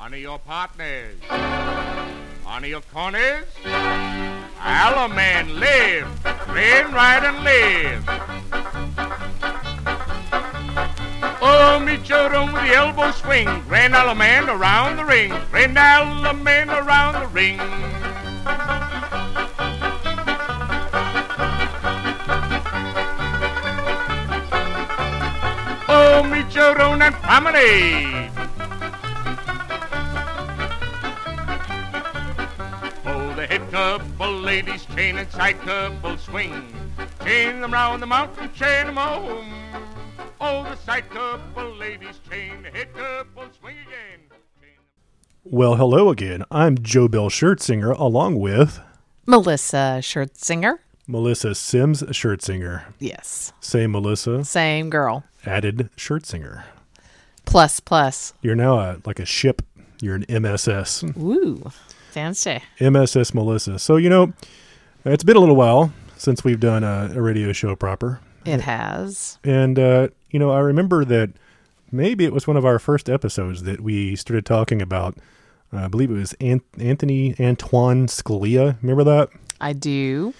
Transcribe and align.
Honor 0.00 0.16
your 0.16 0.38
partners. 0.38 1.16
Honor 2.46 2.68
your 2.68 2.82
corners. 2.82 3.46
All 3.66 5.08
man 5.08 5.58
live. 5.58 6.06
Train 6.46 6.92
right 6.92 7.22
and 7.24 7.42
live. 7.42 8.04
Oh, 11.42 11.80
meet 11.84 12.08
your 12.08 12.32
own 12.34 12.52
with 12.52 12.62
the 12.62 12.74
elbow 12.74 13.10
swing. 13.10 13.48
Grand 13.66 13.92
man 13.92 14.48
around 14.48 14.98
the 14.98 15.04
ring. 15.04 15.32
Grand 15.50 15.74
man 15.74 16.70
around 16.70 17.14
the 17.20 17.26
ring. 17.26 17.58
Oh, 25.88 26.22
meet 26.30 26.54
your 26.54 26.80
own 26.80 27.02
and 27.02 27.14
promenade. 27.16 28.17
Couple 33.78 34.32
ladies 34.40 34.84
chain 34.86 35.18
and 35.18 35.30
side 35.30 35.56
couple 35.60 36.18
swing. 36.18 36.66
Chain 37.24 37.60
them 37.60 37.72
round 37.72 38.02
the 38.02 38.06
mountain, 38.06 38.52
chain 38.52 38.86
them 38.86 38.96
home. 38.96 39.52
Oh, 40.40 40.64
the 40.64 40.74
side 40.74 41.08
couple 41.10 41.76
ladies 41.76 42.18
chain, 42.28 42.64
the 42.64 42.70
head 42.70 42.92
couple 42.92 43.44
swing 43.60 43.76
again. 43.86 44.20
Well, 45.44 45.76
hello 45.76 46.10
again. 46.10 46.42
I'm 46.50 46.76
Joe 46.78 47.06
Bill 47.06 47.30
Schertzinger, 47.30 47.96
along 47.96 48.40
with 48.40 48.80
Melissa 49.26 49.98
Schertzinger. 50.00 50.78
Melissa 51.06 51.54
Sims 51.54 52.02
Schertzinger. 52.02 52.82
Yes. 52.98 53.52
Same 53.60 53.92
Melissa, 53.92 54.44
Same 54.44 54.90
girl. 54.90 55.22
added 55.46 55.88
Schertzinger. 55.96 56.64
Plus, 57.44 57.78
plus. 57.78 58.34
You're 58.42 58.56
now 58.56 58.80
a, 58.80 58.96
like 59.06 59.20
a 59.20 59.24
ship. 59.24 59.62
You're 60.00 60.16
an 60.16 60.24
MSS. 60.28 61.04
Woo. 61.14 61.70
Fancy. 62.18 62.60
MSS 62.80 63.32
Melissa. 63.32 63.78
So, 63.78 63.94
you 63.96 64.10
know, 64.10 64.32
it's 65.04 65.22
been 65.22 65.36
a 65.36 65.40
little 65.40 65.54
while 65.54 65.92
since 66.16 66.42
we've 66.42 66.58
done 66.58 66.82
a, 66.82 67.12
a 67.14 67.22
radio 67.22 67.52
show 67.52 67.76
proper. 67.76 68.18
It 68.44 68.60
has. 68.62 69.38
And, 69.44 69.78
uh, 69.78 70.08
you 70.32 70.40
know, 70.40 70.50
I 70.50 70.58
remember 70.58 71.04
that 71.04 71.30
maybe 71.92 72.24
it 72.24 72.32
was 72.32 72.44
one 72.48 72.56
of 72.56 72.64
our 72.64 72.80
first 72.80 73.08
episodes 73.08 73.62
that 73.62 73.80
we 73.80 74.16
started 74.16 74.44
talking 74.44 74.82
about. 74.82 75.16
Uh, 75.72 75.84
I 75.84 75.86
believe 75.88 76.10
it 76.10 76.14
was 76.14 76.32
An- 76.40 76.62
Anthony 76.80 77.36
Antoine 77.38 78.08
Scalia. 78.08 78.82
Remember 78.82 79.04
that? 79.04 79.28
I 79.60 79.72
do. 79.72 80.34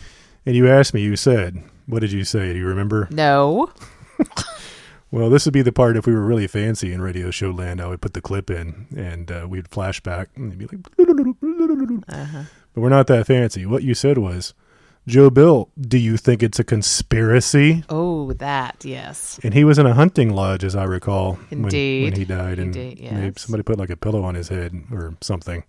And 0.44 0.56
you 0.56 0.68
asked 0.68 0.94
me, 0.94 1.02
you 1.02 1.14
said, 1.14 1.62
what 1.86 2.00
did 2.00 2.10
you 2.10 2.24
say? 2.24 2.52
Do 2.54 2.58
you 2.58 2.66
remember? 2.66 3.06
No. 3.12 3.70
Well, 5.10 5.30
this 5.30 5.46
would 5.46 5.54
be 5.54 5.62
the 5.62 5.72
part 5.72 5.96
if 5.96 6.06
we 6.06 6.12
were 6.12 6.24
really 6.24 6.46
fancy 6.46 6.92
in 6.92 7.00
radio 7.00 7.30
show 7.30 7.50
land. 7.50 7.80
I 7.80 7.86
would 7.86 8.00
put 8.02 8.12
the 8.12 8.20
clip 8.20 8.50
in 8.50 8.86
and 8.96 9.30
uh, 9.32 9.46
we'd 9.48 9.70
flashback 9.70 10.26
and 10.36 10.52
it'd 10.52 10.58
be 10.58 10.66
like, 10.66 10.84
Uh-huh. 12.08 12.42
but 12.74 12.80
we're 12.80 12.88
not 12.90 13.06
that 13.06 13.26
fancy. 13.26 13.64
What 13.66 13.82
you 13.82 13.94
said 13.94 14.18
was, 14.18 14.52
Joe 15.06 15.30
Bill, 15.30 15.70
do 15.80 15.96
you 15.96 16.18
think 16.18 16.42
it's 16.42 16.58
a 16.58 16.64
conspiracy? 16.64 17.82
Oh, 17.88 18.34
that, 18.34 18.84
yes. 18.84 19.40
And 19.42 19.54
he 19.54 19.64
was 19.64 19.78
in 19.78 19.86
a 19.86 19.94
hunting 19.94 20.34
lodge, 20.34 20.62
as 20.64 20.76
I 20.76 20.84
recall, 20.84 21.34
when- 21.48 21.62
when, 21.62 21.72
he 21.72 22.26
died. 22.26 22.58
And 22.58 22.76
Indeed, 22.76 23.00
maybe 23.10 23.26
yes. 23.28 23.40
somebody 23.40 23.62
put 23.62 23.78
like 23.78 23.88
a 23.88 23.96
pillow 23.96 24.22
on 24.22 24.34
his 24.34 24.48
head 24.48 24.74
or 24.92 25.14
something. 25.22 25.64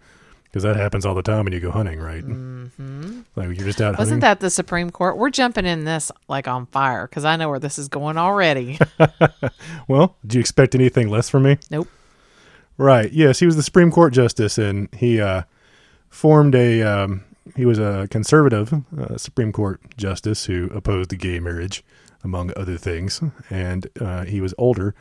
Because 0.50 0.64
that 0.64 0.75
happens 0.75 1.05
all 1.05 1.14
the 1.14 1.22
time 1.22 1.44
when 1.44 1.53
you 1.53 1.59
go 1.59 1.69
hunting, 1.69 2.00
right? 2.00 2.23
Mm-hmm. 2.23 3.22
Like 3.36 3.47
you're 3.55 3.67
just 3.67 3.81
out. 3.81 4.00
Wasn't 4.00 4.22
that 4.22 4.39
the 4.39 4.50
Supreme 4.50 4.89
Court? 4.89 5.16
We're 5.17 5.30
jumping 5.30 5.66
in 5.66 5.86
this 5.86 6.11
like 6.28 6.47
on 6.47 6.66
fire 6.67 7.08
because 7.08 7.23
I 7.23 7.36
know 7.36 7.50
where 7.50 7.59
this 7.59 7.78
is 7.78 7.88
going 7.88 8.17
already. 8.17 8.80
Well, 9.88 10.16
do 10.25 10.38
you 10.38 10.39
expect 10.39 10.75
anything 10.75 11.09
less 11.09 11.30
from 11.30 11.44
me? 11.44 11.58
nope. 11.72 11.88
Right. 12.77 13.11
Yes, 13.11 13.39
he 13.39 13.45
was 13.45 13.55
the 13.55 13.64
Supreme 13.64 13.92
Court 13.92 14.14
justice, 14.14 14.58
and 14.58 14.88
he 14.95 15.20
uh, 15.20 15.44
formed 16.09 16.55
a. 16.55 16.81
Um, 16.83 17.23
he 17.55 17.66
was 17.66 17.80
a 17.80 18.08
conservative 18.09 18.72
uh, 18.98 19.17
Supreme 19.17 19.52
Court 19.52 19.82
justice 19.98 20.45
who 20.45 20.70
opposed 20.73 21.09
the 21.09 21.17
gay 21.17 21.39
marriage, 21.39 21.83
among 22.23 22.52
other 22.55 22.77
things. 22.77 23.21
And 23.49 23.88
uh, 23.99 24.26
he 24.26 24.39
was 24.39 24.54
older, 24.58 24.93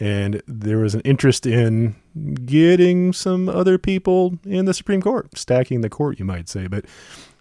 and 0.00 0.42
there 0.46 0.78
was 0.78 0.94
an 0.94 1.00
interest 1.02 1.46
in 1.46 1.96
getting 2.44 3.12
some 3.12 3.48
other 3.48 3.78
people 3.78 4.38
in 4.44 4.64
the 4.64 4.74
Supreme 4.74 5.02
Court, 5.02 5.36
stacking 5.36 5.80
the 5.80 5.90
court, 5.90 6.18
you 6.18 6.24
might 6.24 6.48
say. 6.48 6.66
But 6.66 6.84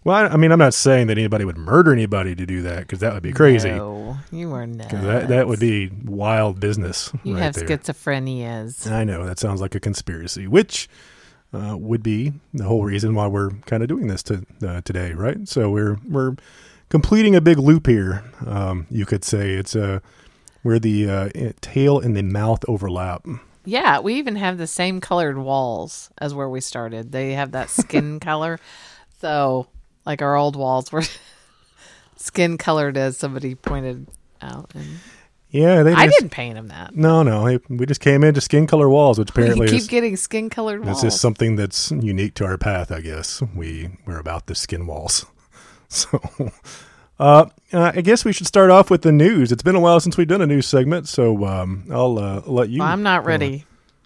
well, 0.03 0.15
I, 0.15 0.27
I 0.29 0.37
mean, 0.37 0.51
I'm 0.51 0.59
not 0.59 0.73
saying 0.73 1.07
that 1.07 1.17
anybody 1.17 1.45
would 1.45 1.57
murder 1.57 1.93
anybody 1.93 2.35
to 2.35 2.45
do 2.45 2.61
that 2.63 2.79
because 2.81 2.99
that 2.99 3.13
would 3.13 3.21
be 3.23 3.31
crazy. 3.31 3.69
No, 3.69 4.17
you 4.31 4.51
are. 4.53 4.65
'Cause 4.65 5.01
That 5.03 5.27
that 5.27 5.47
would 5.47 5.59
be 5.59 5.91
wild 6.05 6.59
business. 6.59 7.11
You 7.23 7.35
right 7.35 7.43
have 7.43 7.53
there. 7.55 7.67
schizophrenias. 7.67 8.89
I 8.91 9.03
know 9.03 9.25
that 9.25 9.39
sounds 9.39 9.61
like 9.61 9.75
a 9.75 9.79
conspiracy, 9.79 10.47
which 10.47 10.89
uh, 11.53 11.75
would 11.77 12.01
be 12.01 12.33
the 12.53 12.63
whole 12.63 12.83
reason 12.83 13.13
why 13.13 13.27
we're 13.27 13.51
kind 13.65 13.83
of 13.83 13.89
doing 13.89 14.07
this 14.07 14.23
to, 14.23 14.45
uh, 14.65 14.81
today, 14.81 15.13
right? 15.13 15.47
So 15.47 15.69
we're 15.69 15.97
we're 16.07 16.35
completing 16.89 17.35
a 17.35 17.41
big 17.41 17.57
loop 17.59 17.87
here. 17.87 18.23
Um, 18.45 18.87
you 18.89 19.05
could 19.05 19.23
say 19.23 19.51
it's 19.53 19.75
uh, 19.75 19.99
where 20.61 20.79
the 20.79 21.09
uh, 21.09 21.29
tail 21.61 21.99
and 21.99 22.15
the 22.15 22.23
mouth 22.23 22.63
overlap. 22.67 23.25
Yeah, 23.65 23.99
we 23.99 24.15
even 24.15 24.35
have 24.35 24.57
the 24.57 24.67
same 24.67 25.01
colored 25.01 25.37
walls 25.37 26.09
as 26.17 26.33
where 26.33 26.49
we 26.49 26.61
started. 26.61 27.11
They 27.11 27.33
have 27.33 27.51
that 27.51 27.69
skin 27.81 28.19
color. 28.19 28.59
So, 29.19 29.67
like 30.05 30.21
our 30.21 30.35
old 30.35 30.55
walls 30.55 30.91
were 30.91 31.03
skin 32.15 32.57
colored 32.57 32.97
as 32.97 33.17
somebody 33.17 33.55
pointed 33.55 34.07
out. 34.41 34.71
And 34.73 34.87
Yeah, 35.49 35.83
they. 35.83 35.93
I 35.93 36.07
didn't 36.07 36.29
paint 36.29 36.55
them 36.55 36.69
that. 36.69 36.95
No, 36.95 37.21
no, 37.21 37.59
we 37.69 37.85
just 37.85 38.01
came 38.01 38.23
into 38.23 38.41
skin 38.41 38.65
color 38.65 38.89
walls, 38.89 39.19
which 39.19 39.29
We 39.35 39.43
apparently 39.43 39.67
keep 39.67 39.77
is 39.77 39.87
getting 39.87 40.15
skin 40.17 40.49
colored 40.49 40.83
walls. 40.83 41.01
This 41.01 41.13
is 41.13 41.21
something 41.21 41.55
that's 41.55 41.91
unique 41.91 42.33
to 42.35 42.45
our 42.45 42.57
path, 42.57 42.91
I 42.91 43.01
guess. 43.01 43.43
We 43.55 43.91
we're 44.05 44.19
about 44.19 44.47
the 44.47 44.55
skin 44.55 44.87
walls. 44.87 45.25
So, 45.93 46.21
uh, 47.21 47.45
uh, 47.71 47.91
I 47.95 48.01
guess 48.01 48.25
we 48.25 48.33
should 48.33 48.47
start 48.47 48.71
off 48.71 48.89
with 48.89 49.03
the 49.03 49.11
news. 49.11 49.51
It's 49.51 49.63
been 49.63 49.75
a 49.75 49.79
while 49.79 49.99
since 49.99 50.17
we've 50.17 50.27
done 50.27 50.41
a 50.41 50.47
news 50.47 50.65
segment, 50.65 51.07
so 51.07 51.45
um, 51.45 51.85
I'll 51.91 52.17
uh, 52.17 52.41
let 52.47 52.69
you. 52.69 52.79
Well, 52.79 52.87
I'm 52.87 53.03
not 53.03 53.25
ready. 53.25 53.65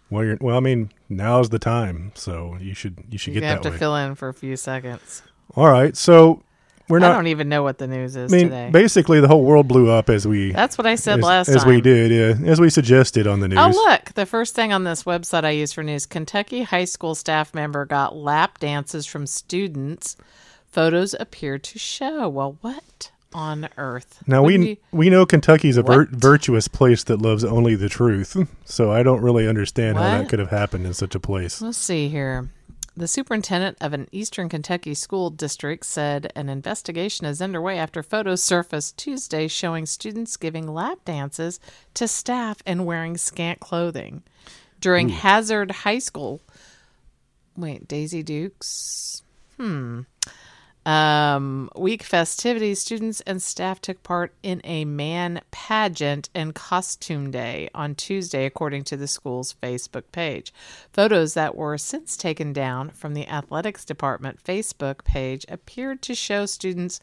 well, 0.10 0.24
you're, 0.26 0.38
well, 0.42 0.58
I 0.58 0.60
mean, 0.60 0.92
now's 1.10 1.50
the 1.50 1.60
time, 1.60 2.12
so 2.16 2.58
you 2.60 2.74
should 2.74 3.04
you 3.10 3.18
should 3.18 3.34
You 3.34 3.40
get 3.42 3.48
have 3.48 3.64
that 3.64 3.70
to 3.70 3.74
way. 3.74 3.78
fill 3.78 3.96
in 3.96 4.16
for 4.16 4.28
a 4.28 4.34
few 4.34 4.58
seconds. 4.58 5.24
All 5.56 5.70
right, 5.72 5.96
so 5.96 6.44
we're 6.90 7.00
not. 7.00 7.12
I 7.12 7.16
don't 7.16 7.28
even 7.28 7.48
know 7.48 7.64
what 7.64 7.78
the 7.78 7.88
news 7.88 8.16
is 8.18 8.34
I 8.34 8.36
mean, 8.36 8.48
today. 8.48 8.70
basically, 8.72 9.22
the 9.22 9.28
whole 9.30 9.46
world 9.46 9.68
blew 9.68 9.90
up 9.90 10.10
as 10.10 10.28
we 10.28 10.52
That's 10.52 10.78
what 10.78 10.86
I 10.86 10.96
said 10.96 11.20
as, 11.20 11.26
last 11.26 11.48
as 11.48 11.64
time. 11.64 11.70
we 11.74 11.82
did, 11.82 12.12
yeah, 12.12 12.48
as 12.52 12.60
we 12.60 12.70
suggested 12.70 13.28
on 13.28 13.40
the 13.40 13.48
news. 13.48 13.60
Oh, 13.60 13.70
look. 13.70 14.14
The 14.14 14.26
first 14.26 14.54
thing 14.56 14.74
on 14.74 14.84
this 14.84 15.04
website 15.04 15.46
I 15.46 15.52
use 15.52 15.72
for 15.72 15.84
news 15.84 16.06
Kentucky 16.06 16.64
high 16.64 16.86
school 16.86 17.16
staff 17.16 17.54
member 17.54 17.86
got 17.86 18.16
lap 18.16 18.60
dances 18.60 19.06
from 19.06 19.26
students. 19.26 20.18
Photos 20.76 21.16
appear 21.20 21.58
to 21.58 21.80
show. 21.80 22.28
Well, 22.28 22.58
what 22.60 23.10
on 23.34 23.70
earth? 23.78 24.22
Now 24.28 24.44
we 24.44 24.58
you- 24.72 24.78
we 24.92 25.10
know 25.10 25.26
Kentucky's 25.26 25.78
a 25.78 25.84
vir- 25.84 26.10
virtuous 26.12 26.68
place 26.68 27.04
that 27.06 27.22
loves 27.22 27.46
only 27.46 27.76
the 27.76 27.88
truth, 27.90 28.36
so 28.66 28.92
I 28.92 29.02
don't 29.02 29.22
really 29.22 29.48
understand 29.48 29.98
how 29.98 30.04
that 30.04 30.30
could 30.30 30.40
have 30.40 30.50
happened 30.52 30.86
in 30.86 30.94
such 30.94 31.16
a 31.16 31.20
place. 31.20 31.62
Let's 31.62 31.78
see 31.78 32.10
here. 32.10 32.50
The 32.98 33.08
superintendent 33.08 33.78
of 33.82 33.94
an 33.94 34.08
eastern 34.12 34.48
Kentucky 34.50 34.94
school 34.94 35.30
district 35.30 35.86
said 35.86 36.32
an 36.36 36.48
investigation 36.50 37.26
is 37.26 37.42
underway 37.42 37.78
after 37.78 38.04
photos 38.04 38.44
surfaced 38.44 38.98
Tuesday 38.98 39.48
showing 39.50 39.86
students 39.86 40.36
giving 40.38 40.74
lap 40.74 41.00
dances 41.06 41.60
to 41.94 42.08
staff 42.08 42.62
and 42.66 42.86
wearing 42.86 43.16
scant 43.18 43.60
clothing. 43.62 44.24
During 44.82 45.08
Hazard 45.10 45.72
High 45.72 46.00
School, 46.00 46.42
wait, 47.58 47.88
Daisy 47.88 48.24
Dukes? 48.24 49.22
Hmm. 49.58 50.02
Um, 50.86 51.70
week 51.76 52.04
festivities, 52.04 52.80
students 52.80 53.22
and 53.22 53.42
staff 53.42 53.82
took 53.82 54.04
part 54.04 54.34
in 54.44 54.62
a 54.64 54.86
man 54.86 55.42
pageant 55.50 56.30
and 56.36 56.54
costume 56.54 57.32
day 57.32 57.70
on 57.74 57.96
Tuesday, 57.96 58.46
according 58.46 58.84
to 58.86 58.98
the 58.98 59.08
school's 59.08 59.56
Facebook 59.64 60.04
page. 60.12 60.54
Photos 60.94 61.34
that 61.34 61.56
were 61.56 61.80
since 61.80 62.16
taken 62.16 62.54
down 62.54 62.92
from 62.92 63.16
the 63.16 63.28
athletics 63.28 63.84
department 63.84 64.44
Facebook 64.44 65.04
page 65.04 65.44
appeared 65.50 66.04
to 66.04 66.14
show 66.14 66.46
students 66.46 67.00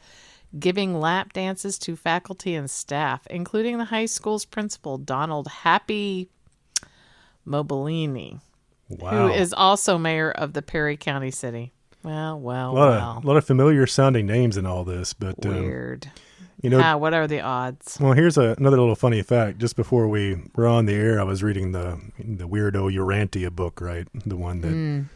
giving 0.58 1.00
lap 1.00 1.32
dances 1.32 1.76
to 1.80 1.96
faculty 1.96 2.54
and 2.54 2.70
staff, 2.70 3.26
including 3.28 3.78
the 3.78 3.86
high 3.86 4.06
school's 4.06 4.44
principal, 4.44 4.96
Donald 4.96 5.48
Happy 5.48 6.28
Mobelini, 7.44 8.40
Wow, 8.88 9.10
who 9.10 9.32
is 9.32 9.52
also 9.52 9.98
mayor 9.98 10.30
of 10.30 10.52
the 10.52 10.62
Perry 10.62 10.96
County 10.96 11.32
City. 11.32 11.72
Well, 12.02 12.38
well, 12.40 12.70
a 12.70 12.72
lot 12.72 12.88
well. 12.90 13.18
of 13.18 13.24
a 13.24 13.26
lot 13.26 13.36
of 13.36 13.44
familiar 13.44 13.86
sounding 13.86 14.26
names 14.26 14.56
in 14.56 14.66
all 14.66 14.84
this, 14.84 15.12
but 15.14 15.44
um, 15.46 15.52
Weird. 15.62 16.10
you 16.62 16.70
know, 16.70 16.80
ah, 16.82 16.96
what 16.96 17.14
are 17.14 17.26
the 17.26 17.40
odds? 17.40 17.98
well, 18.00 18.12
here's 18.12 18.36
a, 18.36 18.54
another 18.58 18.78
little 18.78 18.94
funny 18.96 19.22
fact. 19.22 19.58
Just 19.58 19.76
before 19.76 20.08
we 20.08 20.42
were 20.56 20.66
on 20.66 20.86
the 20.86 20.94
air, 20.94 21.20
I 21.20 21.24
was 21.24 21.42
reading 21.42 21.72
the 21.72 22.00
the 22.18 22.48
weirdo 22.48 22.92
Urantia 22.92 23.50
book, 23.52 23.80
right? 23.80 24.06
The 24.26 24.36
one 24.36 24.60
that 24.62 24.72
Mm. 24.72 25.06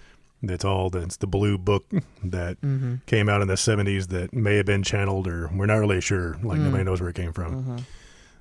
that's 0.43 0.65
all 0.65 0.91
that's 0.91 1.17
the 1.17 1.27
blue 1.27 1.59
book 1.59 1.87
that 2.23 2.61
Mm-hmm. 2.61 2.97
came 3.06 3.29
out 3.29 3.43
in 3.43 3.49
the 3.49 3.55
70s 3.55 4.09
that 4.09 4.32
may 4.32 4.56
have 4.56 4.67
been 4.67 4.82
channeled, 4.85 5.27
or 5.27 5.50
we're 5.55 5.67
not 5.67 5.77
really 5.79 6.00
sure. 6.00 6.37
Like 6.43 6.59
nobody 6.59 6.85
knows 6.85 7.00
where 7.00 7.11
it 7.11 7.17
came 7.17 7.32
from. 7.32 7.85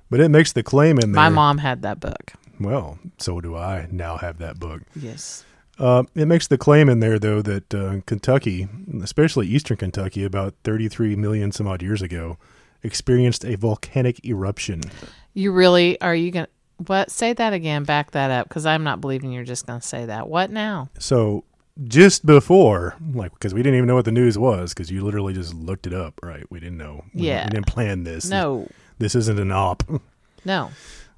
But 0.08 0.20
it 0.20 0.28
makes 0.28 0.52
the 0.52 0.62
claim 0.62 0.98
in 1.00 1.10
there. 1.12 1.20
Mm. 1.22 1.26
Mm-hmm. 1.26 1.34
My 1.34 1.42
mom 1.42 1.58
had 1.58 1.82
that 1.82 1.98
book. 1.98 2.32
Well, 2.60 2.98
so 3.18 3.40
do 3.40 3.56
I 3.56 3.88
now 3.90 4.16
have 4.18 4.38
that 4.38 4.58
book. 4.60 4.82
Yes. 4.94 5.44
Uh, 5.78 6.04
it 6.14 6.26
makes 6.26 6.46
the 6.46 6.56
claim 6.58 6.88
in 6.88 7.00
there, 7.00 7.18
though, 7.18 7.42
that 7.42 7.74
uh, 7.74 8.00
Kentucky, 8.06 8.66
especially 9.02 9.46
eastern 9.46 9.76
Kentucky, 9.76 10.24
about 10.24 10.54
33 10.64 11.16
million 11.16 11.52
some 11.52 11.66
odd 11.66 11.82
years 11.82 12.00
ago, 12.02 12.38
experienced 12.82 13.44
a 13.44 13.56
volcanic 13.56 14.24
eruption. 14.24 14.80
You 15.34 15.52
really 15.52 16.00
are 16.00 16.14
you 16.14 16.30
gonna 16.30 16.48
what? 16.86 17.10
Say 17.10 17.32
that 17.34 17.52
again. 17.52 17.84
Back 17.84 18.12
that 18.12 18.30
up, 18.30 18.48
because 18.48 18.64
I'm 18.66 18.84
not 18.84 19.00
believing 19.00 19.32
you're 19.32 19.44
just 19.44 19.66
gonna 19.66 19.82
say 19.82 20.06
that. 20.06 20.28
What 20.28 20.50
now? 20.50 20.88
So 20.98 21.44
just 21.84 22.24
before, 22.24 22.96
like, 23.12 23.32
because 23.34 23.52
we 23.52 23.62
didn't 23.62 23.76
even 23.76 23.86
know 23.86 23.96
what 23.96 24.06
the 24.06 24.12
news 24.12 24.38
was, 24.38 24.72
because 24.72 24.90
you 24.90 25.04
literally 25.04 25.34
just 25.34 25.52
looked 25.54 25.86
it 25.86 25.92
up, 25.92 26.18
right? 26.22 26.44
We 26.50 26.58
didn't 26.60 26.78
know. 26.78 27.04
We, 27.12 27.26
Yeah. 27.28 27.44
we 27.44 27.50
didn't 27.50 27.66
plan 27.66 28.04
this. 28.04 28.30
No, 28.30 28.66
this 28.98 29.14
isn't 29.14 29.38
an 29.38 29.52
op. 29.52 29.82
no. 30.44 30.70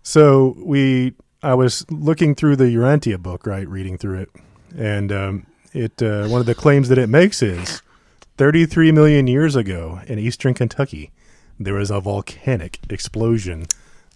So 0.02 0.56
we, 0.58 1.14
I 1.42 1.54
was 1.54 1.84
looking 1.90 2.34
through 2.34 2.56
the 2.56 2.64
Urantia 2.64 3.20
book, 3.20 3.46
right, 3.46 3.68
reading 3.68 3.98
through 3.98 4.20
it, 4.22 4.30
and 4.76 5.12
um, 5.12 5.46
it 5.72 6.02
uh, 6.02 6.26
one 6.28 6.40
of 6.40 6.46
the 6.46 6.54
claims 6.54 6.88
that 6.88 6.98
it 6.98 7.08
makes 7.08 7.42
is 7.42 7.82
33 8.36 8.92
million 8.92 9.26
years 9.26 9.56
ago 9.56 10.00
in 10.06 10.18
eastern 10.18 10.54
Kentucky, 10.54 11.10
there 11.58 11.74
was 11.74 11.90
a 11.90 12.00
volcanic 12.00 12.78
explosion 12.88 13.66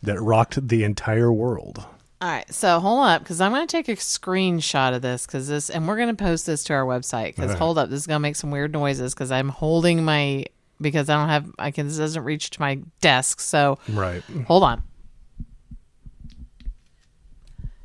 that 0.03 0.21
rocked 0.21 0.69
the 0.69 0.85
entire 0.85 1.33
world. 1.33 1.85
All 2.21 2.29
right, 2.29 2.53
so 2.55 2.79
hold 2.79 3.05
up, 3.05 3.23
because 3.23 3.41
I'm 3.41 3.51
going 3.51 3.67
to 3.67 3.71
take 3.71 3.89
a 3.89 3.97
screenshot 3.97 4.95
of 4.95 5.03
this, 5.03 5.27
because 5.27 5.49
this, 5.49 5.69
and 5.69 5.89
we're 5.89 5.97
going 5.97 6.15
to 6.15 6.25
post 6.25 6.47
this 6.47 6.63
to 6.65 6.73
our 6.73 6.85
website. 6.85 7.29
Because 7.29 7.47
Alright. 7.47 7.59
hold 7.59 7.79
up, 7.79 7.91
this 7.91 7.99
is 8.01 8.07
going 8.07 8.19
to 8.19 8.23
make 8.23 8.37
some 8.37 8.53
weird 8.53 8.73
noises, 8.73 9.13
because 9.13 9.33
I'm 9.33 9.49
holding 9.49 10.05
my, 10.05 10.45
because 10.81 11.09
I 11.09 11.17
don't 11.17 11.29
have, 11.29 11.51
I 11.59 11.73
can, 11.73 11.89
this 11.89 11.97
doesn't 11.97 12.23
reach 12.23 12.51
to 12.51 12.61
my 12.61 12.79
desk. 13.01 13.41
So 13.41 13.79
Right. 13.89 14.23
hold 14.47 14.63
on. 14.63 14.85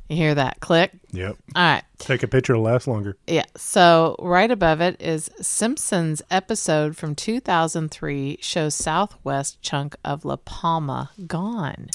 You 0.08 0.16
hear 0.16 0.34
that 0.34 0.60
click? 0.60 0.92
Yep. 1.12 1.36
All 1.54 1.62
right. 1.62 1.82
Take 1.98 2.22
a 2.22 2.28
picture 2.28 2.54
to 2.54 2.58
last 2.60 2.88
longer. 2.88 3.16
Yeah. 3.26 3.44
So 3.56 4.16
right 4.20 4.50
above 4.50 4.80
it 4.80 5.00
is 5.02 5.30
Simpsons 5.42 6.22
episode 6.30 6.96
from 6.96 7.14
2003 7.14 8.38
shows 8.40 8.74
southwest 8.74 9.60
chunk 9.60 9.96
of 10.04 10.24
La 10.24 10.36
Palma 10.36 11.10
gone, 11.26 11.88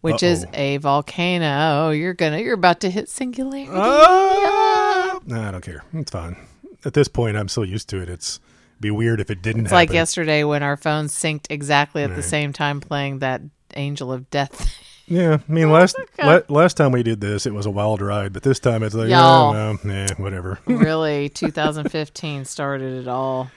which 0.00 0.22
is 0.22 0.44
Uh-oh. 0.44 0.50
a 0.54 0.76
volcano. 0.76 1.86
Oh, 1.86 1.90
you're 1.90 2.14
gonna 2.14 2.38
you're 2.38 2.54
about 2.54 2.80
to 2.80 2.90
hit 2.90 3.08
singularity. 3.08 3.72
Ah! 3.74 5.18
No, 5.26 5.40
I 5.42 5.50
don't 5.50 5.64
care. 5.64 5.82
It's 5.92 6.12
fine. 6.12 6.36
At 6.84 6.94
this 6.94 7.08
point, 7.08 7.36
I'm 7.36 7.48
so 7.48 7.62
used 7.62 7.88
to 7.88 8.00
it. 8.00 8.08
It's 8.08 8.38
be 8.80 8.90
weird 8.92 9.20
if 9.20 9.30
it 9.30 9.42
didn't 9.42 9.62
It's 9.62 9.70
happen. 9.70 9.88
like 9.88 9.92
yesterday 9.92 10.44
when 10.44 10.62
our 10.62 10.76
phones 10.76 11.12
synced 11.12 11.46
exactly 11.50 12.02
at 12.04 12.14
the 12.14 12.22
same 12.22 12.52
time 12.52 12.80
playing 12.80 13.18
that 13.20 13.40
Angel 13.74 14.12
of 14.12 14.30
Death. 14.30 14.70
Yeah, 15.08 15.38
I 15.48 15.52
mean, 15.52 15.70
last 15.70 15.96
okay. 16.18 16.26
la- 16.26 16.40
last 16.60 16.76
time 16.76 16.90
we 16.92 17.02
did 17.02 17.20
this, 17.20 17.46
it 17.46 17.54
was 17.54 17.64
a 17.66 17.70
wild 17.70 18.00
ride, 18.00 18.32
but 18.32 18.42
this 18.42 18.58
time 18.58 18.82
it's 18.82 18.94
like, 18.94 19.08
Y'all. 19.08 19.50
oh, 19.50 19.52
well, 19.52 19.78
yeah, 19.84 20.08
whatever. 20.16 20.58
really, 20.66 21.28
2015 21.28 22.44
started 22.44 23.02
it 23.02 23.08
all. 23.08 23.50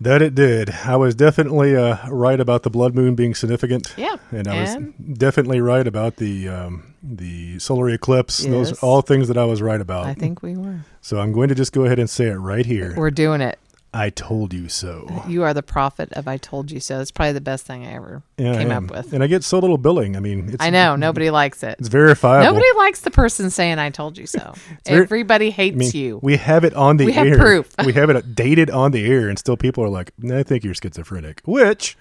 that 0.00 0.22
it 0.22 0.34
did. 0.34 0.70
I 0.70 0.96
was 0.96 1.14
definitely 1.14 1.76
uh, 1.76 2.08
right 2.08 2.40
about 2.40 2.62
the 2.62 2.70
blood 2.70 2.94
moon 2.94 3.14
being 3.14 3.34
significant. 3.34 3.92
Yeah, 3.98 4.16
and 4.30 4.48
I 4.48 4.54
and- 4.56 4.94
was 4.98 5.18
definitely 5.18 5.60
right 5.60 5.86
about 5.86 6.16
the 6.16 6.48
um, 6.48 6.94
the 7.02 7.58
solar 7.58 7.90
eclipse. 7.90 8.38
Those 8.38 8.70
Yes. 8.70 8.82
are 8.82 8.86
all 8.86 9.02
things 9.02 9.28
that 9.28 9.36
I 9.36 9.44
was 9.44 9.60
right 9.60 9.80
about. 9.80 10.06
I 10.06 10.14
think 10.14 10.42
we 10.42 10.56
were. 10.56 10.80
so. 11.02 11.18
I'm 11.20 11.32
going 11.32 11.48
to 11.50 11.54
just 11.54 11.72
go 11.74 11.84
ahead 11.84 11.98
and 11.98 12.08
say 12.08 12.28
it 12.28 12.36
right 12.36 12.64
here. 12.64 12.94
We're 12.96 13.10
doing 13.10 13.40
it. 13.42 13.58
I 13.92 14.10
told 14.10 14.52
you 14.52 14.68
so. 14.68 15.24
You 15.26 15.44
are 15.44 15.54
the 15.54 15.62
prophet 15.62 16.12
of 16.12 16.28
I 16.28 16.36
told 16.36 16.70
you 16.70 16.78
so. 16.78 17.00
It's 17.00 17.10
probably 17.10 17.32
the 17.32 17.40
best 17.40 17.64
thing 17.64 17.86
I 17.86 17.94
ever 17.94 18.22
Yeah, 18.36 18.52
came 18.58 18.70
am. 18.70 18.84
up 18.84 18.90
with. 18.90 19.12
and 19.14 19.24
I 19.24 19.26
get 19.28 19.42
so 19.44 19.58
little 19.58 19.78
billing. 19.78 20.14
I 20.14 20.20
mean, 20.20 20.50
it's, 20.50 20.62
I 20.62 20.68
know 20.68 20.94
nobody 20.94 21.30
likes 21.30 21.62
it. 21.62 21.76
it's 21.78 21.88
verifiable. 21.88 22.44
Nobody 22.52 22.66
likes 22.76 23.00
the 23.00 23.10
person 23.10 23.48
saying 23.48 23.78
"I 23.78 23.88
told 23.90 24.18
you 24.18 24.26
so." 24.26 24.52
very- 24.86 25.02
Everybody 25.04 25.50
hates 25.50 25.74
I 25.74 25.78
mean, 25.78 25.90
you. 25.94 26.20
We 26.22 26.36
have 26.36 26.64
it 26.64 26.74
on 26.74 26.98
the 26.98 27.06
We 27.06 27.12
have 27.12 27.26
air. 27.28 27.38
proof. 27.38 27.74
we 27.86 27.94
have 27.94 28.10
it 28.10 28.34
dated 28.36 28.68
on 28.70 28.90
the 28.90 29.06
air, 29.06 29.28
and 29.30 29.38
still 29.38 29.56
people 29.56 29.82
are 29.84 29.88
like, 29.88 30.12
"I 30.30 30.42
think 30.42 30.64
you're 30.64 30.74
schizophrenic." 30.74 31.40
Which, 31.46 31.96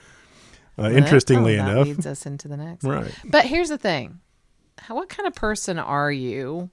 uh, 0.77 0.89
interestingly 0.91 1.57
Oh, 1.57 1.63
that 1.65 1.71
enough, 1.71 1.87
leads 1.87 2.05
us 2.05 2.25
into 2.25 2.49
the 2.49 2.57
next. 2.57 2.83
right? 2.83 3.11
But 3.23 3.45
here's 3.45 3.69
the 3.69 3.77
thing: 3.77 4.19
How, 4.77 4.95
what 4.95 5.07
kind 5.07 5.25
of 5.25 5.33
person 5.35 5.79
are 5.79 6.11
you 6.11 6.69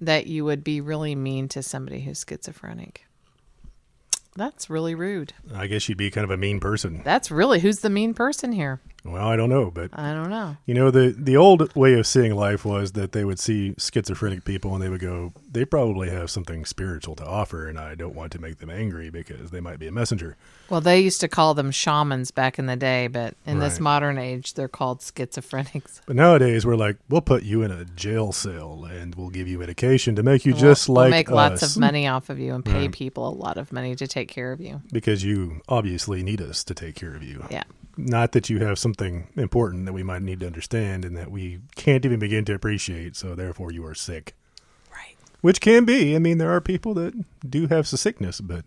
that 0.00 0.26
you 0.26 0.44
would 0.44 0.64
be 0.64 0.80
really 0.80 1.14
mean 1.14 1.46
to 1.50 1.62
somebody 1.62 2.00
who's 2.00 2.24
schizophrenic? 2.28 3.05
That's 4.36 4.68
really 4.68 4.94
rude. 4.94 5.32
I 5.54 5.66
guess 5.66 5.88
you'd 5.88 5.98
be 5.98 6.10
kind 6.10 6.24
of 6.24 6.30
a 6.30 6.36
mean 6.36 6.60
person. 6.60 7.00
That's 7.04 7.30
really 7.30 7.60
who's 7.60 7.80
the 7.80 7.90
mean 7.90 8.14
person 8.14 8.52
here? 8.52 8.80
Well, 9.12 9.26
I 9.26 9.36
don't 9.36 9.48
know, 9.50 9.70
but 9.70 9.90
I 9.92 10.12
don't 10.12 10.30
know. 10.30 10.56
you 10.66 10.74
know, 10.74 10.90
the 10.90 11.14
the 11.16 11.36
old 11.36 11.74
way 11.74 11.94
of 11.94 12.06
seeing 12.06 12.34
life 12.34 12.64
was 12.64 12.92
that 12.92 13.12
they 13.12 13.24
would 13.24 13.38
see 13.38 13.74
schizophrenic 13.78 14.44
people 14.44 14.74
and 14.74 14.82
they 14.82 14.88
would 14.88 15.00
go, 15.00 15.32
"They 15.50 15.64
probably 15.64 16.10
have 16.10 16.30
something 16.30 16.64
spiritual 16.64 17.14
to 17.16 17.24
offer," 17.26 17.68
and 17.68 17.78
I 17.78 17.94
don't 17.94 18.14
want 18.14 18.32
to 18.32 18.38
make 18.40 18.58
them 18.58 18.70
angry 18.70 19.10
because 19.10 19.50
they 19.50 19.60
might 19.60 19.78
be 19.78 19.86
a 19.86 19.92
messenger. 19.92 20.36
Well, 20.68 20.80
they 20.80 21.00
used 21.00 21.20
to 21.20 21.28
call 21.28 21.54
them 21.54 21.70
shamans 21.70 22.30
back 22.32 22.58
in 22.58 22.66
the 22.66 22.74
day, 22.76 23.06
but 23.06 23.34
in 23.46 23.60
this 23.60 23.78
modern 23.78 24.18
age, 24.18 24.54
they're 24.54 24.66
called 24.68 24.98
schizophrenics. 25.00 26.00
But 26.06 26.16
nowadays, 26.16 26.66
we're 26.66 26.76
like, 26.76 26.96
"We'll 27.08 27.20
put 27.20 27.42
you 27.44 27.62
in 27.62 27.70
a 27.70 27.84
jail 27.84 28.32
cell 28.32 28.84
and 28.84 29.14
we'll 29.14 29.30
give 29.30 29.46
you 29.48 29.58
medication 29.58 30.16
to 30.16 30.22
make 30.22 30.44
you 30.44 30.52
just 30.52 30.88
we'll 30.88 30.96
like 30.96 31.10
make 31.10 31.30
lots 31.30 31.62
of 31.62 31.80
money 31.80 32.08
off 32.08 32.30
of 32.30 32.38
you 32.38 32.54
and 32.54 32.64
pay 32.64 32.72
Right. 32.86 32.92
people 32.92 33.28
a 33.28 33.30
lot 33.34 33.56
of 33.58 33.72
money 33.72 33.94
to 33.94 34.06
take 34.06 34.28
care 34.28 34.52
of 34.52 34.60
you. 34.60 34.82
because 34.92 35.22
you 35.24 35.60
obviously 35.68 36.22
need 36.22 36.40
us 36.40 36.64
to 36.64 36.74
take 36.74 36.94
care 36.96 37.14
of 37.14 37.22
you. 37.22 37.44
Yeah. 37.50 37.62
Not 37.96 38.32
that 38.32 38.50
you 38.50 38.58
have 38.58 38.78
something 38.78 39.28
important 39.36 39.86
that 39.86 39.92
we 39.92 40.02
might 40.02 40.22
need 40.22 40.40
to 40.40 40.46
understand 40.46 41.04
and 41.04 41.16
that 41.16 41.30
we 41.30 41.60
can't 41.74 42.04
even 42.04 42.18
begin 42.18 42.44
to 42.44 42.54
appreciate, 42.54 43.16
so 43.16 43.34
therefore 43.34 43.72
you 43.72 43.86
are 43.86 43.94
sick. 43.94 44.34
Right. 44.92 45.16
Which 45.40 45.60
can 45.60 45.84
be. 45.84 46.14
I 46.14 46.18
mean, 46.18 46.38
there 46.38 46.50
are 46.50 46.60
people 46.60 46.92
that 46.94 47.14
do 47.48 47.68
have 47.68 47.88
sickness, 47.88 48.40
but 48.40 48.66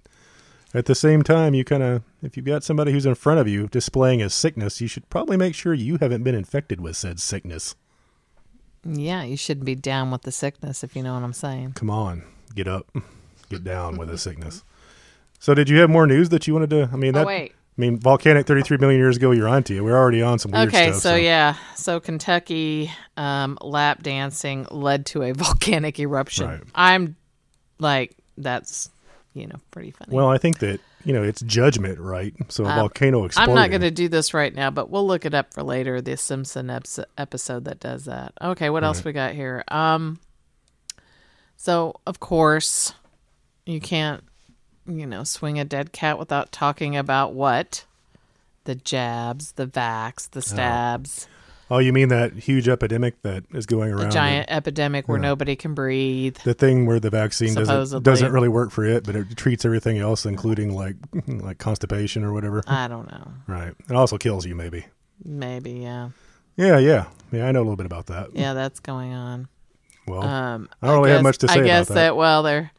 at 0.73 0.85
the 0.85 0.95
same 0.95 1.23
time, 1.23 1.53
you 1.53 1.63
kind 1.63 1.83
of, 1.83 2.03
if 2.21 2.37
you've 2.37 2.45
got 2.45 2.63
somebody 2.63 2.91
who's 2.91 3.05
in 3.05 3.15
front 3.15 3.39
of 3.39 3.47
you 3.47 3.67
displaying 3.67 4.21
a 4.21 4.29
sickness, 4.29 4.81
you 4.81 4.87
should 4.87 5.09
probably 5.09 5.37
make 5.37 5.55
sure 5.55 5.73
you 5.73 5.97
haven't 5.99 6.23
been 6.23 6.35
infected 6.35 6.79
with 6.79 6.95
said 6.95 7.19
sickness. 7.19 7.75
Yeah, 8.83 9.23
you 9.23 9.35
shouldn't 9.35 9.65
be 9.65 9.75
down 9.75 10.11
with 10.11 10.21
the 10.21 10.31
sickness 10.31 10.83
if 10.83 10.95
you 10.95 11.03
know 11.03 11.13
what 11.13 11.23
I'm 11.23 11.33
saying. 11.33 11.73
Come 11.73 11.89
on, 11.89 12.23
get 12.55 12.67
up, 12.67 12.87
get 13.49 13.63
down 13.63 13.97
with 13.97 14.09
the 14.09 14.17
sickness. 14.17 14.63
So, 15.39 15.53
did 15.53 15.69
you 15.69 15.79
have 15.79 15.89
more 15.89 16.05
news 16.05 16.29
that 16.29 16.47
you 16.47 16.53
wanted 16.53 16.69
to? 16.71 16.89
I 16.91 16.95
mean, 16.95 17.15
oh, 17.15 17.19
that. 17.19 17.25
oh 17.25 17.27
wait. 17.27 17.53
I 17.79 17.81
mean, 17.81 17.97
volcanic 17.97 18.45
33 18.45 18.75
million 18.77 18.99
years 18.99 19.15
ago, 19.15 19.31
you're 19.31 19.47
onto 19.47 19.73
you. 19.73 19.85
We're 19.85 19.97
already 19.97 20.21
on 20.21 20.37
some 20.37 20.51
weird 20.51 20.67
Okay, 20.67 20.87
stuff. 20.91 21.01
so, 21.01 21.15
yeah, 21.15 21.55
so 21.77 22.01
Kentucky 22.01 22.91
um, 23.15 23.57
lap 23.61 24.03
dancing 24.03 24.67
led 24.69 25.05
to 25.07 25.23
a 25.23 25.31
volcanic 25.33 25.97
eruption. 25.97 26.47
Right. 26.49 26.61
I'm 26.75 27.15
like, 27.79 28.17
that's 28.37 28.89
you 29.33 29.47
know 29.47 29.55
pretty 29.71 29.91
funny. 29.91 30.13
Well, 30.13 30.27
I 30.27 30.37
think 30.37 30.59
that, 30.59 30.81
you 31.05 31.13
know, 31.13 31.23
it's 31.23 31.39
judgment, 31.41 31.99
right? 31.99 32.33
So 32.49 32.65
a 32.65 32.67
Um, 32.67 32.75
volcano 32.79 33.29
I'm 33.37 33.55
not 33.55 33.69
going 33.69 33.83
to 33.83 33.91
do 33.91 34.09
this 34.09 34.33
right 34.33 34.53
now, 34.53 34.71
but 34.71 34.89
we'll 34.89 35.07
look 35.07 35.23
it 35.25 35.33
up 35.33 35.53
for 35.53 35.63
later. 35.63 36.01
The 36.01 36.17
Simpson 36.17 36.69
episode 37.17 37.63
that 37.63 37.79
does 37.79 38.03
that. 38.05 38.33
Okay, 38.41 38.69
what 38.69 38.83
else 38.83 39.05
we 39.05 39.13
got 39.13 39.35
here? 39.35 39.63
Um, 39.69 40.19
so 41.55 41.95
of 42.05 42.19
course, 42.19 42.93
you 43.65 43.79
can't, 43.79 44.21
you 44.89 45.05
know, 45.05 45.23
swing 45.23 45.59
a 45.59 45.65
dead 45.65 45.91
cat 45.91 46.17
without 46.19 46.51
talking 46.51 46.97
about 46.97 47.33
what 47.33 47.85
the 48.65 48.75
jabs, 48.75 49.53
the 49.53 49.65
vax, 49.67 50.29
the 50.29 50.41
stabs, 50.41 51.27
Oh, 51.71 51.77
you 51.77 51.93
mean 51.93 52.07
that 52.09 52.33
huge 52.33 52.67
epidemic 52.67 53.21
that 53.21 53.43
is 53.53 53.67
going 53.67 53.93
a 53.93 53.95
around? 53.97 54.09
giant 54.09 54.49
epidemic 54.49 55.07
where 55.07 55.19
nobody 55.19 55.55
can 55.55 55.75
breathe. 55.75 56.37
The, 56.37 56.55
thing 56.55 56.87
where 56.87 56.99
the 56.99 57.11
vaccine 57.11 57.53
doesn't 57.53 58.01
doesn't 58.01 58.31
really 58.31 58.49
work 58.49 58.71
for 58.71 58.83
it, 58.85 59.03
but 59.05 59.15
it 59.15 59.37
treats 59.37 59.65
everything 59.65 59.99
else, 59.99 60.25
including 60.25 60.73
like 60.73 60.95
like 61.27 61.59
constipation 61.59 62.23
or 62.23 62.33
whatever. 62.33 62.63
I 62.65 62.87
don't 62.87 63.09
know. 63.11 63.27
right. 63.45 63.75
It 63.87 63.95
also 63.95 64.17
kills 64.17 64.47
you, 64.47 64.55
maybe. 64.55 64.87
Maybe, 65.23 65.73
yeah, 65.73 66.09
Yeah, 66.55 66.79
yeah, 66.79 67.05
yeah. 67.31 67.45
I 67.47 67.51
know 67.51 67.59
a 67.59 67.65
little 67.65 67.75
bit 67.75 67.85
about 67.85 68.07
that. 68.07 68.29
yeah, 68.33 68.53
that's 68.55 68.79
going 68.79 69.13
on. 69.13 69.47
Well, 70.07 70.23
Um, 70.23 70.69
I 70.81 70.87
don't 70.87 70.95
really 71.01 71.11
have 71.11 71.21
much 71.21 71.37
to 71.39 71.47
say 71.47 71.53
I 71.53 71.57
about 71.57 71.65
guess 71.67 71.87
that. 71.89 72.15
well, 72.15 72.41
they're 72.41 72.71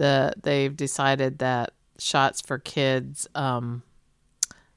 the 0.00 0.32
they've 0.42 0.74
decided 0.74 1.38
that 1.40 1.74
shots 1.98 2.40
for 2.40 2.58
kids. 2.58 3.28
Um, 3.34 3.82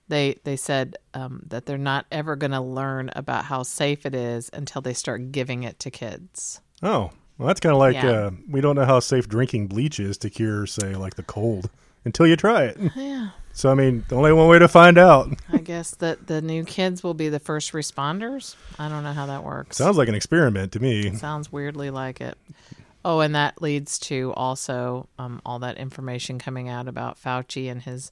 they 0.09 0.35
they 0.43 0.57
said 0.57 0.97
um, 1.13 1.43
that 1.47 1.65
they're 1.65 1.77
not 1.77 2.05
ever 2.11 2.35
going 2.35 2.51
to 2.51 2.59
learn 2.59 3.09
about 3.15 3.45
how 3.45 3.63
safe 3.63 4.05
it 4.05 4.13
is 4.13 4.49
until 4.51 4.81
they 4.81 4.93
start 4.93 5.31
giving 5.31 5.63
it 5.63 5.79
to 5.79 5.89
kids. 5.89 6.59
oh, 6.83 7.09
well, 7.37 7.47
that's 7.47 7.61
kind 7.61 7.73
of 7.73 7.79
like 7.79 7.95
Yeah. 7.95 8.09
uh, 8.11 8.31
we 8.49 8.59
don't 8.61 8.75
know 8.75 8.85
how 8.85 8.99
safe 8.99 9.27
drinking 9.29 9.67
bleach 9.67 9.99
is 9.99 10.17
to 10.19 10.29
cure, 10.29 10.65
say, 10.67 10.93
like 10.95 11.15
the 11.15 11.23
cold 11.23 11.69
until 12.05 12.27
you 12.27 12.35
try 12.35 12.65
it. 12.65 12.77
Yeah, 12.95 13.29
So 13.53 13.71
I 13.71 13.75
mean, 13.75 14.03
the 14.09 14.15
only 14.17 14.33
one 14.33 14.49
way 14.49 14.59
to 14.59 14.67
find 14.67 14.97
out. 14.97 15.29
I 15.53 15.57
guess 15.59 15.91
that 15.95 16.27
the 16.27 16.41
new 16.41 16.65
kids 16.65 17.01
will 17.01 17.13
be 17.15 17.29
the 17.29 17.39
first 17.39 17.71
responders. 17.71 18.55
I 18.77 18.89
don't 18.89 19.03
know 19.03 19.13
how 19.13 19.25
that 19.27 19.43
works. 19.45 19.77
Sounds 19.77 19.97
like 19.97 20.09
an 20.09 20.15
experiment 20.15 20.73
to 20.73 20.79
me. 20.81 21.15
Sounds 21.15 21.49
weirdly 21.51 21.89
like 21.91 22.19
it. 22.21 22.37
Oh, 23.05 23.19
and 23.19 23.35
that 23.35 23.61
leads 23.61 23.99
to 23.99 24.33
also 24.35 25.07
um, 25.19 25.41
all 25.45 25.59
that 25.59 25.77
information 25.77 26.39
coming 26.39 26.69
out 26.69 26.87
about 26.87 27.21
Fauci 27.21 27.69
and 27.69 27.81
his 27.81 28.11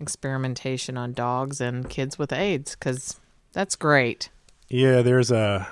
experimentation 0.00 0.96
on 0.96 1.12
dogs 1.12 1.60
and 1.60 1.88
kids 1.88 2.18
with 2.18 2.32
AIDS, 2.32 2.74
because 2.74 3.20
that's 3.52 3.76
great. 3.76 4.30
Yeah, 4.68 5.02
there's 5.02 5.30
a 5.30 5.68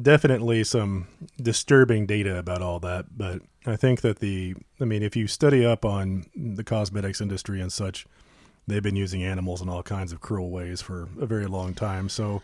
definitely 0.00 0.62
some 0.64 1.08
disturbing 1.40 2.06
data 2.06 2.38
about 2.38 2.62
all 2.62 2.78
that, 2.80 3.06
but 3.16 3.40
I 3.66 3.76
think 3.76 4.02
that 4.02 4.18
the, 4.18 4.54
I 4.80 4.84
mean, 4.84 5.02
if 5.02 5.16
you 5.16 5.26
study 5.26 5.64
up 5.64 5.84
on 5.84 6.26
the 6.36 6.64
cosmetics 6.64 7.20
industry 7.20 7.60
and 7.60 7.72
such, 7.72 8.06
they've 8.66 8.82
been 8.82 8.96
using 8.96 9.22
animals 9.22 9.62
in 9.62 9.68
all 9.68 9.82
kinds 9.82 10.12
of 10.12 10.20
cruel 10.20 10.50
ways 10.50 10.80
for 10.80 11.08
a 11.20 11.26
very 11.26 11.46
long 11.46 11.74
time. 11.74 12.08
So 12.08 12.42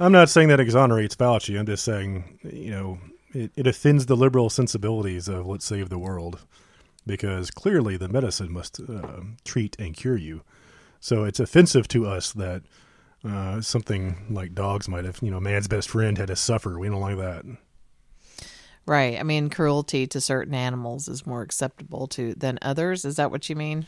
I'm 0.00 0.12
not 0.12 0.28
saying 0.28 0.48
that 0.48 0.60
exonerates 0.60 1.14
Fauci. 1.14 1.58
I'm 1.58 1.66
just 1.66 1.84
saying, 1.84 2.38
you 2.42 2.70
know, 2.70 2.98
it, 3.34 3.52
it 3.56 3.66
offends 3.66 4.06
the 4.06 4.16
liberal 4.16 4.48
sensibilities 4.48 5.28
of 5.28 5.46
let's 5.46 5.64
save 5.64 5.88
the 5.88 5.98
world 5.98 6.40
because 7.06 7.50
clearly 7.50 7.96
the 7.96 8.08
medicine 8.08 8.52
must 8.52 8.80
uh, 8.80 9.20
treat 9.44 9.76
and 9.78 9.94
cure 9.94 10.16
you. 10.16 10.42
So 11.00 11.24
it's 11.24 11.40
offensive 11.40 11.86
to 11.88 12.06
us 12.06 12.32
that 12.32 12.62
uh, 13.24 13.60
something 13.60 14.26
like 14.30 14.54
dogs 14.54 14.88
might 14.88 15.04
have, 15.04 15.18
you 15.22 15.30
know, 15.30 15.40
man's 15.40 15.68
best 15.68 15.90
friend 15.90 16.16
had 16.16 16.28
to 16.28 16.36
suffer. 16.36 16.78
We 16.78 16.88
don't 16.88 17.00
like 17.00 17.18
that. 17.18 17.44
Right. 18.86 19.18
I 19.18 19.22
mean, 19.22 19.48
cruelty 19.48 20.06
to 20.08 20.20
certain 20.20 20.54
animals 20.54 21.08
is 21.08 21.26
more 21.26 21.42
acceptable 21.42 22.06
to 22.08 22.34
than 22.34 22.58
others. 22.60 23.04
Is 23.04 23.16
that 23.16 23.30
what 23.30 23.48
you 23.48 23.56
mean? 23.56 23.86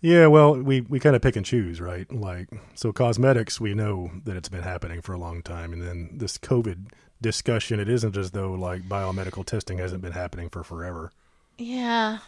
Yeah, 0.00 0.26
well, 0.26 0.54
we, 0.54 0.82
we 0.82 1.00
kind 1.00 1.16
of 1.16 1.22
pick 1.22 1.36
and 1.36 1.46
choose, 1.46 1.80
right? 1.80 2.10
Like, 2.12 2.48
so 2.74 2.92
cosmetics, 2.92 3.60
we 3.60 3.74
know 3.74 4.10
that 4.24 4.36
it's 4.36 4.48
been 4.48 4.62
happening 4.62 5.00
for 5.00 5.14
a 5.14 5.18
long 5.18 5.42
time. 5.42 5.72
And 5.72 5.82
then 5.82 6.10
this 6.12 6.38
COVID 6.38 6.88
discussion, 7.20 7.80
it 7.80 7.88
isn't 7.88 8.16
as 8.16 8.30
though 8.32 8.52
like 8.52 8.82
biomedical 8.88 9.44
testing 9.44 9.78
hasn't 9.78 10.02
been 10.02 10.12
happening 10.12 10.48
for 10.48 10.62
forever. 10.62 11.12
Yeah. 11.58 12.18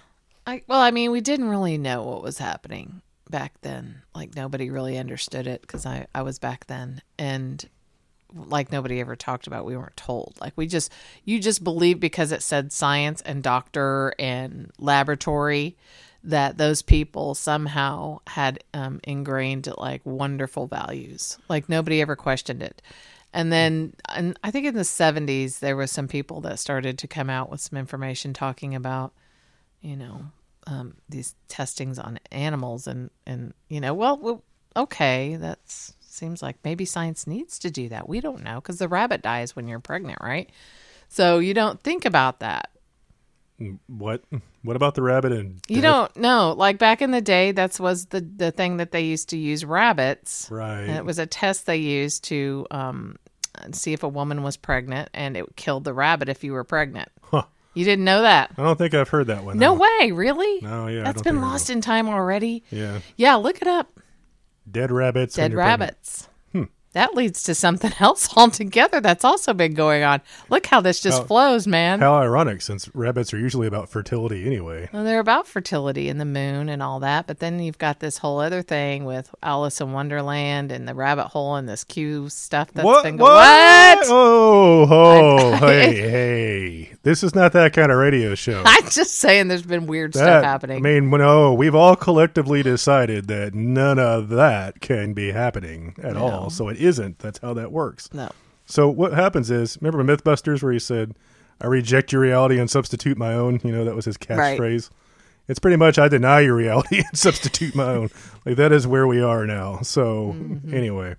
I 0.46 0.62
well, 0.66 0.80
I 0.80 0.90
mean, 0.90 1.10
we 1.10 1.20
didn't 1.20 1.48
really 1.48 1.78
know 1.78 2.02
what 2.04 2.22
was 2.22 2.38
happening 2.38 3.02
back 3.28 3.54
then. 3.62 4.02
Like 4.14 4.34
nobody 4.34 4.70
really 4.70 4.98
understood 4.98 5.46
it 5.46 5.60
because 5.60 5.84
I 5.84 6.06
I 6.14 6.22
was 6.22 6.38
back 6.38 6.66
then, 6.66 7.02
and 7.18 7.68
like 8.34 8.72
nobody 8.72 9.00
ever 9.00 9.16
talked 9.16 9.46
about. 9.46 9.64
We 9.64 9.76
weren't 9.76 9.96
told. 9.96 10.36
Like 10.40 10.54
we 10.56 10.66
just 10.66 10.92
you 11.24 11.38
just 11.40 11.64
believed 11.64 12.00
because 12.00 12.32
it 12.32 12.42
said 12.42 12.72
science 12.72 13.20
and 13.22 13.42
doctor 13.42 14.14
and 14.18 14.70
laboratory 14.78 15.76
that 16.24 16.58
those 16.58 16.82
people 16.82 17.34
somehow 17.34 18.18
had 18.26 18.62
um, 18.74 19.00
ingrained 19.04 19.68
like 19.78 20.00
wonderful 20.04 20.66
values. 20.66 21.38
Like 21.48 21.68
nobody 21.68 22.00
ever 22.00 22.16
questioned 22.16 22.62
it. 22.62 22.82
And 23.32 23.52
then, 23.52 23.94
and 24.08 24.38
I 24.42 24.50
think 24.50 24.66
in 24.66 24.74
the 24.74 24.80
70s, 24.82 25.58
there 25.58 25.76
was 25.76 25.90
some 25.90 26.08
people 26.08 26.40
that 26.42 26.58
started 26.58 26.98
to 26.98 27.06
come 27.08 27.28
out 27.28 27.50
with 27.50 27.60
some 27.60 27.78
information 27.78 28.32
talking 28.32 28.74
about, 28.74 29.12
you 29.80 29.96
know, 29.96 30.30
um, 30.68 30.94
these 31.08 31.34
testings 31.48 31.98
on 31.98 32.18
animals 32.30 32.86
and 32.86 33.10
and 33.26 33.54
you 33.68 33.80
know 33.80 33.94
well, 33.94 34.18
well 34.18 34.44
okay 34.76 35.36
that 35.36 35.58
seems 35.64 36.42
like 36.42 36.56
maybe 36.62 36.84
science 36.84 37.26
needs 37.26 37.58
to 37.60 37.70
do 37.70 37.88
that. 37.88 38.08
We 38.08 38.20
don't 38.20 38.44
know 38.44 38.56
because 38.56 38.78
the 38.78 38.88
rabbit 38.88 39.22
dies 39.22 39.56
when 39.56 39.66
you're 39.66 39.80
pregnant 39.80 40.18
right? 40.20 40.50
So 41.08 41.38
you 41.38 41.54
don't 41.54 41.80
think 41.80 42.04
about 42.04 42.40
that 42.40 42.70
what 43.86 44.22
what 44.62 44.76
about 44.76 44.94
the 44.94 45.02
rabbit 45.02 45.32
and 45.32 45.60
you 45.68 45.80
don't 45.80 46.16
know 46.16 46.54
like 46.56 46.78
back 46.78 47.02
in 47.02 47.10
the 47.10 47.20
day 47.20 47.50
that's 47.50 47.80
was 47.80 48.06
the 48.06 48.20
the 48.20 48.52
thing 48.52 48.76
that 48.76 48.92
they 48.92 49.00
used 49.00 49.30
to 49.30 49.36
use 49.36 49.64
rabbits 49.64 50.48
right 50.50 50.82
and 50.82 50.96
it 50.96 51.04
was 51.04 51.18
a 51.18 51.26
test 51.26 51.66
they 51.66 51.76
used 51.76 52.22
to 52.22 52.66
um 52.70 53.16
see 53.72 53.92
if 53.92 54.04
a 54.04 54.08
woman 54.08 54.44
was 54.44 54.56
pregnant 54.56 55.10
and 55.12 55.36
it 55.36 55.44
killed 55.56 55.82
the 55.82 55.92
rabbit 55.92 56.28
if 56.28 56.44
you 56.44 56.52
were 56.52 56.62
pregnant 56.62 57.08
huh 57.22 57.42
you 57.74 57.84
didn't 57.84 58.06
know 58.06 58.22
that? 58.22 58.50
I 58.58 58.64
don't 58.64 58.76
think 58.76 58.92
I've 58.92 59.08
heard 59.08 59.28
that 59.28 59.44
one. 59.44 59.56
No, 59.56 59.74
way, 59.74 60.10
really? 60.10 60.60
No, 60.62 60.88
yeah. 60.88 61.04
That's 61.04 61.22
been 61.22 61.40
lost 61.40 61.70
in 61.70 61.80
time 61.80 62.08
already. 62.08 62.64
Yeah. 62.72 62.98
Yeah, 63.16 63.36
look 63.36 63.62
it 63.62 63.68
up. 63.68 64.00
Dead 64.68 64.90
rabbits. 64.90 65.36
Dead 65.36 65.54
rabbits. 65.54 66.24
Hmm. 66.24 66.32
That 66.92 67.14
leads 67.14 67.42
to 67.44 67.54
something 67.54 67.92
else 68.00 68.36
altogether 68.36 69.00
that's 69.00 69.24
also 69.24 69.52
been 69.52 69.74
going 69.74 70.02
on. 70.02 70.20
Look 70.48 70.66
how 70.66 70.80
this 70.80 71.00
just 71.00 71.18
how, 71.18 71.24
flows, 71.24 71.66
man. 71.66 72.00
How 72.00 72.14
ironic, 72.14 72.62
since 72.62 72.92
rabbits 72.94 73.34
are 73.34 73.38
usually 73.38 73.66
about 73.66 73.88
fertility 73.88 74.46
anyway. 74.46 74.88
Well, 74.92 75.04
they're 75.04 75.20
about 75.20 75.46
fertility 75.46 76.08
and 76.08 76.20
the 76.20 76.24
moon 76.24 76.68
and 76.68 76.82
all 76.82 77.00
that, 77.00 77.26
but 77.26 77.40
then 77.40 77.60
you've 77.60 77.78
got 77.78 78.00
this 78.00 78.18
whole 78.18 78.40
other 78.40 78.62
thing 78.62 79.04
with 79.04 79.34
Alice 79.42 79.80
in 79.80 79.92
Wonderland 79.92 80.72
and 80.72 80.88
the 80.88 80.94
rabbit 80.94 81.26
hole 81.26 81.56
and 81.56 81.68
this 81.68 81.84
Q 81.84 82.28
stuff 82.30 82.72
that's 82.72 82.84
what? 82.86 83.04
been 83.04 83.16
going. 83.16 83.32
What? 83.32 83.98
Oh, 84.06 84.86
oh, 84.90 85.56
hey, 85.66 85.94
hey! 85.96 86.92
This 87.02 87.22
is 87.22 87.34
not 87.34 87.52
that 87.52 87.72
kind 87.72 87.92
of 87.92 87.98
radio 87.98 88.34
show. 88.34 88.62
I'm 88.66 88.88
just 88.90 89.14
saying, 89.16 89.48
there's 89.48 89.62
been 89.62 89.86
weird 89.86 90.14
that, 90.14 90.18
stuff 90.18 90.44
happening. 90.44 90.78
I 90.78 90.80
mean, 90.80 91.10
no, 91.10 91.54
we've 91.54 91.74
all 91.74 91.96
collectively 91.96 92.62
decided 92.62 93.28
that 93.28 93.54
none 93.54 93.98
of 93.98 94.30
that 94.30 94.80
can 94.80 95.12
be 95.12 95.32
happening 95.32 95.94
at 96.02 96.14
No. 96.14 96.20
all. 96.26 96.50
So 96.50 96.68
it 96.68 96.77
isn't. 96.78 97.18
That's 97.18 97.38
how 97.40 97.54
that 97.54 97.72
works. 97.72 98.08
no. 98.12 98.30
So 98.70 98.88
what 98.90 99.14
happens 99.14 99.50
is, 99.50 99.78
remember 99.80 100.04
MythBusters 100.16 100.62
where 100.62 100.72
he 100.72 100.78
said, 100.78 101.14
"I 101.60 101.66
reject 101.68 102.12
your 102.12 102.20
reality 102.20 102.58
and 102.60 102.70
substitute 102.70 103.16
my 103.16 103.32
own." 103.32 103.60
You 103.64 103.72
know, 103.72 103.84
that 103.86 103.94
was 103.96 104.04
his 104.04 104.18
Right. 104.28 104.58
catchphrase. 104.60 104.90
It's 105.48 105.58
pretty 105.58 105.76
much, 105.78 105.98
"I 105.98 106.08
deny 106.08 106.40
your 106.40 106.54
reality 106.54 106.98
and 107.08 107.16
substitute 107.18 107.74
my 107.74 107.84
own." 107.94 108.10
Like 108.44 108.56
that 108.56 108.70
is 108.72 108.86
where 108.86 109.06
we 109.06 109.22
are 109.22 109.46
now. 109.46 109.78
So 109.82 110.34
Mm-hmm. 110.36 110.74
anyway, 110.74 111.16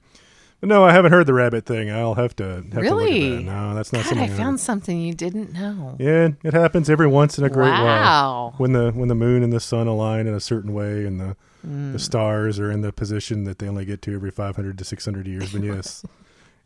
no, 0.61 0.83
I 0.83 0.91
haven't 0.91 1.11
heard 1.11 1.25
the 1.25 1.33
rabbit 1.33 1.65
thing. 1.65 1.89
I'll 1.89 2.15
have 2.15 2.35
to 2.37 2.43
have 2.43 2.69
to 2.71 2.75
look 2.75 2.81
Really? 2.83 3.33
at 3.33 3.45
that. 3.45 3.51
No, 3.51 3.75
that's 3.75 3.93
not 3.93 4.03
God, 4.03 4.09
something. 4.09 4.29
I 4.29 4.33
I 4.33 4.37
found 4.37 4.59
something 4.59 4.99
you 4.99 5.13
didn't 5.13 5.53
know. 5.53 5.95
yeah, 5.99 6.29
it 6.43 6.53
happens 6.53 6.89
every 6.89 7.07
once 7.07 7.37
in 7.37 7.43
a 7.45 7.49
great 7.49 7.71
while 7.71 7.85
Wow. 7.85 8.53
when 8.57 8.73
the 8.73 8.91
when 8.91 9.07
the 9.07 9.15
moon 9.15 9.43
and 9.43 9.53
the 9.53 9.59
sun 9.59 9.87
align 9.87 10.27
in 10.27 10.33
a 10.33 10.39
certain 10.39 10.73
way 10.73 11.05
and 11.05 11.19
the 11.19 11.35
Mm. 11.67 11.91
the 11.91 11.99
stars 11.99 12.57
are 12.57 12.71
in 12.71 12.79
the 12.79 12.93
position 12.93 13.43
that 13.43 13.59
they 13.59 13.67
only 13.67 13.83
get 13.83 14.01
to 14.03 14.15
every 14.15 14.31
500 14.31 14.77
to 14.77 14.85
600 14.85 15.27
years 15.27 15.51
But 15.51 15.61
yes 15.73 16.05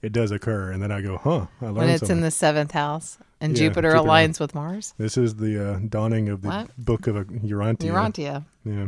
it 0.04 0.12
does 0.14 0.30
occur 0.30 0.70
and 0.72 0.84
then 0.84 0.92
i 0.92 1.02
go 1.02 1.18
huh 1.18 1.48
i 1.62 1.66
learned 1.66 1.78
when 1.78 1.90
it's 1.90 2.02
something 2.02 2.18
in 2.18 2.22
the 2.22 2.30
seventh 2.30 2.74
house 2.74 3.18
and 3.42 3.54
Yeah, 3.58 3.70
Jupiter, 3.70 3.90
Jupiter. 3.94 4.08
aligns 4.08 4.40
with 4.40 4.54
Mars. 4.54 4.94
this 5.00 5.18
is 5.18 5.38
the 5.38 5.68
uh, 5.74 5.80
dawning 5.90 6.30
of 6.30 6.44
the 6.44 6.48
What? 6.50 6.70
book 6.78 7.08
of 7.08 7.16
a 7.16 7.26
Urantia. 7.26 7.90
Urantia. 7.92 8.46
yeah 8.66 8.88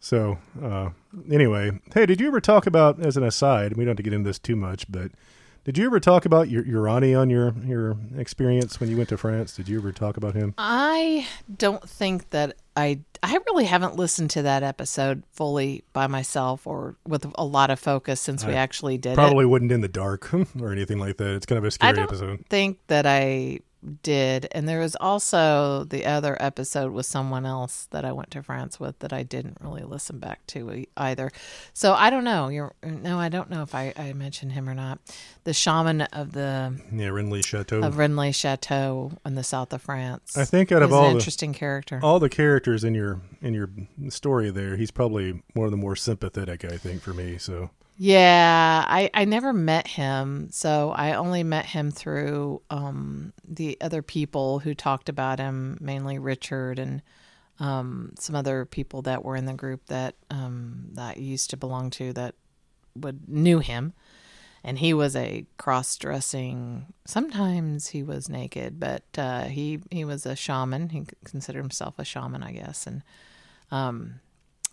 so 0.00 0.38
uh, 0.62 0.90
anyway 1.30 1.70
hey 1.94 2.06
did 2.06 2.20
you 2.20 2.28
ever 2.28 2.40
talk 2.40 2.66
about 2.66 3.00
as 3.00 3.16
an 3.16 3.22
aside 3.22 3.76
we 3.76 3.84
don't 3.84 3.92
have 3.92 3.96
to 3.96 4.02
get 4.02 4.12
into 4.12 4.28
this 4.28 4.38
too 4.38 4.56
much 4.56 4.90
but 4.90 5.10
did 5.66 5.76
you 5.78 5.86
ever 5.86 5.98
talk 5.98 6.24
about 6.24 6.48
your 6.48 6.62
Urani 6.62 7.18
on 7.18 7.28
your 7.28 7.52
your 7.64 7.96
experience 8.16 8.78
when 8.78 8.88
you 8.88 8.96
went 8.96 9.08
to 9.08 9.16
France? 9.16 9.56
Did 9.56 9.68
you 9.68 9.78
ever 9.80 9.90
talk 9.90 10.16
about 10.16 10.36
him? 10.36 10.54
I 10.56 11.26
don't 11.58 11.82
think 11.88 12.30
that 12.30 12.54
I 12.76 13.00
I 13.20 13.36
really 13.48 13.64
haven't 13.64 13.96
listened 13.96 14.30
to 14.30 14.42
that 14.42 14.62
episode 14.62 15.24
fully 15.32 15.82
by 15.92 16.06
myself 16.06 16.68
or 16.68 16.94
with 17.04 17.26
a 17.34 17.44
lot 17.44 17.70
of 17.70 17.80
focus 17.80 18.20
since 18.20 18.44
we 18.44 18.52
actually 18.52 18.96
did 18.96 19.14
it. 19.14 19.16
Probably 19.16 19.44
wouldn't 19.44 19.72
in 19.72 19.80
the 19.80 19.88
dark 19.88 20.32
or 20.60 20.70
anything 20.70 21.00
like 21.00 21.16
that. 21.16 21.34
It's 21.34 21.46
kind 21.46 21.58
of 21.58 21.64
a 21.64 21.72
scary 21.72 21.88
I 21.88 21.92
don't 21.94 22.04
episode. 22.04 22.44
think 22.48 22.78
that 22.86 23.04
I 23.04 23.58
did. 24.02 24.48
And 24.52 24.68
there 24.68 24.80
was 24.80 24.96
also 24.96 25.84
the 25.84 26.04
other 26.04 26.36
episode 26.40 26.92
with 26.92 27.06
someone 27.06 27.46
else 27.46 27.86
that 27.90 28.04
I 28.04 28.12
went 28.12 28.30
to 28.32 28.42
France 28.42 28.80
with 28.80 28.98
that 29.00 29.12
I 29.12 29.22
didn't 29.22 29.58
really 29.60 29.82
listen 29.82 30.18
back 30.18 30.46
to 30.48 30.86
either. 30.96 31.30
So 31.72 31.94
I 31.94 32.10
don't 32.10 32.24
know. 32.24 32.48
You're 32.48 32.74
no, 32.82 33.18
I 33.18 33.28
don't 33.28 33.50
know 33.50 33.62
if 33.62 33.74
I, 33.74 33.92
I 33.96 34.12
mentioned 34.12 34.52
him 34.52 34.68
or 34.68 34.74
not. 34.74 34.98
The 35.44 35.52
shaman 35.52 36.02
of 36.02 36.32
the 36.32 36.80
Yeah, 36.92 37.08
Rennes-le-Chateau. 37.08 37.82
of 37.82 37.96
Rennes 37.98 38.34
Chateau 38.34 39.12
in 39.24 39.34
the 39.34 39.44
south 39.44 39.72
of 39.72 39.82
France. 39.82 40.36
I 40.36 40.44
think 40.44 40.72
out 40.72 40.82
of 40.82 40.92
all 40.92 41.04
an 41.04 41.10
the 41.10 41.18
interesting 41.18 41.52
character. 41.52 42.00
all 42.02 42.18
the 42.18 42.28
characters 42.28 42.84
in 42.84 42.94
your 42.94 43.20
in 43.40 43.54
your 43.54 43.70
story 44.08 44.50
there, 44.50 44.76
he's 44.76 44.90
probably 44.90 45.42
one 45.54 45.66
of 45.66 45.70
the 45.70 45.76
more 45.76 45.96
sympathetic. 45.96 46.64
I 46.64 46.76
think 46.76 47.02
for 47.02 47.14
me. 47.14 47.38
So 47.38 47.70
Yeah, 47.98 48.84
I, 48.86 49.10
I 49.14 49.24
never 49.24 49.54
met 49.54 49.86
him, 49.86 50.48
so 50.50 50.90
I 50.90 51.14
only 51.14 51.42
met 51.42 51.64
him 51.64 51.90
through 51.90 52.60
um, 52.68 53.32
the 53.48 53.78
other 53.80 54.02
people 54.02 54.58
who 54.58 54.74
talked 54.74 55.08
about 55.08 55.38
him, 55.38 55.78
mainly 55.80 56.18
Richard 56.18 56.78
and 56.78 57.00
um, 57.58 58.12
some 58.18 58.36
other 58.36 58.66
people 58.66 59.00
that 59.02 59.24
were 59.24 59.34
in 59.34 59.46
the 59.46 59.54
group 59.54 59.86
that 59.86 60.14
um, 60.30 60.88
that 60.92 61.16
I 61.16 61.20
used 61.20 61.48
to 61.50 61.56
belong 61.56 61.88
to 61.92 62.12
that 62.12 62.34
would 62.94 63.28
knew 63.30 63.60
him, 63.60 63.94
and 64.62 64.78
he 64.78 64.92
was 64.92 65.16
a 65.16 65.46
cross-dressing. 65.56 66.92
Sometimes 67.06 67.88
he 67.88 68.02
was 68.02 68.28
naked, 68.28 68.78
but 68.78 69.04
uh, 69.16 69.44
he 69.44 69.80
he 69.90 70.04
was 70.04 70.26
a 70.26 70.36
shaman. 70.36 70.90
He 70.90 71.04
considered 71.24 71.62
himself 71.62 71.98
a 71.98 72.04
shaman, 72.04 72.42
I 72.42 72.52
guess, 72.52 72.86
and 72.86 73.02
um, 73.70 74.20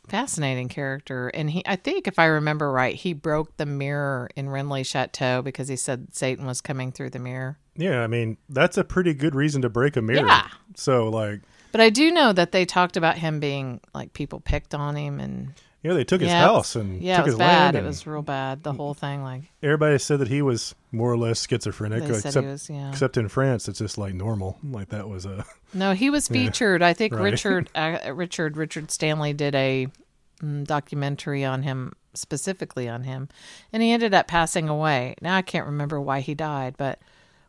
fascinating 0.08 0.70
character. 0.70 1.30
And 1.30 1.50
he, 1.50 1.64
I 1.66 1.76
think, 1.76 2.08
if 2.08 2.20
I 2.20 2.26
remember 2.26 2.72
right, 2.72 2.96
he 2.96 3.14
broke 3.14 3.58
the 3.58 3.66
mirror 3.66 4.30
in 4.36 4.50
Rennes-le-Chateau 4.50 5.42
because 5.42 5.68
he 5.68 5.76
said 5.76 6.14
Satan 6.14 6.46
was 6.46 6.62
coming 6.62 6.92
through 6.92 7.12
the 7.12 7.20
mirror. 7.20 7.58
yeah, 7.76 8.02
I 8.04 8.08
mean 8.08 8.38
that's 8.50 8.78
a 8.78 8.84
pretty 8.84 9.14
good 9.14 9.34
reason 9.36 9.62
to 9.64 9.70
break 9.70 9.96
a 9.96 10.02
mirror. 10.02 10.28
Yeah. 10.28 10.48
So 10.76 11.10
like, 11.10 11.42
But 11.72 11.82
I 11.82 11.90
do 11.90 12.12
know 12.12 12.34
that 12.34 12.52
they 12.52 12.66
talked 12.66 12.98
about 12.98 13.18
him 13.18 13.40
being 13.40 13.82
like 13.94 14.14
people 14.14 14.40
picked 14.40 14.76
on 14.76 14.96
him 14.96 15.20
and 15.20 15.54
yeah, 15.84 15.94
they 15.94 16.06
took 16.06 16.22
his 16.22 16.30
yeah, 16.30 16.40
house 16.40 16.78
and 16.78 17.02
yeah, 17.02 17.18
took 17.18 17.24
it 17.24 17.26
was 17.26 17.34
his 17.34 17.40
bad. 17.40 17.74
land. 17.76 17.86
It 17.86 17.88
was 17.88 18.08
real 18.08 18.22
bad. 18.22 18.64
The 18.64 18.72
whole 18.72 18.94
thing, 18.94 19.22
like 19.22 19.44
everybody 19.62 20.00
said 20.00 20.20
that 20.20 20.30
he 20.30 20.42
was 20.42 20.76
more 20.94 21.12
or 21.12 21.18
less 21.18 21.46
schizophrenic, 21.46 22.04
except 22.04 22.46
was, 22.46 22.70
yeah. 22.70 22.90
except 22.90 23.18
in 23.18 23.28
France, 23.28 23.68
it's 23.68 23.80
just 23.80 23.98
like 23.98 24.14
normal. 24.14 24.58
Like 24.64 24.90
that 24.90 25.10
was 25.10 25.26
a 25.26 25.46
No, 25.74 25.92
he 25.94 26.10
was 26.10 26.30
featured. 26.30 26.82
I 26.82 26.94
think 26.94 27.14
Right. 27.14 27.24
Richard, 27.24 27.70
uh, 27.76 28.14
Richard, 28.14 28.56
Richard 28.56 28.92
Stanley 28.92 29.34
did 29.34 29.56
a 29.56 29.88
mm, 30.42 30.66
documentary 30.66 31.44
on 31.44 31.64
him, 31.64 31.92
specifically 32.14 32.88
on 32.88 33.04
him, 33.04 33.28
and 33.74 33.84
he 33.84 33.92
ended 33.92 34.14
up 34.14 34.28
passing 34.28 34.70
away. 34.70 35.16
Now 35.22 35.36
I 35.36 35.42
can't 35.42 35.66
remember 35.66 36.00
why 36.00 36.22
he 36.22 36.34
died, 36.34 36.76
but 36.78 37.00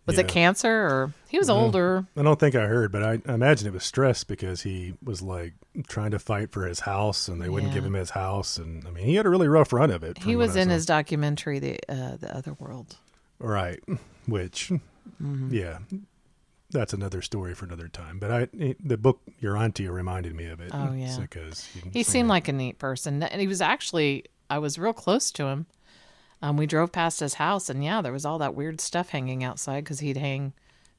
Was 0.07 0.17
Yeah. 0.17 0.23
it 0.23 0.29
cancer 0.29 0.71
or 0.71 1.13
he 1.29 1.39
was 1.39 1.49
older? 1.49 2.07
I 2.17 2.23
don't 2.23 2.39
think 2.39 2.55
I 2.55 2.67
heard, 2.67 2.93
but 2.93 3.03
I, 3.03 3.23
I 3.27 3.35
imagine 3.35 3.67
it 3.67 3.73
was 3.73 3.85
stress 3.85 4.23
because 4.23 4.63
he 4.63 4.95
was 5.03 5.23
like 5.23 5.55
trying 5.89 6.11
to 6.11 6.19
fight 6.19 6.53
for 6.53 6.67
his 6.67 6.81
house, 6.81 7.27
and 7.29 7.41
they 7.41 7.49
wouldn't 7.49 7.73
Yeah. 7.73 7.79
give 7.79 7.85
him 7.87 7.95
his 7.95 8.11
house, 8.11 8.59
and 8.59 8.87
I 8.87 8.91
mean 8.91 9.07
he 9.07 9.15
had 9.15 9.25
a 9.27 9.31
really 9.31 9.49
rough 9.49 9.73
run 9.73 9.91
of 9.91 10.03
it. 10.05 10.19
He 10.19 10.37
was 10.37 10.57
in 10.57 10.69
his 10.69 10.85
documentary, 10.87 11.59
the 11.59 11.79
uh, 11.89 12.17
the 12.17 12.37
other 12.37 12.53
world. 12.55 12.97
right, 13.39 13.81
which 14.27 14.71
Mm-hmm. 15.23 15.55
yeah, 15.55 15.79
that's 16.71 16.93
another 16.93 17.21
story 17.23 17.55
for 17.55 17.65
another 17.67 17.89
time. 17.89 18.19
But 18.19 18.31
I 18.31 18.75
the 18.83 18.97
book 18.97 19.21
Urantia 19.43 19.91
reminded 19.91 20.35
me 20.35 20.47
of 20.47 20.61
it. 20.61 20.71
Oh, 20.75 20.93
yeah. 20.93 21.17
because 21.21 21.69
He 21.93 22.03
seemed 22.03 22.29
like 22.29 22.49
a 22.49 22.53
neat 22.53 22.79
person, 22.79 23.23
and 23.23 23.41
he 23.41 23.47
was 23.47 23.61
actually. 23.61 24.25
I 24.51 24.59
was 24.59 24.79
real 24.79 24.93
close 24.93 25.31
to 25.33 25.47
him. 25.47 25.65
Um, 26.45 26.59
we 26.59 26.67
drove 26.67 26.93
past 26.93 27.21
his 27.21 27.35
house, 27.35 27.71
and 27.71 27.83
yeah, 27.83 28.03
there 28.03 28.13
was 28.13 28.27
all 28.27 28.39
that 28.39 28.55
weird 28.55 28.79
stuff 28.81 29.09
hanging 29.09 29.43
outside 29.43 29.83
because 29.85 30.01
he'd 30.01 30.19
hang 30.19 30.53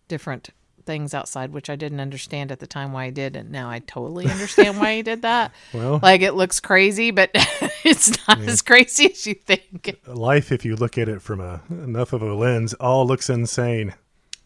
different 0.08 0.50
things 0.88 1.14
outside, 1.14 1.52
which 1.52 1.70
I 1.70 1.76
didn't 1.76 2.00
understand 2.00 2.52
at 2.52 2.60
the 2.60 2.66
time 2.66 2.94
why 2.94 3.06
he 3.06 3.12
did, 3.12 3.36
and 3.36 3.52
now 3.52 3.70
I 3.70 3.78
totally 3.80 4.26
understand 4.32 4.80
why 4.80 4.96
he 4.96 5.04
did 5.04 5.22
that. 5.22 5.52
well 5.72 6.00
Like 6.02 6.22
it 6.22 6.34
looks 6.34 6.60
crazy, 6.60 7.12
but 7.12 7.30
it's 7.84 8.28
not 8.28 8.40
as 8.40 8.64
crazy 8.64 9.12
as 9.12 9.28
you 9.28 9.36
think. 9.36 10.00
life 10.08 10.52
if 10.52 10.66
you 10.66 10.76
look 10.76 10.98
at 10.98 11.08
it 11.10 11.22
from 11.22 11.40
a 11.40 11.62
enough 11.70 12.12
of 12.12 12.24
a 12.24 12.34
lens 12.34 12.74
all 12.76 13.06
looks 13.06 13.30
insane. 13.30 13.94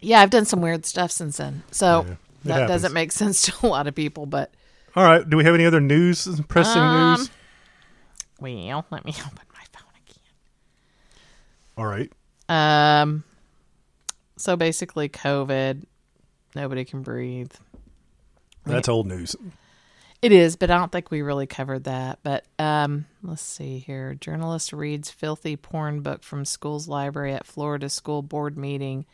Yeah, 0.02 0.20
I've 0.22 0.30
done 0.32 0.46
some 0.46 0.60
weird 0.62 0.86
stuff 0.86 1.12
since 1.12 1.38
then, 1.38 1.64
so 1.72 2.06
Yeah, 2.08 2.16
that 2.44 2.54
happens. 2.54 2.70
doesn't 2.70 2.94
make 2.94 3.14
sense 3.14 3.42
to 3.44 3.54
a 3.66 3.68
lot 3.68 3.88
of 3.88 3.96
people. 3.96 4.26
But 4.26 4.52
All 4.98 5.04
right, 5.06 5.30
do 5.30 5.38
we 5.38 5.46
have 5.46 5.56
any 5.56 5.66
other 5.66 5.80
news? 5.82 6.28
Pressing 6.50 6.82
Um, 6.82 7.16
news? 7.20 7.30
well, 8.40 8.86
let 8.92 9.06
me 9.06 9.12
open 9.12 9.12
my 9.12 9.12
phone 9.12 9.32
again. 9.34 9.46
All 11.80 11.88
right. 11.88 12.12
Um, 12.50 13.24
so 14.36 14.58
basically, 14.58 15.08
COVID, 15.08 15.84
nobody 16.54 16.84
can 16.84 17.04
breathe. 17.04 17.54
That's 18.66 18.90
old 18.90 19.08
news. 19.08 19.38
It 20.22 20.34
is, 20.34 20.58
but 20.58 20.70
I 20.70 20.78
don't 20.78 20.92
think 20.92 21.10
we 21.10 21.22
really 21.22 21.48
covered 21.48 21.86
that. 21.86 22.20
But 22.22 22.46
um, 22.60 23.06
let's 23.24 23.42
see 23.42 23.80
here. 23.80 24.14
Journalist 24.16 24.74
reads 24.74 25.10
filthy 25.10 25.56
porn 25.56 26.02
book 26.02 26.22
from 26.22 26.44
school's 26.44 26.90
library 26.90 27.34
at 27.34 27.48
Florida 27.48 27.88
school 27.88 28.22
board 28.24 28.58
meeting. 28.58 29.06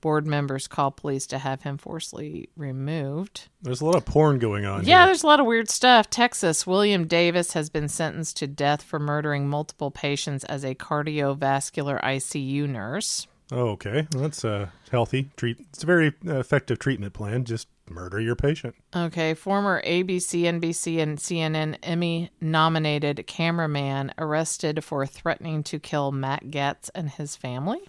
Board 0.00 0.26
members 0.26 0.66
call 0.66 0.90
police 0.90 1.26
to 1.28 1.38
have 1.38 1.62
him 1.62 1.78
forcibly 1.78 2.48
removed. 2.56 3.48
There's 3.62 3.80
a 3.80 3.84
lot 3.84 3.96
of 3.96 4.04
porn 4.04 4.38
going 4.38 4.64
on. 4.64 4.84
Yeah, 4.84 5.00
here. 5.00 5.06
there's 5.06 5.22
a 5.22 5.26
lot 5.26 5.40
of 5.40 5.46
weird 5.46 5.68
stuff. 5.68 6.08
Texas, 6.10 6.66
William 6.66 7.06
Davis 7.06 7.52
has 7.52 7.70
been 7.70 7.88
sentenced 7.88 8.36
to 8.38 8.46
death 8.46 8.82
for 8.82 8.98
murdering 8.98 9.48
multiple 9.48 9.90
patients 9.90 10.44
as 10.44 10.64
a 10.64 10.74
cardiovascular 10.74 12.02
ICU 12.02 12.68
nurse. 12.68 13.26
Oh, 13.52 13.70
okay. 13.70 14.06
Well, 14.14 14.22
that's 14.22 14.44
a 14.44 14.72
healthy. 14.90 15.30
Treat. 15.36 15.58
It's 15.60 15.82
a 15.82 15.86
very 15.86 16.12
effective 16.24 16.78
treatment 16.78 17.14
plan. 17.14 17.44
Just 17.44 17.68
murder 17.88 18.20
your 18.20 18.36
patient. 18.36 18.76
Okay, 18.94 19.34
former 19.34 19.82
ABC, 19.82 20.42
NBC, 20.42 21.00
and 21.00 21.18
CNN 21.18 21.76
Emmy 21.82 22.30
nominated 22.40 23.26
cameraman 23.26 24.12
arrested 24.18 24.84
for 24.84 25.04
threatening 25.04 25.62
to 25.64 25.80
kill 25.80 26.12
Matt 26.12 26.44
Gaetz 26.50 26.90
and 26.94 27.10
his 27.10 27.34
family. 27.36 27.80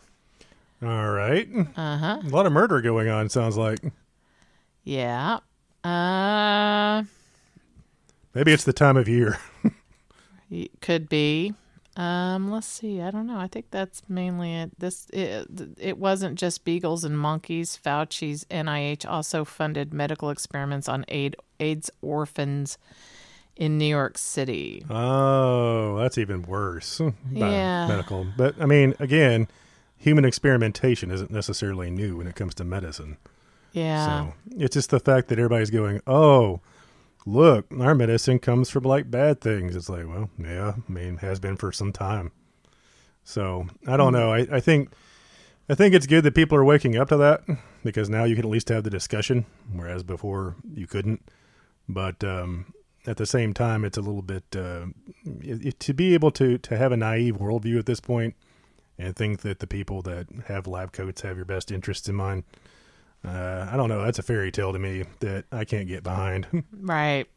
All 0.83 1.09
right. 1.11 1.47
Uh 1.75 1.97
huh. 1.97 2.21
A 2.25 2.29
lot 2.29 2.45
of 2.45 2.53
murder 2.53 2.81
going 2.81 3.07
on. 3.09 3.29
Sounds 3.29 3.57
like 3.57 3.79
Yeah. 4.83 5.39
Uh, 5.83 7.03
maybe 8.33 8.51
it's 8.51 8.63
the 8.63 8.73
time 8.73 8.97
of 8.97 9.07
year. 9.07 9.39
could 10.81 11.09
be. 11.09 11.53
Um, 11.97 12.49
let's 12.49 12.67
see. 12.67 13.01
I 13.01 13.11
don't 13.11 13.27
know. 13.27 13.37
I 13.37 13.47
think 13.47 13.65
that's 13.69 14.01
mainly 14.07 14.53
it. 14.55 14.79
This 14.79 15.07
it, 15.11 15.47
it 15.77 15.97
wasn't 15.97 16.39
just 16.39 16.63
beagles 16.63 17.03
and 17.03 17.17
monkeys. 17.17 17.77
Fauci's 17.83 18.45
NIH 18.45 19.05
also 19.07 19.43
funded 19.43 19.93
medical 19.93 20.29
experiments 20.29 20.87
on 20.87 21.03
aid, 21.09 21.35
AIDS 21.59 21.91
orphans 22.01 22.77
in 23.57 23.77
New 23.77 23.85
York 23.85 24.17
City. 24.17 24.85
Oh, 24.89 25.97
that's 25.97 26.17
even 26.17 26.43
worse. 26.43 27.01
Yeah. 27.31 27.87
Medical, 27.87 28.25
but 28.37 28.55
I 28.61 28.65
mean, 28.65 28.95
again, 28.99 29.47
human 30.01 30.25
experimentation 30.25 31.11
isn't 31.11 31.31
necessarily 31.31 31.89
new 31.91 32.17
when 32.17 32.27
it 32.27 32.35
comes 32.35 32.55
to 32.55 32.63
medicine. 32.63 33.17
Yeah. 33.71 34.05
So 34.05 34.33
it's 34.57 34.73
just 34.73 34.89
the 34.89 34.99
fact 34.99 35.27
that 35.29 35.37
everybody's 35.39 35.69
going, 35.69 36.01
oh, 36.07 36.59
look, 37.25 37.65
our 37.79 37.93
medicine 37.95 38.39
comes 38.39 38.69
from 38.69 38.83
like 38.83 39.09
bad 39.11 39.39
things. 39.41 39.75
It's 39.75 39.89
like, 39.89 40.07
well, 40.07 40.29
yeah, 40.37 40.73
I 40.87 40.91
mean, 40.91 41.17
has 41.17 41.39
been 41.39 41.55
for 41.55 41.71
some 41.71 41.93
time. 41.93 42.31
So 43.23 43.67
I 43.87 43.95
don't 43.97 44.13
know. 44.13 44.33
I, 44.33 44.47
I 44.51 44.59
think 44.59 44.91
I 45.69 45.75
think 45.75 45.93
it's 45.93 46.07
good 46.07 46.23
that 46.23 46.35
people 46.35 46.57
are 46.57 46.65
waking 46.65 46.97
up 46.97 47.09
to 47.09 47.17
that 47.17 47.43
because 47.83 48.09
now 48.09 48.23
you 48.23 48.35
can 48.35 48.43
at 48.45 48.51
least 48.51 48.69
have 48.69 48.83
the 48.83 48.89
discussion, 48.89 49.45
whereas 49.71 50.03
before 50.03 50.55
you 50.73 50.87
couldn't. 50.87 51.21
But 51.87 52.23
um, 52.23 52.73
at 53.05 53.17
the 53.17 53.25
same 53.27 53.53
time, 53.53 53.85
it's 53.85 53.97
a 53.97 54.01
little 54.01 54.23
bit 54.23 54.43
uh, 54.55 54.87
it, 55.41 55.65
it- 55.67 55.79
to 55.81 55.93
be 55.93 56.13
able 56.15 56.31
to 56.31 56.57
to 56.57 56.75
have 56.77 56.91
a 56.91 56.97
naive 56.97 57.37
worldview 57.37 57.77
at 57.77 57.85
this 57.85 57.99
point 57.99 58.33
and 59.01 59.15
think 59.15 59.41
that 59.41 59.59
the 59.59 59.67
people 59.67 60.01
that 60.03 60.27
have 60.47 60.67
lab 60.67 60.91
coats 60.91 61.21
have 61.21 61.35
your 61.35 61.45
best 61.45 61.71
interests 61.71 62.07
in 62.07 62.15
mind. 62.15 62.43
Uh, 63.25 63.67
I 63.71 63.77
don't 63.77 63.89
know. 63.89 64.03
That's 64.03 64.19
a 64.19 64.23
fairy 64.23 64.51
tale 64.51 64.73
to 64.73 64.79
me 64.79 65.03
that 65.19 65.45
I 65.51 65.65
can't 65.65 65.87
get 65.87 66.03
behind. 66.03 66.47
Right. 66.73 67.27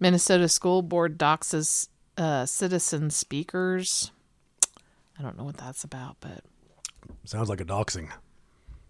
Minnesota 0.00 0.48
School 0.48 0.82
Board 0.82 1.18
doxes 1.18 1.88
uh, 2.16 2.46
citizen 2.46 3.10
speakers. 3.10 4.10
I 5.18 5.22
don't 5.22 5.36
know 5.36 5.44
what 5.44 5.56
that's 5.56 5.82
about, 5.84 6.16
but 6.20 6.44
Sounds 7.24 7.48
like 7.48 7.60
a 7.60 7.64
doxing, 7.64 8.10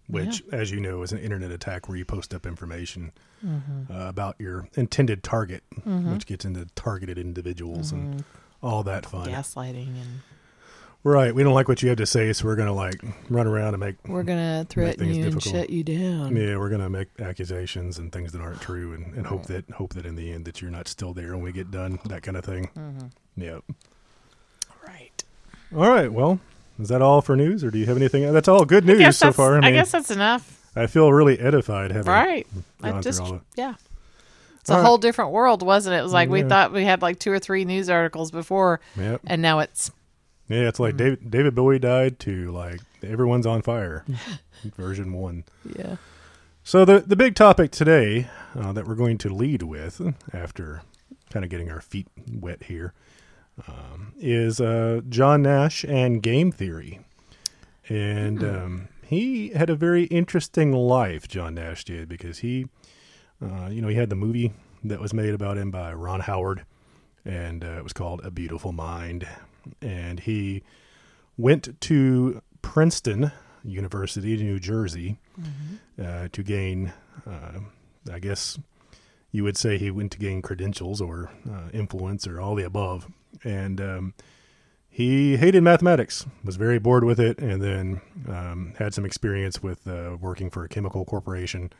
which, 0.07 0.43
as 0.51 0.71
you 0.71 0.79
know, 0.79 1.01
is 1.01 1.11
an 1.11 1.17
internet 1.19 1.51
attack 1.51 1.87
where 1.87 1.97
you 1.97 2.05
post 2.05 2.33
up 2.33 2.45
information 2.45 3.11
Mm-hmm. 3.45 3.89
uh, 3.89 4.09
about 4.09 4.35
your 4.37 4.67
intended 4.75 5.23
target, 5.23 5.63
which 5.85 6.25
gets 6.25 6.43
into 6.43 6.65
targeted 6.75 7.17
individuals 7.17 7.93
and 7.93 8.25
all 8.61 8.83
that 8.83 9.05
fun. 9.05 9.29
gaslighting 9.29 9.87
and 9.87 10.19
Right. 11.03 11.33
We 11.33 11.43
don't 11.43 11.53
like 11.53 11.69
what 11.69 11.81
you 11.81 11.87
have 11.89 11.97
to 11.99 12.05
say, 12.05 12.33
so 12.33 12.45
we're 12.45 12.57
going 12.57 12.67
to 12.67 12.73
like 12.73 13.01
run 13.29 13.47
around 13.47 13.73
and 13.73 13.79
make 13.79 13.95
we're 14.05 14.23
gonna 14.23 14.65
threaten 14.69 15.05
things 15.05 15.17
you 15.17 15.23
and 15.23 15.33
difficult. 15.35 15.55
shut 15.61 15.69
you 15.69 15.81
down. 15.83 16.35
Yeah, 16.35 16.57
we're 16.57 16.69
gonna 16.69 16.89
make 16.89 17.07
accusations 17.21 17.97
and 17.99 18.11
things 18.11 18.33
that 18.33 18.41
aren't 18.41 18.59
true, 18.59 18.93
and, 18.93 19.13
and 19.15 19.25
hope 19.25 19.45
that 19.45 19.69
hope 19.71 19.93
that 19.93 20.05
in 20.05 20.15
the 20.17 20.31
end 20.33 20.43
that 20.45 20.61
you're 20.61 20.69
not 20.71 20.89
still 20.89 21.13
there 21.13 21.31
when 21.31 21.41
we 21.41 21.53
get 21.53 21.71
done, 21.71 21.99
that 22.05 22.21
kind 22.23 22.35
of 22.35 22.43
thing. 22.43 22.69
Mm-hmm. 22.77 23.41
Yep. 23.41 23.63
Right. 24.85 25.23
All 25.75 25.89
right. 25.89 26.11
Well, 26.11 26.39
is 26.79 26.89
that 26.89 27.01
all 27.01 27.21
for 27.21 27.35
news, 27.37 27.63
or 27.63 27.71
do 27.71 27.77
you 27.77 27.85
have 27.85 27.97
anything? 27.97 28.31
That's 28.33 28.47
all 28.49 28.65
good 28.65 28.83
news 28.85 29.17
so 29.17 29.31
far. 29.31 29.55
I, 29.63 29.67
I, 29.67 29.71
guess 29.71 29.91
that's 29.91 30.11
enough. 30.11 30.69
I 30.75 30.87
feel 30.87 31.11
really 31.13 31.39
edified 31.39 31.91
having 31.91 32.11
Right. 32.11 32.47
gone 32.81 32.93
I 32.95 33.01
just 33.01 33.21
all 33.21 33.35
of- 33.35 33.41
yeah. 33.55 33.75
It's 34.59 34.69
All 34.69 34.75
a 34.75 34.79
right. 34.81 34.85
whole 34.85 34.97
different 34.97 35.31
world, 35.31 35.63
wasn't 35.63 35.95
it? 35.95 35.99
It 35.99 36.03
was 36.03 36.11
like 36.11 36.29
we 36.29 36.43
thought 36.43 36.73
we 36.73 36.83
had 36.83 37.01
like 37.01 37.17
two 37.19 37.31
or 37.31 37.39
three 37.39 37.63
news 37.63 37.89
articles 37.89 38.29
before, 38.31 38.81
Yep. 38.97 39.21
and 39.25 39.41
now 39.41 39.59
it's 39.59 39.89
Yeah, 40.49 40.67
it's 40.67 40.79
Mm-hmm. 40.79 40.83
like 40.83 40.97
David 40.97 41.31
David 41.31 41.55
Bowie 41.55 41.79
died 41.79 42.19
to 42.19 42.51
like 42.51 42.81
everyone's 43.03 43.45
on 43.45 43.61
fire, 43.61 44.03
version 44.75 45.13
one. 45.13 45.43
yeah. 45.77 45.95
So 46.63 46.85
the 46.85 46.99
the 46.99 47.15
big 47.15 47.35
topic 47.35 47.71
today 47.71 48.27
uh, 48.55 48.73
that 48.73 48.87
we're 48.87 48.95
going 48.95 49.17
to 49.19 49.29
lead 49.29 49.63
with, 49.63 50.01
after 50.33 50.81
kind 51.31 51.43
of 51.45 51.49
getting 51.51 51.71
our 51.71 51.81
feet 51.81 52.07
wet 52.31 52.63
here, 52.63 52.93
um, 53.67 54.13
is 54.19 54.59
uh, 54.59 55.01
John 55.07 55.41
Nash 55.43 55.83
and 55.85 56.21
game 56.21 56.51
theory, 56.51 56.99
and 57.87 58.43
um, 58.43 58.87
he 59.05 59.49
had 59.49 59.69
a 59.69 59.75
very 59.75 60.03
interesting 60.05 60.71
life. 60.71 61.27
John 61.27 61.55
Nash 61.55 61.85
did 61.85 62.07
because 62.09 62.39
he, 62.39 62.67
uh, 63.41 63.67
you 63.71 63.81
know, 63.81 63.87
he 63.87 63.95
had 63.95 64.09
the 64.09 64.15
movie 64.15 64.53
that 64.83 64.99
was 64.99 65.13
made 65.13 65.33
about 65.33 65.57
him 65.57 65.71
by 65.71 65.93
Ron 65.93 66.21
Howard, 66.21 66.65
and 67.25 67.63
uh, 67.63 67.77
it 67.77 67.83
was 67.83 67.93
called 67.93 68.21
A 68.23 68.29
Beautiful 68.31 68.71
Mind, 68.73 69.27
and 69.81 70.19
he 70.19 70.63
went 71.37 71.79
to 71.81 72.41
Princeton 72.61 73.31
University, 73.63 74.33
in 74.33 74.45
New 74.45 74.59
Jersey, 74.59 75.17
uh, 76.03 76.27
to 76.31 76.43
gain, 76.43 76.93
uh, 77.27 77.59
I 78.11 78.19
guess 78.19 78.57
you 79.31 79.43
would 79.43 79.57
say 79.57 79.77
he 79.77 79.91
went 79.91 80.11
to 80.13 80.17
gain 80.17 80.41
credentials 80.41 81.01
or 81.01 81.31
uh, 81.49 81.69
influence 81.73 82.27
or 82.27 82.39
all 82.41 82.55
the 82.55 82.63
above. 82.63 83.07
And 83.43 83.79
um, 83.79 84.13
he 84.89 85.37
hated 85.37 85.61
mathematics, 85.61 86.25
was 86.43 86.55
very 86.55 86.79
bored 86.79 87.03
with 87.03 87.19
it, 87.19 87.39
and 87.39 87.61
then 87.61 88.01
um, 88.27 88.73
had 88.77 88.93
some 88.93 89.05
experience 89.05 89.61
with 89.61 89.87
uh, 89.87 90.17
working 90.19 90.49
for 90.49 90.63
a 90.63 90.69
chemical 90.69 91.05
corporation 91.05 91.71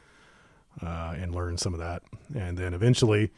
uh, 0.82 1.16
and 1.18 1.34
learned 1.34 1.60
some 1.60 1.74
of 1.74 1.80
that. 1.80 2.04
And 2.36 2.58
then 2.58 2.74
eventually 2.74 3.32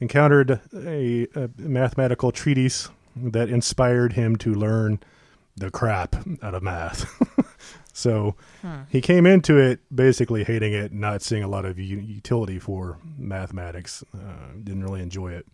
encountered 0.00 0.60
a, 0.74 1.28
a 1.34 1.50
mathematical 1.58 2.32
treatise 2.32 2.88
that 3.16 3.48
inspired 3.48 4.14
him 4.14 4.36
to 4.36 4.54
learn 4.54 5.00
the 5.56 5.70
crap 5.70 6.16
out 6.42 6.54
of 6.54 6.62
math. 6.62 7.06
so 7.92 8.34
he 8.88 9.00
came 9.00 9.26
into 9.26 9.58
it 9.58 9.80
basically 9.94 10.44
hating 10.44 10.72
it, 10.72 10.92
not 10.92 11.22
seeing 11.22 11.42
a 11.42 11.48
lot 11.48 11.64
of 11.64 11.78
u- 11.78 11.98
utility 11.98 12.58
for 12.58 12.98
mathematics. 13.18 14.02
Uh, 14.14 14.52
didn't 14.62 14.84
really 14.84 15.02
enjoy 15.02 15.32
it, 15.32 15.46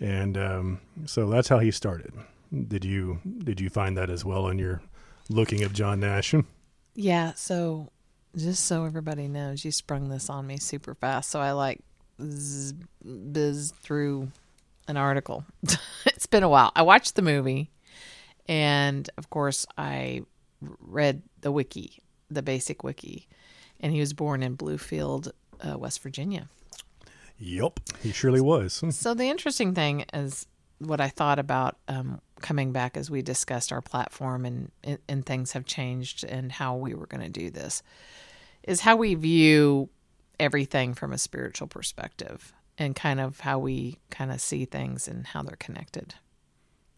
and 0.00 0.38
um, 0.38 0.80
so 1.06 1.28
that's 1.28 1.48
how 1.48 1.58
he 1.58 1.70
started. 1.70 2.12
Did 2.68 2.84
you 2.84 3.20
did 3.38 3.60
you 3.60 3.70
find 3.70 3.96
that 3.96 4.10
as 4.10 4.24
well 4.24 4.48
in 4.48 4.58
your 4.58 4.82
looking 5.28 5.62
of 5.64 5.72
John 5.72 6.00
Nash? 6.00 6.34
Yeah, 6.94 7.32
so 7.34 7.88
just 8.36 8.64
so 8.66 8.84
everybody 8.84 9.28
knows, 9.28 9.64
you 9.64 9.72
sprung 9.72 10.08
this 10.08 10.30
on 10.30 10.46
me 10.46 10.58
super 10.58 10.94
fast. 10.94 11.30
So 11.30 11.40
I 11.40 11.52
like 11.52 11.80
z- 12.22 12.74
biz 13.32 13.72
through 13.82 14.30
an 14.92 14.98
article. 14.98 15.44
it's 16.06 16.26
been 16.26 16.42
a 16.42 16.48
while. 16.48 16.70
I 16.76 16.82
watched 16.82 17.16
the 17.16 17.22
movie, 17.22 17.70
and 18.46 19.08
of 19.16 19.30
course, 19.30 19.66
I 19.78 20.22
read 20.80 21.22
the 21.40 21.50
wiki, 21.50 22.02
the 22.30 22.42
basic 22.42 22.84
wiki. 22.84 23.26
And 23.80 23.92
he 23.92 23.98
was 23.98 24.12
born 24.12 24.42
in 24.42 24.56
Bluefield, 24.56 25.32
uh, 25.60 25.76
West 25.78 26.02
Virginia. 26.02 26.48
Yep, 27.38 27.80
he 28.02 28.12
surely 28.12 28.40
was. 28.40 28.84
So 28.90 29.14
the 29.14 29.24
interesting 29.24 29.74
thing 29.74 30.04
is 30.12 30.46
what 30.78 31.00
I 31.00 31.08
thought 31.08 31.38
about 31.38 31.78
um, 31.88 32.20
coming 32.40 32.72
back 32.72 32.96
as 32.96 33.10
we 33.10 33.22
discussed 33.22 33.72
our 33.72 33.80
platform 33.80 34.44
and, 34.44 34.70
and 34.84 34.98
and 35.08 35.24
things 35.24 35.52
have 35.52 35.64
changed 35.64 36.22
and 36.24 36.52
how 36.52 36.76
we 36.76 36.92
were 36.94 37.06
going 37.06 37.22
to 37.22 37.30
do 37.30 37.50
this 37.50 37.82
is 38.62 38.80
how 38.80 38.96
we 38.96 39.14
view 39.14 39.88
everything 40.38 40.92
from 40.92 41.12
a 41.12 41.18
spiritual 41.18 41.66
perspective 41.66 42.52
and 42.82 42.94
kind 42.96 43.20
of 43.20 43.40
how 43.40 43.58
we 43.58 43.98
kind 44.10 44.30
of 44.32 44.40
see 44.40 44.64
things 44.64 45.08
and 45.08 45.26
how 45.28 45.42
they're 45.42 45.56
connected. 45.56 46.14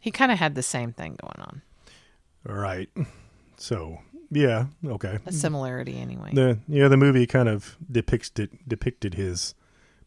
He 0.01 0.11
kind 0.11 0.33
of 0.33 0.38
had 0.38 0.55
the 0.55 0.62
same 0.62 0.92
thing 0.92 1.16
going 1.23 1.40
on, 1.49 1.62
Right. 2.44 2.88
So 3.57 3.99
yeah, 4.31 4.66
okay. 4.85 5.18
a 5.27 5.33
similarity 5.33 5.99
anyway. 5.99 6.31
The 6.35 6.59
yeah, 6.68 6.88
the 6.88 6.97
movie 6.97 7.27
kind 7.27 7.49
of 7.49 7.77
depicts 7.90 8.31
it, 8.38 8.68
depicted 8.68 9.14
his 9.14 9.55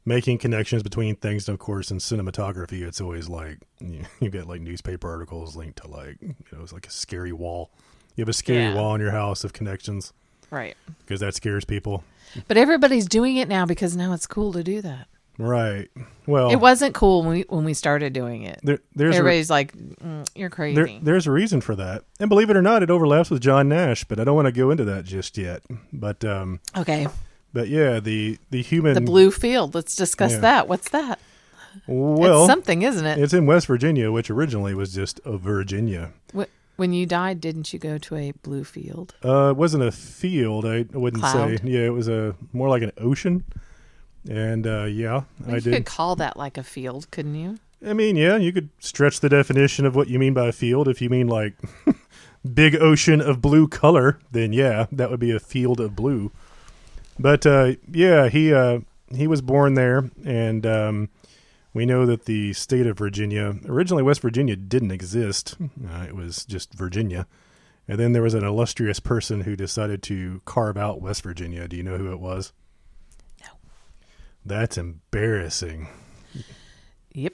making 0.05 0.37
connections 0.37 0.83
between 0.83 1.15
things. 1.15 1.47
And 1.47 1.53
of 1.53 1.59
course, 1.59 1.89
in 1.91 1.97
cinematography, 1.99 2.81
it's 2.85 3.01
always 3.01 3.29
like 3.29 3.59
you, 3.79 4.03
you 4.19 4.29
get 4.29 4.47
like 4.47 4.61
newspaper 4.61 5.09
articles 5.09 5.55
linked 5.55 5.81
to 5.83 5.87
like 5.87 6.17
you 6.21 6.35
know 6.51 6.61
it's 6.61 6.73
like 6.73 6.87
a 6.87 6.91
scary 6.91 7.31
wall. 7.31 7.71
You 8.15 8.21
have 8.23 8.29
a 8.29 8.33
scary 8.33 8.63
Yeah. 8.63 8.75
wall 8.75 8.93
in 8.95 9.01
your 9.01 9.11
house 9.11 9.43
of 9.43 9.53
connections 9.53 10.11
right. 10.51 10.75
because 10.99 11.21
that 11.21 11.33
scares 11.35 11.65
people. 11.65 12.03
But 12.47 12.57
everybody's 12.57 13.07
doing 13.07 13.37
it 13.37 13.47
now 13.47 13.65
because 13.65 13.95
now 13.95 14.11
it's 14.13 14.27
cool 14.27 14.51
to 14.53 14.63
do 14.63 14.81
that. 14.81 15.07
Right. 15.37 15.89
Well, 16.25 16.49
It 16.51 16.55
wasn't 16.57 16.93
cool 16.95 17.21
when 17.21 17.29
we 17.31 17.41
when 17.47 17.63
we 17.63 17.73
started 17.73 18.11
doing 18.13 18.43
it. 18.43 18.59
there, 18.63 18.79
there's 18.95 19.15
a, 19.15 19.19
Everybody's 19.19 19.49
like, 19.49 19.71
mm, 19.73 20.27
"You're 20.35 20.49
crazy." 20.49 20.75
there, 20.81 20.99
there's 21.01 21.27
a 21.27 21.31
reason 21.31 21.61
for 21.61 21.75
that, 21.75 22.03
and 22.19 22.27
believe 22.27 22.49
it 22.49 22.57
or 22.57 22.61
not, 22.61 22.81
it 22.83 22.89
overlaps 22.89 23.29
with 23.29 23.41
John 23.41 23.69
Nash. 23.69 24.03
But 24.03 24.19
I 24.19 24.23
don't 24.23 24.35
want 24.35 24.47
to 24.47 24.51
go 24.51 24.71
into 24.71 24.83
that 24.85 25.05
just 25.05 25.37
yet. 25.37 25.61
But 25.93 26.25
um, 26.25 26.59
okay, 26.75 27.07
but 27.53 27.67
yeah, 27.69 27.99
the 27.99 28.39
the 28.49 28.61
human 28.61 28.95
the 28.95 29.01
blue 29.01 29.29
field. 29.31 29.75
Let's 29.75 29.95
discuss 29.95 30.31
Yeah. 30.33 30.39
that. 30.39 30.67
What's 30.67 30.89
that? 30.89 31.19
well, 31.87 32.43
it's 32.43 32.51
something, 32.51 32.81
isn't 32.81 33.05
it? 33.05 33.19
it's 33.19 33.33
in 33.33 33.45
West 33.45 33.67
Virginia, 33.67 34.11
which 34.11 34.29
originally 34.31 34.73
was 34.73 34.93
just 34.93 35.19
a 35.23 35.37
Virginia. 35.37 36.11
Wh- 36.35 36.43
When 36.75 36.91
you 36.91 37.05
died, 37.05 37.39
didn't 37.39 37.71
you 37.71 37.77
go 37.79 37.97
to 37.99 38.15
a 38.15 38.31
blue 38.41 38.63
field? 38.63 39.13
Uh, 39.23 39.51
it 39.51 39.57
wasn't 39.57 39.83
a 39.83 39.91
field. 39.91 40.65
I 40.65 40.85
wouldn't 40.91 41.21
Cloud? 41.21 41.59
say. 41.59 41.63
Yeah, 41.63 41.81
it 41.85 41.93
was 41.93 42.07
a 42.07 42.35
more 42.51 42.67
like 42.69 42.81
an 42.81 42.91
ocean. 42.97 43.43
And 44.29 44.67
uh, 44.67 44.83
yeah, 44.85 45.23
I 45.47 45.55
you 45.55 45.61
did. 45.61 45.73
could 45.73 45.85
call 45.85 46.15
that 46.17 46.37
like 46.37 46.57
a 46.57 46.63
field, 46.63 47.09
couldn't 47.11 47.35
you? 47.35 47.59
I 47.85 47.93
mean, 47.93 48.15
yeah, 48.15 48.37
you 48.37 48.51
could 48.51 48.69
stretch 48.79 49.19
the 49.19 49.29
definition 49.29 49.85
of 49.85 49.95
what 49.95 50.07
you 50.07 50.17
mean 50.17 50.33
by 50.33 50.47
a 50.47 50.51
field. 50.51 50.87
If 50.87 51.01
you 51.01 51.09
mean 51.09 51.27
like 51.27 51.53
big 52.53 52.75
ocean 52.75 53.21
of 53.21 53.41
blue 53.41 53.67
color, 53.67 54.19
then 54.31 54.51
yeah, 54.53 54.87
that 54.91 55.09
would 55.11 55.19
be 55.19 55.31
a 55.31 55.39
field 55.39 55.79
of 55.79 55.95
blue. 55.95 56.31
But 57.19 57.45
uh, 57.45 57.73
yeah, 57.91 58.29
he 58.29 58.53
uh, 58.53 58.79
he 59.13 59.27
was 59.27 59.41
born 59.41 59.75
there, 59.75 60.09
and 60.25 60.65
um, 60.65 61.09
we 61.73 61.85
know 61.85 62.05
that 62.05 62.25
the 62.25 62.53
state 62.53 62.87
of 62.87 62.97
Virginia 62.97 63.55
originally 63.67 64.03
West 64.03 64.21
Virginia 64.21 64.55
didn't 64.55 64.91
exist. 64.91 65.55
Uh, 65.61 66.03
it 66.07 66.15
was 66.15 66.45
just 66.45 66.73
Virginia, 66.73 67.27
and 67.87 67.99
then 67.99 68.13
there 68.13 68.23
was 68.23 68.33
an 68.33 68.43
illustrious 68.43 68.99
person 68.99 69.41
who 69.41 69.55
decided 69.55 70.01
to 70.03 70.41
carve 70.45 70.77
out 70.77 71.01
West 71.01 71.21
Virginia. 71.23 71.67
Do 71.67 71.77
you 71.77 71.83
know 71.83 71.97
who 71.97 72.11
it 72.11 72.19
was? 72.19 72.53
That's 74.47 74.77
embarrassing. 74.77 75.87
Yep. 77.13 77.33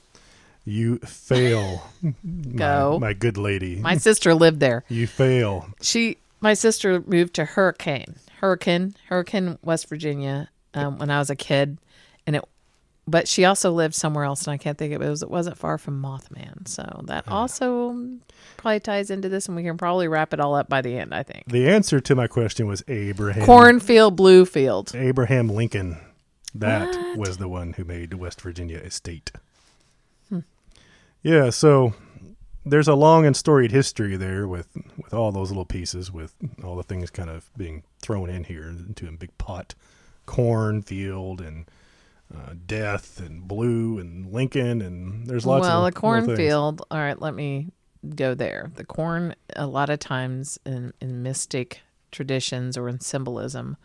You 0.65 0.97
fail. 0.99 1.83
Go. 2.55 2.97
My, 2.99 3.07
my 3.07 3.13
good 3.13 3.37
lady. 3.37 3.75
My 3.77 3.97
sister 3.97 4.33
lived 4.33 4.59
there. 4.59 4.83
you 4.87 5.07
fail. 5.07 5.67
She, 5.81 6.17
my 6.41 6.53
sister, 6.53 7.01
moved 7.05 7.33
to 7.35 7.45
Hurricane, 7.45 8.15
Hurricane, 8.39 8.95
Hurricane, 9.09 9.57
West 9.63 9.89
Virginia, 9.89 10.49
um, 10.73 10.97
when 10.99 11.09
I 11.09 11.19
was 11.19 11.29
a 11.29 11.35
kid, 11.35 11.77
and 12.25 12.35
it. 12.37 12.43
But 13.05 13.27
she 13.27 13.43
also 13.43 13.71
lived 13.73 13.95
somewhere 13.95 14.23
else, 14.23 14.47
and 14.47 14.53
I 14.53 14.57
can't 14.57 14.77
think 14.77 14.93
of 14.93 15.01
it. 15.01 15.05
It, 15.05 15.09
was, 15.09 15.21
it 15.23 15.29
wasn't 15.29 15.57
far 15.57 15.77
from 15.77 16.01
Mothman, 16.01 16.65
so 16.69 17.01
that 17.07 17.27
also 17.27 18.07
probably 18.55 18.79
ties 18.79 19.09
into 19.09 19.27
this, 19.27 19.47
and 19.47 19.57
we 19.57 19.63
can 19.63 19.77
probably 19.77 20.07
wrap 20.07 20.33
it 20.33 20.39
all 20.39 20.55
up 20.55 20.69
by 20.69 20.81
the 20.81 20.97
end. 20.97 21.13
I 21.13 21.23
think 21.23 21.43
The 21.47 21.67
answer 21.67 21.99
to 21.99 22.15
my 22.15 22.27
question 22.27 22.65
was 22.65 22.81
Abraham. 22.87 23.45
cornfield, 23.45 24.17
Bluefield. 24.17 24.95
Abraham 24.97 25.49
Lincoln. 25.49 25.97
That 26.55 26.87
What? 26.95 27.17
was 27.17 27.37
the 27.37 27.47
one 27.47 27.73
who 27.73 27.83
made 27.83 28.13
West 28.13 28.41
Virginia 28.41 28.79
a 28.83 28.89
state. 28.91 29.31
Hmm. 30.29 30.39
Yeah, 31.21 31.49
so 31.49 31.93
there's 32.65 32.87
a 32.87 32.95
long 32.95 33.25
and 33.25 33.35
storied 33.35 33.71
history 33.71 34.15
there 34.17 34.47
with 34.47 34.67
with 34.97 35.13
all 35.13 35.31
those 35.31 35.49
little 35.49 35.65
pieces, 35.65 36.11
with 36.11 36.35
all 36.63 36.75
the 36.75 36.83
things 36.83 37.09
kind 37.09 37.29
of 37.29 37.49
being 37.57 37.83
thrown 38.01 38.29
in 38.29 38.43
here 38.45 38.69
into 38.69 39.07
a 39.07 39.11
big 39.11 39.37
pot. 39.37 39.73
Cornfield 40.25 41.41
and 41.41 41.65
uh, 42.33 42.53
death 42.65 43.19
and 43.19 43.47
blue 43.47 43.99
and 43.99 44.31
Lincoln 44.31 44.81
and 44.81 45.27
there's 45.27 45.45
lots 45.45 45.61
well, 45.61 45.85
of 45.85 45.93
the 45.93 45.99
little 45.99 46.21
things. 46.21 46.27
cornfield. 46.27 46.81
All 46.89 46.97
right, 46.99 47.21
let 47.21 47.33
me 47.35 47.67
go 48.15 48.33
there. 48.33 48.71
The 48.75 48.85
corn, 48.85 49.35
a 49.55 49.67
lot 49.67 49.89
of 49.89 49.99
times 49.99 50.59
in, 50.65 50.93
in 51.01 51.21
mystic 51.23 51.81
traditions 52.11 52.77
or 52.77 52.87
in 52.89 52.99
symbolism, 52.99 53.77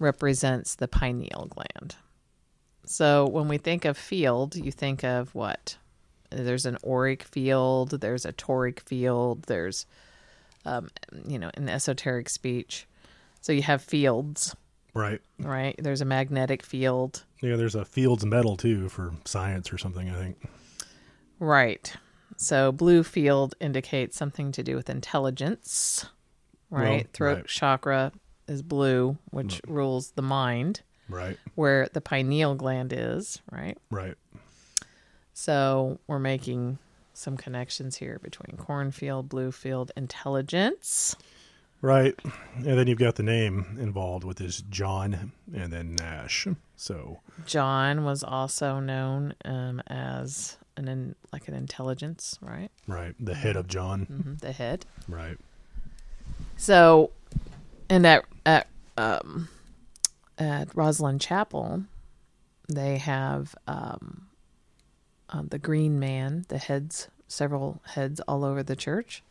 represents 0.00 0.74
the 0.74 0.88
pineal 0.88 1.46
gland. 1.50 1.94
So 2.86 3.28
when 3.28 3.46
we 3.46 3.58
think 3.58 3.84
of 3.84 3.96
field, 3.96 4.56
you 4.56 4.72
think 4.72 5.04
of 5.04 5.32
what? 5.34 5.76
There's 6.30 6.66
an 6.66 6.78
auric 6.84 7.22
field, 7.22 7.90
there's 8.00 8.24
a 8.24 8.32
toric 8.32 8.80
field, 8.80 9.44
there's, 9.44 9.86
um, 10.64 10.88
you 11.26 11.38
know, 11.38 11.50
in 11.56 11.68
esoteric 11.68 12.28
speech. 12.28 12.86
So 13.40 13.52
you 13.52 13.62
have 13.62 13.82
fields, 13.82 14.56
Right. 14.94 15.20
right? 15.38 15.74
There's 15.78 16.00
a 16.00 16.04
magnetic 16.04 16.62
field. 16.64 17.24
Yeah, 17.42 17.56
there's 17.56 17.74
a 17.74 17.84
Fields 17.84 18.24
medal 18.26 18.56
too 18.56 18.88
for 18.88 19.12
science 19.24 19.72
or 19.72 19.78
something, 19.78 20.10
I 20.10 20.14
think. 20.14 20.48
Right. 21.38 21.94
So 22.36 22.72
blue 22.72 23.02
field 23.02 23.54
indicates 23.60 24.16
something 24.16 24.52
to 24.52 24.62
do 24.62 24.76
with 24.76 24.90
intelligence. 24.90 26.06
Right. 26.70 26.88
Well, 26.88 27.04
Throat 27.12 27.36
right. 27.36 27.46
chakra 27.46 28.12
is 28.50 28.60
blue, 28.62 29.16
which 29.30 29.60
rules 29.66 30.10
the 30.10 30.22
mind, 30.22 30.82
Right. 31.08 31.38
where 31.54 31.88
the 31.92 32.00
pineal 32.02 32.54
gland 32.54 32.92
is, 32.92 33.40
right? 33.50 33.78
Right. 33.90 34.16
So 35.32 35.98
we're 36.06 36.18
making 36.18 36.78
some 37.14 37.36
connections 37.36 37.96
here 37.96 38.18
between 38.22 38.56
cornfield, 38.56 39.28
blue 39.28 39.52
field, 39.52 39.92
intelligence. 39.96 41.16
Right. 41.82 42.14
And 42.56 42.64
then 42.78 42.86
you've 42.86 42.98
got 42.98 43.14
the 43.14 43.22
name 43.22 43.78
involved 43.80 44.24
with 44.24 44.36
this 44.38 44.62
John 44.68 45.32
and 45.54 45.72
then 45.72 45.94
Nash. 45.94 46.46
So, 46.76 47.20
John 47.46 48.04
was 48.04 48.22
also 48.22 48.80
known 48.80 49.34
um, 49.44 49.80
as 49.86 50.58
an 50.76 50.88
in, 50.88 51.14
like 51.32 51.48
an 51.48 51.54
intelligence, 51.54 52.38
right? 52.42 52.70
right. 52.86 53.14
The 53.18 53.34
head 53.34 53.56
of 53.56 53.66
John. 53.66 54.04
hmm 54.06 54.34
The 54.40 54.52
head. 54.52 54.84
Right. 55.08 55.38
So, 56.56 57.10
and 57.90 58.06
at 58.06 58.24
at 58.46 58.66
um, 58.96 59.48
at 60.38 60.68
Rosslyn 60.74 61.20
Chapel, 61.20 61.84
they 62.68 62.96
have 62.98 63.54
um, 63.66 64.26
uh, 65.28 65.42
the 65.48 65.58
Green 65.58 65.98
Man, 66.00 66.44
the 66.48 66.58
heads, 66.58 67.08
several 67.28 67.80
heads 67.84 68.20
all 68.26 68.44
over 68.44 68.62
the 68.62 68.76
church, 68.76 69.22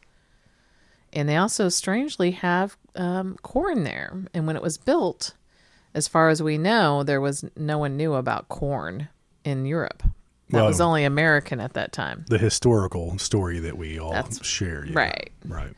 and 1.13 1.27
they 1.27 1.35
also 1.37 1.69
strangely 1.69 2.31
have 2.31 2.77
um, 2.95 3.37
corn 3.41 3.83
there. 3.83 4.23
And 4.33 4.45
when 4.45 4.55
it 4.55 4.61
was 4.61 4.77
built, 4.77 5.33
as 5.93 6.07
far 6.07 6.29
as 6.29 6.43
we 6.43 6.57
know, 6.57 7.03
there 7.03 7.21
was 7.21 7.43
no 7.55 7.77
one 7.79 7.97
knew 7.97 8.13
about 8.13 8.49
corn 8.49 9.07
in 9.43 9.65
Europe. 9.65 10.03
That 10.51 10.57
Well- 10.61 10.67
was 10.67 10.81
only 10.81 11.03
American 11.03 11.59
at 11.59 11.73
that 11.73 11.91
time. 11.91 12.25
The 12.27 12.37
historical 12.39 13.17
story 13.19 13.59
that 13.59 13.77
we 13.77 13.99
all 13.99 14.11
That's- 14.11 14.43
share. 14.43 14.85
yeah. 14.85 14.93
right. 14.97 15.31
Right. 15.47 15.75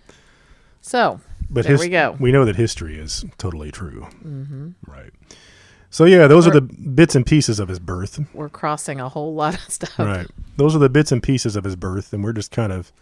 So 0.82 1.20
But 1.54 1.66
There 1.66 1.78
we 1.78 1.90
go. 1.90 2.16
We 2.20 2.32
know 2.32 2.46
that 2.46 2.56
history 2.56 2.98
is 2.98 3.26
totally 3.38 3.72
true. 3.72 4.08
Mm-hmm. 4.26 4.70
Right. 4.88 5.12
So, 5.90 6.06
yeah, 6.06 6.28
those 6.28 6.48
are 6.48 6.52
the 6.52 6.62
bits 6.62 7.16
and 7.16 7.26
pieces 7.26 7.60
of 7.60 7.68
his 7.68 7.80
birth. 7.80 8.18
we're 8.34 8.48
crossing 8.48 9.02
a 9.02 9.10
whole 9.10 9.36
lot 9.36 9.54
of 9.56 9.70
stuff. 9.70 10.00
Right. 10.00 10.28
Those 10.56 10.74
are 10.74 10.80
the 10.80 10.90
bits 10.90 11.12
and 11.12 11.22
pieces 11.22 11.58
of 11.58 11.66
his 11.66 11.76
birth, 11.76 12.14
and 12.14 12.24
we're 12.24 12.32
just 12.32 12.50
kind 12.52 12.72
of 12.72 12.94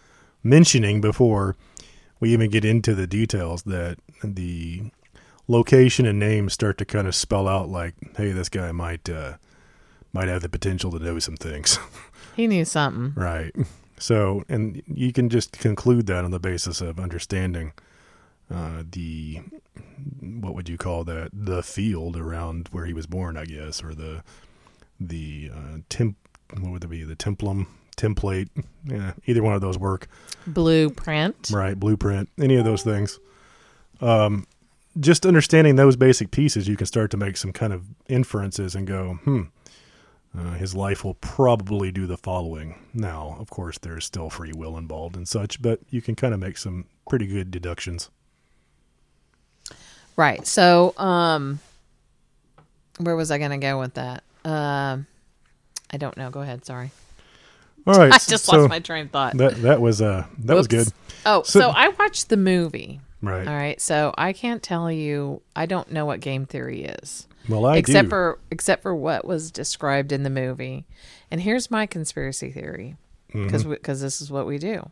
mentioning 0.43 0.99
before 0.99 1.55
we 2.19 2.33
even 2.33 2.49
get 2.49 2.65
into 2.65 2.95
the 2.95 3.05
details 3.05 3.61
that 3.63 3.99
the 4.23 4.89
location 5.47 6.07
and 6.07 6.17
names 6.17 6.53
start 6.53 6.79
to 6.79 6.85
kind 6.85 7.07
of 7.07 7.13
spell 7.13 7.47
out 7.47 7.69
like, 7.69 7.93
hey, 8.17 8.31
this 8.31 8.49
guy 8.49 8.71
might 8.71 9.07
uh, 9.07 9.33
might 10.11 10.27
have 10.27 10.41
the 10.41 10.49
potential 10.49 10.89
to 10.91 10.99
know 10.99 11.19
some 11.19 11.37
things. 11.37 11.77
He 12.35 12.47
knew 12.47 12.63
something. 12.63 13.11
right. 13.21 13.53
So, 13.97 14.45
and 14.47 14.81
you 14.87 15.11
can 15.11 15.27
just 15.27 15.59
conclude 15.59 16.05
that 16.07 16.23
on 16.23 16.31
the 16.31 16.39
basis 16.39 16.79
of 16.79 16.97
understanding 16.97 17.73
uh, 18.53 18.83
the 18.89 19.41
what 20.21 20.55
would 20.55 20.69
you 20.69 20.77
call 20.77 21.03
that 21.03 21.29
the 21.33 21.61
field 21.63 22.17
around 22.17 22.69
where 22.71 22.85
he 22.85 22.93
was 22.93 23.05
born, 23.05 23.37
I 23.37 23.45
guess, 23.45 23.83
or 23.83 23.93
the 23.93 24.23
the 24.99 25.51
uh, 25.53 25.77
temp 25.89 26.17
what 26.59 26.71
would 26.71 26.83
it 26.83 26.87
be 26.87 27.03
the 27.03 27.15
templum 27.15 27.67
template 27.95 28.49
yeah 28.85 29.11
either 29.25 29.43
one 29.43 29.53
of 29.53 29.61
those 29.61 29.77
work. 29.77 30.07
Blueprint. 30.47 31.49
right 31.51 31.77
blueprint 31.79 32.29
any 32.39 32.55
of 32.55 32.65
those 32.65 32.83
things. 32.83 33.19
Um 34.01 34.47
just 34.99 35.25
understanding 35.25 35.75
those 35.75 35.95
basic 35.95 36.31
pieces 36.31 36.67
you 36.67 36.75
can 36.75 36.87
start 36.87 37.11
to 37.11 37.17
make 37.17 37.37
some 37.37 37.53
kind 37.53 37.71
of 37.73 37.85
inferences 38.07 38.73
and 38.75 38.87
go 38.87 39.19
hmm 39.23 39.43
uh, 40.37 40.53
his 40.53 40.75
life 40.75 41.03
will 41.03 41.15
probably 41.15 41.91
do 41.91 42.05
the 42.05 42.17
following. 42.17 42.75
Now 42.93 43.35
of 43.39 43.49
course 43.49 43.77
there's 43.77 44.05
still 44.05 44.29
free 44.29 44.53
will 44.55 44.77
involved 44.77 45.15
and 45.15 45.27
such 45.27 45.61
but 45.61 45.79
you 45.89 46.01
can 46.01 46.15
kind 46.15 46.33
of 46.33 46.39
make 46.39 46.57
some 46.57 46.85
pretty 47.07 47.27
good 47.27 47.51
deductions 47.51 48.09
Right. 50.15 50.45
So, 50.45 50.93
um, 50.97 51.59
where 52.99 53.15
was 53.15 53.31
I 53.31 53.37
going 53.37 53.51
to 53.51 53.57
go 53.57 53.79
with 53.79 53.93
that? 53.95 54.23
Um, 54.43 55.05
I 55.91 55.97
don't 55.97 56.17
know. 56.17 56.29
Go 56.29 56.41
ahead. 56.41 56.65
Sorry. 56.65 56.91
all 57.87 57.93
right 57.95 58.11
I 58.13 58.17
just 58.17 58.45
so 58.45 58.57
lost 58.57 58.69
my 58.69 58.79
train 58.79 59.05
of 59.05 59.11
thought. 59.11 59.37
that 59.37 59.55
that 59.61 59.81
was 59.81 60.01
uh 60.01 60.25
that 60.39 60.55
was 60.55 60.67
good 60.67 60.87
Oh, 61.25 61.43
So- 61.43 61.59
so, 61.61 61.69
I 61.69 61.89
watched 61.89 62.29
the 62.29 62.37
movie. 62.37 62.99
right 63.21 63.47
All 63.47 63.53
right. 63.55 63.79
So 63.81 64.13
I 64.17 64.33
can't 64.33 64.61
tell 64.63 64.91
you. 64.91 65.41
I 65.55 65.65
don't 65.65 65.91
know 65.91 66.05
what 66.05 66.19
game 66.21 66.45
theory 66.45 66.83
is, 66.83 67.27
well 67.47 67.65
i 67.65 67.77
except 67.77 68.05
do. 68.05 68.09
for 68.09 68.39
except 68.51 68.83
for 68.83 68.93
what 68.95 69.25
was 69.25 69.51
described 69.51 70.11
in 70.11 70.23
the 70.23 70.29
movie. 70.29 70.85
And 71.31 71.41
here's 71.41 71.69
my 71.71 71.85
conspiracy 71.85 72.51
theory, 72.51 72.95
because 73.33 73.63
Mm-hmm. 73.63 73.71
because 73.73 74.01
this 74.01 74.19
is 74.21 74.31
what 74.31 74.45
we 74.47 74.57
do. 74.57 74.89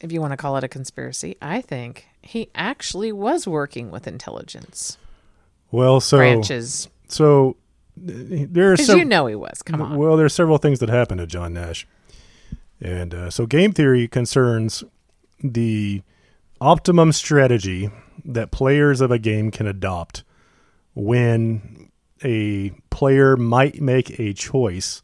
If 0.00 0.12
you 0.12 0.20
want 0.20 0.32
to 0.32 0.36
call 0.36 0.56
it 0.56 0.64
a 0.64 0.68
conspiracy, 0.68 1.36
I 1.42 1.60
think 1.60 2.06
he 2.22 2.50
actually 2.54 3.12
was 3.12 3.46
working 3.46 3.90
with 3.90 4.06
intelligence 4.06 4.98
well 5.70 6.00
so 6.00 6.18
branches. 6.18 6.88
so 7.08 7.56
there 7.96 8.72
are 8.72 8.76
some 8.76 8.98
you 8.98 9.04
know 9.04 9.26
he 9.26 9.34
was. 9.34 9.62
Come 9.62 9.82
on. 9.82 9.96
Well, 9.98 10.16
there's 10.16 10.32
several 10.32 10.58
things 10.58 10.78
that 10.78 10.88
happened 10.88 11.18
to 11.18 11.26
John 11.26 11.52
Nash, 11.52 11.86
and 12.80 13.12
uh, 13.14 13.30
so 13.30 13.46
game 13.46 13.72
theory 13.72 14.08
concerns 14.08 14.82
the 15.42 16.02
optimum 16.60 17.12
strategy 17.12 17.90
that 18.24 18.50
players 18.50 19.00
of 19.00 19.10
a 19.10 19.18
game 19.18 19.50
can 19.50 19.66
adopt 19.66 20.24
when 20.94 21.90
a 22.24 22.70
player 22.90 23.36
might 23.36 23.80
make 23.80 24.18
a 24.18 24.32
choice 24.32 25.02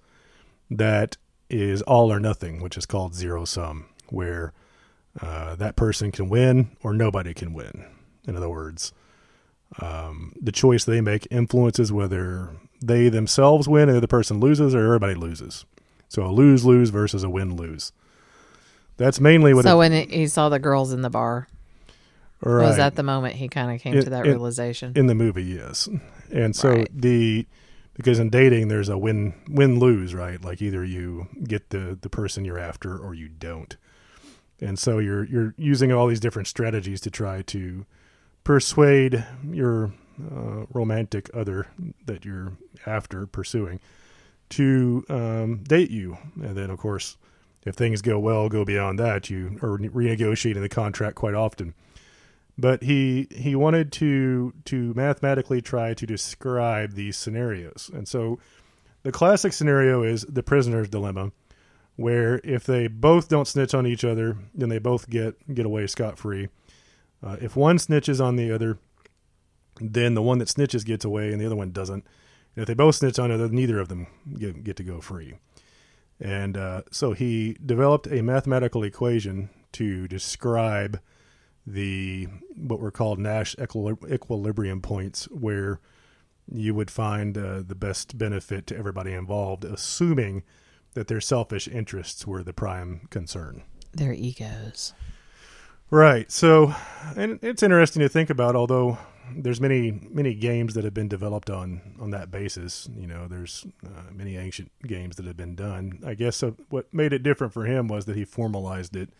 that 0.70 1.16
is 1.48 1.82
all 1.82 2.12
or 2.12 2.20
nothing, 2.20 2.60
which 2.60 2.76
is 2.76 2.86
called 2.86 3.14
zero 3.14 3.44
sum, 3.44 3.86
where 4.08 4.52
uh, 5.20 5.54
that 5.56 5.76
person 5.76 6.12
can 6.12 6.28
win 6.28 6.76
or 6.82 6.92
nobody 6.92 7.32
can 7.34 7.52
win. 7.54 7.84
In 8.26 8.36
other 8.36 8.48
words, 8.48 8.92
um, 9.80 10.32
the 10.40 10.52
choice 10.52 10.84
they 10.84 11.00
make 11.00 11.26
influences 11.30 11.92
whether 11.92 12.50
they 12.82 13.08
themselves 13.08 13.68
win 13.68 13.88
and 13.88 14.00
the 14.00 14.08
person 14.08 14.38
loses 14.40 14.74
or 14.74 14.84
everybody 14.84 15.14
loses. 15.14 15.64
So 16.08 16.24
a 16.24 16.30
lose 16.30 16.64
lose 16.64 16.90
versus 16.90 17.24
a 17.24 17.30
win 17.30 17.56
lose. 17.56 17.92
That's 18.96 19.20
mainly 19.20 19.52
what. 19.54 19.64
so 19.64 19.76
it, 19.76 19.78
when 19.78 19.92
it, 19.92 20.10
he 20.10 20.26
saw 20.26 20.48
the 20.48 20.58
girls 20.58 20.92
in 20.92 21.02
the 21.02 21.10
bar, 21.10 21.48
right, 22.40 22.66
was 22.66 22.76
that 22.76 22.94
the 22.96 23.02
moment 23.02 23.34
he 23.34 23.48
kind 23.48 23.74
of 23.74 23.80
came 23.80 23.94
It- 23.94 24.04
to 24.04 24.10
that 24.10 24.26
it- 24.26 24.30
realization? 24.30 24.92
in 24.94 25.06
the 25.06 25.14
movie? 25.14 25.42
Yes, 25.44 25.88
and 26.30 26.54
so 26.56 26.70
Right. 26.70 26.88
the 26.94 27.46
because 27.94 28.18
in 28.18 28.30
dating 28.30 28.68
there's 28.68 28.88
a 28.88 28.96
win 28.96 29.34
win 29.48 29.78
lose 29.78 30.14
right. 30.14 30.42
Like 30.42 30.62
either 30.62 30.84
you 30.84 31.28
get 31.44 31.70
the 31.70 31.98
the 32.00 32.08
person 32.08 32.44
you're 32.44 32.58
after 32.58 32.96
or 32.96 33.14
you 33.14 33.28
don't, 33.28 33.76
and 34.60 34.78
so 34.78 34.98
you're 34.98 35.24
you're 35.24 35.54
using 35.56 35.92
all 35.92 36.06
these 36.06 36.20
different 36.20 36.48
strategies 36.48 37.00
to 37.02 37.10
try 37.10 37.42
to 37.42 37.84
persuade 38.44 39.24
your 39.50 39.92
uh, 40.20 40.64
romantic 40.72 41.28
other 41.34 41.66
that 42.06 42.24
you're 42.24 42.52
after 42.86 43.26
pursuing 43.26 43.80
to 44.48 45.04
um, 45.08 45.64
date 45.64 45.90
you, 45.90 46.16
and 46.36 46.56
then 46.56 46.70
of 46.70 46.78
course, 46.78 47.16
if 47.64 47.74
things 47.74 48.00
go 48.00 48.18
well, 48.18 48.48
go 48.48 48.64
beyond 48.64 48.98
that, 48.98 49.28
you 49.28 49.58
are 49.62 49.76
renegotiating 49.78 50.60
the 50.60 50.68
contract 50.68 51.16
quite 51.16 51.34
often. 51.34 51.74
But 52.56 52.82
he 52.82 53.26
he 53.30 53.54
wanted 53.54 53.92
to 53.92 54.54
to 54.66 54.94
mathematically 54.94 55.60
try 55.60 55.92
to 55.94 56.06
describe 56.06 56.92
these 56.92 57.16
scenarios, 57.16 57.90
and 57.92 58.08
so 58.08 58.38
the 59.02 59.12
classic 59.12 59.52
scenario 59.52 60.02
is 60.02 60.22
the 60.22 60.42
prisoner's 60.42 60.88
dilemma, 60.88 61.32
where 61.96 62.40
if 62.44 62.64
they 62.64 62.86
both 62.86 63.28
don't 63.28 63.48
snitch 63.48 63.74
on 63.74 63.86
each 63.86 64.04
other, 64.04 64.36
then 64.54 64.68
they 64.68 64.78
both 64.78 65.08
get 65.10 65.54
get 65.54 65.66
away 65.66 65.86
scot 65.86 66.18
free. 66.18 66.48
Uh, 67.22 67.36
if 67.40 67.56
one 67.56 67.78
snitches 67.78 68.24
on 68.24 68.36
the 68.36 68.52
other, 68.52 68.78
then 69.80 70.14
the 70.14 70.22
one 70.22 70.38
that 70.38 70.48
snitches 70.48 70.84
gets 70.84 71.04
away 71.04 71.32
and 71.32 71.40
the 71.40 71.46
other 71.46 71.56
one 71.56 71.72
doesn't. 71.72 72.04
And 72.54 72.62
if 72.62 72.66
they 72.66 72.74
both 72.74 72.96
snitch 72.96 73.18
on 73.18 73.30
other, 73.30 73.48
neither 73.48 73.80
of 73.80 73.88
them 73.88 74.06
get, 74.38 74.62
get 74.62 74.76
to 74.76 74.82
go 74.82 75.00
free. 75.00 75.34
And 76.20 76.56
uh, 76.56 76.82
so 76.90 77.12
he 77.12 77.56
developed 77.64 78.06
a 78.06 78.22
mathematical 78.22 78.82
equation 78.82 79.50
to 79.72 80.08
describe 80.08 81.00
the 81.66 82.28
what 82.54 82.80
were 82.80 82.90
called 82.90 83.18
Nash 83.18 83.56
equilibrium 83.58 84.80
points, 84.80 85.24
where 85.30 85.80
you 86.50 86.74
would 86.74 86.90
find 86.90 87.36
uh, 87.36 87.62
the 87.66 87.74
best 87.74 88.16
benefit 88.16 88.66
to 88.68 88.76
everybody 88.76 89.12
involved, 89.12 89.64
assuming 89.64 90.42
that 90.96 91.08
their 91.08 91.20
selfish 91.20 91.68
interests 91.68 92.26
were 92.26 92.42
the 92.42 92.54
prime 92.54 93.06
concern. 93.10 93.62
Their 93.92 94.14
egos. 94.14 94.94
Right. 95.90 96.32
So, 96.32 96.74
and 97.16 97.38
it's 97.42 97.62
interesting 97.62 98.00
to 98.00 98.08
think 98.08 98.30
about. 98.30 98.56
Although 98.56 98.98
there's 99.34 99.60
many 99.60 100.08
many 100.10 100.34
games 100.34 100.74
that 100.74 100.84
have 100.84 100.94
been 100.94 101.06
developed 101.06 101.50
on 101.50 101.80
on 102.00 102.10
that 102.10 102.30
basis. 102.30 102.88
You 102.96 103.06
know, 103.06 103.28
there's 103.28 103.66
uh, 103.84 104.10
many 104.12 104.36
ancient 104.36 104.72
games 104.86 105.16
that 105.16 105.26
have 105.26 105.36
been 105.36 105.54
done. 105.54 106.00
I 106.04 106.14
guess 106.14 106.42
uh, 106.42 106.52
what 106.70 106.92
made 106.92 107.12
it 107.12 107.22
different 107.22 107.52
for 107.52 107.66
him 107.66 107.88
was 107.88 108.06
that 108.06 108.16
he 108.16 108.24
formalized 108.24 108.96
it, 108.96 109.10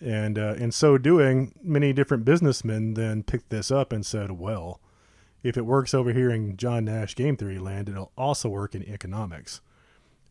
and 0.00 0.38
uh, 0.38 0.54
in 0.54 0.72
so 0.72 0.98
doing, 0.98 1.52
many 1.62 1.92
different 1.92 2.24
businessmen 2.24 2.94
then 2.94 3.22
picked 3.22 3.50
this 3.50 3.70
up 3.70 3.92
and 3.92 4.04
said, 4.04 4.32
"Well, 4.32 4.80
if 5.42 5.56
it 5.56 5.66
works 5.66 5.94
over 5.94 6.12
here 6.12 6.30
in 6.30 6.56
John 6.56 6.86
Nash 6.86 7.14
Game 7.14 7.36
Theory 7.36 7.58
land, 7.58 7.88
it'll 7.88 8.12
also 8.16 8.48
work 8.48 8.74
in 8.74 8.82
economics." 8.82 9.60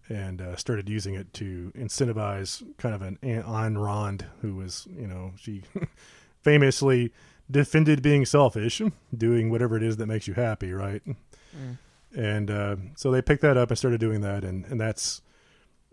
And 0.09 0.41
uh, 0.41 0.55
started 0.55 0.89
using 0.89 1.15
it 1.15 1.33
to 1.33 1.71
incentivize 1.75 2.63
kind 2.77 2.93
of 2.93 3.01
an 3.01 3.17
Ayn 3.23 3.83
Rand, 3.83 4.25
who 4.41 4.55
was, 4.55 4.87
you 4.95 5.07
know, 5.07 5.33
she 5.37 5.63
famously 6.41 7.11
defended 7.49 8.01
being 8.01 8.25
selfish, 8.25 8.81
doing 9.15 9.49
whatever 9.49 9.77
it 9.77 9.83
is 9.83 9.97
that 9.97 10.07
makes 10.07 10.27
you 10.27 10.33
happy, 10.33 10.73
right? 10.73 11.01
And 12.15 12.49
uh, 12.49 12.75
so 12.95 13.11
they 13.11 13.21
picked 13.21 13.41
that 13.41 13.57
up 13.57 13.69
and 13.69 13.77
started 13.77 13.99
doing 13.99 14.21
that, 14.21 14.43
and, 14.43 14.65
and 14.65 14.79
that's 14.79 15.21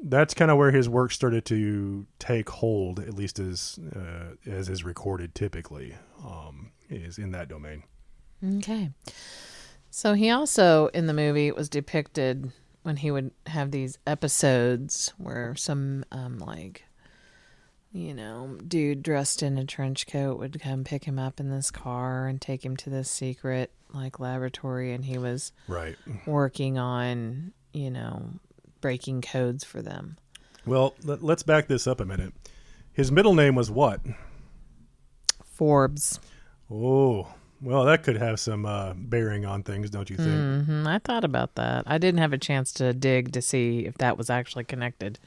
that's 0.05 0.35
kind 0.35 0.51
of 0.51 0.57
where 0.59 0.73
his 0.73 0.89
work 0.89 1.13
started 1.13 1.45
to 1.47 2.07
take 2.19 2.49
hold, 2.49 2.99
at 2.99 3.15
least 3.15 3.39
as 3.39 3.79
uh, 3.95 4.35
as 4.47 4.69
is 4.69 4.85
recorded 4.85 5.35
typically, 5.35 5.95
um, 6.25 6.73
is 6.91 7.19
in 7.19 7.31
that 7.33 7.49
domain. 7.49 7.85
Okay. 8.59 8.91
So 9.91 10.15
he 10.15 10.31
also 10.31 10.89
in 10.89 11.07
the 11.07 11.15
movie 11.15 11.53
was 11.53 11.69
depicted 11.69 12.53
when 12.83 12.97
he 12.97 13.11
would 13.11 13.31
have 13.47 13.71
these 13.71 13.99
episodes 14.07 15.13
where 15.19 15.55
some 15.55 16.05
um 16.13 16.39
like 16.39 16.85
you 17.95 18.15
know, 18.15 18.57
dude 18.67 19.03
dressed 19.03 19.43
in 19.43 19.59
a 19.59 19.67
trench 19.67 20.07
coat 20.07 20.39
would 20.39 20.59
come 20.63 20.83
pick 20.83 21.05
him 21.05 21.19
up 21.19 21.39
in 21.39 21.51
this 21.51 21.71
car 21.71 22.27
and 22.27 22.41
take 22.41 22.65
him 22.65 22.75
to 22.79 22.89
this 22.89 23.11
secret 23.11 23.71
like 23.93 24.19
laboratory 24.19 24.93
and 24.95 25.05
he 25.05 25.19
was 25.19 25.53
Right. 25.69 25.97
working 26.27 26.79
on, 26.79 27.53
you 27.75 27.91
know, 27.91 28.31
breaking 28.81 29.21
codes 29.21 29.63
for 29.63 29.83
them. 29.83 30.17
Well, 30.65 30.95
let, 31.05 31.23
let's 31.23 31.43
back 31.43 31.67
this 31.67 31.87
up 31.87 32.01
a 32.01 32.07
minute. 32.07 32.33
His 32.95 33.13
middle 33.13 33.35
name 33.35 33.55
was 33.55 33.71
what? 33.71 34.01
Forbes. 35.45 36.19
Oh, 36.71 37.35
well, 37.63 37.85
that 37.85 38.03
could 38.03 38.17
have 38.17 38.39
some 38.41 38.67
uh, 38.67 38.93
bearing 38.95 39.45
on 39.47 39.63
things, 39.63 39.91
don't 39.91 40.11
you 40.11 40.17
think? 40.17 40.45
hmm 40.45 40.87
I 40.87 40.99
thought 40.99 41.25
about 41.25 41.55
that. 41.55 41.85
I 41.87 41.99
didn't 41.99 42.21
have 42.21 42.33
a 42.33 42.39
chance 42.39 42.73
to 42.75 42.93
dig 42.93 43.33
to 43.33 43.43
see 43.43 43.87
if 43.87 43.97
that 43.99 44.19
was 44.19 44.29
actually 44.31 44.65
connected 44.65 45.19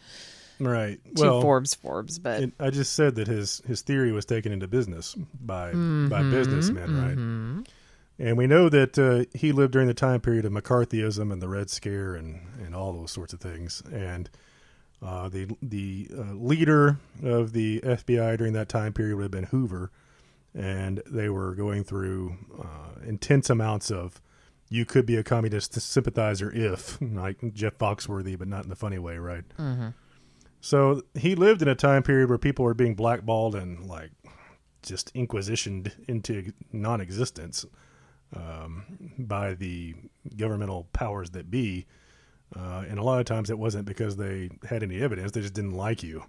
Right. 0.60 1.00
to 1.16 1.22
Well, 1.22 1.42
Forbes 1.42 1.74
Forbes, 1.76 2.18
but 2.20 2.44
it, 2.44 2.54
I 2.60 2.70
just 2.70 2.94
said 2.94 3.16
that 3.16 3.28
his 3.28 3.62
his 3.68 3.82
theory 3.82 4.12
was 4.12 4.26
taken 4.26 4.52
into 4.52 4.68
business 4.68 5.14
by 5.16 5.74
by 5.76 6.24
businessmen, 6.24 6.96
right? 6.96 7.18
And 8.18 8.38
we 8.38 8.48
know 8.48 8.70
that 8.70 8.98
uh, 8.98 9.26
he 9.38 9.52
lived 9.52 9.74
during 9.74 9.90
the 9.90 9.94
time 9.94 10.22
period 10.22 10.46
of 10.46 10.54
McCarthyism 10.54 11.34
and 11.34 11.42
the 11.42 11.50
Red 11.50 11.70
Scare 11.70 12.16
and, 12.16 12.40
and 12.64 12.74
all 12.74 12.94
those 12.94 13.12
sorts 13.12 13.34
of 13.34 13.42
things. 13.42 13.84
And 13.92 14.30
uh, 15.02 15.28
the 15.28 15.48
the 15.62 16.08
uh, 16.18 16.22
leader 16.34 16.98
of 17.22 17.52
the 17.52 17.82
FBI 17.82 18.38
during 18.38 18.54
that 18.54 18.70
time 18.70 18.94
period 18.94 19.18
would 19.18 19.24
have 19.24 19.32
been 19.32 19.44
Hoover, 19.46 19.92
and 20.56 21.04
they 21.06 21.30
were 21.30 21.54
going 21.54 21.84
through 21.84 22.38
uh, 22.60 23.02
intense 23.06 23.50
amounts 23.50 23.92
of 23.92 24.22
you 24.70 24.86
could 24.86 25.06
be 25.06 25.16
a 25.18 25.24
communist 25.24 25.80
sympathizer 25.80 26.52
if 26.52 26.98
like 27.02 27.54
Jeff 27.54 27.78
Foxworthy, 27.78 28.38
but 28.38 28.48
not 28.48 28.64
in 28.64 28.70
the 28.70 28.76
funny 28.76 28.98
way, 28.98 29.18
right? 29.18 29.44
So 30.62 31.04
he 31.14 31.36
lived 31.36 31.62
in 31.62 31.68
a 31.68 31.76
time 31.76 32.02
period 32.02 32.30
where 32.30 32.40
people 32.40 32.66
were 32.66 32.74
being 32.74 32.96
blackballed 32.96 33.54
and 33.54 33.86
like 33.86 34.12
just 34.82 35.12
inquisitioned 35.14 35.92
into 36.08 36.54
non-existence 36.72 37.66
um, 38.36 39.14
by 39.20 39.54
the 39.54 39.94
governmental 40.36 40.88
powers 40.94 41.32
that 41.32 41.52
be. 41.52 41.86
Uh, 42.56 42.84
and 42.88 42.98
a 42.98 43.04
lot 43.04 43.20
of 43.20 43.26
times 43.26 43.50
it 43.50 43.60
wasn't 43.60 43.86
because 43.86 44.16
they 44.16 44.50
had 44.68 44.84
any 44.84 45.02
evidence; 45.02 45.32
they 45.32 45.42
just 45.42 45.54
didn't 45.54 45.76
like 45.76 46.04
you. 46.04 46.24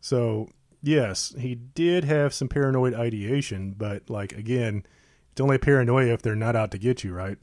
So 0.00 0.48
yes, 0.82 1.34
he 1.38 1.54
did 1.54 2.04
have 2.04 2.32
some 2.34 2.48
paranoid 2.48 2.94
ideation, 2.94 3.74
but 3.76 4.08
like 4.10 4.32
again, 4.32 4.84
it's 5.32 5.40
only 5.40 5.58
paranoia 5.58 6.12
if 6.14 6.22
they're 6.22 6.34
not 6.36 6.56
out 6.56 6.70
to 6.72 6.78
get 6.78 7.04
you, 7.04 7.12
right? 7.12 7.38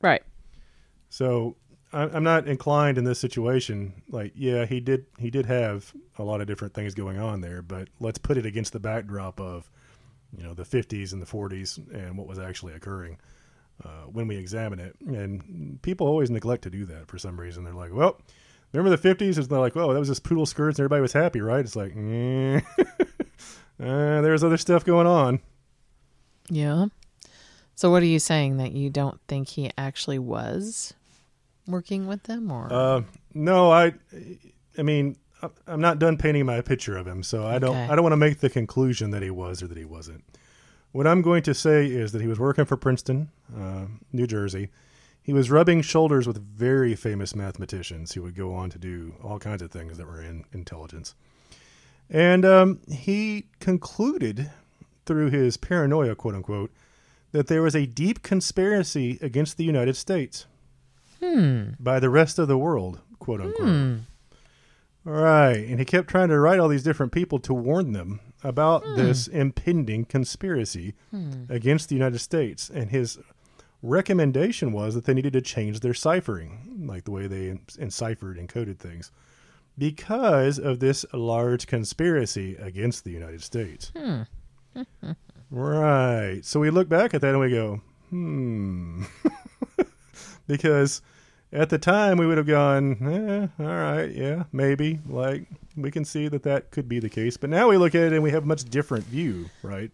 Right. 0.00 0.22
So 1.08 1.56
I- 1.92 2.08
I'm 2.08 2.24
not 2.24 2.48
inclined 2.48 2.98
in 2.98 3.04
this 3.04 3.18
situation. 3.18 4.02
Like, 4.08 4.32
yeah, 4.34 4.64
he 4.64 4.80
did 4.80 5.06
he 5.18 5.30
did 5.30 5.46
have 5.46 5.92
a 6.18 6.22
lot 6.24 6.40
of 6.40 6.46
different 6.46 6.74
things 6.74 6.94
going 6.94 7.18
on 7.18 7.40
there, 7.40 7.62
but 7.62 7.88
let's 8.00 8.18
put 8.18 8.36
it 8.38 8.46
against 8.46 8.72
the 8.72 8.80
backdrop 8.80 9.40
of 9.40 9.70
you 10.36 10.42
know 10.42 10.54
the 10.54 10.64
50s 10.64 11.12
and 11.12 11.20
the 11.20 11.26
40s 11.26 11.78
and 11.92 12.16
what 12.16 12.26
was 12.26 12.38
actually 12.38 12.72
occurring 12.72 13.18
uh, 13.84 14.04
when 14.10 14.26
we 14.26 14.36
examine 14.36 14.78
it. 14.78 14.96
And 15.06 15.80
people 15.82 16.06
always 16.06 16.30
neglect 16.30 16.62
to 16.62 16.70
do 16.70 16.86
that 16.86 17.08
for 17.08 17.18
some 17.18 17.38
reason. 17.38 17.64
They're 17.64 17.74
like, 17.74 17.92
well. 17.92 18.20
Remember 18.72 18.96
the 18.96 19.14
50s? 19.14 19.38
It's 19.38 19.50
not 19.50 19.60
like, 19.60 19.76
oh, 19.76 19.92
that 19.92 19.98
was 19.98 20.08
just 20.08 20.24
poodle 20.24 20.46
skirts 20.46 20.78
and 20.78 20.84
everybody 20.84 21.02
was 21.02 21.12
happy, 21.12 21.40
right? 21.40 21.60
It's 21.60 21.76
like, 21.76 21.92
uh, 21.92 22.60
there's 23.78 24.42
other 24.42 24.56
stuff 24.56 24.84
going 24.84 25.06
on. 25.06 25.40
Yeah. 26.48 26.86
So 27.74 27.90
what 27.90 28.02
are 28.02 28.06
you 28.06 28.18
saying 28.18 28.56
that 28.58 28.72
you 28.72 28.90
don't 28.90 29.20
think 29.28 29.48
he 29.48 29.70
actually 29.76 30.18
was 30.18 30.94
working 31.66 32.06
with 32.06 32.22
them 32.24 32.50
or 32.50 32.68
Uh, 32.72 33.02
no, 33.34 33.70
I, 33.70 33.92
I 34.78 34.82
mean, 34.82 35.16
I'm 35.66 35.80
not 35.80 35.98
done 35.98 36.16
painting 36.16 36.46
my 36.46 36.60
picture 36.60 36.96
of 36.96 37.06
him, 37.06 37.22
so 37.22 37.46
I 37.46 37.58
don't, 37.58 37.70
Okay. 37.76 37.88
I 37.92 37.94
don't 37.96 38.02
want 38.02 38.12
to 38.12 38.18
make 38.18 38.38
the 38.40 38.50
conclusion 38.50 39.10
that 39.10 39.22
he 39.22 39.30
was 39.30 39.62
or 39.62 39.66
that 39.66 39.76
he 39.76 39.84
wasn't. 39.84 40.24
What 40.92 41.06
I'm 41.06 41.22
going 41.22 41.42
to 41.44 41.54
say 41.54 41.86
is 41.86 42.12
that 42.12 42.20
he 42.20 42.28
was 42.28 42.38
working 42.38 42.64
for 42.64 42.76
Princeton, 42.76 43.30
uh, 43.58 43.86
New 44.12 44.26
Jersey. 44.26 44.68
He 45.22 45.32
was 45.32 45.50
rubbing 45.50 45.82
shoulders 45.82 46.26
with 46.26 46.44
very 46.44 46.96
famous 46.96 47.34
mathematicians 47.34 48.12
who 48.12 48.22
would 48.22 48.34
go 48.34 48.54
on 48.54 48.70
to 48.70 48.78
do 48.78 49.14
all 49.22 49.38
kinds 49.38 49.62
of 49.62 49.70
things 49.70 49.96
that 49.96 50.06
were 50.06 50.20
in 50.20 50.44
intelligence. 50.52 51.14
And 52.10 52.44
um, 52.44 52.80
he 52.90 53.46
concluded 53.60 54.50
through 55.06 55.30
his 55.30 55.56
paranoia, 55.56 56.16
quote 56.16 56.34
unquote, 56.34 56.72
that 57.30 57.46
there 57.46 57.62
was 57.62 57.76
a 57.76 57.86
deep 57.86 58.22
conspiracy 58.22 59.18
against 59.22 59.56
the 59.56 59.64
United 59.64 59.96
States 59.96 60.46
hmm. 61.20 61.70
by 61.78 62.00
the 62.00 62.10
rest 62.10 62.38
of 62.38 62.48
the 62.48 62.58
world, 62.58 63.00
quote 63.18 63.40
unquote. 63.40 63.68
Hmm. 63.68 63.96
Right. 65.04 65.56
And 65.56 65.78
he 65.78 65.84
kept 65.84 66.08
trying 66.08 66.28
to 66.28 66.38
write 66.38 66.60
all 66.60 66.68
these 66.68 66.82
different 66.82 67.12
people 67.12 67.38
to 67.40 67.54
warn 67.54 67.92
them 67.92 68.20
about 68.44 68.84
hmm. 68.84 68.96
this 68.96 69.28
impending 69.28 70.04
conspiracy 70.04 70.94
against 71.48 71.88
the 71.88 71.94
United 71.94 72.18
States. 72.18 72.68
And 72.68 72.90
his 72.90 73.18
recommendation 73.82 74.72
was 74.72 74.94
that 74.94 75.04
they 75.04 75.14
needed 75.14 75.32
to 75.34 75.40
change 75.40 75.80
their 75.80 75.94
ciphering, 75.94 76.84
like 76.86 77.04
the 77.04 77.10
way 77.10 77.26
they 77.26 77.58
enciphered 77.78 78.38
and 78.38 78.48
coded 78.48 78.78
things, 78.78 79.10
because 79.76 80.58
of 80.58 80.78
this 80.78 81.04
large 81.12 81.66
conspiracy 81.66 82.56
against 82.56 83.04
the 83.04 83.10
United 83.10 83.42
States. 83.42 83.92
right. 85.50 86.40
So 86.42 86.60
we 86.60 86.70
look 86.70 86.88
back 86.88 87.14
at 87.14 87.20
that 87.20 87.30
and 87.30 87.40
we 87.40 87.50
go, 87.50 87.80
hmm. 88.10 89.04
because 90.46 91.02
at 91.52 91.68
the 91.68 91.78
time 91.78 92.18
we 92.18 92.26
would 92.26 92.38
have 92.38 92.46
gone, 92.46 93.50
eh, 93.60 93.62
all 93.62 93.66
right, 93.66 94.10
yeah, 94.10 94.44
maybe. 94.52 95.00
Like 95.08 95.46
we 95.76 95.90
can 95.90 96.04
see 96.04 96.28
that 96.28 96.42
that 96.44 96.70
could 96.70 96.88
be 96.88 96.98
the 97.00 97.08
case, 97.10 97.36
but 97.36 97.50
now 97.50 97.68
we 97.68 97.76
look 97.76 97.94
at 97.94 98.02
it 98.02 98.12
and 98.12 98.22
we 98.22 98.30
have 98.30 98.44
a 98.44 98.46
much 98.46 98.64
different 98.64 99.04
view, 99.06 99.50
right? 99.62 99.90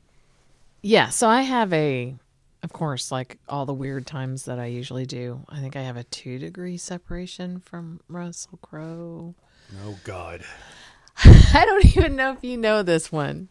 Yeah, 0.83 1.09
so 1.09 1.29
I 1.29 1.43
have 1.43 1.73
a 1.73 2.15
of 2.63 2.73
course, 2.73 3.13
like 3.13 3.39
all 3.49 3.67
the 3.67 3.75
weird 3.75 4.07
times 4.07 4.45
that 4.47 4.59
I 4.59 4.67
usually 4.67 5.07
do. 5.07 5.45
I 5.49 5.61
think 5.61 5.77
I 5.77 5.83
have 5.83 5.97
a 5.97 6.05
2 6.05 6.39
degree 6.39 6.77
separation 6.77 7.61
from 7.61 8.01
Russell 8.09 8.59
Crowe. 8.63 9.35
Oh 9.85 9.99
God, 10.05 10.43
I 11.25 11.65
don't 11.67 11.85
even 11.97 12.17
know 12.17 12.33
if 12.33 12.43
you 12.43 12.57
know 12.57 12.83
this 12.83 13.13
one. 13.13 13.49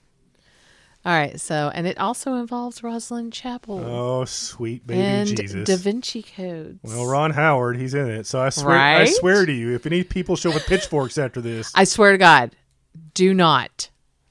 All 1.05 1.13
right, 1.13 1.39
so 1.39 1.71
and 1.73 1.87
it 1.87 1.97
also 1.99 2.33
involves 2.33 2.81
Rosslyn 2.81 3.31
Chapel 3.31 3.79
oh 3.79 4.25
sweet 4.25 4.85
baby 4.85 4.99
and 4.99 5.37
Jesus. 5.37 5.65
Da 5.65 5.77
Vinci 5.77 6.21
codes. 6.21 6.79
well, 6.83 7.05
Ron 7.05 7.31
Howard, 7.31 7.77
he's 7.77 7.93
in 7.93 8.09
it, 8.09 8.25
so 8.27 8.41
I 8.41 8.49
swear, 8.49 8.77
I 8.77 9.05
swear 9.05 9.45
to 9.45 9.53
you, 9.53 9.73
if 9.73 9.85
any 9.85 10.03
people 10.03 10.35
show 10.35 10.49
up 10.49 10.55
with 10.55 10.65
pitchforks 10.65 11.17
after 11.17 11.39
this, 11.39 11.71
I 11.75 11.85
swear 11.85 12.11
to 12.11 12.17
God, 12.17 12.55
do 13.13 13.33
not. 13.33 13.89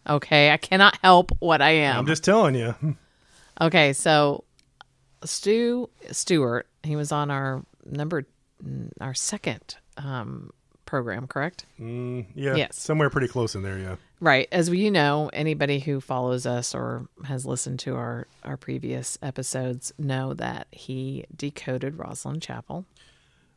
Okay, 0.08 0.52
I 0.52 0.56
cannot 0.58 0.98
help 1.02 1.32
what 1.38 1.62
I 1.62 1.70
am. 1.70 1.98
I'm 2.00 2.06
just 2.06 2.24
telling 2.24 2.54
you. 2.54 2.74
Okay, 3.60 3.92
so 3.94 4.44
Stu 5.26 5.88
Stewart, 6.10 6.66
he 6.82 6.96
was 6.96 7.12
on 7.12 7.30
our 7.30 7.62
number 7.84 8.24
our 9.00 9.12
second 9.14 9.76
um, 9.98 10.50
program, 10.86 11.26
correct? 11.26 11.66
Mm, 11.78 12.26
yeah, 12.34 12.54
Yes. 12.56 12.80
somewhere 12.80 13.10
pretty 13.10 13.28
close 13.28 13.54
in 13.54 13.62
there. 13.62 13.78
Yeah, 13.78 13.96
Right. 14.20 14.48
As 14.50 14.70
you 14.70 14.90
know, 14.90 15.28
anybody 15.32 15.78
who 15.80 16.00
follows 16.00 16.46
us 16.46 16.74
or 16.74 17.06
has 17.24 17.44
listened 17.44 17.80
to 17.80 17.96
our 17.96 18.26
our 18.44 18.56
previous 18.56 19.18
episodes 19.20 19.92
know 19.98 20.32
that 20.34 20.68
he 20.70 21.24
decoded 21.36 21.98
Rosslyn 21.98 22.40
Chapel. 22.40 22.86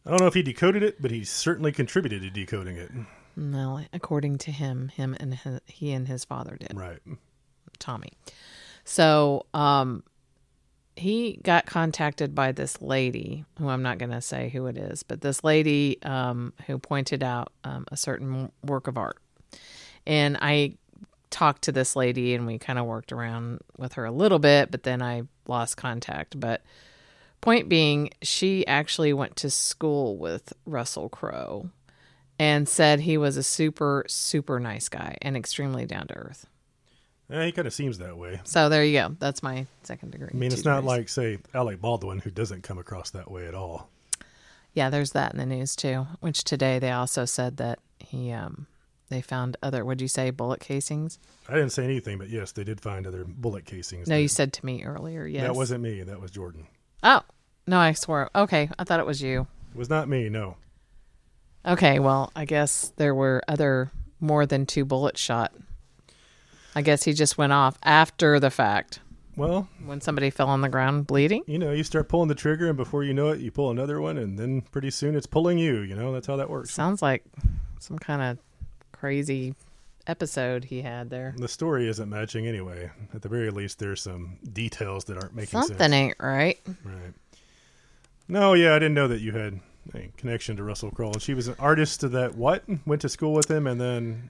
I 0.06 0.10
don't 0.10 0.20
know 0.22 0.28
if 0.28 0.34
he 0.34 0.42
decoded 0.44 0.84
it, 0.84 1.02
but 1.02 1.12
he 1.12 1.24
certainly 1.24 1.72
contributed 1.72 2.22
to 2.24 2.30
decoding 2.30 2.78
it. 2.78 2.92
Well, 3.38 3.86
according 3.94 4.40
to 4.40 4.52
him, 4.52 4.90
him 4.90 5.16
and 5.20 5.34
his, 5.36 5.60
he 5.66 5.92
and 5.92 6.08
his 6.08 6.26
father 6.26 6.58
did. 6.60 6.74
Right. 6.76 7.00
Tommy. 7.78 8.10
So, 8.84 9.46
um, 9.54 10.04
he 11.00 11.40
got 11.44 11.66
contacted 11.66 12.36
by 12.36 12.52
this 12.52 12.82
lady, 12.82 13.46
who 13.58 13.70
I'm 13.70 13.82
not 13.82 13.98
going 13.98 14.12
to 14.12 14.22
say 14.22 14.50
who 14.50 14.66
it 14.68 14.78
is, 14.78 15.04
but 15.04 15.22
this 15.22 15.44
lady 15.44 15.98
um, 16.04 16.54
who 16.68 16.78
pointed 16.78 17.24
out 17.24 17.52
um, 17.64 17.86
a 17.92 17.98
certain 17.98 18.52
work 18.64 18.88
of 18.88 18.98
art. 18.98 19.18
And 20.06 20.38
I 20.42 20.76
talked 21.30 21.64
to 21.64 21.72
this 21.72 21.96
lady 21.96 22.34
and 22.34 22.46
we 22.46 22.58
kind 22.58 22.80
of 22.80 22.86
worked 22.86 23.12
around 23.12 23.60
with 23.78 23.94
her 23.94 24.06
a 24.06 24.12
little 24.12 24.40
bit, 24.40 24.72
but 24.72 24.84
then 24.84 25.02
I 25.02 25.24
lost 25.48 25.78
contact. 25.78 26.40
But 26.40 26.62
point 27.42 27.70
being, 27.70 28.12
she 28.22 28.66
actually 28.68 29.14
went 29.14 29.36
to 29.38 29.50
school 29.50 30.18
with 30.18 30.54
Russell 30.66 31.10
Crowe 31.10 31.70
and 32.38 32.68
said 32.68 33.02
he 33.02 33.18
was 33.18 33.38
a 33.38 33.44
super, 33.44 34.06
super 34.08 34.60
nice 34.60 34.90
guy 34.90 35.18
and 35.22 35.38
extremely 35.38 35.86
down 35.86 36.08
to 36.08 36.16
earth. 36.16 36.48
Eh, 37.32 37.46
he 37.46 37.52
kind 37.52 37.68
of 37.68 37.74
seems 37.74 38.00
that 38.00 38.18
way. 38.18 38.40
So 38.44 38.70
there 38.70 38.84
you 38.84 38.94
go. 39.00 39.16
That's 39.20 39.44
my 39.44 39.68
second 39.84 40.12
degree. 40.12 40.30
I 40.34 40.36
mean, 40.38 40.52
it's 40.52 40.66
not 40.66 40.78
degrees. 40.82 40.88
like, 40.98 41.10
say, 41.10 41.38
Alec 41.54 41.80
Baldwin, 41.80 42.20
who 42.20 42.32
doesn't 42.32 42.64
come 42.64 42.78
across 42.80 43.12
that 43.12 43.30
way 43.30 43.46
at 43.48 43.54
all. 43.54 43.90
yeah. 44.74 44.90
There's 44.90 45.12
that 45.12 45.34
in 45.34 45.38
the 45.40 45.46
news 45.46 45.76
too. 45.76 46.08
Which 46.22 46.44
today 46.44 46.80
they 46.80 46.92
also 46.92 47.26
said 47.26 47.58
that 47.58 47.80
he 48.00 48.32
um 48.32 48.66
they 49.10 49.22
found 49.22 49.58
other. 49.62 49.84
Would 49.86 50.02
you 50.02 50.08
say 50.08 50.30
bullet 50.32 50.60
casings? 50.60 51.20
I 51.48 51.54
didn't 51.54 51.72
say 51.72 51.84
anything, 51.84 52.18
but 52.18 52.30
yes, 52.30 52.52
they 52.52 52.64
did 52.64 52.80
find 52.82 53.06
other 53.08 53.26
bullet 53.26 53.66
casings. 53.66 54.08
No, 54.08 54.16
that- 54.16 54.22
you 54.22 54.28
said 54.28 54.54
to 54.54 54.66
me 54.66 54.84
earlier. 54.84 55.26
Yes. 55.26 55.44
That 55.44 55.56
wasn't 55.56 55.82
me. 55.84 56.02
That 56.04 56.20
was 56.22 56.32
Jordan. 56.32 56.66
Oh 57.04 57.22
no, 57.68 57.78
I 57.80 57.92
swore. 57.94 58.30
Okay, 58.34 58.70
I 58.80 58.84
thought 58.84 59.00
it 59.00 59.06
was 59.06 59.22
you. 59.22 59.46
It 59.74 59.78
was 59.78 59.90
not 59.90 60.08
me. 60.10 60.30
No. 60.30 60.58
Okay, 61.66 62.00
well, 62.00 62.32
I 62.36 62.46
guess 62.46 62.92
there 62.96 63.14
were 63.14 63.44
other 63.48 63.92
more 64.20 64.46
than 64.46 64.66
two 64.66 64.86
bullets 64.86 65.20
shot. 65.22 65.54
I 66.76 66.82
guess 66.82 67.04
he 67.04 67.14
just 67.14 67.38
went 67.38 67.52
off 67.54 67.78
after 67.84 68.40
the 68.40 68.52
fact 68.52 69.00
Well, 69.36 69.68
when 69.86 70.02
somebody 70.02 70.30
fell 70.30 70.48
on 70.50 70.62
the 70.62 70.70
ground 70.70 71.08
bleeding. 71.08 71.44
you 71.48 71.58
know, 71.60 71.72
you 71.72 71.84
start 71.84 72.10
pulling 72.10 72.28
the 72.30 72.36
trigger, 72.36 72.68
and 72.68 72.78
before 72.78 73.04
you 73.04 73.14
know 73.14 73.30
it, 73.30 73.40
you 73.40 73.52
pull 73.52 73.72
another 73.72 74.00
one, 74.02 74.18
and 74.18 74.38
then 74.38 74.62
pretty 74.62 74.92
soon 74.92 75.16
it's 75.16 75.26
pulling 75.28 75.58
you. 75.58 75.80
You 75.80 75.96
know, 75.96 76.12
that's 76.14 76.28
how 76.28 76.36
that 76.38 76.50
works. 76.50 76.72
Sounds 76.72 77.02
like 77.02 77.24
some 77.80 77.98
kind 77.98 78.22
of 78.22 78.38
crazy 78.92 79.56
episode 80.08 80.66
he 80.66 80.82
had 80.82 81.10
there. 81.10 81.34
The 81.38 81.48
story 81.48 81.88
isn't 81.88 82.10
matching 82.10 82.48
anyway. 82.48 82.92
At 83.14 83.22
the 83.22 83.30
very 83.30 83.50
least, 83.52 83.80
there's 83.80 84.02
some 84.02 84.38
details 84.54 85.06
that 85.06 85.18
aren't 85.18 85.36
making 85.36 85.52
Something 85.52 85.78
sense. 85.78 85.80
Something 85.80 85.94
ain't 86.00 86.18
right. 86.20 86.60
Right. 86.84 87.14
No, 88.28 88.54
yeah, 88.54 88.76
I 88.76 88.80
didn't 88.80 88.94
know 88.96 89.08
that 89.08 89.22
you 89.22 89.32
had 89.32 89.60
a 89.94 90.08
connection 90.18 90.56
to 90.58 90.64
Russell 90.64 90.92
Crowe. 90.92 91.12
And 91.12 91.22
she 91.22 91.34
was 91.34 91.48
an 91.48 91.56
artist 91.60 92.02
that 92.12 92.36
what 92.36 92.64
went 92.86 93.02
to 93.02 93.10
school 93.10 93.34
with 93.34 93.50
him, 93.50 93.66
and 93.68 93.80
then 93.82 94.30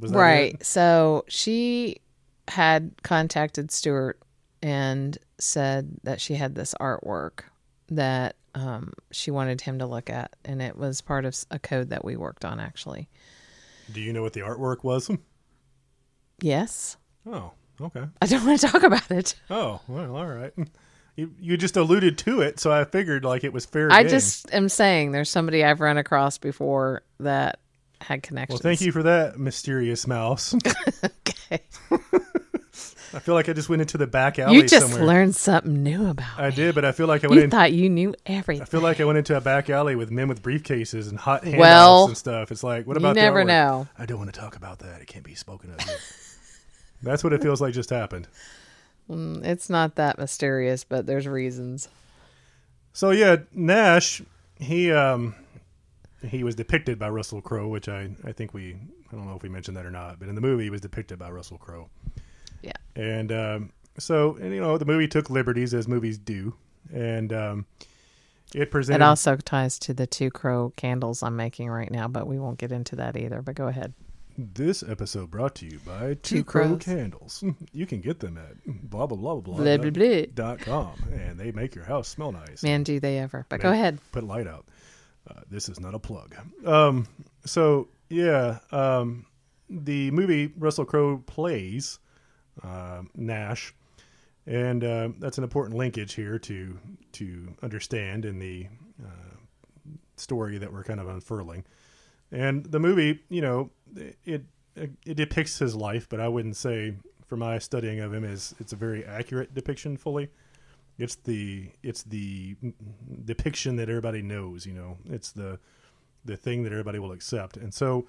Right. 0.00 0.54
it? 0.54 0.66
So 0.66 1.24
she 1.28 2.00
had 2.48 2.92
contacted 3.02 3.70
Stuart 3.70 4.20
and 4.62 5.16
said 5.38 5.96
that 6.04 6.20
she 6.20 6.34
had 6.34 6.54
this 6.54 6.74
artwork 6.80 7.40
that 7.88 8.36
um, 8.54 8.92
she 9.10 9.30
wanted 9.30 9.60
him 9.60 9.78
to 9.78 9.86
look 9.86 10.08
at, 10.10 10.34
and 10.44 10.62
it 10.62 10.76
was 10.76 11.00
part 11.00 11.24
of 11.24 11.36
a 11.50 11.58
code 11.58 11.90
that 11.90 12.04
we 12.04 12.16
worked 12.16 12.44
on 12.44 12.58
actually. 12.58 13.08
Do 13.92 14.00
you 14.00 14.12
know 14.12 14.22
what 14.22 14.32
the 14.32 14.40
artwork 14.40 14.82
was? 14.82 15.10
Yes. 16.42 16.98
Oh, 17.26 17.52
okay. 17.80 18.04
I 18.20 18.26
don't 18.26 18.44
want 18.44 18.60
to 18.60 18.66
talk 18.66 18.82
about 18.82 19.10
it. 19.10 19.34
Oh, 19.48 19.80
well, 19.88 20.14
all 20.14 20.26
right. 20.26 20.52
You 21.16 21.32
you 21.40 21.56
just 21.56 21.78
alluded 21.78 22.18
to 22.18 22.42
it, 22.42 22.60
so 22.60 22.70
I 22.70 22.84
figured 22.84 23.24
like 23.24 23.42
it 23.42 23.54
was 23.54 23.64
fair. 23.64 23.90
I 23.90 24.02
game. 24.02 24.10
just 24.10 24.52
am 24.52 24.68
saying 24.68 25.12
there's 25.12 25.30
somebody 25.30 25.64
I've 25.64 25.80
run 25.80 25.96
across 25.96 26.36
before 26.36 27.04
that 27.20 27.58
had 28.00 28.22
connection. 28.22 28.54
well, 28.54 28.60
thank 28.60 28.80
you 28.80 28.92
for 28.92 29.02
that, 29.04 29.38
mysterious 29.38 30.06
mouse. 30.06 30.54
Okay. 31.48 31.60
I 33.14 33.18
feel 33.20 33.34
like 33.34 33.48
I 33.48 33.52
just 33.52 33.68
went 33.68 33.80
into 33.80 33.96
the 33.96 34.06
back 34.06 34.38
alley 34.38 34.56
You 34.56 34.62
just 34.66 34.88
somewhere. 34.90 35.06
learned 35.06 35.34
something 35.36 35.82
new 35.82 36.08
about 36.08 36.38
I 36.38 36.50
me. 36.50 36.56
did, 36.56 36.74
but 36.74 36.84
I 36.84 36.92
feel 36.92 37.06
like 37.06 37.24
I 37.24 37.28
went 37.28 37.38
You 37.38 37.44
in. 37.44 37.50
thought 37.50 37.72
you 37.72 37.88
knew 37.88 38.14
everything. 38.26 38.62
I 38.62 38.64
feel 38.66 38.80
like 38.80 39.00
I 39.00 39.04
went 39.04 39.16
into 39.16 39.36
a 39.36 39.40
back 39.40 39.70
alley 39.70 39.94
with 39.94 40.10
men 40.10 40.28
with 40.28 40.42
briefcases 40.42 41.08
and 41.08 41.16
hot 41.18 41.44
handouts 41.44 41.60
Well, 41.60 42.06
and 42.08 42.16
stuff. 42.16 42.50
It's 42.52 42.62
like, 42.64 42.86
what 42.86 42.96
about 42.96 43.14
the 43.14 43.20
never 43.22 43.44
know. 43.44 43.86
I 43.98 44.06
don't 44.06 44.18
want 44.18 44.34
to 44.34 44.38
talk 44.38 44.56
about 44.56 44.80
that. 44.80 45.00
It 45.00 45.06
can't 45.06 45.24
be 45.24 45.34
spoken 45.36 45.70
of. 45.70 45.78
That's 47.02 47.22
what 47.22 47.32
it 47.32 47.42
feels 47.42 47.60
like 47.60 47.72
just 47.74 47.90
happened. 47.90 48.26
It's 49.08 49.70
not 49.70 49.94
that 49.94 50.18
mysterious, 50.18 50.82
but 50.84 51.06
there's 51.06 51.28
reasons. 51.28 51.88
So 52.92 53.10
yeah, 53.12 53.36
Nash, 53.52 54.20
he 54.58 54.90
um 54.92 55.34
he 56.22 56.42
was 56.44 56.54
depicted 56.54 56.98
by 56.98 57.08
Russell 57.08 57.40
Crowe, 57.40 57.68
which 57.68 57.88
I 57.88 58.10
I 58.24 58.32
think 58.32 58.54
we 58.54 58.74
I 59.12 59.14
don't 59.16 59.26
know 59.26 59.36
if 59.36 59.42
we 59.42 59.48
mentioned 59.48 59.76
that 59.76 59.86
or 59.86 59.90
not, 59.90 60.18
but 60.18 60.28
in 60.28 60.34
the 60.34 60.40
movie 60.40 60.64
he 60.64 60.70
was 60.70 60.80
depicted 60.80 61.18
by 61.18 61.30
Russell 61.30 61.58
Crowe. 61.58 61.88
Yeah. 62.62 62.72
And 62.94 63.30
um 63.32 63.72
so 63.98 64.36
and 64.40 64.54
you 64.54 64.60
know 64.60 64.78
the 64.78 64.84
movie 64.84 65.08
took 65.08 65.30
liberties 65.30 65.74
as 65.74 65.86
movies 65.88 66.18
do, 66.18 66.54
and 66.92 67.32
um 67.32 67.66
it 68.54 68.70
presented 68.70 69.02
It 69.04 69.08
also 69.08 69.36
ties 69.36 69.78
to 69.80 69.92
the 69.94 70.06
two 70.06 70.30
crow 70.30 70.72
candles 70.76 71.22
I'm 71.22 71.36
making 71.36 71.68
right 71.68 71.90
now, 71.90 72.06
but 72.08 72.26
we 72.26 72.38
won't 72.38 72.58
get 72.58 72.72
into 72.72 72.96
that 72.96 73.16
either. 73.16 73.42
But 73.42 73.56
go 73.56 73.66
ahead. 73.66 73.92
this 74.38 74.82
episode 74.82 75.30
brought 75.30 75.54
to 75.56 75.66
you 75.66 75.78
by 75.84 76.14
Two, 76.14 76.36
Two 76.38 76.44
Crow 76.44 76.76
Candles. 76.76 77.42
You 77.72 77.86
can 77.86 78.00
get 78.00 78.20
them 78.20 78.38
at 78.38 78.54
blah 78.66 79.06
blah 79.06 79.16
blah 79.16 79.40
blah 79.40 79.56
Blah, 79.56 79.76
blah, 79.78 79.90
blah. 79.90 80.22
dot 80.34 80.60
com, 80.60 80.92
and 81.12 81.38
they 81.40 81.52
make 81.52 81.74
your 81.74 81.84
house 81.84 82.08
smell 82.08 82.32
nice. 82.32 82.62
Man, 82.62 82.82
do 82.82 83.00
they 83.00 83.18
ever. 83.18 83.46
But 83.48 83.60
go 83.60 83.70
ahead. 83.72 83.98
Put 84.12 84.24
light 84.24 84.46
out. 84.46 84.64
Uh, 85.28 85.40
this 85.50 85.68
is 85.68 85.80
not 85.80 85.94
a 85.94 85.98
plug. 85.98 86.36
Um, 86.64 87.06
so 87.44 87.88
yeah, 88.08 88.58
um, 88.70 89.26
the 89.68 90.10
movie 90.12 90.52
Russell 90.56 90.84
Crowe 90.84 91.22
plays 91.26 91.98
uh, 92.62 93.02
Nash, 93.14 93.74
and 94.46 94.84
uh, 94.84 95.08
that's 95.18 95.38
an 95.38 95.44
important 95.44 95.76
linkage 95.76 96.14
here 96.14 96.38
to 96.40 96.78
to 97.12 97.48
understand 97.62 98.24
in 98.24 98.38
the 98.38 98.68
uh, 99.02 99.36
story 100.16 100.58
that 100.58 100.72
we're 100.72 100.84
kind 100.84 101.00
of 101.00 101.08
unfurling. 101.08 101.64
And 102.30 102.64
the 102.64 102.80
movie, 102.80 103.20
you 103.28 103.40
know, 103.40 103.70
it 104.24 104.44
it 104.76 105.16
depicts 105.16 105.58
his 105.58 105.74
life, 105.74 106.08
but 106.08 106.20
I 106.20 106.28
wouldn't 106.28 106.56
say, 106.56 106.94
for 107.26 107.36
my 107.36 107.58
studying 107.58 108.00
of 108.00 108.12
him, 108.12 108.24
is 108.24 108.54
it's 108.60 108.72
a 108.72 108.76
very 108.76 109.04
accurate 109.04 109.54
depiction 109.54 109.96
fully 109.96 110.28
it's 110.98 111.16
the 111.16 111.68
it's 111.82 112.02
the 112.04 112.56
depiction 113.24 113.76
that 113.76 113.88
everybody 113.88 114.22
knows 114.22 114.66
you 114.66 114.72
know 114.72 114.96
it's 115.10 115.32
the 115.32 115.58
the 116.24 116.36
thing 116.36 116.62
that 116.64 116.72
everybody 116.72 116.98
will 116.98 117.12
accept 117.12 117.56
and 117.56 117.72
so 117.74 118.06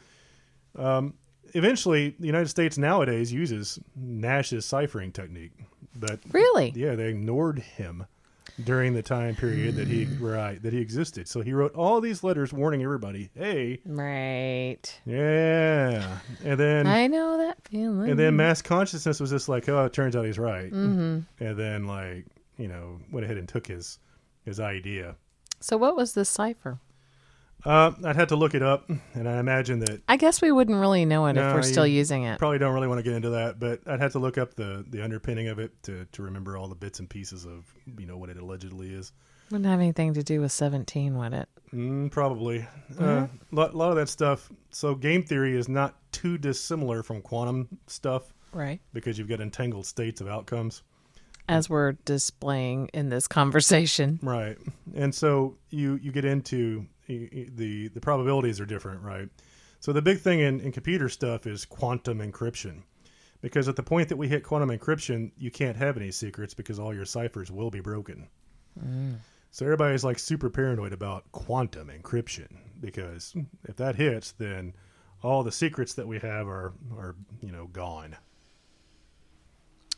um, 0.77 1.13
eventually 1.53 2.15
the 2.19 2.25
united 2.27 2.47
states 2.49 2.77
nowadays 2.77 3.31
uses 3.31 3.79
nash's 3.95 4.65
ciphering 4.65 5.11
technique 5.11 5.51
but 5.95 6.19
Really? 6.31 6.71
yeah 6.75 6.95
they 6.95 7.09
ignored 7.09 7.59
him 7.59 8.05
during 8.63 8.93
the 8.93 9.03
time 9.03 9.35
period 9.35 9.75
that 9.75 9.87
he 9.87 10.05
right 10.19 10.61
that 10.63 10.73
he 10.73 10.79
existed 10.79 11.27
so 11.27 11.41
he 11.41 11.53
wrote 11.53 11.75
all 11.75 12.01
these 12.01 12.23
letters 12.23 12.51
warning 12.51 12.81
everybody 12.81 13.29
hey 13.35 13.79
Right. 13.85 14.99
yeah 15.05 16.17
and 16.43 16.59
then 16.59 16.87
I 16.87 17.05
know 17.07 17.37
that 17.37 17.57
feeling. 17.69 18.09
and 18.09 18.17
then 18.17 18.35
mass 18.35 18.61
consciousness 18.63 19.19
was 19.19 19.29
just 19.29 19.47
like, 19.49 19.67
oh, 19.69 19.85
it 19.85 19.93
turns 19.93 20.15
out 20.15 20.25
he's 20.25 20.39
right. 20.39 20.71
Mm-hmm. 20.71 21.19
And 21.43 21.57
then 21.57 21.85
like, 21.85 22.25
you 22.57 22.67
know, 22.67 22.99
went 23.11 23.25
ahead 23.25 23.37
and 23.37 23.47
took 23.47 23.67
his 23.67 23.99
his 24.45 24.59
idea. 24.59 25.15
so 25.59 25.77
what 25.77 25.95
was 25.95 26.13
the 26.13 26.25
cipher? 26.25 26.79
Uh, 27.65 27.91
I'd 28.05 28.15
have 28.15 28.27
to 28.29 28.35
look 28.35 28.53
it 28.53 28.61
up, 28.61 28.87
and 29.15 29.27
I 29.27 29.39
imagine 29.39 29.79
that 29.79 30.01
I 30.07 30.15
guess 30.15 30.41
we 30.41 30.51
wouldn't 30.51 30.77
really 30.79 31.05
know 31.05 31.25
it 31.25 31.33
No, 31.33 31.49
if 31.49 31.55
we're 31.55 31.63
still 31.63 31.87
using 31.87 32.23
it. 32.23 32.37
probably 32.37 32.59
don't 32.59 32.73
really 32.73 32.87
want 32.87 32.99
to 32.99 33.03
get 33.03 33.13
into 33.13 33.31
that, 33.31 33.59
but 33.59 33.81
I'd 33.87 33.99
have 33.99 34.11
to 34.11 34.19
look 34.19 34.37
up 34.37 34.53
the 34.53 34.85
the 34.89 35.03
underpinning 35.03 35.47
of 35.47 35.57
it 35.59 35.71
to 35.83 36.05
to 36.11 36.21
remember 36.21 36.55
all 36.55 36.67
the 36.67 36.75
bits 36.75 36.99
and 36.99 37.09
pieces 37.09 37.45
of 37.45 37.65
you 37.97 38.05
know 38.05 38.17
what 38.17 38.29
it 38.29 38.37
allegedly 38.37 38.93
is. 38.93 39.11
Wouldn't 39.49 39.65
have 39.65 39.79
anything 39.79 40.13
to 40.13 40.23
do 40.23 40.41
with 40.41 40.51
17, 40.51 41.17
would 41.17 41.31
it? 41.33 41.47
Mm, 41.73 42.11
probably 42.11 42.67
a 42.99 43.29
lot, 43.51 43.73
lot 43.75 43.89
of 43.91 43.95
that 43.95 44.09
stuff. 44.09 44.51
So 44.71 44.93
game 44.93 45.23
theory 45.23 45.55
is 45.57 45.69
not 45.69 45.95
too 46.11 46.37
dissimilar 46.37 47.01
from 47.01 47.21
quantum 47.21 47.69
stuff 47.87 48.33
Right. 48.51 48.81
because 48.91 49.17
you've 49.17 49.29
got 49.29 49.39
entangled 49.39 49.85
states 49.85 50.19
of 50.19 50.27
outcomes. 50.27 50.83
As 51.49 51.69
we're 51.69 51.93
displaying 52.05 52.89
in 52.93 53.09
this 53.09 53.27
conversation. 53.27 54.19
Right. 54.21 54.57
And 54.95 55.13
so 55.13 55.57
you 55.69 55.95
you 55.95 56.11
get 56.11 56.25
into 56.25 56.85
the 57.07 57.87
the 57.87 58.01
probabilities 58.01 58.59
are 58.59 58.65
different, 58.65 59.01
right? 59.01 59.29
So 59.79 59.93
the 59.93 60.01
big 60.01 60.19
thing 60.19 60.39
in, 60.39 60.59
in 60.59 60.71
computer 60.71 61.07
stuff 61.09 61.47
is 61.47 61.65
quantum 61.65 62.19
encryption. 62.19 62.83
Because 63.41 63.67
at 63.67 63.75
the 63.75 63.83
point 63.83 64.09
that 64.09 64.17
we 64.17 64.27
hit 64.27 64.43
quantum 64.43 64.69
encryption, 64.69 65.31
you 65.37 65.51
can't 65.51 65.77
have 65.77 65.95
any 65.95 66.09
secrets 66.09 66.55
because 66.55 66.79
all 66.79 66.93
your 66.93 67.05
ciphers 67.05 67.51
will 67.51 67.69
be 67.69 67.79
broken. 67.79 68.27
Mm. 68.83 69.17
So 69.51 69.65
everybody's 69.65 70.03
like 70.03 70.19
super 70.19 70.49
paranoid 70.49 70.91
about 70.91 71.31
quantum 71.31 71.89
encryption 71.89 72.47
because 72.81 73.35
if 73.65 73.75
that 73.77 73.95
hits, 73.95 74.31
then 74.33 74.73
all 75.23 75.43
the 75.43 75.51
secrets 75.51 75.93
that 75.95 76.07
we 76.07 76.19
have 76.19 76.47
are 76.47 76.73
are 76.97 77.15
you 77.41 77.51
know 77.51 77.67
gone. 77.67 78.15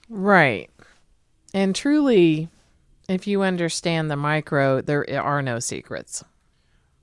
Right. 0.10 0.70
And 1.54 1.76
truly, 1.76 2.50
if 3.08 3.28
you 3.28 3.41
understand 3.41 4.10
the 4.10 4.16
micro, 4.16 4.82
there 4.82 5.06
are 5.22 5.41
no 5.41 5.60
secrets. 5.60 6.24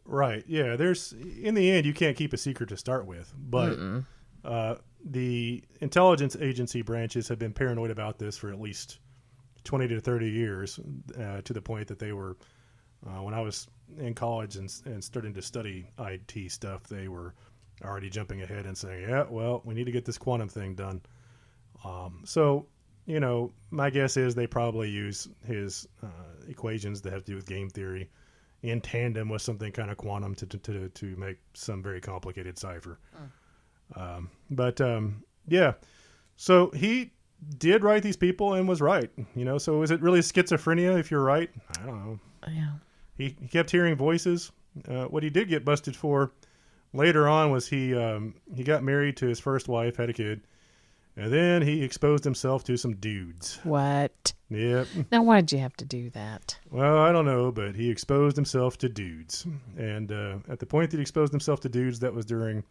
Right. 0.04 0.44
Yeah. 0.46 0.76
There's 0.76 1.12
in 1.12 1.54
the 1.54 1.70
end, 1.70 1.84
you 1.84 1.92
can't 1.92 2.16
keep 2.16 2.32
a 2.32 2.36
secret 2.36 2.68
to 2.68 2.76
start 2.76 3.06
with, 3.06 3.32
but 3.36 3.76
uh, 4.44 4.76
the 5.04 5.64
intelligence 5.80 6.36
agency 6.40 6.82
branches 6.82 7.28
have 7.28 7.38
been 7.38 7.52
paranoid 7.52 7.90
about 7.90 8.18
this 8.18 8.36
for 8.36 8.50
at 8.50 8.60
least 8.60 9.00
twenty 9.64 9.88
to 9.88 10.00
thirty 10.00 10.30
years, 10.30 10.78
uh, 11.18 11.40
to 11.42 11.52
the 11.52 11.60
point 11.60 11.88
that 11.88 11.98
they 11.98 12.12
were, 12.12 12.36
uh, 13.06 13.22
when 13.22 13.34
I 13.34 13.40
was 13.40 13.66
in 13.98 14.14
college 14.14 14.56
and, 14.56 14.72
and 14.84 15.02
starting 15.02 15.34
to 15.34 15.42
study 15.42 15.88
IT 15.98 16.52
stuff, 16.52 16.84
they 16.84 17.08
were 17.08 17.34
already 17.84 18.08
jumping 18.08 18.42
ahead 18.42 18.66
and 18.66 18.78
saying, 18.78 19.08
"Yeah, 19.08 19.24
well, 19.28 19.60
we 19.64 19.74
need 19.74 19.84
to 19.84 19.92
get 19.92 20.04
this 20.04 20.18
quantum 20.18 20.48
thing 20.48 20.74
done." 20.76 21.02
Um, 21.84 22.22
so, 22.24 22.66
you 23.06 23.20
know, 23.20 23.52
my 23.70 23.90
guess 23.90 24.16
is 24.16 24.34
they 24.34 24.46
probably 24.46 24.90
use 24.90 25.28
his 25.46 25.86
uh, 26.02 26.48
equations 26.48 27.00
that 27.02 27.12
have 27.12 27.24
to 27.24 27.32
do 27.32 27.36
with 27.36 27.46
game 27.46 27.70
theory 27.70 28.10
in 28.62 28.80
tandem 28.80 29.28
with 29.28 29.42
something 29.42 29.70
kind 29.72 29.90
of 29.90 29.96
quantum 29.96 30.34
to 30.34 30.46
to 30.46 30.58
to, 30.58 30.88
to 30.88 31.16
make 31.16 31.38
some 31.54 31.82
very 31.82 32.00
complicated 32.00 32.58
cipher. 32.58 32.98
Um, 33.94 34.30
but 34.50 34.80
um, 34.80 35.22
yeah, 35.46 35.74
so 36.36 36.70
he 36.70 37.12
did 37.58 37.84
write 37.84 38.02
these 38.02 38.16
people 38.16 38.54
and 38.54 38.68
was 38.68 38.80
right. 38.80 39.10
You 39.34 39.44
know, 39.44 39.58
so 39.58 39.82
is 39.82 39.90
it 39.90 40.00
really 40.02 40.20
schizophrenia 40.20 40.98
if 40.98 41.10
you're 41.10 41.22
right? 41.22 41.50
I 41.78 41.86
don't 41.86 42.04
know. 42.04 42.20
Yeah. 42.48 42.72
He, 43.16 43.36
he 43.40 43.48
kept 43.48 43.70
hearing 43.70 43.96
voices. 43.96 44.50
Uh, 44.88 45.04
what 45.04 45.22
he 45.22 45.30
did 45.30 45.48
get 45.48 45.64
busted 45.64 45.96
for 45.96 46.32
later 46.92 47.28
on 47.28 47.50
was 47.50 47.68
he 47.68 47.94
um, 47.94 48.34
he 48.54 48.64
got 48.64 48.82
married 48.82 49.16
to 49.18 49.26
his 49.26 49.40
first 49.40 49.68
wife, 49.68 49.96
had 49.96 50.10
a 50.10 50.12
kid, 50.12 50.42
and 51.16 51.32
then 51.32 51.62
he 51.62 51.82
exposed 51.82 52.24
himself 52.24 52.64
to 52.64 52.76
some 52.76 52.96
dudes. 52.96 53.58
What? 53.62 54.34
Yep. 54.50 54.86
Now, 55.10 55.22
why'd 55.22 55.50
you 55.50 55.58
have 55.58 55.76
to 55.78 55.84
do 55.84 56.10
that? 56.10 56.58
Well, 56.70 56.98
I 56.98 57.10
don't 57.10 57.24
know, 57.24 57.50
but 57.50 57.74
he 57.74 57.90
exposed 57.90 58.36
himself 58.36 58.78
to 58.78 58.88
dudes, 58.88 59.46
and 59.76 60.12
uh, 60.12 60.38
at 60.48 60.60
the 60.60 60.66
point 60.66 60.90
that 60.90 60.98
he 60.98 61.02
exposed 61.02 61.32
himself 61.32 61.60
to 61.60 61.68
dudes, 61.68 61.98
that 62.00 62.14
was 62.14 62.26
during 62.26 62.62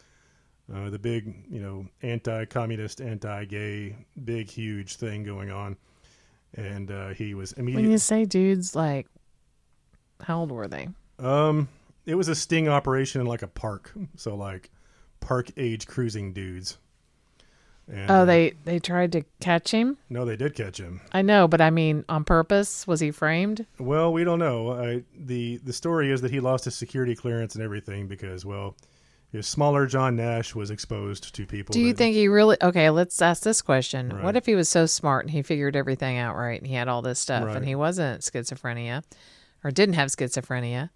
uh, 0.73 0.89
the 0.89 0.99
big, 0.99 1.45
you 1.49 1.59
know, 1.59 1.85
anti-communist, 2.01 3.01
anti-gay, 3.01 3.95
big, 4.23 4.49
huge 4.49 4.95
thing 4.95 5.23
going 5.23 5.51
on, 5.51 5.75
and 6.53 6.91
uh, 6.91 7.09
he 7.09 7.33
was 7.33 7.51
immediately. 7.53 7.83
When 7.83 7.91
you 7.91 7.97
say 7.97 8.25
dudes, 8.25 8.75
like, 8.75 9.07
how 10.21 10.39
old 10.39 10.51
were 10.51 10.67
they? 10.67 10.87
Um, 11.19 11.67
it 12.05 12.15
was 12.15 12.29
a 12.29 12.35
sting 12.35 12.69
operation 12.69 13.19
in 13.19 13.27
like 13.27 13.41
a 13.41 13.47
park, 13.47 13.91
so 14.15 14.35
like 14.35 14.69
park 15.19 15.49
age 15.57 15.87
cruising 15.87 16.31
dudes. 16.31 16.77
And, 17.91 18.09
Oh, 18.09 18.25
they 18.25 18.53
they 18.63 18.79
tried 18.79 19.11
to 19.11 19.23
catch 19.39 19.69
him. 19.71 19.97
no, 20.09 20.25
they 20.25 20.35
did 20.35 20.55
catch 20.55 20.79
him. 20.79 21.01
I 21.11 21.21
know, 21.21 21.47
but 21.47 21.61
I 21.61 21.69
mean, 21.69 22.03
on 22.09 22.23
purpose. 22.23 22.87
Was 22.87 22.99
he 22.99 23.11
framed? 23.11 23.65
Well, 23.79 24.11
we 24.11 24.23
don't 24.23 24.39
know. 24.39 24.71
I, 24.71 25.03
the 25.15 25.57
the 25.57 25.73
story 25.73 26.11
is 26.11 26.21
that 26.21 26.31
he 26.31 26.39
lost 26.39 26.65
his 26.65 26.73
security 26.75 27.15
clearance 27.15 27.53
and 27.55 27.63
everything 27.63 28.07
because, 28.07 28.43
well, 28.43 28.75
his 29.31 29.45
smaller 29.47 29.85
John 29.85 30.15
Nash 30.15 30.55
was 30.55 30.71
exposed 30.71 31.35
to 31.35 31.45
people. 31.45 31.73
Do 31.73 31.79
you 31.81 31.93
that- 31.93 31.97
think 31.97 32.15
he 32.15 32.27
really? 32.27 32.57
Okay, 32.61 32.89
let's 32.89 33.21
ask 33.21 33.43
this 33.43 33.61
question. 33.61 34.09
Right. 34.09 34.23
What 34.23 34.35
if 34.35 34.45
he 34.47 34.55
was 34.55 34.67
so 34.69 34.85
smart 34.87 35.25
and 35.25 35.31
he 35.31 35.41
figured 35.43 35.75
everything 35.75 36.17
out 36.17 36.35
right 36.35 36.59
and 36.59 36.67
he 36.67 36.73
had 36.73 36.87
all 36.87 37.01
this 37.03 37.19
stuff 37.19 37.43
Right. 37.43 37.55
and 37.57 37.65
he 37.67 37.75
wasn't 37.75 38.21
schizophrenia 38.21 39.03
or 39.63 39.69
didn't 39.71 39.95
have 39.95 40.09
schizophrenia 40.09 40.89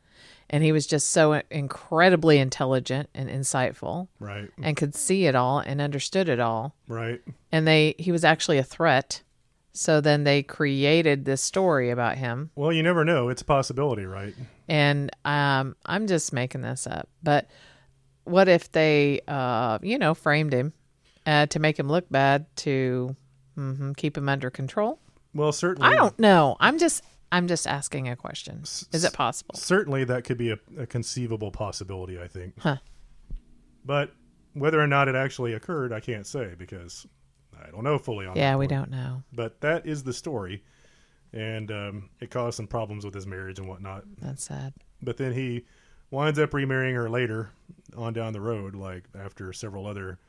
and 0.50 0.64
he 0.64 0.72
was 0.72 0.88
just 0.88 1.10
so 1.12 1.42
incredibly 1.52 2.38
intelligent 2.40 3.10
and 3.14 3.30
insightful 3.30 4.08
Right, 4.20 4.50
and 4.62 4.76
could 4.76 4.96
see 4.96 5.26
it 5.26 5.36
all 5.36 5.60
and 5.60 5.80
understood 5.82 6.30
it 6.30 6.40
all 6.40 6.76
right, 6.88 7.22
and 7.52 7.68
they 7.68 7.96
he 7.98 8.12
was 8.12 8.24
actually 8.24 8.58
a 8.58 8.64
threat. 8.64 9.22
So 9.72 10.02
then 10.02 10.24
they 10.24 10.42
created 10.44 11.26
this 11.26 11.42
story 11.42 11.90
about 11.92 12.18
him 12.18 12.50
Well, 12.56 12.74
you 12.74 12.84
never 12.84 13.06
know. 13.06 13.30
It's 13.30 13.42
a 13.44 13.46
possibility, 13.46 14.06
right? 14.06 14.34
and 14.68 15.12
um, 15.26 15.76
I'm 15.86 16.08
just 16.08 16.34
making 16.34 16.62
this 16.62 16.86
up. 16.88 17.08
But 17.24 17.50
what 18.24 18.48
if 18.48 18.72
they, 18.72 19.22
uh, 19.28 19.80
you 19.82 19.98
know, 19.98 20.14
framed 20.14 20.54
him 20.54 20.74
uh, 21.26 21.46
to 21.48 21.60
make 21.60 21.78
him 21.80 21.88
look 21.88 22.10
bad 22.10 22.46
to 22.58 23.16
hmm 23.56 23.92
Keep 23.94 24.18
him 24.18 24.28
under 24.30 24.50
control. 24.50 25.00
Well, 25.34 25.52
certainly. 25.52 25.88
I 25.88 25.96
don't 25.96 26.18
know. 26.20 26.58
I'm 26.60 26.78
just 26.80 27.04
I'm 27.32 27.48
just 27.48 27.68
asking 27.68 28.10
a 28.10 28.16
question. 28.16 28.62
Is 28.64 29.04
it 29.04 29.14
possible? 29.14 29.56
Certainly, 29.56 30.06
that 30.06 30.24
could 30.24 30.38
be 30.38 30.52
a, 30.52 30.60
a 30.78 30.86
conceivable 30.86 31.52
possibility. 31.52 32.20
I 32.20 32.28
think. 32.28 32.54
Huh. 32.60 32.78
But 33.86 34.12
whether 34.54 34.80
or 34.80 34.88
not 34.88 35.08
it 35.08 35.16
actually 35.16 35.54
occurred, 35.54 35.94
I 35.94 36.00
can't 36.00 36.26
say 36.26 36.56
because 36.58 37.06
I 37.66 37.70
don't 37.72 37.84
know 37.84 37.98
fully 37.98 38.26
on. 38.26 38.36
Yeah, 38.36 38.52
that 38.52 38.60
we 38.60 38.68
point. 38.68 38.82
don't 38.82 38.92
know. 38.92 39.24
But 39.34 39.62
that 39.62 39.86
is 39.86 40.04
the 40.04 40.14
story, 40.14 40.64
and 41.34 41.72
um, 41.72 42.10
it 42.20 42.32
caused 42.32 42.58
some 42.58 42.68
problems 42.68 43.06
with 43.06 43.14
his 43.14 43.28
marriage 43.28 43.60
and 43.60 43.68
whatnot. 43.68 44.04
That's 44.22 44.44
sad. 44.44 44.74
But 45.02 45.18
then 45.18 45.34
he 45.34 45.66
winds 46.12 46.40
up 46.40 46.54
remarrying 46.54 46.96
her 46.96 47.10
later 47.10 47.52
on 47.96 48.14
down 48.14 48.34
the 48.34 48.42
road, 48.42 48.76
like 48.76 49.04
after 49.18 49.54
several 49.54 49.86
other 49.86 50.20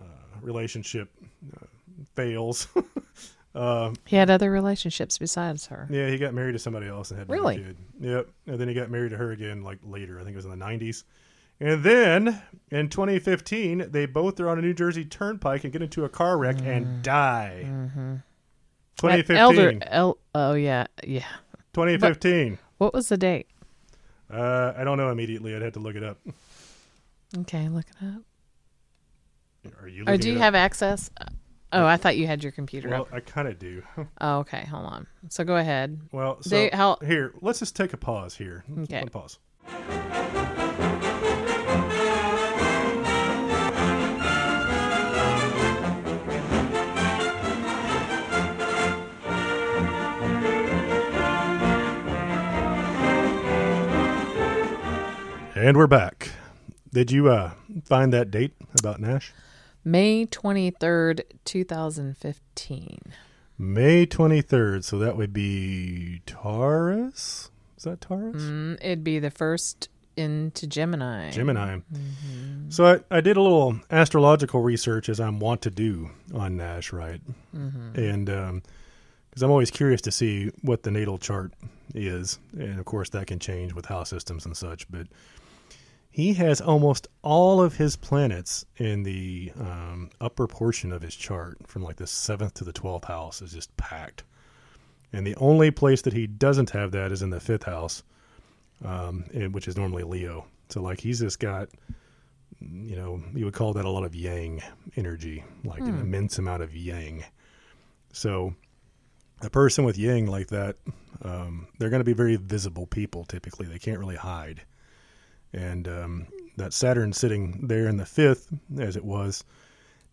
uh, 0.00 0.04
relationship 0.40 1.10
uh, 1.56 1.66
fails. 2.14 2.68
uh, 3.54 3.92
He 4.06 4.16
had 4.16 4.30
other 4.30 4.50
relationships 4.50 5.18
besides 5.18 5.66
her. 5.66 5.86
yeah, 5.90 6.08
he 6.08 6.18
got 6.18 6.34
married 6.34 6.52
to 6.52 6.58
somebody 6.58 6.86
else 6.86 7.10
and 7.10 7.18
had 7.18 7.28
another 7.28 7.42
Really? 7.42 7.56
kid. 7.56 7.76
Yep, 8.00 8.28
and 8.46 8.58
then 8.58 8.68
he 8.68 8.74
got 8.74 8.90
married 8.90 9.10
to 9.10 9.16
her 9.16 9.32
again, 9.32 9.62
like 9.62 9.78
later. 9.84 10.18
I 10.20 10.24
think 10.24 10.34
it 10.34 10.36
was 10.36 10.44
in 10.46 10.50
the 10.58 10.64
'90s. 10.64 11.04
And 11.62 11.82
then 11.84 12.42
in 12.70 12.88
2015, 12.88 13.88
they 13.90 14.06
both 14.06 14.40
are 14.40 14.48
on 14.48 14.58
a 14.58 14.62
New 14.62 14.72
Jersey 14.72 15.04
Turnpike 15.04 15.64
and 15.64 15.72
get 15.72 15.82
into 15.82 16.04
a 16.06 16.08
car 16.08 16.38
wreck 16.38 16.56
and 16.64 17.02
die. 17.02 17.64
Mm-hmm. 17.66 18.14
2015. 18.96 19.36
Elder. 19.36 19.78
El, 19.82 20.18
oh 20.34 20.54
yeah, 20.54 20.86
yeah. 21.04 21.26
2015. 21.74 22.58
What 22.78 22.94
was 22.94 23.08
the 23.10 23.16
date? 23.18 23.46
Uh, 24.32 24.72
I 24.76 24.84
don't 24.84 24.96
know 24.96 25.10
immediately. 25.10 25.54
I'd 25.54 25.62
have 25.62 25.72
to 25.74 25.80
look 25.80 25.96
it 25.96 26.04
up. 26.04 26.18
Okay, 27.40 27.68
look 27.68 27.84
it 27.90 28.06
up. 28.06 28.22
Are 29.82 29.88
you? 29.88 30.04
Or 30.06 30.16
do 30.16 30.30
you 30.30 30.38
have 30.38 30.54
access? 30.54 31.10
Oh, 31.72 31.86
I 31.86 31.96
thought 31.96 32.16
you 32.16 32.26
had 32.26 32.42
your 32.42 32.52
computer 32.52 32.88
Well, 32.88 33.02
up. 33.02 33.08
I 33.12 33.20
kind 33.20 33.46
of 33.48 33.58
do. 33.58 33.82
Oh, 34.20 34.38
okay. 34.38 34.64
Hold 34.66 34.86
on. 34.86 35.06
So 35.28 35.44
go 35.44 35.56
ahead. 35.56 36.00
Well, 36.12 36.42
so 36.42 36.50
They- 36.50 36.70
how- 36.72 36.98
here, 37.04 37.32
let's 37.40 37.60
just 37.60 37.76
take 37.76 37.92
a 37.92 37.96
pause 37.96 38.36
here. 38.36 38.64
Okay. 38.82 39.04
Pause. 39.10 39.38
And 55.54 55.76
we're 55.76 55.86
back. 55.86 56.30
Did 56.92 57.10
you 57.10 57.28
uh, 57.28 57.50
find 57.84 58.12
that 58.12 58.30
date 58.30 58.52
about 58.78 59.00
Nash? 59.00 59.32
May 59.84 60.26
twenty 60.26 60.70
third, 60.70 61.24
two 61.44 61.64
thousand 61.64 62.16
fifteen. 62.16 63.00
May 63.62 64.06
23rd. 64.06 64.84
So 64.84 64.98
that 65.00 65.18
would 65.18 65.34
be 65.34 66.22
Taurus? 66.24 67.50
Is 67.76 67.84
that 67.84 68.00
Taurus? 68.00 68.42
Mm, 68.42 68.78
it'd 68.80 69.04
be 69.04 69.18
the 69.18 69.30
first 69.30 69.90
into 70.16 70.66
Gemini. 70.66 71.30
Gemini. 71.30 71.76
Mm-hmm. 71.76 72.70
So 72.70 72.86
I, 72.86 73.16
I 73.16 73.20
did 73.20 73.36
a 73.36 73.42
little 73.42 73.78
astrological 73.90 74.62
research 74.62 75.10
as 75.10 75.20
I'm 75.20 75.40
wont 75.40 75.60
to 75.62 75.70
do 75.70 76.08
on 76.34 76.56
Nash, 76.56 76.90
right? 76.90 77.20
Mm-hmm. 77.54 77.98
And 78.00 78.30
um, 78.30 78.62
because 79.28 79.42
I'm 79.42 79.50
always 79.50 79.70
curious 79.70 80.00
to 80.02 80.10
see 80.10 80.50
what 80.62 80.82
the 80.82 80.90
natal 80.90 81.18
chart 81.18 81.52
is, 81.94 82.38
and 82.58 82.78
of 82.78 82.84
course 82.86 83.10
that 83.10 83.26
can 83.26 83.38
change 83.38 83.74
with 83.74 83.86
house 83.86 84.08
systems 84.08 84.46
and 84.46 84.56
such. 84.56 84.90
But 84.90 85.06
he 86.10 86.34
has 86.34 86.60
almost 86.60 87.06
all 87.22 87.62
of 87.62 87.76
his 87.76 87.96
planets 87.96 88.66
in 88.76 89.04
the 89.04 89.52
um, 89.58 90.10
upper 90.20 90.46
portion 90.46 90.92
of 90.92 91.02
his 91.02 91.14
chart, 91.14 91.58
from 91.66 91.82
like 91.82 91.96
the 91.96 92.06
seventh 92.06 92.54
to 92.54 92.64
the 92.64 92.72
twelfth 92.72 93.06
house, 93.06 93.40
is 93.40 93.52
just 93.52 93.74
packed. 93.76 94.24
And 95.12 95.26
the 95.26 95.36
only 95.36 95.70
place 95.70 96.02
that 96.02 96.12
he 96.12 96.26
doesn't 96.26 96.70
have 96.70 96.92
that 96.92 97.12
is 97.12 97.22
in 97.22 97.30
the 97.30 97.40
fifth 97.40 97.64
house, 97.64 98.02
um, 98.84 99.24
and- 99.32 99.54
which 99.54 99.68
is 99.68 99.76
normally 99.76 100.02
Leo. 100.02 100.46
So 100.68 100.82
like 100.82 101.00
he's 101.00 101.20
just 101.20 101.38
got, 101.40 101.68
you 102.60 102.96
know, 102.96 103.22
you 103.34 103.44
would 103.44 103.54
call 103.54 103.72
that 103.74 103.84
a 103.84 103.90
lot 103.90 104.04
of 104.04 104.14
yang 104.14 104.62
energy, 104.96 105.44
like 105.64 105.80
an 105.80 105.98
immense 106.00 106.38
amount 106.38 106.62
of 106.62 106.76
yang. 106.76 107.24
So 108.12 108.54
a 109.42 109.50
person 109.50 109.84
with 109.84 109.96
yang 109.98 110.26
like 110.26 110.48
that, 110.48 110.76
um, 111.22 111.68
they're 111.78 111.90
going 111.90 112.00
to 112.00 112.04
be 112.04 112.12
very 112.12 112.36
visible 112.36 112.86
people. 112.86 113.24
Typically, 113.24 113.66
they 113.66 113.78
can't 113.78 113.98
really 113.98 114.16
hide. 114.16 114.62
And 115.52 115.88
um, 115.88 116.26
that 116.56 116.72
Saturn 116.72 117.12
sitting 117.12 117.66
there 117.66 117.88
in 117.88 117.96
the 117.96 118.06
fifth, 118.06 118.48
as 118.78 118.96
it 118.96 119.04
was, 119.04 119.44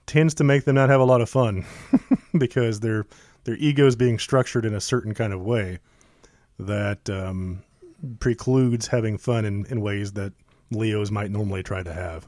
tends 0.06 0.34
to 0.36 0.44
make 0.44 0.64
them 0.64 0.76
not 0.76 0.90
have 0.90 1.02
a 1.02 1.06
lot 1.06 1.22
of 1.22 1.30
fun 1.30 1.66
because 2.38 2.80
their 2.80 3.06
their 3.44 3.58
egos 3.58 3.96
being 3.96 4.20
structured 4.20 4.66
in 4.66 4.74
a 4.74 4.82
certain 4.82 5.14
kind 5.14 5.32
of 5.34 5.42
way 5.42 5.80
that 6.60 7.10
um, 7.10 7.62
precludes 8.20 8.88
having 8.88 9.18
fun 9.18 9.46
in, 9.46 9.66
in 9.68 9.80
ways 9.82 10.14
that 10.14 10.34
Leos 10.72 11.12
might 11.12 11.32
normally 11.32 11.64
try 11.64 11.82
to 11.84 11.94
have. 11.94 12.28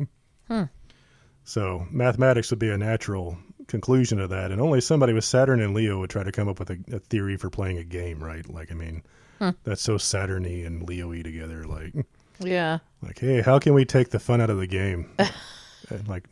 So 1.44 1.86
mathematics 1.92 2.50
would 2.52 2.60
be 2.60 2.70
a 2.70 2.78
natural 2.78 3.38
conclusion 3.68 4.20
of 4.20 4.30
that, 4.30 4.52
and 4.52 4.62
only 4.62 4.82
somebody 4.82 5.14
with 5.14 5.24
Saturn 5.26 5.60
and 5.62 5.74
Leo 5.74 6.00
would 6.00 6.10
try 6.10 6.24
to 6.24 6.32
come 6.32 6.48
up 6.48 6.60
with 6.60 6.70
a, 6.70 6.78
a 6.92 7.00
theory 7.00 7.38
for 7.38 7.50
playing 7.50 7.78
a 7.78 7.84
game, 7.84 8.24
right? 8.24 8.48
Like, 8.50 8.72
I 8.72 8.76
mean, 8.76 9.04
that's 9.64 9.82
so 9.82 9.98
Saturny 9.98 10.64
and 10.64 10.88
Leo-y 10.88 11.22
together. 11.22 11.66
Like, 11.66 11.94
Yeah. 12.40 12.80
like, 13.02 13.20
hey, 13.20 13.42
how 13.42 13.60
can 13.60 13.74
we 13.74 13.86
take 13.86 14.10
the 14.10 14.20
fun 14.20 14.42
out 14.42 14.50
of 14.50 14.58
the 14.58 14.68
game? 14.68 15.10
and 15.90 16.08
like, 16.08 16.26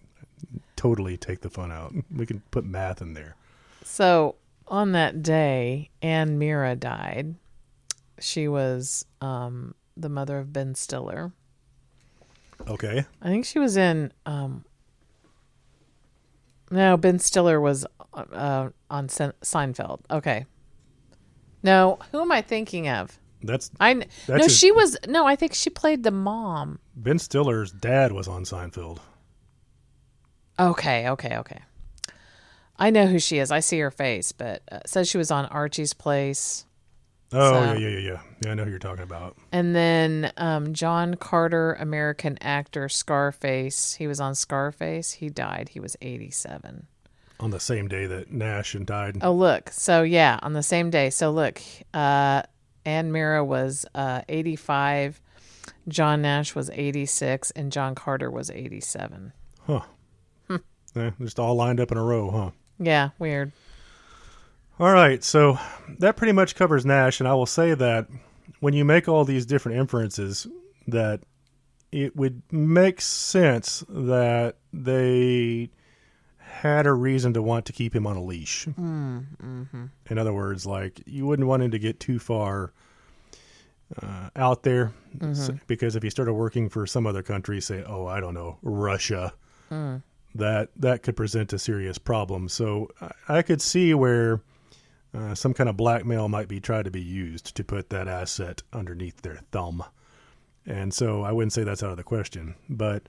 totally 0.75 1.17
take 1.17 1.41
the 1.41 1.49
fun 1.49 1.71
out. 1.71 1.93
We 2.15 2.25
can 2.25 2.41
put 2.51 2.65
math 2.65 3.01
in 3.01 3.13
there. 3.13 3.35
So 3.83 4.35
on 4.67 4.91
that 4.93 5.21
day, 5.21 5.89
Anne 6.01 6.37
Meara 6.39 6.75
died. 6.75 7.35
She 8.19 8.47
was 8.47 9.05
um, 9.21 9.75
the 9.95 10.09
mother 10.09 10.39
of 10.39 10.51
Ben 10.53 10.75
Stiller. 10.75 11.31
Okay. 12.67 13.05
I 13.21 13.27
think 13.27 13.45
she 13.45 13.59
was 13.59 13.77
in. 13.77 14.11
Um, 14.25 14.65
no, 16.71 16.97
Ben 16.97 17.19
Stiller 17.19 17.61
was 17.61 17.85
uh, 18.13 18.69
on 18.89 19.07
Seinfeld. 19.07 20.01
Okay. 20.11 20.45
No, 21.63 21.99
who 22.11 22.21
am 22.21 22.31
I 22.31 22.41
thinking 22.41 22.87
of? 22.87 23.19
That's 23.47 23.71
I 23.79 23.93
That's 23.95 24.27
no, 24.29 24.35
his- 24.43 24.57
she 24.57 24.71
was 24.71 24.95
no. 25.07 25.25
I 25.25 25.35
think 25.35 25.53
she 25.55 25.69
played 25.69 26.03
the 26.03 26.11
mom. 26.11 26.79
Ben 26.95 27.17
Stiller's 27.19 27.71
dad 27.71 28.11
was 28.11 28.27
on 28.27 28.43
Seinfeld. 28.43 28.99
Okay, 30.59 31.07
okay, 31.09 31.37
okay. 31.37 31.61
I 32.77 32.89
know 32.89 33.07
who 33.07 33.19
she 33.19 33.39
is. 33.39 33.51
I 33.51 33.59
see 33.59 33.79
her 33.79 33.91
face, 33.91 34.31
but 34.31 34.61
uh, 34.71 34.79
says 34.85 35.07
she 35.09 35.17
was 35.17 35.31
on 35.31 35.45
Archie's 35.47 35.93
Place. 35.93 36.65
Oh, 37.33 37.51
So- 37.53 37.63
yeah, 37.73 37.73
yeah, 37.73 37.87
yeah, 37.89 37.99
yeah. 38.11 38.21
Yeah, 38.45 38.51
I 38.51 38.53
know 38.53 38.63
who 38.65 38.69
you're 38.69 38.79
talking 38.79 39.03
about. 39.03 39.35
And 39.51 39.75
then 39.75 40.31
um, 40.37 40.73
John 40.73 41.15
Carter, 41.15 41.73
American 41.73 42.37
actor, 42.41 42.87
Scarface. 42.87 43.95
He 43.95 44.05
was 44.07 44.19
on 44.19 44.35
Scarface. 44.35 45.13
He 45.13 45.29
died. 45.29 45.69
He 45.69 45.79
was 45.79 45.95
87. 46.01 46.85
On 47.39 47.49
the 47.51 47.59
same 47.59 47.87
day 47.87 48.05
that 48.05 48.31
Nash 48.31 48.75
and 48.75 48.85
died. 48.85 49.17
Oh, 49.21 49.33
look. 49.33 49.69
So, 49.71 50.03
yeah, 50.03 50.39
on 50.43 50.53
the 50.53 50.61
same 50.63 50.89
day. 50.91 51.09
So, 51.09 51.31
look, 51.31 51.59
uh, 51.95 52.43
Anne 52.87 53.11
Meara 53.11 53.43
was 53.45 53.85
uh, 53.93 54.21
85, 54.29 55.21
John 55.89 56.21
Nash 56.21 56.55
was 56.55 56.69
86, 56.69 57.51
and 57.51 57.69
John 57.69 57.95
Carter 57.95 58.31
was 58.31 58.49
87. 58.49 59.33
Huh. 59.65 59.81
Yeah, 60.95 61.11
just 61.21 61.37
all 61.37 61.53
lined 61.53 61.81
up 61.81 61.91
in 61.91 61.97
a 61.97 62.03
row, 62.03 62.31
huh? 62.31 62.51
Yeah, 62.79 63.09
weird. 63.19 63.51
All 64.79 64.91
right, 64.91 65.21
so 65.21 65.59
that 65.99 66.15
pretty 66.15 66.31
much 66.31 66.55
covers 66.55 66.85
Nash, 66.85 67.19
and 67.19 67.27
I 67.27 67.33
will 67.33 67.45
say 67.45 67.73
that 67.73 68.07
when 68.61 68.73
you 68.73 68.85
make 68.85 69.09
all 69.09 69.25
these 69.25 69.45
different 69.45 69.77
inferences, 69.77 70.47
that 70.87 71.19
it 71.91 72.15
would 72.15 72.41
make 72.51 73.01
sense 73.01 73.83
that 73.89 74.55
they 74.71 75.69
had 76.61 76.85
a 76.87 76.93
reason 76.93 77.33
to 77.33 77.41
want 77.41 77.65
to 77.67 77.73
keep 77.73 77.95
him 77.95 78.05
on 78.07 78.17
a 78.17 78.23
leash. 78.23 78.65
In 80.09 80.17
other 80.17 80.33
words, 80.33 80.65
like 80.65 81.01
you 81.05 81.25
wouldn't 81.25 81.47
want 81.47 81.63
him 81.63 81.71
to 81.71 81.79
get 81.79 81.99
too 81.99 82.19
far 82.19 82.73
uh, 84.01 84.29
out 84.35 84.63
there, 84.63 84.91
s- 85.21 85.49
because 85.67 85.95
if 85.95 86.03
he 86.03 86.09
started 86.09 86.33
working 86.33 86.67
for 86.69 86.85
some 86.85 87.07
other 87.07 87.23
country, 87.23 87.61
say, 87.61 87.83
oh, 87.87 88.05
I 88.05 88.19
don't 88.19 88.33
know, 88.33 88.57
Russia, 88.61 89.33
that 90.35 90.69
that 90.75 91.03
could 91.03 91.15
present 91.15 91.53
a 91.53 91.59
serious 91.59 91.97
problem. 91.97 92.49
So 92.49 92.89
I, 93.01 93.37
I 93.39 93.41
could 93.41 93.61
see 93.61 93.93
where 93.93 94.41
uh, 95.13 95.35
some 95.35 95.53
kind 95.53 95.69
of 95.69 95.77
blackmail 95.77 96.27
might 96.27 96.47
be 96.47 96.59
tried 96.59 96.85
to 96.85 96.91
be 96.91 97.01
used 97.01 97.55
to 97.55 97.63
put 97.63 97.89
that 97.89 98.07
asset 98.07 98.61
underneath 98.73 99.21
their 99.21 99.39
thumb. 99.51 99.83
And 100.65 100.93
so 100.93 101.21
I 101.23 101.31
wouldn't 101.31 101.53
say 101.53 101.63
that's 101.63 101.81
out 101.81 101.91
of 101.91 101.97
the 101.97 102.03
question. 102.03 102.55
But 102.69 103.03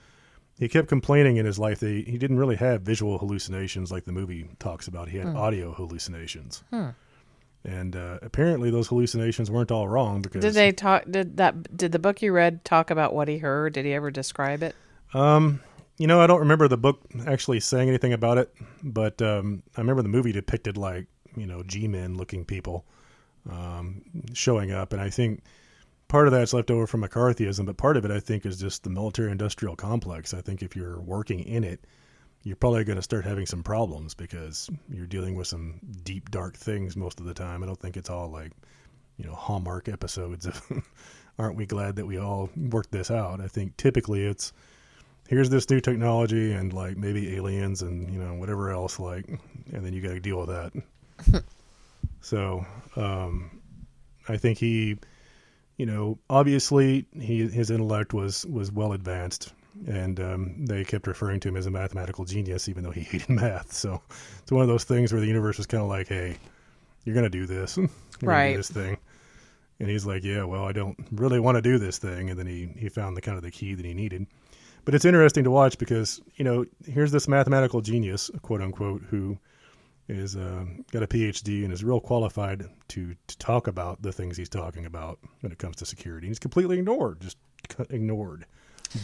he 0.58 0.68
kept 0.68 0.88
complaining 0.88 1.36
in 1.36 1.46
his 1.46 1.58
life 1.58 1.80
that 1.80 1.88
he, 1.88 2.02
he 2.02 2.18
didn't 2.18 2.38
really 2.38 2.56
have 2.56 2.82
visual 2.82 3.18
hallucinations 3.18 3.92
like 3.92 4.04
the 4.04 4.12
movie 4.12 4.48
talks 4.58 4.88
about. 4.88 5.08
He 5.08 5.18
had 5.18 5.28
audio 5.28 5.72
hallucinations. 5.72 6.64
And 7.64 7.96
uh, 7.96 8.18
apparently 8.22 8.70
those 8.70 8.88
hallucinations 8.88 9.50
weren't 9.50 9.70
all 9.70 9.88
wrong 9.88 10.22
because 10.22 10.42
Did 10.42 10.54
they 10.54 10.72
talk? 10.72 11.04
Did 11.10 11.36
that? 11.36 11.76
Did 11.76 11.92
the 11.92 11.98
book 11.98 12.22
you 12.22 12.32
read 12.32 12.64
talk 12.64 12.90
about 12.90 13.14
what 13.14 13.28
he 13.28 13.38
heard? 13.38 13.74
Did 13.74 13.84
he 13.84 13.92
ever 13.92 14.10
describe 14.10 14.62
it? 14.62 14.74
Um, 15.12 15.60
you 15.98 16.06
know, 16.06 16.20
I 16.20 16.26
don't 16.28 16.38
remember 16.38 16.68
the 16.68 16.76
book 16.76 17.00
actually 17.26 17.60
saying 17.60 17.88
anything 17.88 18.12
about 18.12 18.38
it, 18.38 18.54
but 18.82 19.20
um, 19.20 19.62
I 19.76 19.80
remember 19.80 20.02
the 20.02 20.08
movie 20.08 20.32
depicted 20.32 20.76
like 20.76 21.06
you 21.36 21.46
know 21.46 21.62
G-men 21.64 22.16
looking 22.16 22.44
people 22.44 22.86
um, 23.50 24.02
showing 24.34 24.70
up, 24.70 24.92
and 24.92 25.02
I 25.02 25.10
think 25.10 25.42
part 26.08 26.26
of 26.26 26.32
that's 26.32 26.52
left 26.52 26.70
over 26.70 26.86
from 26.86 27.02
McCarthyism, 27.02 27.66
but 27.66 27.76
part 27.76 27.96
of 27.96 28.04
it 28.04 28.10
I 28.10 28.20
think 28.20 28.46
is 28.46 28.58
just 28.58 28.82
the 28.82 28.90
military-industrial 28.90 29.76
complex. 29.76 30.34
I 30.34 30.40
think 30.40 30.62
if 30.62 30.74
you're 30.74 31.00
working 31.00 31.40
in 31.40 31.64
it, 31.64 31.84
you're 32.42 32.56
probably 32.56 32.84
going 32.84 32.96
to 32.96 33.02
start 33.02 33.24
having 33.24 33.46
some 33.46 33.62
problems 33.62 34.14
because 34.14 34.70
you're 34.88 35.06
dealing 35.06 35.34
with 35.34 35.46
some 35.46 35.80
deep, 36.04 36.30
dark 36.30 36.56
things 36.56 36.96
most 36.96 37.20
of 37.20 37.26
the 37.26 37.34
time. 37.34 37.62
I 37.62 37.66
don't 37.66 37.78
think 37.78 37.96
it's 37.96 38.10
all 38.10 38.28
like 38.30 38.52
you 39.18 39.26
know 39.26 39.34
Hallmark 39.34 39.88
episodes 39.88 40.46
of 40.46 40.62
aren't 41.38 41.56
we 41.56 41.66
glad 41.66 41.96
that 41.96 42.06
we 42.06 42.18
all 42.18 42.48
worked 42.56 42.90
this 42.90 43.10
out? 43.10 43.40
I 43.40 43.48
think 43.48 43.76
typically 43.76 44.24
it's 44.24 44.52
here's 45.28 45.50
this 45.50 45.68
new 45.68 45.80
technology 45.80 46.52
and 46.52 46.72
like 46.72 46.96
maybe 46.96 47.36
aliens 47.36 47.82
and 47.82 48.10
you 48.10 48.18
know 48.18 48.34
whatever 48.34 48.70
else 48.70 48.98
like 48.98 49.28
and 49.28 49.84
then 49.84 49.92
you 49.92 50.00
got 50.00 50.14
to 50.14 50.20
deal 50.20 50.40
with 50.40 50.48
that 50.48 51.44
so 52.22 52.64
um 52.96 53.60
i 54.28 54.36
think 54.36 54.58
he 54.58 54.96
you 55.78 55.86
know 55.86 56.18
obviously 56.28 57.06
he 57.18 57.48
his 57.48 57.70
intellect 57.70 58.12
was 58.12 58.44
was 58.46 58.70
well 58.70 58.92
advanced 58.92 59.52
and 59.86 60.18
um, 60.20 60.66
they 60.66 60.84
kept 60.84 61.06
referring 61.06 61.38
to 61.38 61.48
him 61.48 61.56
as 61.56 61.66
a 61.66 61.70
mathematical 61.70 62.24
genius 62.24 62.68
even 62.68 62.82
though 62.84 62.90
he 62.90 63.00
hated 63.12 63.28
math. 63.30 63.72
So 63.72 64.02
it's 64.42 64.52
one 64.52 64.62
of 64.62 64.68
those 64.68 64.84
things 64.84 65.12
where 65.12 65.20
the 65.20 65.26
universe 65.26 65.56
was 65.56 65.66
kind 65.66 65.82
of 65.82 65.88
like 65.88 66.08
hey 66.08 66.36
you're 67.04 67.14
gonna 67.14 67.30
do 67.30 67.46
this. 67.46 67.76
You're 68.20 68.30
Right. 68.30 68.50
do 68.50 68.56
this 68.56 68.70
thing. 68.70 68.98
And 69.80 69.88
he's 69.88 70.04
like 70.04 70.24
yeah 70.24 70.42
well 70.44 70.64
i 70.64 70.72
don't 70.72 70.96
really 71.12 71.40
want 71.40 71.56
to 71.56 71.62
do 71.62 71.78
this 71.78 71.98
thing. 71.98 72.28
And 72.30 72.38
then 72.38 72.46
he 72.46 72.68
he 72.76 72.88
found 72.88 73.16
the 73.16 73.20
kind 73.20 73.36
of 73.36 73.44
the 73.44 73.50
key 73.52 73.74
that 73.74 73.86
he 73.86 73.94
needed. 73.94 74.26
But 74.84 74.94
it's 74.94 75.04
interesting 75.04 75.44
to 75.44 75.50
watch 75.50 75.78
because 75.78 76.20
you 76.36 76.44
know 76.44 76.64
here's 76.86 77.12
this 77.12 77.28
mathematical 77.28 77.80
genius, 77.80 78.30
quote 78.42 78.60
unquote, 78.62 79.02
who 79.10 79.38
is 80.08 80.36
uh, 80.36 80.64
got 80.90 81.02
a 81.02 81.06
PhD 81.06 81.64
and 81.64 81.72
is 81.72 81.84
real 81.84 82.00
qualified 82.00 82.64
to 82.88 83.14
to 83.26 83.38
talk 83.38 83.66
about 83.66 84.02
the 84.02 84.12
things 84.12 84.36
he's 84.36 84.48
talking 84.48 84.86
about 84.86 85.18
when 85.40 85.52
it 85.52 85.58
comes 85.58 85.76
to 85.76 85.86
security. 85.86 86.26
And 86.26 86.30
He's 86.30 86.38
completely 86.38 86.78
ignored, 86.78 87.20
just 87.20 87.36
ignored, 87.90 88.46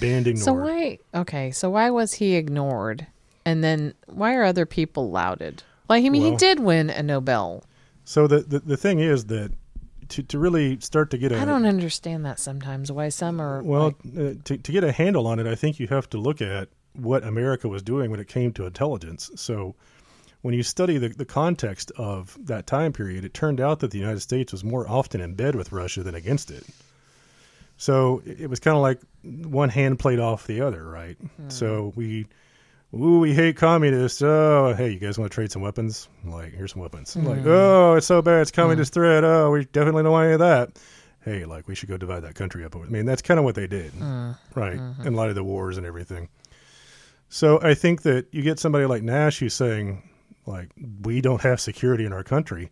banned, 0.00 0.26
ignored. 0.26 0.44
So 0.44 0.52
why? 0.54 0.98
Okay, 1.14 1.50
so 1.50 1.70
why 1.70 1.90
was 1.90 2.14
he 2.14 2.34
ignored, 2.36 3.06
and 3.44 3.62
then 3.62 3.94
why 4.06 4.34
are 4.34 4.44
other 4.44 4.66
people 4.66 5.10
lauded? 5.10 5.62
Like, 5.88 6.04
I 6.04 6.08
mean, 6.08 6.22
he 6.22 6.36
did 6.36 6.60
win 6.60 6.88
a 6.88 7.02
Nobel. 7.02 7.64
So 8.04 8.26
the, 8.26 8.40
the 8.40 8.60
the 8.60 8.76
thing 8.76 9.00
is 9.00 9.26
that 9.26 9.52
to 10.08 10.22
to 10.22 10.38
really 10.38 10.78
start 10.80 11.10
to 11.10 11.18
get 11.18 11.32
a 11.32 11.38
I 11.38 11.44
don't 11.44 11.66
understand 11.66 12.24
that 12.24 12.38
sometimes. 12.40 12.90
Why 12.90 13.10
some 13.10 13.40
are 13.40 13.62
well 13.62 13.94
like- 14.04 14.18
uh, 14.18 14.34
to 14.44 14.56
to 14.56 14.72
get 14.72 14.84
a 14.84 14.92
handle 14.92 15.26
on 15.26 15.38
it, 15.38 15.46
I 15.46 15.54
think 15.54 15.78
you 15.78 15.86
have 15.88 16.08
to 16.10 16.18
look 16.18 16.40
at 16.40 16.68
what 16.94 17.24
America 17.24 17.68
was 17.68 17.82
doing 17.82 18.10
when 18.10 18.20
it 18.20 18.28
came 18.28 18.52
to 18.52 18.66
intelligence. 18.66 19.30
So 19.34 19.74
when 20.44 20.52
you 20.52 20.62
study 20.62 20.98
the, 20.98 21.08
the 21.08 21.24
context 21.24 21.90
of 21.96 22.36
that 22.38 22.66
time 22.66 22.92
period, 22.92 23.24
it 23.24 23.32
turned 23.32 23.62
out 23.62 23.80
that 23.80 23.90
the 23.92 23.98
United 23.98 24.20
States 24.20 24.52
was 24.52 24.62
more 24.62 24.86
often 24.86 25.22
in 25.22 25.32
bed 25.32 25.54
with 25.54 25.72
Russia 25.72 26.02
than 26.02 26.14
against 26.14 26.50
it. 26.50 26.62
So 27.78 28.20
it 28.26 28.50
was 28.50 28.60
kind 28.60 28.76
of 28.76 28.82
like 28.82 29.00
one 29.22 29.70
hand 29.70 29.98
played 29.98 30.18
off 30.18 30.46
the 30.46 30.60
other, 30.60 30.86
right? 30.86 31.16
Hmm. 31.16 31.48
So 31.48 31.94
we, 31.96 32.26
ooh, 32.92 33.20
we 33.20 33.32
hate 33.32 33.56
communists. 33.56 34.20
Oh, 34.20 34.74
hey, 34.76 34.90
you 34.90 34.98
guys 34.98 35.18
want 35.18 35.32
to 35.32 35.34
trade 35.34 35.50
some 35.50 35.62
weapons? 35.62 36.10
Like, 36.26 36.52
here's 36.52 36.72
some 36.72 36.82
weapons. 36.82 37.16
Like, 37.16 37.40
hmm. 37.40 37.48
oh, 37.48 37.94
it's 37.94 38.06
so 38.06 38.20
bad, 38.20 38.42
it's 38.42 38.50
communist 38.50 38.92
hmm. 38.92 39.00
threat. 39.00 39.24
Oh, 39.24 39.50
we 39.50 39.64
definitely 39.64 40.02
don't 40.02 40.12
want 40.12 40.26
any 40.26 40.34
of 40.34 40.40
that. 40.40 40.78
Hey, 41.24 41.46
like, 41.46 41.68
we 41.68 41.74
should 41.74 41.88
go 41.88 41.96
divide 41.96 42.20
that 42.24 42.34
country 42.34 42.66
up. 42.66 42.76
I 42.76 42.80
mean, 42.80 43.06
that's 43.06 43.22
kind 43.22 43.40
of 43.40 43.44
what 43.44 43.54
they 43.54 43.66
did, 43.66 43.94
right? 44.54 44.76
Mm-hmm. 44.76 45.06
In 45.06 45.14
light 45.14 45.30
of 45.30 45.36
the 45.36 45.42
wars 45.42 45.78
and 45.78 45.86
everything. 45.86 46.28
So 47.30 47.62
I 47.62 47.72
think 47.72 48.02
that 48.02 48.26
you 48.30 48.42
get 48.42 48.58
somebody 48.58 48.84
like 48.84 49.02
Nash 49.02 49.38
who's 49.38 49.54
saying, 49.54 50.02
like, 50.46 50.70
we 51.02 51.20
don't 51.20 51.42
have 51.42 51.60
security 51.60 52.04
in 52.04 52.12
our 52.12 52.24
country. 52.24 52.70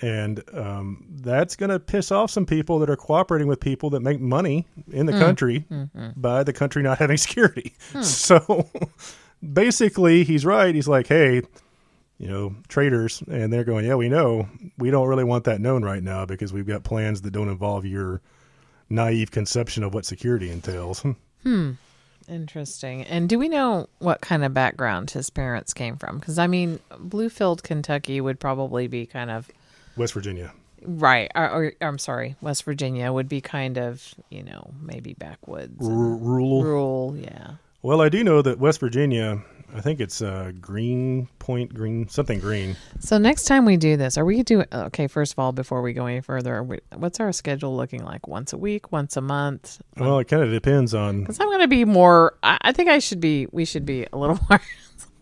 And 0.00 0.42
um, 0.52 1.06
that's 1.08 1.54
going 1.54 1.70
to 1.70 1.78
piss 1.78 2.10
off 2.10 2.30
some 2.30 2.46
people 2.46 2.78
that 2.80 2.90
are 2.90 2.96
cooperating 2.96 3.46
with 3.46 3.60
people 3.60 3.90
that 3.90 4.00
make 4.00 4.20
money 4.20 4.66
in 4.90 5.06
the 5.06 5.12
mm. 5.12 5.20
country 5.20 5.64
mm, 5.70 5.90
mm. 5.92 6.12
by 6.16 6.42
the 6.42 6.52
country 6.52 6.82
not 6.82 6.98
having 6.98 7.16
security. 7.28 7.74
Hmm. 7.92 8.02
So 8.02 8.68
basically, 9.52 10.24
he's 10.24 10.44
right. 10.44 10.74
He's 10.74 10.88
like, 10.88 11.06
hey, 11.06 11.42
you 12.18 12.28
know, 12.28 12.56
traders, 12.68 13.22
and 13.28 13.52
they're 13.52 13.64
going, 13.64 13.84
yeah, 13.84 13.94
we 13.94 14.08
know. 14.08 14.48
We 14.78 14.90
don't 14.90 15.08
really 15.08 15.24
want 15.24 15.44
that 15.44 15.60
known 15.60 15.84
right 15.84 16.02
now 16.02 16.26
because 16.26 16.52
we've 16.52 16.66
got 16.66 16.82
plans 16.82 17.22
that 17.22 17.32
don't 17.32 17.48
involve 17.48 17.84
your 17.84 18.20
naive 18.88 19.30
conception 19.30 19.82
of 19.82 19.94
what 19.94 20.04
security 20.04 20.50
entails. 20.50 21.04
Hmm. 21.42 21.72
Interesting. 22.28 23.02
And 23.02 23.28
do 23.28 23.38
we 23.38 23.48
know 23.48 23.88
what 23.98 24.20
kind 24.20 24.44
of 24.44 24.54
background 24.54 25.10
his 25.10 25.30
parents 25.30 25.72
came 25.74 25.96
from? 25.96 26.18
Because 26.18 26.38
I 26.38 26.46
mean, 26.46 26.80
Bluefield, 26.92 27.62
Kentucky 27.62 28.20
would 28.20 28.40
probably 28.40 28.86
be 28.86 29.06
kind 29.06 29.30
of 29.30 29.48
West 29.96 30.14
Virginia. 30.14 30.52
right. 30.82 31.30
Or, 31.34 31.48
or 31.50 31.72
I'm 31.80 31.98
sorry, 31.98 32.36
West 32.40 32.64
Virginia 32.64 33.12
would 33.12 33.28
be 33.28 33.40
kind 33.40 33.78
of 33.78 34.14
you 34.30 34.42
know 34.42 34.72
maybe 34.80 35.14
backwoods, 35.14 35.86
R- 35.86 35.92
rural. 35.92 36.62
rural. 36.62 37.16
Yeah. 37.16 37.52
Well, 37.82 38.00
I 38.00 38.08
do 38.08 38.24
know 38.24 38.40
that 38.42 38.58
West 38.58 38.80
Virginia, 38.80 39.42
I 39.74 39.80
think 39.80 40.00
it's 40.00 40.20
uh, 40.22 40.52
Green 40.60 41.28
Point, 41.38 41.72
Green 41.74 42.08
something 42.08 42.40
Green. 42.40 42.76
So 43.00 43.18
next 43.18 43.44
time 43.44 43.64
we 43.64 43.76
do 43.76 43.96
this, 43.96 44.18
are 44.18 44.24
we 44.24 44.42
doing 44.42 44.66
okay? 44.72 45.06
First 45.06 45.32
of 45.32 45.38
all, 45.38 45.52
before 45.52 45.82
we 45.82 45.92
go 45.92 46.06
any 46.06 46.20
further, 46.20 46.56
are 46.56 46.62
we, 46.62 46.80
what's 46.96 47.20
our 47.20 47.32
schedule 47.32 47.76
looking 47.76 48.04
like? 48.04 48.26
Once 48.28 48.52
a 48.52 48.58
week, 48.58 48.92
once 48.92 49.16
a 49.16 49.20
month? 49.20 49.80
Well, 49.96 50.18
it 50.18 50.28
kind 50.28 50.42
of 50.42 50.50
depends 50.50 50.94
on 50.94 51.20
Because 51.20 51.40
I'm 51.40 51.48
going 51.48 51.60
to 51.60 51.68
be 51.68 51.84
more. 51.84 52.36
I, 52.42 52.58
I 52.62 52.72
think 52.72 52.88
I 52.88 52.98
should 52.98 53.20
be. 53.20 53.46
We 53.52 53.64
should 53.64 53.86
be 53.86 54.06
a 54.12 54.18
little 54.18 54.38
more 54.50 54.60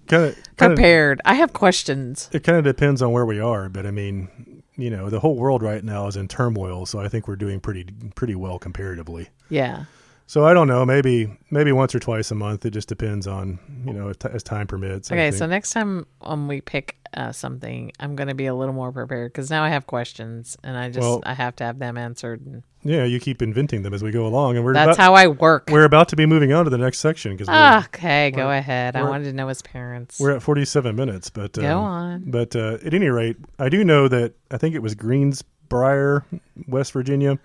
kind 0.09 0.25
of 0.25 0.35
kind 0.57 0.73
of 0.73 0.77
prepared. 0.77 1.21
I 1.25 1.35
have 1.35 1.53
questions. 1.53 2.29
it 2.33 2.45
kind 2.45 2.59
of 2.59 2.65
depends 2.65 3.03
on 3.03 3.13
where 3.13 3.27
we 3.27 3.41
are, 3.41 3.69
but 3.69 3.87
I 3.87 3.91
mean, 3.91 4.63
you 4.77 4.91
know, 4.91 5.11
the 5.11 5.21
whole 5.21 5.37
world 5.37 5.63
right 5.63 5.83
now 5.85 6.07
is 6.07 6.17
in 6.17 6.29
turmoil, 6.29 6.87
so 6.87 7.01
I 7.01 7.09
think 7.09 7.29
we're 7.29 7.37
doing 7.37 7.61
pretty 7.61 7.87
pretty 8.15 8.35
well 8.35 8.59
comparatively. 8.59 9.29
Yeah. 9.49 9.85
So 10.33 10.47
I 10.47 10.55
don't 10.55 10.67
know, 10.67 10.87
maybe 10.87 11.39
maybe 11.51 11.73
once 11.73 11.95
or 11.95 11.99
twice 11.99 12.31
a 12.31 12.35
month. 12.35 12.65
It 12.65 12.71
just 12.71 12.89
depends 12.89 13.27
on 13.27 13.59
you 13.85 13.93
know 13.93 14.09
if 14.09 14.19
t- 14.19 14.31
as 14.33 14.43
time 14.43 14.67
permits. 14.67 15.13
Okay, 15.13 15.31
so 15.31 15.45
next 15.45 15.73
time 15.73 16.07
um, 16.23 16.49
we 16.49 16.63
pick 16.63 16.97
uh, 17.13 17.33
something, 17.33 17.93
I'm 18.01 18.17
going 18.17 18.29
to 18.29 18.35
be 18.35 18.47
a 18.47 18.55
little 18.55 18.73
more 18.73 18.91
prepared 18.91 19.31
because 19.31 19.51
now 19.51 19.63
I 19.63 19.69
have 19.69 19.87
questions 19.87 20.57
and 20.65 20.75
I 20.75 20.89
just 20.89 21.01
Well- 21.01 21.21
I 21.27 21.35
have 21.35 21.55
to 21.57 21.65
have 21.65 21.79
them 21.79 21.99
answered. 21.99 22.47
And 22.47 22.63
yeah, 22.83 23.05
you 23.05 23.21
keep 23.21 23.43
inventing 23.43 23.83
them 23.83 23.93
as 23.93 24.03
we 24.03 24.11
go 24.11 24.27
along, 24.27 24.57
and 24.57 24.65
we're 24.65 24.73
that's 24.73 24.97
about, 24.97 25.05
how 25.05 25.13
I 25.13 25.27
work. 25.27 25.69
we're 25.71 25.85
about 25.85 26.09
to 26.09 26.17
be 26.17 26.25
moving 26.25 26.51
on 26.51 26.65
to 26.65 26.71
the 26.71 26.79
next 26.79 27.01
section 27.01 27.37
because 27.37 27.51
okay, 27.89 28.31
go 28.31 28.51
ahead. 28.51 28.97
I 28.97 29.03
wanted 29.03 29.25
to 29.25 29.35
know 29.35 29.49
his 29.49 29.61
parents. 29.61 30.19
we're, 30.19 30.37
at 30.37 30.43
47 30.43 30.97
minutes. 30.97 31.29
But 31.29 31.53
Go 31.53 31.77
um, 31.77 31.85
on. 31.85 32.31
But 32.31 32.57
uh, 32.57 32.79
at 32.83 32.95
any 32.95 33.11
rate, 33.11 33.37
I 33.59 33.69
do 33.69 33.85
know 33.85 34.09
that 34.09 34.33
I 34.51 34.57
think 34.57 34.75
it 34.75 34.81
was 34.81 34.95
Greensbrier, 34.95 36.25
West 36.67 36.93
Virginia, 36.93 37.39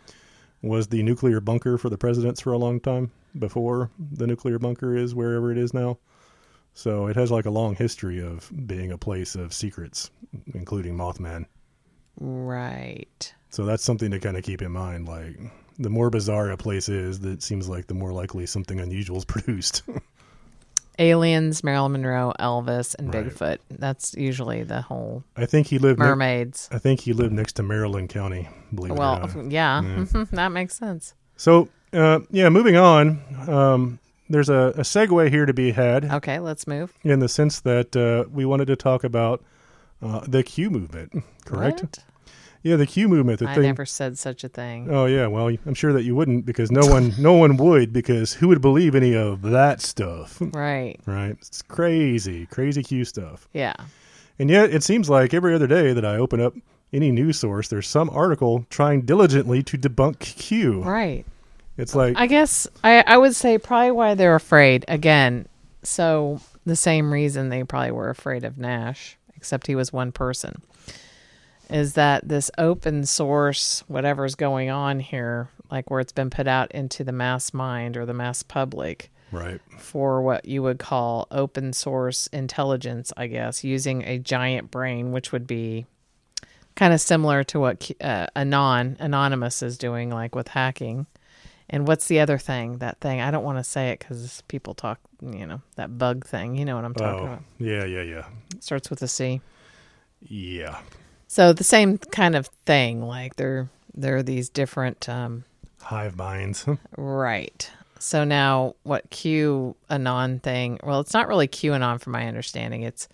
was 0.61 0.87
the 0.87 1.03
nuclear 1.03 1.39
bunker 1.39 1.77
for 1.77 1.89
the 1.89 1.97
presidents 1.97 2.41
for 2.41 2.53
a 2.53 2.57
long 2.57 2.79
time 2.79 3.11
before 3.37 3.91
the 3.99 4.27
nuclear 4.27 4.59
bunker 4.59 4.95
is 4.95 5.13
wherever 5.13 5.51
it 5.51 5.57
is 5.57 5.73
now. 5.73 5.97
So 6.73 7.07
it 7.07 7.15
has 7.15 7.31
like 7.31 7.45
a 7.45 7.51
long 7.51 7.75
history 7.75 8.21
of 8.21 8.51
being 8.67 8.91
a 8.91 8.97
place 8.97 9.35
of 9.35 9.53
secrets, 9.53 10.11
including 10.53 10.95
Mothman. 10.95 11.45
Right. 12.19 13.33
So 13.49 13.65
that's 13.65 13.83
something 13.83 14.11
to 14.11 14.19
kind 14.19 14.37
of 14.37 14.43
keep 14.43 14.61
in 14.61 14.71
mind. 14.71 15.07
Like 15.07 15.39
the 15.79 15.89
more 15.89 16.09
bizarre 16.09 16.51
a 16.51 16.57
place 16.57 16.89
is, 16.89 17.19
that 17.21 17.41
seems 17.41 17.67
like 17.67 17.87
the 17.87 17.93
more 17.93 18.11
likely 18.11 18.45
something 18.45 18.79
unusual 18.79 19.17
is 19.17 19.25
produced. 19.25 19.83
Aliens, 20.99 21.63
Marilyn 21.63 21.91
Monroe, 21.93 22.33
Elvis, 22.39 22.95
and 22.97 23.13
Right. 23.13 23.25
Bigfoot. 23.27 23.57
That's 23.69 24.13
usually 24.15 24.63
the 24.63 24.81
whole 24.81 25.23
I 25.35 25.45
think 25.45 25.67
he 25.67 25.77
lived. 25.77 25.99
Ne- 25.99 26.05
mermaids. 26.05 26.69
I 26.71 26.79
think 26.79 27.01
he 27.01 27.13
lived 27.13 27.33
next 27.33 27.53
to 27.53 27.63
Maryland 27.63 28.09
County. 28.09 28.49
Believe 28.73 28.91
it 28.91 28.95
or 28.95 28.97
Well, 28.99 29.19
not. 29.35 29.51
yeah, 29.51 30.05
that 30.31 30.51
makes 30.51 30.75
sense. 30.75 31.13
So, 31.35 31.69
uh, 31.93 32.19
yeah, 32.31 32.49
moving 32.49 32.75
on. 32.77 33.21
Um, 33.47 33.99
there's 34.29 34.49
a, 34.49 34.73
a 34.75 34.81
segue 34.81 35.29
here 35.29 35.45
to 35.45 35.53
be 35.53 35.71
had 35.71 36.05
Okay, 36.05 36.39
let's 36.39 36.67
move. 36.67 36.93
in 37.03 37.19
the 37.19 37.29
sense 37.29 37.59
that 37.61 37.95
uh, 37.95 38.27
we 38.29 38.43
wanted 38.45 38.65
to 38.67 38.75
talk 38.75 39.03
about 39.03 39.43
uh, 40.01 40.21
the 40.27 40.43
Q 40.43 40.69
movement, 40.69 41.23
correct? 41.45 41.81
What? 41.81 41.99
Yeah, 42.67 42.75
the 42.75 42.85
Q 42.85 43.07
movement. 43.07 43.39
The 43.39 43.47
I 43.49 43.53
thing. 43.55 43.63
never 43.63 43.85
said 43.85 44.17
such 44.17 44.43
a 44.43 44.49
thing. 44.49 44.87
Oh 44.91 45.05
yeah, 45.05 45.27
well, 45.27 45.47
I'm 45.65 45.73
sure 45.73 45.93
that 45.93 46.03
you 46.03 46.15
wouldn't 46.15 46.45
because 46.45 46.71
no 46.71 46.85
one, 46.85 47.13
no 47.17 47.33
one 47.33 47.57
would 47.57 47.93
because 47.93 48.33
who 48.33 48.47
would 48.49 48.61
believe 48.61 48.93
any 48.95 49.15
of 49.15 49.41
that 49.43 49.81
stuff, 49.81 50.37
Right. 50.41 50.99
right? 51.05 51.35
It's 51.39 51.61
crazy, 51.61 52.45
crazy 52.47 52.83
Q 52.83 53.05
stuff. 53.05 53.47
Yeah. 53.53 53.73
And 54.39 54.49
yet, 54.49 54.71
it 54.71 54.83
seems 54.83 55.09
like 55.09 55.33
every 55.33 55.55
other 55.55 55.67
day 55.67 55.93
that 55.93 56.05
I 56.05 56.17
open 56.17 56.39
up 56.41 56.53
any 56.93 57.11
news 57.11 57.39
source, 57.39 57.67
there's 57.69 57.87
some 57.87 58.09
article 58.11 58.65
trying 58.69 59.01
diligently 59.01 59.63
to 59.63 59.77
debunk 59.77 60.19
Q. 60.19 60.83
Right. 60.83 61.25
It's 61.77 61.93
like 61.95 62.17
I 62.17 62.27
guess 62.27 62.67
I, 62.83 63.03
I 63.05 63.17
would 63.17 63.35
say 63.35 63.57
probably 63.57 63.91
why 63.91 64.15
they're 64.15 64.35
afraid. 64.35 64.83
Again, 64.87 65.47
so 65.83 66.41
the 66.65 66.75
same 66.75 67.13
reason 67.13 67.49
they 67.49 67.63
probably 67.63 67.91
were 67.91 68.09
afraid 68.09 68.43
of 68.43 68.57
Nash, 68.57 69.15
except 69.35 69.67
he 69.67 69.75
was 69.75 69.93
one 69.93 70.11
person, 70.11 70.61
is 71.69 71.93
that 71.93 72.27
this 72.27 72.49
open 72.57 73.05
source, 73.05 73.83
whatever's 73.87 74.35
going 74.35 74.69
on 74.69 74.99
here, 74.99 75.49
like 75.69 75.89
where 75.89 75.99
it's 75.99 76.13
been 76.13 76.29
put 76.29 76.47
out 76.47 76.71
into 76.71 77.03
the 77.03 77.11
mass 77.11 77.53
mind 77.53 77.97
or 77.97 78.05
the 78.05 78.13
mass 78.13 78.43
public, 78.43 79.11
Right. 79.31 79.59
for 79.77 80.21
what 80.21 80.45
you 80.45 80.63
would 80.63 80.79
call 80.79 81.27
open 81.31 81.73
source 81.73 82.27
intelligence, 82.27 83.11
I 83.17 83.27
guess, 83.27 83.63
using 83.63 84.03
a 84.03 84.17
giant 84.19 84.71
brain, 84.71 85.11
which 85.11 85.31
would 85.33 85.45
be 85.45 85.85
kind 86.75 86.93
of 86.93 87.01
similar 87.01 87.43
to 87.45 87.59
what 87.59 87.91
uh, 87.99 88.27
Anon 88.35 88.95
Anonymous 88.99 89.61
is 89.61 89.77
doing, 89.77 90.09
like 90.09 90.33
with 90.35 90.47
hacking. 90.49 91.07
And 91.69 91.85
what's 91.85 92.07
the 92.07 92.21
other 92.21 92.37
thing? 92.37 92.77
That 92.77 93.01
thing 93.01 93.19
I 93.19 93.29
don't 93.29 93.43
want 93.43 93.57
to 93.57 93.63
say 93.65 93.89
it 93.89 93.99
because 93.99 94.41
people 94.47 94.73
talk, 94.73 95.01
you 95.21 95.45
know, 95.45 95.59
that 95.75 95.97
bug 95.97 96.25
thing. 96.25 96.55
You 96.55 96.63
know 96.63 96.77
what 96.77 96.85
I'm 96.85 96.93
talking 96.93 97.19
Oh, 97.27 97.33
about? 97.33 97.43
yeah, 97.59 97.83
yeah, 97.83 98.03
yeah. 98.03 98.25
It 98.55 98.63
starts 98.63 98.89
with 98.89 99.01
a 99.01 99.07
C. 99.09 99.41
Yeah. 100.21 100.79
So 101.27 101.53
the 101.53 101.63
same 101.63 101.97
kind 101.97 102.35
of 102.35 102.47
thing. 102.65 103.01
Like 103.01 103.35
there, 103.35 103.69
there 103.93 104.17
are 104.17 104.23
these 104.23 104.49
different. 104.49 105.07
Um, 105.07 105.43
Hive 105.81 106.15
minds. 106.15 106.65
Right. 106.97 107.69
So 107.99 108.23
now 108.23 108.75
what 108.83 109.09
Q 109.09 109.75
anon 109.89 110.39
thing, 110.39 110.79
well 110.83 110.99
it's 110.99 111.13
not 111.13 111.27
really 111.27 111.47
QAnon 111.47 111.99
from 111.99 112.13
my 112.13 112.27
understanding. 112.27 112.83
It's 112.83 113.07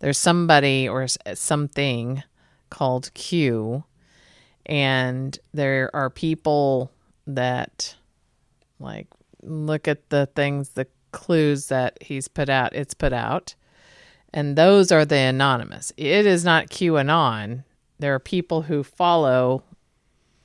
there's 0.00 0.18
somebody 0.18 0.88
or 0.88 1.06
something 1.34 2.22
called 2.70 3.12
Q 3.14 3.84
and 4.66 5.38
there 5.54 5.90
are 5.94 6.10
people 6.10 6.90
that 7.26 7.94
like 8.80 9.06
look 9.42 9.88
at 9.88 10.10
the 10.10 10.26
things 10.34 10.70
the 10.70 10.86
clues 11.12 11.68
that 11.68 11.96
he's 12.02 12.28
put 12.28 12.48
out 12.48 12.74
it's 12.74 12.94
put 12.94 13.12
out 13.12 13.54
and 14.36 14.54
those 14.54 14.92
are 14.92 15.04
the 15.04 15.16
anonymous. 15.16 15.92
It 15.96 16.26
is 16.26 16.44
not 16.44 16.68
QAnon. 16.68 17.64
There 17.98 18.14
are 18.14 18.20
people 18.20 18.62
who 18.62 18.84
follow 18.84 19.64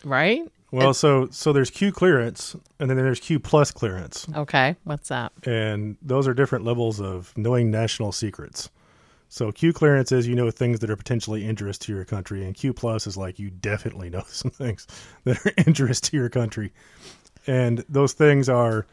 right? 0.04 0.42
Well, 0.72 0.94
so 0.94 1.28
so 1.32 1.52
there's 1.52 1.70
Q 1.70 1.92
clearance, 1.92 2.56
and 2.80 2.89
then 2.89 2.96
there's 2.98 3.20
Q 3.20 3.39
plus 3.39 3.72
clearance, 3.72 4.26
Okay, 4.36 4.78
what's 4.86 5.10
that? 5.10 5.34
and 5.46 5.98
those 6.02 6.28
are 6.28 6.34
different 6.34 6.64
levels 6.64 7.02
of 7.02 7.34
knowing 7.38 7.70
national 7.70 8.14
secrets. 8.14 8.70
So 9.28 9.52
Q 9.52 9.74
clearance 9.74 10.12
is 10.14 10.28
you 10.28 10.36
know 10.36 10.50
things 10.50 10.80
that 10.80 10.89
are 10.89 10.96
potentially 10.96 11.46
interest 11.46 11.82
to 11.84 11.94
your 11.94 12.06
country, 12.06 12.46
and 12.46 12.56
Q 12.56 12.74
plus 12.74 13.06
is 13.06 13.18
like 13.18 13.38
you 13.38 13.50
definitely 13.50 14.10
know 14.10 14.24
some 14.28 14.52
things 14.52 14.88
that 15.26 15.46
are 15.46 15.52
interest 15.58 16.06
to 16.06 16.18
your 16.18 16.30
country, 16.30 16.72
and 17.46 17.84
those 17.89 18.14
things 18.14 18.48
are 18.48 18.86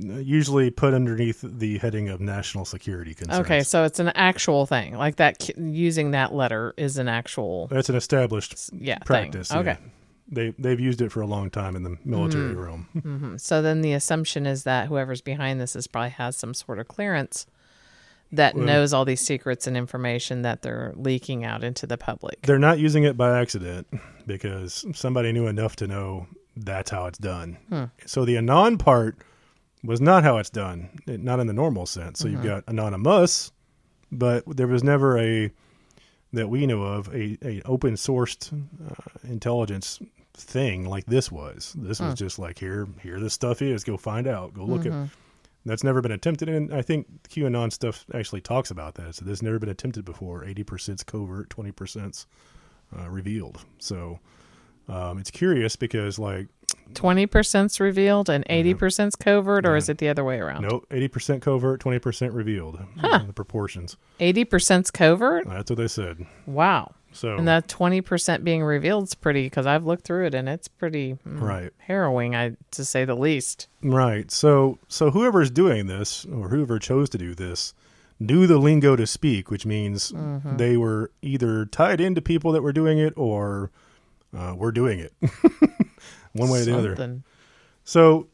usually 0.00 0.70
put 0.70 0.94
underneath 0.94 1.40
the 1.42 1.78
heading 1.78 2.08
of 2.08 2.20
national 2.20 2.64
security 2.64 3.14
concerns. 3.14 3.40
Okay, 3.44 3.62
so 3.62 3.84
it's 3.84 3.98
an 3.98 4.08
actual 4.08 4.66
thing. 4.66 4.96
Like 4.96 5.16
that 5.16 5.50
using 5.58 6.12
that 6.12 6.32
letter 6.34 6.72
is 6.76 6.98
an 6.98 7.08
actual 7.08 7.66
that's 7.68 7.88
an 7.88 7.96
established 7.96 8.54
yeah 8.72 8.98
practice. 8.98 9.48
Thing. 9.48 9.64
yeah. 9.64 9.72
Okay. 9.72 9.80
They 10.28 10.54
they've 10.58 10.80
used 10.80 11.02
it 11.02 11.12
for 11.12 11.20
a 11.20 11.26
long 11.26 11.50
time 11.50 11.76
in 11.76 11.82
the 11.82 11.96
military 12.04 12.54
Mm. 12.54 12.64
realm. 12.64 12.88
Mhm. 12.96 13.40
So 13.40 13.60
then 13.60 13.82
the 13.82 13.92
assumption 13.92 14.46
is 14.46 14.64
that 14.64 14.88
whoever's 14.88 15.20
behind 15.20 15.60
this 15.60 15.76
is 15.76 15.86
probably 15.86 16.10
has 16.10 16.36
some 16.36 16.54
sort 16.54 16.78
of 16.78 16.88
clearance 16.88 17.46
that 18.30 18.54
Well- 18.54 18.64
knows 18.64 18.94
all 18.94 19.04
these 19.04 19.20
secrets 19.20 19.66
and 19.66 19.76
information 19.76 20.40
that 20.42 20.62
they're 20.62 20.92
leaking 20.96 21.44
out 21.44 21.62
into 21.62 21.86
the 21.86 21.98
public. 21.98 22.40
They're 22.42 22.58
not 22.58 22.78
using 22.78 23.04
it 23.04 23.16
by 23.18 23.38
accident 23.38 23.86
because 24.26 24.86
somebody 24.94 25.32
knew 25.32 25.48
enough 25.48 25.76
to 25.76 25.86
know 25.86 26.28
that's 26.56 26.90
how 26.90 27.06
it's 27.06 27.18
done. 27.18 27.58
Hmm. 27.68 27.84
So 28.06 28.24
the 28.24 28.38
anon 28.38 28.78
part 28.78 29.16
was 29.84 30.00
not 30.00 30.22
how 30.24 30.38
it's 30.38 30.50
done, 30.50 30.88
not 31.06 31.40
in 31.40 31.46
the 31.46 31.52
normal 31.52 31.86
sense. 31.86 32.18
So 32.20 32.26
Mm-hmm. 32.26 32.36
you've 32.36 32.44
got 32.44 32.64
anonymous, 32.68 33.50
but 34.10 34.44
there 34.46 34.68
was 34.68 34.84
never 34.84 35.18
a 35.18 35.50
that 36.32 36.48
we 36.48 36.66
know 36.66 36.82
of 36.82 37.08
a, 37.14 37.36
a 37.44 37.60
open 37.66 37.94
sourced 37.94 38.52
uh, 38.52 38.94
intelligence 39.28 40.00
thing 40.34 40.88
like 40.88 41.04
this 41.06 41.30
was. 41.30 41.74
This 41.78 42.00
was 42.00 42.14
just 42.14 42.38
like 42.38 42.58
here 42.58 42.88
here 43.02 43.20
this 43.20 43.34
stuff 43.34 43.60
is. 43.60 43.84
Go 43.84 43.96
find 43.96 44.26
out. 44.26 44.54
Go 44.54 44.64
look 44.64 44.86
at. 44.86 45.08
That's 45.64 45.84
never 45.84 46.00
been 46.00 46.10
attempted, 46.10 46.48
and 46.48 46.74
I 46.74 46.82
think 46.82 47.06
QAnon 47.28 47.70
stuff 47.72 48.04
actually 48.12 48.40
talks 48.40 48.72
about 48.72 48.96
that. 48.96 49.14
So 49.14 49.24
this 49.24 49.30
has 49.32 49.42
never 49.42 49.60
been 49.60 49.68
attempted 49.68 50.04
before. 50.04 50.44
Eighty 50.44 50.64
percent 50.64 51.04
covert, 51.06 51.50
twenty 51.50 51.70
percent 51.70 52.26
uh, 52.98 53.08
revealed. 53.08 53.64
So 53.78 54.18
um, 54.88 55.18
it's 55.18 55.30
curious 55.30 55.76
because 55.76 56.18
like 56.18 56.48
Twenty 56.94 57.26
percent's 57.26 57.80
revealed 57.80 58.28
and 58.28 58.44
80 58.48 58.74
percent's 58.74 59.16
covert, 59.16 59.64
or 59.66 59.76
is 59.76 59.88
it 59.88 59.98
the 59.98 60.08
other 60.08 60.24
way 60.24 60.38
around? 60.38 60.62
no 60.62 60.82
eighty 60.90 61.08
percent 61.08 61.40
covert, 61.42 61.80
twenty 61.80 61.98
percent 61.98 62.32
revealed. 62.34 62.78
uh, 63.02 63.24
the 63.24 63.32
proportions. 63.32 63.96
Eighty 64.20 64.44
percent's 64.44 64.90
covert. 64.90 65.46
That's 65.48 65.70
what 65.70 65.78
they 65.78 65.88
said. 65.88 66.26
Wow. 66.46 66.92
So 67.14 67.36
And 67.36 67.46
that 67.48 67.68
twenty 67.68 68.00
percent 68.00 68.44
being 68.44 68.62
revealed 68.62 69.04
is 69.04 69.14
pretty 69.14 69.44
because 69.44 69.66
I've 69.66 69.84
looked 69.84 70.04
through 70.04 70.26
it 70.26 70.34
and 70.34 70.48
it's 70.48 70.68
pretty 70.68 71.18
mm, 71.26 71.40
right. 71.40 71.70
harrowing, 71.78 72.34
I 72.36 72.56
to 72.72 72.84
say 72.84 73.04
the 73.04 73.14
least. 73.14 73.68
Right. 73.82 74.30
So 74.30 74.78
so 74.88 75.10
whoever's 75.10 75.50
doing 75.50 75.86
this 75.86 76.24
or 76.26 76.48
whoever 76.48 76.78
chose 76.78 77.08
to 77.10 77.18
do 77.18 77.34
this 77.34 77.74
knew 78.20 78.46
the 78.46 78.56
lingo 78.58 78.96
to 78.96 79.06
speak, 79.06 79.50
which 79.50 79.64
means 79.66 80.12
Mm-hmm. 80.12 80.56
they 80.58 80.76
were 80.76 81.10
either 81.22 81.64
tied 81.66 82.00
into 82.00 82.20
people 82.22 82.52
that 82.52 82.62
were 82.62 82.72
doing 82.72 82.98
it 82.98 83.12
or 83.16 83.70
uh, 84.36 84.54
were 84.56 84.72
doing 84.72 84.98
it. 84.98 85.12
One 86.34 86.50
way 86.50 86.62
or 86.62 86.64
the 86.64 86.76
other. 86.78 86.94
So 87.84 88.28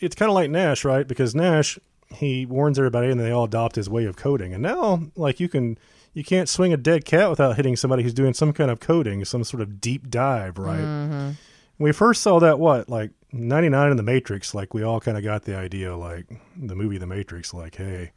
it's 0.00 0.14
kind 0.14 0.30
of 0.30 0.34
like 0.34 0.50
Nash, 0.50 0.84
right? 0.84 1.06
Because 1.06 1.34
Nash 1.34 1.78
he 2.14 2.46
warns 2.46 2.78
everybody 2.78 3.10
and 3.10 3.18
they 3.18 3.32
all 3.32 3.44
adopt 3.44 3.74
his 3.76 3.88
way 3.90 4.04
of 4.04 4.16
coding. 4.16 4.52
And 4.54 4.62
now 4.62 5.02
like 5.16 5.40
you 5.40 5.48
can 5.48 5.76
you 6.12 6.22
can't 6.22 6.48
swing 6.48 6.72
a 6.72 6.76
dead 6.76 7.04
cat 7.04 7.28
without 7.28 7.56
hitting 7.56 7.74
somebody 7.76 8.02
who's 8.04 8.14
doing 8.14 8.34
some 8.34 8.52
kind 8.52 8.70
of 8.70 8.78
coding, 8.78 9.24
some 9.24 9.42
sort 9.42 9.60
of 9.60 9.80
deep 9.80 10.08
dive, 10.10 10.58
right? 10.58 10.78
Mm-hmm. 10.80 11.30
we 11.78 11.90
first 11.92 12.22
saw 12.22 12.38
that 12.38 12.58
what 12.60 12.88
like 12.88 13.10
99 13.32 13.90
in 13.90 13.96
the 13.96 14.02
matrix 14.04 14.54
like 14.54 14.72
we 14.74 14.84
all 14.84 15.00
kind 15.00 15.18
of 15.18 15.24
got 15.24 15.42
the 15.42 15.56
idea 15.56 15.96
like 15.96 16.26
the 16.56 16.76
movie 16.76 16.98
the 16.98 17.06
matrix 17.06 17.52
like 17.52 17.74
hey 17.74 18.12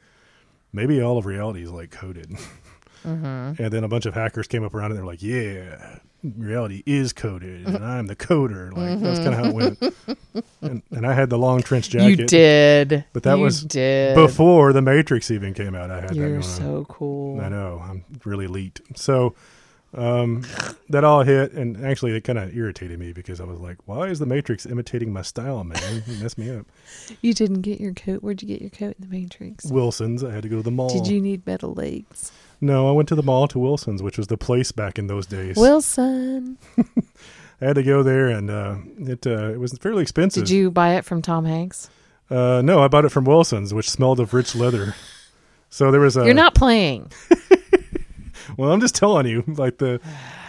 maybe 0.71 1.01
all 1.01 1.17
of 1.17 1.25
reality 1.25 1.63
is 1.63 1.71
like 1.71 1.89
coded 1.89 2.30
Mm-hmm. 3.03 3.61
and 3.63 3.71
then 3.73 3.84
a 3.84 3.88
bunch 3.88 4.05
of 4.05 4.13
hackers 4.15 4.47
came 4.47 4.63
up 4.63 4.73
around 4.73 4.91
and 4.91 4.97
they're 4.97 5.05
like 5.05 5.21
yeah 5.23 5.99
reality 6.24 6.82
is 6.86 7.13
coded 7.13 7.65
and 7.68 7.86
i'm 7.86 8.07
the 8.07 8.15
coder 8.15 8.74
like 8.76 8.99
that's 8.99 9.20
kind 9.20 9.30
of 9.30 9.36
how 9.36 9.45
it 9.45 9.53
went 9.53 9.95
and, 10.61 10.82
and 10.91 11.05
i 11.05 11.13
had 11.13 11.30
the 11.30 11.38
long 11.38 11.61
trench 11.61 11.89
jacket 11.89 12.20
You 12.20 12.26
did, 12.26 13.05
But 13.13 13.24
that 13.24 13.38
You 13.38 13.43
was 13.43 13.63
did. 13.63 14.15
before 14.15 14.74
the 14.74 14.82
matrix 14.82 15.30
even 15.32 15.53
came 15.53 15.76
out 15.76 15.91
i 15.91 16.01
had 16.01 16.09
that 16.09 16.15
You're 16.15 16.28
going 16.30 16.38
on. 16.38 16.43
so 16.43 16.86
cool. 16.89 17.39
I 17.39 17.49
know. 17.49 17.82
I'm 17.88 18.03
really 18.26 18.45
elite. 18.45 18.80
So 18.95 19.36
um, 19.93 20.43
that 20.89 21.03
all 21.05 21.24
hit, 21.24 21.53
and 21.53 21.84
actually, 21.86 22.11
it 22.15 22.22
kind 22.26 22.38
of 22.38 22.55
irritated 22.55 22.99
me 22.99 23.13
because 23.13 23.39
I 23.39 23.45
was 23.45 23.59
like, 23.59 23.78
"Why 23.86 24.07
is 24.07 24.20
the 24.20 24.26
Matrix 24.26 24.65
imitating 24.65 25.13
my 25.13 25.22
style, 25.22 25.63
man? 25.63 26.03
You 26.05 26.18
messed 26.22 26.38
me 26.38 26.49
up." 26.55 26.65
You 27.22 27.34
didn't 27.34 27.61
get 27.61 27.80
your 27.80 27.93
coat. 27.93 28.22
Where'd 28.22 28.41
you 28.41 28.47
get 28.49 28.59
your 28.61 28.70
coat 28.70 28.95
in 29.01 29.09
the 29.09 29.18
Matrix? 29.18 29.65
Wilson's. 29.65 30.24
I 30.26 30.32
had 30.34 30.43
to 30.43 30.49
go 30.49 30.57
to 30.57 30.61
the 30.61 30.72
mall. 30.72 30.89
Did 30.89 31.07
you 31.07 31.22
need 31.22 31.47
metal 31.47 31.74
legs? 31.74 32.32
No, 32.59 32.89
I 32.89 32.91
went 32.91 33.07
to 33.09 33.15
the 33.15 33.23
mall 33.23 33.47
to 33.49 33.59
Wilson's, 33.59 34.01
which 34.01 34.17
was 34.17 34.27
the 34.27 34.37
place 34.37 34.71
back 34.71 34.97
in 34.97 35.07
those 35.07 35.27
days. 35.27 35.57
Wilson. 35.57 36.57
I 37.61 37.65
had 37.65 37.75
to 37.75 37.83
go 37.83 38.03
there, 38.03 38.27
and 38.27 38.49
uh, 38.49 38.77
it 38.99 39.25
uh, 39.25 39.51
it 39.51 39.59
was 39.59 39.73
fairly 39.77 40.01
expensive. 40.01 40.45
Did 40.45 40.53
you 40.53 40.71
buy 40.71 40.95
it 40.95 41.05
from 41.05 41.21
Tom 41.21 41.45
Hanks? 41.45 41.89
Uh, 42.29 42.61
no, 42.63 42.83
I 42.83 42.87
bought 42.87 43.05
it 43.05 43.09
from 43.09 43.25
Wilson's, 43.25 43.73
which 43.73 43.89
smelled 43.89 44.19
of 44.19 44.33
rich 44.33 44.55
leather. 44.55 44.95
So 45.69 45.91
there 45.91 46.01
was 46.01 46.17
a. 46.17 46.25
You're 46.25 46.33
not 46.33 46.55
playing. 46.55 47.11
Well, 48.55 48.71
I'm 48.71 48.79
just 48.79 48.95
telling 48.95 49.27
you, 49.27 49.43
like 49.47 49.77
the 49.77 49.99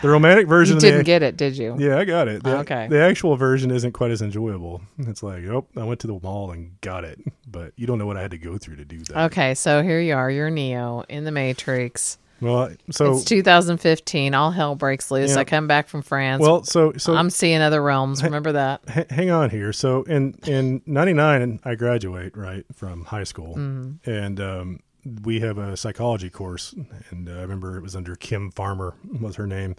the 0.03 0.09
romantic 0.09 0.47
version. 0.49 0.77
You 0.77 0.81
didn't 0.81 1.05
get 1.05 1.23
it, 1.23 1.37
did 1.37 1.57
you? 1.57 1.77
Yeah, 1.79 1.99
I 1.99 2.05
got 2.05 2.29
it. 2.29 2.43
The, 2.43 2.59
Okay. 2.59 2.89
The 2.89 3.01
actual 3.01 3.37
version 3.37 3.71
isn't 3.71 3.93
quite 3.93 4.11
as 4.11 4.23
enjoyable. 4.23 4.83
It's 4.99 5.23
like, 5.23 5.45
oh, 5.45 5.67
I 5.77 5.85
went 5.85 6.01
to 6.01 6.07
the 6.07 6.19
mall 6.23 6.51
and 6.51 6.81
got 6.81 7.05
it, 7.05 7.19
but 7.47 7.73
you 7.77 7.87
don't 7.87 7.99
know 7.99 8.07
what 8.07 8.17
I 8.17 8.23
had 8.23 8.31
to 8.33 8.39
go 8.39 8.59
through 8.59 8.77
to 8.77 8.85
do 8.85 8.99
that. 9.01 9.17
Okay, 9.33 9.55
so 9.55 9.83
here 9.83 10.01
you 10.01 10.15
are. 10.15 10.31
You're 10.31 10.51
Neo 10.51 11.05
in 11.09 11.25
the 11.25 11.33
Matrix. 11.33 12.19
Well, 12.41 12.71
so 12.93 13.15
it's 13.15 13.25
2015. 13.25 14.33
All 14.33 14.53
hell 14.53 14.77
breaks 14.77 15.11
loose. 15.11 15.35
Yeah. 15.35 15.41
I 15.41 15.45
come 15.45 15.67
back 15.67 15.89
from 15.89 16.03
France. 16.03 16.41
well, 16.41 16.63
so 16.63 16.93
so 16.97 17.17
I'm 17.17 17.31
seeing 17.31 17.61
other 17.61 17.83
realms. 17.83 18.23
Remember 18.23 18.53
that? 18.53 18.81
h- 18.89 19.07
hang 19.11 19.31
on 19.31 19.51
here. 19.51 19.73
So 19.73 20.05
in 20.05 20.37
in 20.47 20.81
'99, 20.87 21.59
I 21.65 21.75
graduate 21.75 22.37
right 22.37 22.65
from 22.73 23.07
high 23.07 23.25
school, 23.25 23.57
Mm-hmm. 23.57 24.09
and 24.09 24.41
um, 24.41 24.81
we 25.23 25.41
have 25.41 25.59
a 25.59 25.77
psychology 25.77 26.31
course, 26.31 26.75
and 27.11 27.29
uh, 27.29 27.33
I 27.33 27.41
remember 27.43 27.77
it 27.77 27.83
was 27.83 27.97
under 27.97 28.15
Kim 28.17 28.51
Farmer 28.51 28.95
was 29.21 29.37
her 29.37 29.47
name, 29.47 29.77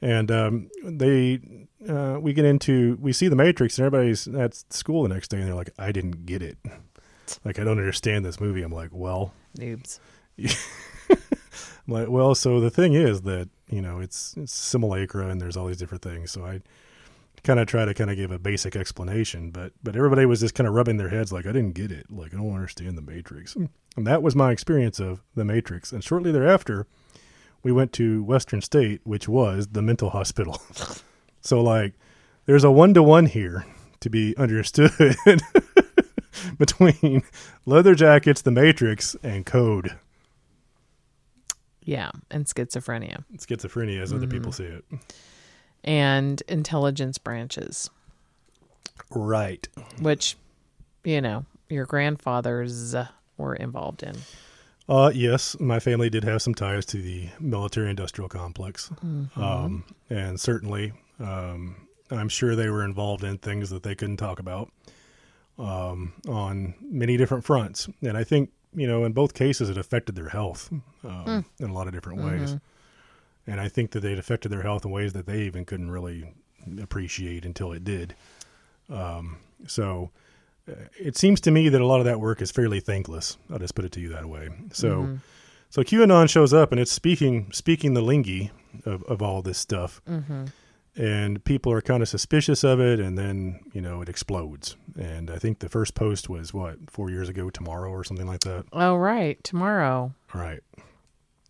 and 0.00 0.30
um, 0.30 0.70
they 0.84 1.40
uh, 1.88 2.18
we 2.20 2.32
get 2.32 2.44
into 2.44 2.98
we 3.00 3.12
see 3.12 3.28
the 3.28 3.36
Matrix, 3.36 3.78
and 3.78 3.86
everybody's 3.86 4.26
at 4.28 4.54
school 4.72 5.02
the 5.02 5.08
next 5.08 5.28
day, 5.28 5.38
and 5.38 5.48
they're 5.48 5.54
like, 5.54 5.70
I 5.78 5.92
didn't 5.92 6.26
get 6.26 6.42
it. 6.42 6.58
Like 7.44 7.58
I 7.58 7.64
don't 7.64 7.78
understand 7.78 8.24
this 8.24 8.40
movie. 8.40 8.62
I'm 8.62 8.72
like, 8.72 8.90
well, 8.92 9.32
Noobs. 9.56 10.00
I'm 10.38 11.94
like, 11.94 12.08
well, 12.08 12.34
so 12.34 12.60
the 12.60 12.70
thing 12.70 12.94
is 12.94 13.22
that 13.22 13.48
you 13.68 13.82
know 13.82 14.00
it's 14.00 14.34
it's 14.36 14.52
simulacra 14.52 15.28
and 15.28 15.40
there's 15.40 15.56
all 15.56 15.66
these 15.66 15.78
different 15.78 16.02
things. 16.02 16.30
So 16.30 16.44
I 16.44 16.60
kind 17.44 17.60
of 17.60 17.66
try 17.66 17.84
to 17.84 17.94
kind 17.94 18.10
of 18.10 18.16
give 18.16 18.30
a 18.30 18.38
basic 18.38 18.76
explanation, 18.76 19.50
but 19.50 19.72
but 19.82 19.96
everybody 19.96 20.26
was 20.26 20.40
just 20.40 20.54
kind 20.54 20.66
of 20.66 20.74
rubbing 20.74 20.96
their 20.96 21.08
heads 21.08 21.32
like 21.32 21.46
I 21.46 21.52
didn't 21.52 21.72
get 21.72 21.90
it, 21.90 22.06
like 22.10 22.34
I 22.34 22.36
don't 22.36 22.54
understand 22.54 22.96
the 22.96 23.02
Matrix, 23.02 23.56
and 23.56 23.70
that 24.06 24.22
was 24.22 24.36
my 24.36 24.52
experience 24.52 25.00
of 25.00 25.22
the 25.34 25.44
Matrix. 25.44 25.92
And 25.92 26.02
shortly 26.02 26.32
thereafter, 26.32 26.86
we 27.62 27.72
went 27.72 27.92
to 27.94 28.22
Western 28.22 28.60
State, 28.60 29.00
which 29.04 29.28
was 29.28 29.68
the 29.68 29.82
mental 29.82 30.10
hospital. 30.10 30.60
so 31.40 31.60
like, 31.62 31.94
there's 32.46 32.64
a 32.64 32.70
one 32.70 32.94
to 32.94 33.02
one 33.02 33.26
here 33.26 33.64
to 34.00 34.10
be 34.10 34.36
understood. 34.36 34.92
between 36.58 37.22
leather 37.66 37.94
jackets, 37.94 38.42
the 38.42 38.50
Matrix, 38.50 39.16
and 39.22 39.44
code. 39.44 39.98
Yeah, 41.82 42.10
and 42.30 42.44
schizophrenia 42.44 43.24
Schizophrenia, 43.36 44.00
as 44.00 44.12
other 44.12 44.26
people 44.26 44.52
mm. 44.52 44.54
see 44.54 44.64
it. 44.64 44.84
And 45.84 46.42
intelligence 46.48 47.18
branches, 47.18 47.90
Right. 49.10 49.66
which, 50.00 50.36
you 51.04 51.20
know, 51.20 51.44
your 51.68 51.86
grandfathers 51.86 52.94
uh, 52.94 53.08
were 53.36 53.54
involved 53.54 54.02
in. 54.02 54.16
Uh, 54.88 55.10
yes, 55.14 55.58
my 55.60 55.78
family 55.78 56.10
did 56.10 56.24
have 56.24 56.42
some 56.42 56.54
ties 56.54 56.84
to 56.84 57.00
the 57.00 57.28
military-industrial 57.38 58.28
complex, 58.28 58.90
um, 59.36 59.84
and 60.08 60.40
certainly, 60.40 60.92
um, 61.20 61.76
I'm 62.10 62.28
sure 62.28 62.56
they 62.56 62.68
were 62.68 62.84
involved 62.84 63.22
in 63.22 63.38
things 63.38 63.70
that 63.70 63.84
they 63.84 63.94
couldn't 63.94 64.16
talk 64.16 64.40
about 64.40 64.72
um, 65.60 66.12
on 66.28 66.74
many 66.80 67.16
different 67.16 67.44
fronts. 67.44 67.88
And 68.02 68.16
I 68.16 68.24
think 68.24 68.50
you 68.74 68.86
know, 68.86 69.04
in 69.04 69.12
both 69.12 69.34
cases, 69.34 69.68
it 69.68 69.76
affected 69.76 70.14
their 70.14 70.28
health 70.28 70.72
um, 71.04 71.44
in 71.58 71.70
a 71.70 71.72
lot 71.72 71.86
of 71.88 71.92
different 71.92 72.22
ways. 72.22 72.56
And 73.46 73.60
I 73.60 73.68
think 73.68 73.92
that 73.92 74.04
it 74.04 74.18
affected 74.18 74.50
their 74.50 74.62
health 74.62 74.84
in 74.84 74.90
ways 74.90 75.12
that 75.14 75.26
they 75.26 75.42
even 75.42 75.64
couldn't 75.64 75.90
really 75.90 76.32
appreciate 76.80 77.44
until 77.44 77.72
it 77.72 77.84
did. 77.84 78.14
Um, 78.88 79.38
so 79.66 80.10
uh, 80.68 80.74
it 80.98 81.16
seems 81.16 81.40
to 81.42 81.50
me 81.50 81.68
that 81.68 81.80
a 81.80 81.86
lot 81.86 82.00
of 82.00 82.04
that 82.04 82.20
work 82.20 82.42
is 82.42 82.50
fairly 82.50 82.80
thankless. 82.80 83.36
I'll 83.50 83.58
just 83.58 83.74
put 83.74 83.84
it 83.84 83.92
to 83.92 84.00
you 84.00 84.08
that 84.10 84.26
way. 84.26 84.48
So, 84.72 85.18
so 85.70 85.82
QAnon 85.82 86.28
shows 86.28 86.52
up 86.52 86.70
and 86.72 86.80
it's 86.80 86.92
speaking 86.92 87.50
speaking 87.52 87.94
the 87.94 88.02
lingy 88.02 88.50
of, 88.84 89.02
of 89.04 89.22
all 89.22 89.42
this 89.42 89.58
stuff, 89.58 90.00
and 90.96 91.42
people 91.44 91.72
are 91.72 91.80
kind 91.80 92.02
of 92.02 92.08
suspicious 92.08 92.62
of 92.64 92.80
it, 92.80 93.00
and 93.00 93.16
then 93.16 93.60
you 93.72 93.80
know 93.80 94.02
it 94.02 94.08
explodes. 94.08 94.76
And 94.98 95.30
I 95.30 95.38
think 95.38 95.60
the 95.60 95.68
first 95.68 95.94
post 95.94 96.28
was 96.28 96.52
what 96.52 96.90
four 96.90 97.10
years 97.10 97.28
ago 97.28 97.48
tomorrow 97.50 97.90
or 97.90 98.04
something 98.04 98.26
like 98.26 98.40
that. 98.40 98.66
Oh, 98.72 98.96
right. 98.96 99.42
Tomorrow. 99.44 100.12
Right, 100.34 100.62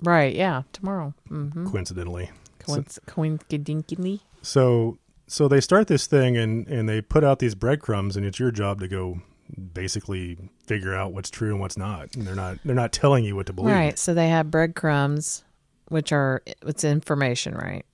Right. 0.03 0.35
Yeah. 0.35 0.63
Tomorrow. 0.73 1.15
Mm-hmm. 1.31 1.69
coincidentally. 1.69 2.31
Coinc- 2.61 2.99
coincidentally. 3.07 4.23
So 4.43 4.99
so 5.27 5.49
they 5.49 5.61
start 5.61 5.87
this 5.89 6.07
thing 6.07 6.37
and 6.37 6.67
and 6.69 6.89
they 6.89 7.01
put 7.01 7.25
out 7.25 7.39
these 7.39 7.55
breadcrumbs 7.55 8.17
and 8.17 8.25
it's 8.27 8.39
your 8.39 8.51
job 8.51 8.81
to 8.81 8.89
go 8.89 9.21
basically 9.73 10.39
figure 10.67 10.95
out 10.95 11.13
what's 11.13 11.31
true 11.31 11.51
and 11.51 11.61
what's 11.61 11.77
not. 11.77 12.15
And 12.15 12.27
they're 12.27 12.35
not 12.35 12.59
they're 12.65 12.75
not 12.75 12.93
telling 12.93 13.25
you 13.25 13.37
what 13.37 13.47
to 13.47 13.53
believe. 13.53 13.75
Right. 13.75 13.99
So 13.99 14.15
they 14.15 14.29
have 14.29 14.51
breadcrumbs, 14.51 15.45
which 15.89 16.13
are 16.13 16.43
it's 16.63 16.85
information, 16.85 17.55
right? 17.55 17.85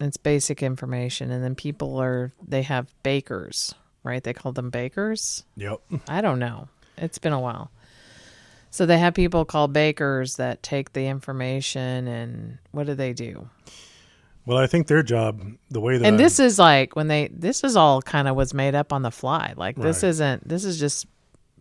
It's 0.00 0.16
basic 0.16 0.62
information, 0.62 1.30
and 1.30 1.44
then 1.44 1.54
people 1.54 2.00
are 2.00 2.32
they 2.46 2.62
have 2.62 2.86
bakers, 3.02 3.74
right? 4.02 4.22
They 4.22 4.32
call 4.32 4.52
them 4.52 4.70
bakers. 4.70 5.44
Yep. 5.56 5.80
I 6.08 6.22
don't 6.22 6.38
know. 6.38 6.68
It's 6.96 7.18
been 7.18 7.32
a 7.34 7.40
while. 7.40 7.70
So 8.70 8.86
they 8.86 8.98
have 8.98 9.14
people 9.14 9.44
called 9.44 9.72
bakers 9.72 10.36
that 10.36 10.62
take 10.62 10.92
the 10.92 11.06
information 11.06 12.06
and 12.06 12.58
what 12.70 12.86
do 12.86 12.94
they 12.94 13.12
do? 13.12 13.48
Well, 14.46 14.58
I 14.58 14.66
think 14.66 14.86
their 14.86 15.02
job, 15.02 15.42
the 15.70 15.80
way 15.80 15.98
that 15.98 16.06
And 16.06 16.14
I- 16.14 16.18
this 16.18 16.38
is 16.38 16.58
like 16.58 16.96
when 16.96 17.08
they 17.08 17.28
this 17.32 17.62
is 17.64 17.76
all 17.76 18.00
kind 18.00 18.26
of 18.28 18.36
was 18.36 18.54
made 18.54 18.74
up 18.74 18.92
on 18.92 19.02
the 19.02 19.10
fly. 19.10 19.54
Like 19.56 19.76
this 19.76 20.02
Right. 20.02 20.08
isn't 20.10 20.48
this 20.48 20.64
is 20.64 20.78
just 20.78 21.06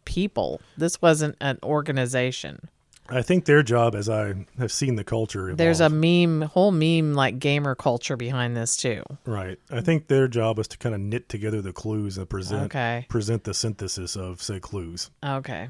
people. 0.05 0.62
This 0.78 1.01
wasn't 1.01 1.36
an 1.41 1.60
organization. 1.64 2.70
I 3.12 3.24
think 3.24 3.45
their 3.45 3.64
job, 3.64 3.95
as 3.95 4.07
I 4.07 4.45
have 4.60 4.72
seen 4.72 4.95
the 4.95 5.03
culture, 5.03 5.45
evolve, 5.47 5.57
There's 5.57 5.82
a 5.82 5.89
meme, 5.89 6.43
whole 6.43 6.72
meme 6.72 7.16
like 7.16 7.39
gamer 7.39 7.74
culture 7.74 8.16
behind 8.16 8.55
this 8.55 8.78
too. 8.78 9.01
right. 9.26 9.57
I 9.72 9.82
think 9.82 10.07
their 10.07 10.28
job 10.28 10.60
is 10.60 10.68
to 10.70 10.78
kind 10.78 10.93
of 10.93 11.01
knit 11.01 11.28
together 11.28 11.60
the 11.62 11.74
clues 11.74 12.20
and 12.20 12.30
present 12.30 12.66
Okay. 12.66 13.07
present 13.10 13.45
the 13.45 13.55
synthesis 13.55 14.16
of 14.16 14.43
said 14.43 14.62
clues. 14.62 15.10
Okay. 15.26 15.70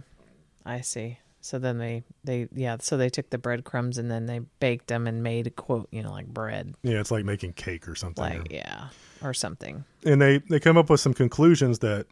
I 0.66 0.82
see. 0.82 1.18
So 1.42 1.58
then 1.60 1.78
they 1.78 2.04
they 2.24 2.48
yeah, 2.54 2.78
so 2.80 2.98
they 2.98 3.10
took 3.10 3.30
the 3.30 3.38
breadcrumbs 3.38 3.98
and 3.98 4.12
then 4.12 4.26
they 4.26 4.40
baked 4.60 4.88
them 4.88 5.08
and 5.08 5.24
made 5.24 5.56
quote, 5.56 5.88
you 5.92 6.04
know, 6.04 6.12
like 6.12 6.28
bread. 6.28 6.76
Yeah, 6.84 7.00
it's 7.00 7.12
like 7.12 7.26
making 7.26 7.54
cake 7.54 7.88
or 7.88 7.96
something. 7.96 8.24
Like 8.24 8.52
yeah, 8.52 8.90
or 9.24 9.34
something. 9.34 9.84
and 10.06 10.22
they 10.22 10.40
they 10.50 10.60
come 10.60 10.78
up 10.78 10.90
with 10.90 11.00
some 11.00 11.14
conclusions 11.14 11.80
that 11.80 12.08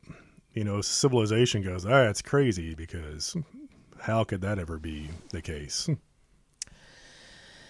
you 0.54 0.64
know 0.64 0.82
civilization 0.82 1.62
goes 1.62 1.86
ah 1.86 2.10
it's 2.10 2.22
crazy 2.22 2.74
because 2.74 3.36
how 4.00 4.24
could 4.24 4.42
that 4.42 4.58
ever 4.58 4.78
be 4.80 5.08
the 5.32 5.42
case 5.42 5.88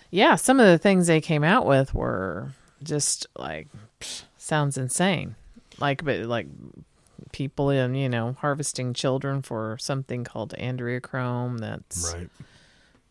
Yeah, 0.10 0.36
some 0.36 0.60
of 0.62 0.68
the 0.68 0.78
things 0.78 1.08
they 1.08 1.20
came 1.20 1.44
out 1.44 1.66
with 1.66 1.94
were 1.94 2.52
just 2.82 3.28
like 3.38 3.68
sounds 4.38 4.78
insane. 4.78 5.36
Like 5.80 6.04
but 6.06 6.20
like 6.22 6.48
people 7.32 7.70
in, 7.70 7.96
you 7.96 8.10
know, 8.10 8.36
harvesting 8.40 8.94
children 8.94 9.42
for 9.42 9.78
something 9.80 10.24
called 10.24 10.54
adrenochrome 10.58 11.60
that's 11.60 12.14
right 12.16 12.30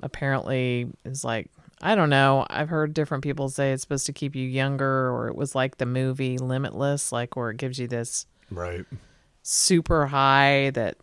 apparently 0.03 0.89
is 1.05 1.25
like 1.25 1.51
I 1.83 1.95
don't 1.95 2.09
know. 2.09 2.47
I've 2.49 2.71
heard 2.71 2.95
different 2.95 3.23
people 3.23 3.51
say 3.51 3.73
it's 3.73 3.83
supposed 3.83 4.07
to 4.07 4.13
keep 4.13 4.35
you 4.35 4.49
younger 4.49 5.11
or 5.11 5.29
it 5.29 5.37
was 5.37 5.55
like 5.55 5.77
the 5.77 5.85
movie 5.87 6.39
Limitless 6.39 7.13
like 7.13 7.37
where 7.37 7.51
it 7.51 7.59
gives 7.59 7.79
you 7.79 7.87
this 7.87 8.27
right 8.51 8.87
super 9.43 10.07
high 10.07 10.71
that 10.71 10.97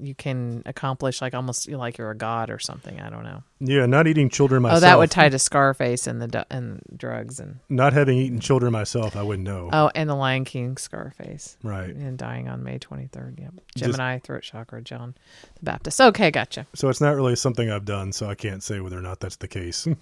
you 0.00 0.14
can 0.14 0.62
accomplish 0.66 1.20
like 1.22 1.34
almost 1.34 1.68
like 1.70 1.98
you're 1.98 2.10
a 2.10 2.16
god 2.16 2.50
or 2.50 2.58
something. 2.58 3.00
I 3.00 3.10
don't 3.10 3.22
know. 3.24 3.42
yeah 3.60 3.86
not 3.86 4.06
eating 4.06 4.28
children 4.28 4.62
myself 4.62 4.78
Oh, 4.78 4.80
that 4.80 4.98
would 4.98 5.10
tie 5.10 5.28
to 5.28 5.38
Scarface 5.38 6.06
and 6.06 6.20
the 6.20 6.46
and 6.50 6.80
drugs 6.96 7.38
and 7.40 7.58
not 7.68 7.92
having 7.92 8.18
eaten 8.18 8.40
children 8.40 8.72
myself 8.72 9.16
i 9.16 9.22
wouldn't 9.22 9.46
know 9.46 9.70
oh, 9.72 9.90
and 9.94 10.08
the 10.10 10.14
Lion 10.14 10.44
King 10.44 10.76
Scarface 10.76 11.56
right 11.62 11.94
and 11.94 12.18
dying 12.18 12.48
on 12.48 12.62
May 12.64 12.78
23rd. 12.78 13.40
Yep, 13.40 13.54
Just- 13.76 13.84
Gemini 13.92 14.18
throat 14.18 14.42
chakra, 14.42 14.82
John 14.82 15.14
the 15.58 15.64
Baptist. 15.64 16.00
Okay, 16.00 16.30
gotcha. 16.30 16.66
so 16.74 16.88
it's 16.88 17.00
not 17.00 17.14
really 17.16 17.36
something 17.36 17.70
i've 17.70 17.84
done 17.84 18.12
so 18.12 18.28
i 18.28 18.34
can't 18.34 18.62
say 18.62 18.80
whether 18.80 18.98
or 18.98 19.02
not 19.02 19.20
that's 19.20 19.36
the 19.36 19.48
case 19.48 19.86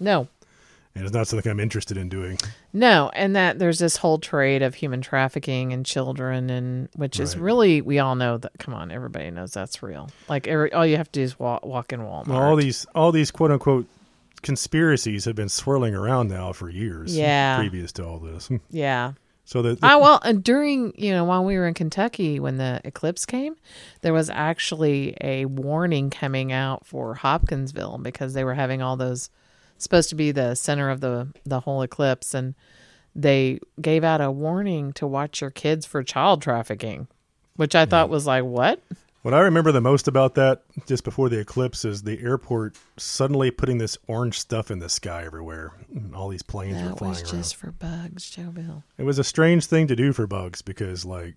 and 0.95 1.03
it's 1.05 1.13
not 1.13 1.27
something 1.27 1.51
i'm 1.51 1.59
interested 1.59 1.97
in 1.97 2.09
doing 2.09 2.37
no, 2.75 3.11
and 3.13 3.35
that 3.35 3.59
there's 3.59 3.77
this 3.77 3.97
whole 3.97 4.17
trade 4.17 4.63
of 4.63 4.73
human 4.73 5.01
trafficking 5.01 5.73
and 5.73 5.85
children, 5.85 6.49
and 6.49 6.89
which 6.95 7.19
is 7.19 7.35
Right. 7.35 7.43
really 7.43 7.81
we 7.81 7.99
all 7.99 8.15
know 8.15 8.37
that. 8.39 8.51
Come 8.57 8.73
on, 8.73 8.89
everybody 8.91 9.29
knows 9.29 9.51
that's 9.53 9.83
real. 9.83 10.09
Like 10.27 10.47
every, 10.47 10.73
all 10.73 10.83
you 10.85 10.97
have 10.97 11.11
to 11.11 11.19
do 11.19 11.23
is 11.23 11.37
walk, 11.37 11.63
walk 11.63 11.93
in 11.93 11.99
Walmart. 11.99 12.27
well, 12.29 12.41
all 12.41 12.55
these 12.55 12.87
all 12.95 13.11
these 13.11 13.29
quote 13.29 13.51
unquote 13.51 13.85
conspiracies 14.41 15.25
have 15.25 15.35
been 15.35 15.49
swirling 15.49 15.95
around 15.95 16.29
now 16.29 16.51
for 16.51 16.69
years 16.69 17.15
Yeah. 17.15 17.57
previous 17.57 17.91
to 17.93 18.05
all 18.05 18.19
this 18.19 18.49
yeah. 18.69 19.13
so 19.45 19.61
that 19.61 19.79
Ah, 19.83 19.97
well, 19.99 20.19
and 20.25 20.43
during 20.43 20.93
you 20.97 21.11
know 21.11 21.23
while 21.23 21.45
we 21.45 21.55
were 21.57 21.67
in 21.67 21.73
Kentucky 21.73 22.39
when 22.39 22.57
the 22.57 22.81
eclipse 22.83 23.25
came, 23.25 23.55
there 24.01 24.13
was 24.13 24.29
actually 24.29 25.15
a 25.21 25.45
warning 25.45 26.09
coming 26.09 26.51
out 26.51 26.85
for 26.85 27.13
Hopkinsville 27.15 27.99
because 28.01 28.33
they 28.33 28.43
were 28.43 28.53
having 28.55 28.81
all 28.81 28.97
those 28.97 29.29
supposed 29.83 30.09
to 30.09 30.15
be 30.15 30.31
the 30.31 30.55
center 30.55 30.89
of 30.89 31.01
the 31.01 31.27
the 31.45 31.61
whole 31.61 31.81
eclipse, 31.81 32.33
and 32.33 32.55
they 33.15 33.59
gave 33.81 34.03
out 34.03 34.21
a 34.21 34.31
warning 34.31 34.93
to 34.93 35.05
watch 35.07 35.41
your 35.41 35.51
kids 35.51 35.85
for 35.85 36.01
child 36.03 36.41
trafficking, 36.41 37.07
which 37.55 37.75
I 37.75 37.85
thought 37.85 38.09
was 38.09 38.25
like 38.25 38.43
what? 38.43 38.81
What 39.21 39.33
I 39.33 39.39
remember 39.39 39.71
the 39.71 39.79
most 39.79 40.09
about 40.09 40.35
that, 40.35 40.63
just 40.85 41.05
before 41.05 41.29
the 41.29 41.39
eclipse, 41.39 41.85
is 41.85 42.03
the 42.03 42.19
airport 42.21 42.75
suddenly 42.97 43.51
putting 43.51 43.77
this 43.77 43.97
orange 44.07 44.37
stuff 44.37 44.69
in 44.69 44.79
the 44.79 44.89
sky 44.89 45.23
everywhere. 45.25 45.71
And 45.95 46.13
all 46.13 46.27
these 46.27 46.43
planes 46.43 46.81
were 46.81 46.89
That 46.89 46.97
flying 46.97 47.11
was 47.11 47.21
around. 47.21 47.31
just 47.41 47.55
for 47.55 47.71
bugs, 47.71 48.29
Joe 48.29 48.49
Bill. 48.51 48.83
It 48.97 49.03
was 49.03 49.19
a 49.19 49.23
strange 49.23 49.65
thing 49.67 49.87
to 49.87 49.95
do 49.95 50.11
for 50.11 50.27
bugs 50.27 50.61
because, 50.61 51.05
like, 51.05 51.35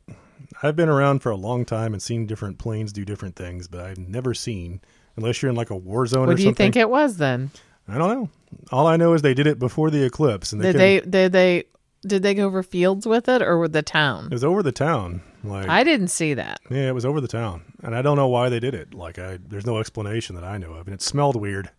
I've 0.64 0.74
been 0.74 0.88
around 0.88 1.20
for 1.20 1.30
a 1.30 1.36
long 1.36 1.64
time 1.64 1.92
and 1.92 2.03
seen 2.03 2.26
different 2.26 2.59
planes 2.59 2.92
do 2.92 3.05
different 3.05 3.36
things, 3.36 3.68
but 3.68 3.82
I've 3.82 3.99
never 3.99 4.34
seen, 4.34 4.80
unless 5.14 5.40
you're 5.40 5.51
in 5.51 5.57
like 5.57 5.70
a 5.70 5.76
war 5.76 6.07
zone 6.07 6.22
or 6.22 6.32
something. 6.32 6.32
What 6.32 6.36
do 6.38 6.42
you 6.42 6.55
think 6.55 6.74
it 6.74 6.90
was 6.90 7.18
then? 7.18 7.53
I 7.89 7.99
don't 7.99 8.09
know. 8.14 8.30
All 8.72 8.87
I 8.87 8.97
know 8.97 9.12
is 9.12 9.22
they 9.22 9.34
did 9.34 9.47
it 9.47 9.59
before 9.59 9.91
the 9.91 10.03
eclipse, 10.05 10.53
and 10.53 10.61
they, 10.62 10.72
Did 10.72 10.80
they 10.80 11.01
did 11.01 11.32
they 11.32 11.64
did 12.07 12.22
they 12.22 12.34
go 12.34 12.47
over 12.47 12.62
fields 12.62 13.07
with 13.07 13.28
it 13.28 13.43
or 13.43 13.59
with 13.59 13.72
the 13.72 13.82
town? 13.82 14.26
It 14.26 14.32
was 14.32 14.45
over 14.45 14.62
the 14.62 14.72
town. 14.72 15.22
Like, 15.45 15.68
I 15.68 15.84
didn't 15.84 16.09
see 16.09 16.34
that. 16.34 16.61
yeah, 16.70 16.89
it 16.89 16.95
was 16.95 17.05
over 17.05 17.20
the 17.20 17.28
town, 17.28 17.62
and 17.82 17.95
I 17.95 18.03
don't 18.03 18.16
know 18.16 18.28
why 18.28 18.49
they 18.49 18.59
did 18.59 18.74
it. 18.74 18.95
Like, 18.95 19.18
I 19.18 19.39
there's 19.49 19.66
no 19.66 19.78
explanation 19.78 20.34
that 20.34 20.45
I 20.45 20.59
know 20.59 20.72
of, 20.72 20.87
and 20.87 20.95
it 20.95 21.03
smelled 21.03 21.37
weird. 21.37 21.70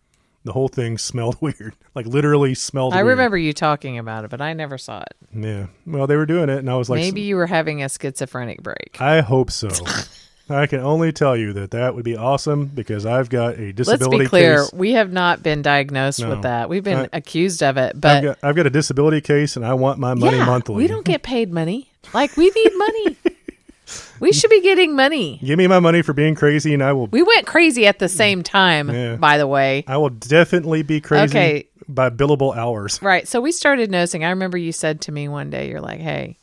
The 0.44 0.52
whole 0.52 0.68
thing 0.68 0.96
smelled 0.98 1.36
weird, 1.40 1.74
like 1.94 2.06
literally 2.06 2.54
smelled. 2.54 2.94
I 2.94 2.98
weird. 2.98 3.18
remember 3.18 3.36
you 3.36 3.52
talking 3.52 3.98
about 3.98 4.24
it, 4.24 4.30
but 4.30 4.40
I 4.40 4.54
never 4.54 4.78
saw 4.78 5.00
it. 5.02 5.14
Yeah. 5.34 5.66
Well, 5.86 6.06
they 6.06 6.16
were 6.16 6.26
doing 6.26 6.48
it, 6.48 6.58
and 6.58 6.70
I 6.70 6.76
was 6.76 6.88
like, 6.88 7.00
Maybe 7.00 7.22
you 7.22 7.36
were 7.36 7.46
having 7.46 7.82
a 7.82 7.88
schizophrenic 7.88 8.62
break. 8.62 8.96
I 9.00 9.20
hope 9.20 9.50
so. 9.50 9.68
I 10.50 10.66
can 10.66 10.80
only 10.80 11.12
tell 11.12 11.36
you 11.36 11.52
that 11.54 11.70
that 11.72 11.94
would 11.94 12.04
be 12.04 12.16
awesome 12.16 12.66
because 12.66 13.04
I've 13.04 13.28
got 13.28 13.58
a 13.58 13.72
disability. 13.72 14.16
Let's 14.16 14.24
be 14.24 14.28
clear, 14.28 14.62
case. 14.62 14.72
we 14.72 14.92
have 14.92 15.12
not 15.12 15.42
been 15.42 15.62
diagnosed 15.62 16.20
No. 16.20 16.30
with 16.30 16.42
that. 16.42 16.68
We've 16.68 16.82
been 16.84 17.08
I- 17.12 17.16
accused 17.18 17.62
of 17.62 17.76
it, 17.76 17.94
I've 17.96 18.00
but 18.00 18.20
got, 18.22 18.38
I've 18.42 18.56
got 18.56 18.66
a 18.66 18.70
disability 18.70 19.20
case, 19.20 19.56
and 19.56 19.64
I 19.66 19.74
want 19.74 19.98
my 19.98 20.14
money 20.14 20.36
yeah, 20.38 20.46
monthly. 20.46 20.76
we 20.76 20.86
don't 20.86 21.04
get 21.04 21.22
paid 21.22 21.52
money. 21.52 21.90
Like 22.14 22.36
we 22.36 22.50
need 22.50 22.72
money. 22.76 23.16
we 24.20 24.32
should 24.32 24.50
be 24.50 24.60
getting 24.62 24.96
money. 24.96 25.38
Give 25.44 25.58
me 25.58 25.66
my 25.66 25.80
money 25.80 26.02
for 26.02 26.12
being 26.12 26.34
crazy, 26.34 26.72
and 26.74 26.82
I 26.82 26.92
will. 26.92 27.06
We 27.08 27.22
went 27.22 27.46
crazy 27.46 27.86
at 27.86 27.98
the 27.98 28.08
same 28.08 28.42
time, 28.42 28.88
Yeah. 28.90 29.16
by 29.16 29.38
the 29.38 29.46
way. 29.46 29.84
I 29.86 29.96
will 29.98 30.10
definitely 30.10 30.82
be 30.82 31.00
crazy 31.00 31.24
Okay. 31.36 31.68
by 31.88 32.08
billable 32.10 32.56
hours. 32.56 33.00
Right. 33.02 33.28
So 33.28 33.40
we 33.40 33.52
started 33.52 33.90
noticing. 33.90 34.24
I 34.24 34.30
remember 34.30 34.56
you 34.56 34.72
said 34.72 35.02
to 35.02 35.12
me 35.12 35.28
one 35.28 35.50
day, 35.50 35.68
you're 35.68 35.80
like, 35.80 36.00
hey, 36.00 36.36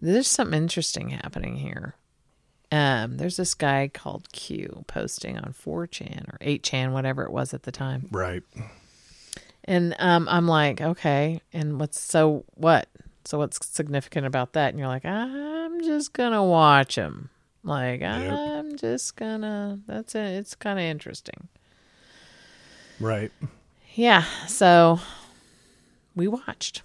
there's 0.00 0.28
something 0.28 0.56
interesting 0.60 1.10
happening 1.10 1.56
here. 1.56 1.94
Um, 2.74 3.18
there's 3.18 3.36
this 3.36 3.54
guy 3.54 3.88
called 3.92 4.32
Q 4.32 4.84
posting 4.86 5.38
on 5.38 5.52
4chan 5.54 6.32
or 6.32 6.38
8chan, 6.38 6.92
whatever 6.92 7.22
it 7.24 7.30
was 7.30 7.54
at 7.54 7.62
the 7.64 7.72
time. 7.72 8.08
Right. 8.10 8.42
And 9.64 9.94
um, 9.98 10.28
I'm 10.28 10.48
like, 10.48 10.80
okay, 10.80 11.40
and 11.52 11.78
what's 11.78 12.00
so 12.00 12.44
what? 12.54 12.88
So 13.24 13.38
what's 13.38 13.64
significant 13.66 14.26
about 14.26 14.52
that? 14.54 14.70
And 14.70 14.78
you're 14.78 14.88
like, 14.88 15.04
I'm 15.04 15.82
just 15.82 16.12
gonna 16.12 16.44
watch 16.44 16.96
him. 16.96 17.30
Like 17.62 18.02
I'm 18.02 18.76
just 18.76 19.16
gonna. 19.16 19.78
That's 19.86 20.14
it. 20.14 20.32
It's 20.34 20.54
kind 20.54 20.78
of 20.78 20.84
interesting. 20.84 21.48
Right. 23.00 23.32
Yeah. 23.94 24.24
So 24.48 25.00
we 26.14 26.28
watched. 26.28 26.82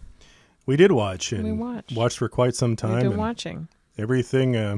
We 0.65 0.77
did 0.77 0.91
watch 0.91 1.31
and 1.33 1.43
We 1.43 1.51
watched. 1.51 1.95
watched 1.95 2.17
for 2.19 2.29
quite 2.29 2.55
some 2.55 2.71
We've 2.71 2.77
time. 2.77 2.97
been 2.99 3.07
and 3.07 3.17
watching. 3.17 3.67
everything, 3.97 4.55
uh, 4.55 4.77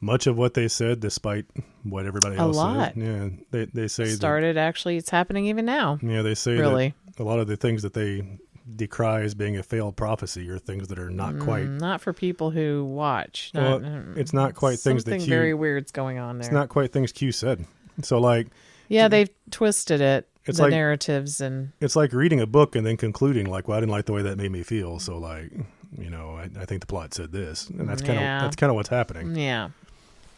much 0.00 0.26
of 0.26 0.36
what 0.36 0.54
they 0.54 0.68
said, 0.68 1.00
despite 1.00 1.46
what 1.82 2.06
everybody 2.06 2.36
A 2.36 2.40
else 2.40 2.56
lot. 2.56 2.94
said. 2.94 3.02
Yeah. 3.02 3.28
They 3.50 3.64
they 3.66 3.88
say 3.88 4.04
that, 4.04 4.16
Started 4.16 4.56
actually. 4.56 4.96
It's 4.96 5.10
happening 5.10 5.46
even 5.46 5.64
now. 5.64 5.98
yeah, 6.02 6.22
they 6.22 6.34
say 6.34 6.56
Really. 6.56 6.94
that 7.16 7.22
a 7.22 7.24
lot 7.24 7.38
of 7.38 7.46
the 7.46 7.56
things 7.56 7.82
that 7.82 7.94
they 7.94 8.38
decry 8.74 9.22
as 9.22 9.34
being 9.34 9.56
a 9.56 9.62
failed 9.62 9.96
prophecy 9.96 10.50
are 10.50 10.58
things 10.58 10.88
that 10.88 10.98
are 10.98 11.08
not 11.10 11.38
quite 11.38 11.66
Mm, 11.66 11.80
Not 11.80 12.00
for 12.00 12.12
people 12.12 12.50
who 12.50 12.84
watch. 12.84 13.52
Well, 13.54 13.78
Not- 13.78 13.82
mm, 13.90 14.16
it's 14.16 14.32
not 14.32 14.54
quite 14.54 14.78
things 14.80 15.04
that 15.04 15.12
Something 15.12 15.26
Q- 15.26 15.30
very 15.34 15.54
weird's 15.54 15.92
going 15.92 16.18
on 16.18 16.38
there. 16.38 16.46
it's 16.46 16.52
not 16.52 16.68
quite 16.68 16.92
things 16.92 17.12
Q 17.12 17.30
said. 17.32 17.64
So 18.02 18.18
like 18.18 18.48
yeah, 18.88 19.08
they've 19.08 19.30
twisted 19.50 20.00
it. 20.00 20.28
It's 20.46 20.58
the 20.58 20.64
like- 20.64 20.70
narratives 20.72 21.40
and 21.40 21.72
it's 21.80 21.96
like 21.96 22.12
reading 22.12 22.40
a 22.40 22.46
book 22.46 22.76
and 22.76 22.84
then 22.86 22.96
concluding 22.96 23.46
like, 23.46 23.66
well, 23.68 23.76
I 23.78 23.80
didn't 23.80 23.92
like 23.92 24.06
the 24.06 24.12
way 24.12 24.22
that 24.22 24.36
made 24.36 24.50
me 24.52 24.62
feel. 24.64 24.98
So 24.98 25.16
like, 25.18 25.50
you 25.96 26.10
know, 26.10 26.32
I, 26.36 26.50
I 26.60 26.64
think 26.66 26.80
the 26.80 26.86
plot 26.86 27.14
said 27.14 27.30
this, 27.32 27.68
and 27.70 27.88
that's 27.88 28.02
kind 28.02 28.18
of 28.18 28.22
Yeah. 28.22 28.40
that's 28.42 28.56
kind 28.56 28.70
of 28.70 28.74
what's 28.76 28.88
happening. 28.88 29.34
yeah. 29.36 29.68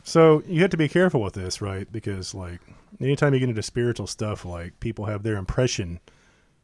So 0.08 0.42
you 0.46 0.62
have 0.62 0.70
to 0.70 0.78
be 0.78 0.88
careful 0.88 1.20
with 1.20 1.34
this, 1.34 1.60
right? 1.60 1.86
Because 1.92 2.34
like, 2.34 2.60
anytime 2.98 3.34
you 3.34 3.40
get 3.40 3.50
into 3.50 3.62
spiritual 3.62 4.06
stuff, 4.06 4.46
like 4.46 4.80
people 4.80 5.04
have 5.04 5.22
their 5.22 5.36
impression 5.36 6.00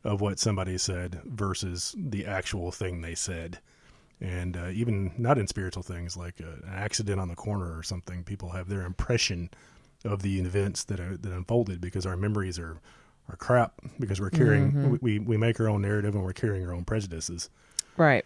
of 0.03 0.23
what 0.23 0.39
somebody 0.39 0.79
said 0.79 1.21
versus 1.27 1.95
the 1.99 2.25
actual 2.25 2.73
thing 2.73 3.03
they 3.03 3.15
said. 3.15 3.59
And 4.19 4.57
uh, 4.57 4.69
even 4.69 5.13
not 5.19 5.37
in 5.37 5.47
spiritual 5.47 5.83
things 5.83 6.17
like 6.17 6.41
uh, 6.41 6.67
an 6.67 6.73
accident 6.75 7.21
on 7.21 7.29
the 7.29 7.35
corner 7.35 7.77
or 7.77 7.83
something, 7.83 8.25
people 8.25 8.49
have 8.49 8.71
their 8.71 8.81
impression 8.81 9.51
of 10.07 10.23
the 10.23 10.41
events 10.41 10.85
that 10.85 10.99
are, 10.99 11.19
that 11.19 11.31
unfolded 11.33 11.83
because 11.83 12.07
our 12.07 12.17
memories 12.17 12.59
are 12.59 12.81
are 13.29 13.37
crap 13.37 13.75
because 13.99 14.21
we're 14.21 14.29
carrying 14.29 14.91
we, 14.91 14.99
we 15.01 15.19
we 15.19 15.37
make 15.37 15.59
our 15.61 15.69
own 15.69 15.81
narrative 15.83 16.15
and 16.15 16.25
we're 16.25 16.33
carrying 16.33 16.67
our 16.67 16.75
own 16.75 16.85
prejudices. 16.85 17.51
Right. 17.99 18.25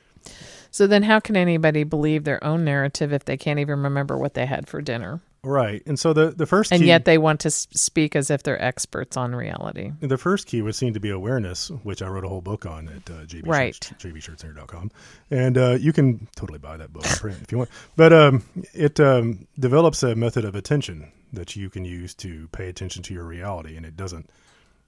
So 0.71 0.87
then, 0.87 1.03
how 1.03 1.21
can 1.21 1.37
anybody 1.37 1.85
believe 1.85 2.25
their 2.25 2.43
own 2.45 2.65
narrative 2.65 3.13
if 3.13 3.25
they 3.25 3.37
can't 3.37 3.59
even 3.59 3.83
remember 3.83 4.17
what 4.17 4.35
they 4.35 4.47
had 4.47 4.69
for 4.69 4.81
dinner? 4.83 5.21
Right. 5.45 5.83
And 5.87 5.99
so 5.99 6.13
the 6.13 6.31
the 6.31 6.47
first 6.47 6.73
And 6.73 6.81
key, 6.83 6.89
yet 6.89 7.05
they 7.05 7.17
want 7.17 7.41
to 7.41 7.51
speak 7.51 8.17
as 8.17 8.31
if 8.31 8.43
they're 8.43 8.61
experts 8.63 9.17
on 9.17 9.35
reality. 9.35 9.93
The 10.01 10.19
first 10.19 10.47
key 10.47 10.63
would 10.63 10.75
seem 10.75 10.95
to 10.95 11.01
be 11.01 11.11
awareness, 11.11 11.71
which 11.85 12.03
I 12.03 12.09
wrote 12.09 12.25
a 12.25 12.29
whole 12.29 12.41
book 12.41 12.67
on 12.67 12.89
at 12.89 13.11
uh, 13.11 13.25
JB 13.25 13.47
Right. 13.47 13.79
jbschertzinger.com. 13.99 14.91
And 15.31 15.57
uh, 15.57 15.77
you 15.81 15.93
can 15.93 16.27
totally 16.35 16.59
buy 16.59 16.77
that 16.77 16.93
book 16.93 17.05
in 17.07 17.13
print 17.13 17.39
if 17.43 17.53
you 17.53 17.59
want. 17.59 17.71
But 17.97 18.13
um, 18.13 18.43
it 18.75 18.99
um, 18.99 19.47
develops 19.59 20.03
a 20.03 20.17
method 20.17 20.45
of 20.45 20.55
attention 20.57 21.13
that 21.33 21.55
you 21.55 21.71
can 21.71 21.85
use 21.85 22.15
to 22.15 22.49
pay 22.49 22.69
attention 22.69 23.03
to 23.05 23.15
your 23.15 23.25
reality. 23.25 23.77
And 23.77 23.87
it 23.87 23.97
doesn't, 23.97 24.29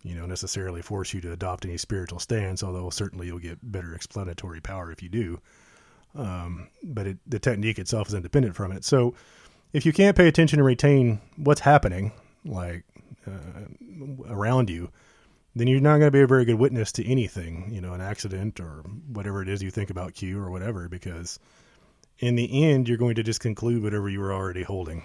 you 0.03 0.17
know, 0.17 0.27
necessarily 0.27 0.83
force 0.83 1.15
you 1.15 1.21
to 1.23 1.33
adopt 1.33 1.65
any 1.65 1.77
spiritual 1.77 2.19
stance, 2.19 2.63
although 2.65 2.91
certainly 2.91 3.29
you'll 3.29 3.39
get 3.39 3.59
better 3.63 3.95
explanatory 3.95 4.61
power 4.61 4.91
if 4.91 5.01
you 5.03 5.09
do. 5.09 5.41
Um, 6.15 6.69
but 6.83 7.07
it, 7.07 7.19
the 7.27 7.39
technique 7.39 7.79
itself 7.79 8.09
is 8.09 8.15
independent 8.15 8.57
from 8.57 8.73
it. 8.73 8.85
So 8.85 9.15
if 9.73 9.87
you 9.87 9.93
can't 9.93 10.17
pay 10.17 10.29
attention 10.29 10.59
and 10.59 10.67
retain 10.67 11.21
what's 11.37 11.61
happening, 11.61 12.13
like 12.45 12.85
uh, 13.27 14.29
around 14.29 14.71
you, 14.71 14.91
then 15.55 15.67
you're 15.67 15.81
not 15.81 15.99
going 15.99 16.09
to 16.09 16.11
be 16.11 16.21
a 16.21 16.27
very 16.27 16.45
good 16.45 16.59
witness 16.59 16.93
to 16.93 17.07
anything, 17.07 17.71
you 17.73 17.81
know, 17.81 17.93
an 17.93 18.01
accident 18.01 18.61
or 18.61 18.85
whatever 19.13 19.43
it 19.43 19.49
is 19.49 19.63
you 19.63 19.71
think 19.71 19.91
about 19.91 20.15
Q 20.15 20.41
or 20.41 20.51
whatever, 20.51 20.89
because 20.89 21.39
in 22.19 22.37
the 22.37 22.65
end, 22.65 22.89
you're 22.89 22.99
going 22.99 23.17
to 23.17 23.23
just 23.23 23.41
conclude 23.41 23.83
whatever 23.83 24.09
you 24.09 24.21
were 24.21 24.33
already 24.33 24.63
holding. 24.63 25.03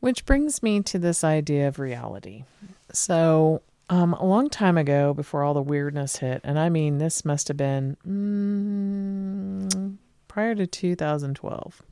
Which 0.00 0.24
brings 0.24 0.62
me 0.62 0.82
to 0.82 0.98
this 0.98 1.24
idea 1.24 1.68
of 1.68 1.78
reality. 1.78 2.44
So, 2.92 3.62
um, 3.90 4.14
a 4.14 4.24
long 4.24 4.48
time 4.48 4.78
ago, 4.78 5.12
before 5.12 5.42
all 5.42 5.52
the 5.52 5.60
weirdness 5.60 6.16
hit, 6.16 6.40
and 6.44 6.58
I 6.58 6.68
mean, 6.68 6.98
this 6.98 7.24
must 7.24 7.48
have 7.48 7.56
been 7.56 7.96
mm, 8.06 9.96
prior 10.28 10.54
to 10.54 10.66
2012. 10.66 11.82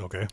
Okay. 0.00 0.26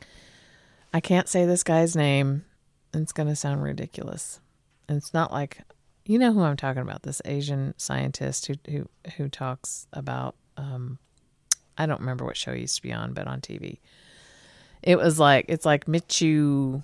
I 0.92 1.00
can't 1.00 1.28
say 1.28 1.46
this 1.46 1.62
guy's 1.62 1.96
name. 1.96 2.44
It's 2.92 3.12
going 3.12 3.28
to 3.28 3.36
sound 3.36 3.62
ridiculous. 3.62 4.40
And 4.88 4.98
it's 4.98 5.14
not 5.14 5.32
like 5.32 5.62
you 6.04 6.18
know 6.18 6.32
who 6.32 6.42
I'm 6.42 6.56
talking 6.56 6.82
about. 6.82 7.04
This 7.04 7.22
Asian 7.24 7.74
scientist 7.76 8.46
who 8.46 8.54
who 8.68 8.88
who 9.16 9.28
talks 9.28 9.86
about 9.92 10.34
um, 10.56 10.98
I 11.78 11.86
don't 11.86 12.00
remember 12.00 12.24
what 12.24 12.36
show 12.36 12.52
he 12.52 12.62
used 12.62 12.76
to 12.76 12.82
be 12.82 12.92
on, 12.92 13.12
but 13.12 13.28
on 13.28 13.40
TV, 13.40 13.78
it 14.82 14.98
was 14.98 15.18
like 15.20 15.44
it's 15.48 15.64
like 15.64 15.86
Michu. 15.86 16.82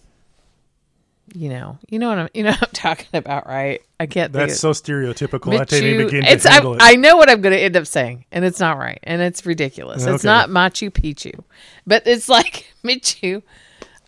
You 1.35 1.49
know, 1.49 1.79
you 1.89 1.99
know 1.99 2.09
what 2.09 2.19
I'm, 2.19 2.29
you 2.35 2.43
know 2.45 2.51
what 2.61 2.63
I'm 2.63 2.73
talking 2.73 3.09
about, 3.13 3.47
right? 3.47 3.83
I 3.99 4.07
can't. 4.07 4.33
That's 4.33 4.59
so 4.59 4.71
stereotypical. 4.71 5.59
I 5.59 5.65
can't 5.65 5.85
even 5.85 6.07
begin 6.07 6.25
to 6.25 6.31
it's, 6.31 6.47
I, 6.47 6.55
handle 6.55 6.75
it. 6.75 6.81
I 6.83 6.95
know 6.95 7.17
what 7.17 7.29
I'm 7.29 7.41
going 7.41 7.55
to 7.55 7.61
end 7.61 7.77
up 7.77 7.87
saying, 7.87 8.25
and 8.31 8.45
it's 8.45 8.61
not 8.61 8.79
right, 8.79 9.01
and 9.03 9.21
it's 9.21 9.45
ridiculous. 9.45 10.05
It's 10.05 10.25
not 10.25 10.49
Machu 10.49 10.91
Picchu, 10.91 11.43
but 11.87 12.07
it's 12.07 12.29
like 12.31 12.73
Michu. 12.83 13.43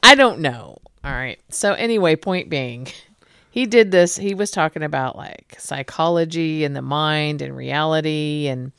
I 0.02 0.14
don't 0.14 0.40
know. 0.40 0.78
All 1.04 1.12
right. 1.12 1.38
So 1.48 1.72
anyway, 1.72 2.16
point 2.16 2.48
being, 2.48 2.88
he 3.50 3.66
did 3.66 3.90
this. 3.90 4.16
He 4.16 4.34
was 4.34 4.50
talking 4.50 4.82
about 4.82 5.16
like 5.16 5.56
psychology 5.58 6.64
and 6.64 6.76
the 6.76 6.82
mind 6.82 7.42
and 7.42 7.56
reality, 7.56 8.46
and 8.48 8.72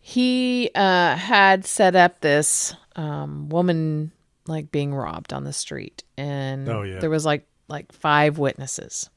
he 0.00 0.70
uh, 0.74 1.16
had 1.16 1.66
set 1.66 1.96
up 1.96 2.20
this 2.20 2.74
um, 2.94 3.48
woman 3.48 4.12
like 4.48 4.70
being 4.72 4.94
robbed 4.94 5.32
on 5.32 5.44
the 5.44 5.52
street, 5.52 6.04
and 6.16 6.68
Oh, 6.68 6.82
yeah. 6.82 6.98
there 7.00 7.10
was 7.10 7.24
like 7.26 7.46
like 7.68 7.90
five 7.92 8.38
witnesses. 8.38 9.10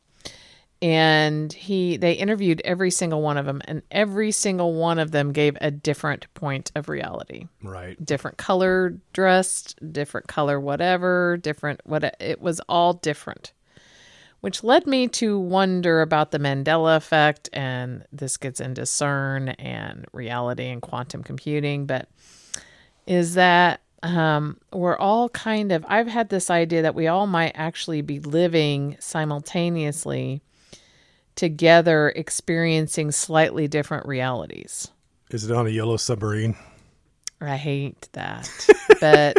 And 0.82 1.52
he 1.52 1.98
they 1.98 2.14
interviewed 2.14 2.62
every 2.64 2.90
single 2.90 3.22
one 3.22 3.38
of 3.38 3.46
them 3.46 3.62
and 3.66 3.82
every 3.92 4.32
single 4.32 4.74
one 4.76 4.98
of 4.98 5.12
them 5.12 5.34
gave 5.34 5.58
a 5.60 5.70
different 5.72 6.34
point 6.36 6.72
of 6.74 6.88
reality. 6.88 7.48
Right. 7.62 8.04
different 8.06 8.38
color 8.38 8.98
dressed 9.12 9.78
different 9.92 10.28
color 10.28 10.58
whatever 10.58 11.36
different 11.36 11.82
what 11.84 12.16
it 12.22 12.42
was 12.42 12.62
all 12.70 12.94
different. 12.94 13.52
Which 14.40 14.64
led 14.64 14.88
me 14.88 15.10
to 15.10 15.38
wonder 15.38 16.02
about 16.02 16.32
the 16.32 16.40
mandela 16.40 16.96
effect 16.96 17.50
and 17.52 18.06
this 18.14 18.38
gets 18.38 18.62
into 18.62 18.84
cern 18.84 19.54
and 19.60 20.06
reality 20.14 20.68
and 20.68 20.82
quantum 20.82 21.24
computing. 21.24 21.88
But 21.88 22.08
is 23.06 23.34
that 23.34 23.82
um, 24.04 24.58
we're 24.72 24.97
all 24.97 25.30
kind 25.30 25.72
of 25.72 25.86
i've 25.89 26.08
had 26.08 26.30
this 26.30 26.50
idea 26.50 26.82
that 26.84 26.95
we 26.95 27.08
all 27.08 27.28
might 27.28 27.52
actually 27.56 28.02
be 28.02 28.20
living 28.20 28.95
simultaneously 29.00 30.41
together 31.36 32.10
experiencing 32.16 33.12
slightly 33.12 33.68
different 33.68 34.06
realities 34.06 34.89
Is 35.32 35.50
it 35.50 35.56
on 35.56 35.68
a 35.68 35.70
yellow 35.70 35.97
submarine? 35.97 36.56
I 37.41 37.56
hate 37.56 38.10
that. 38.12 38.50
but 39.00 39.38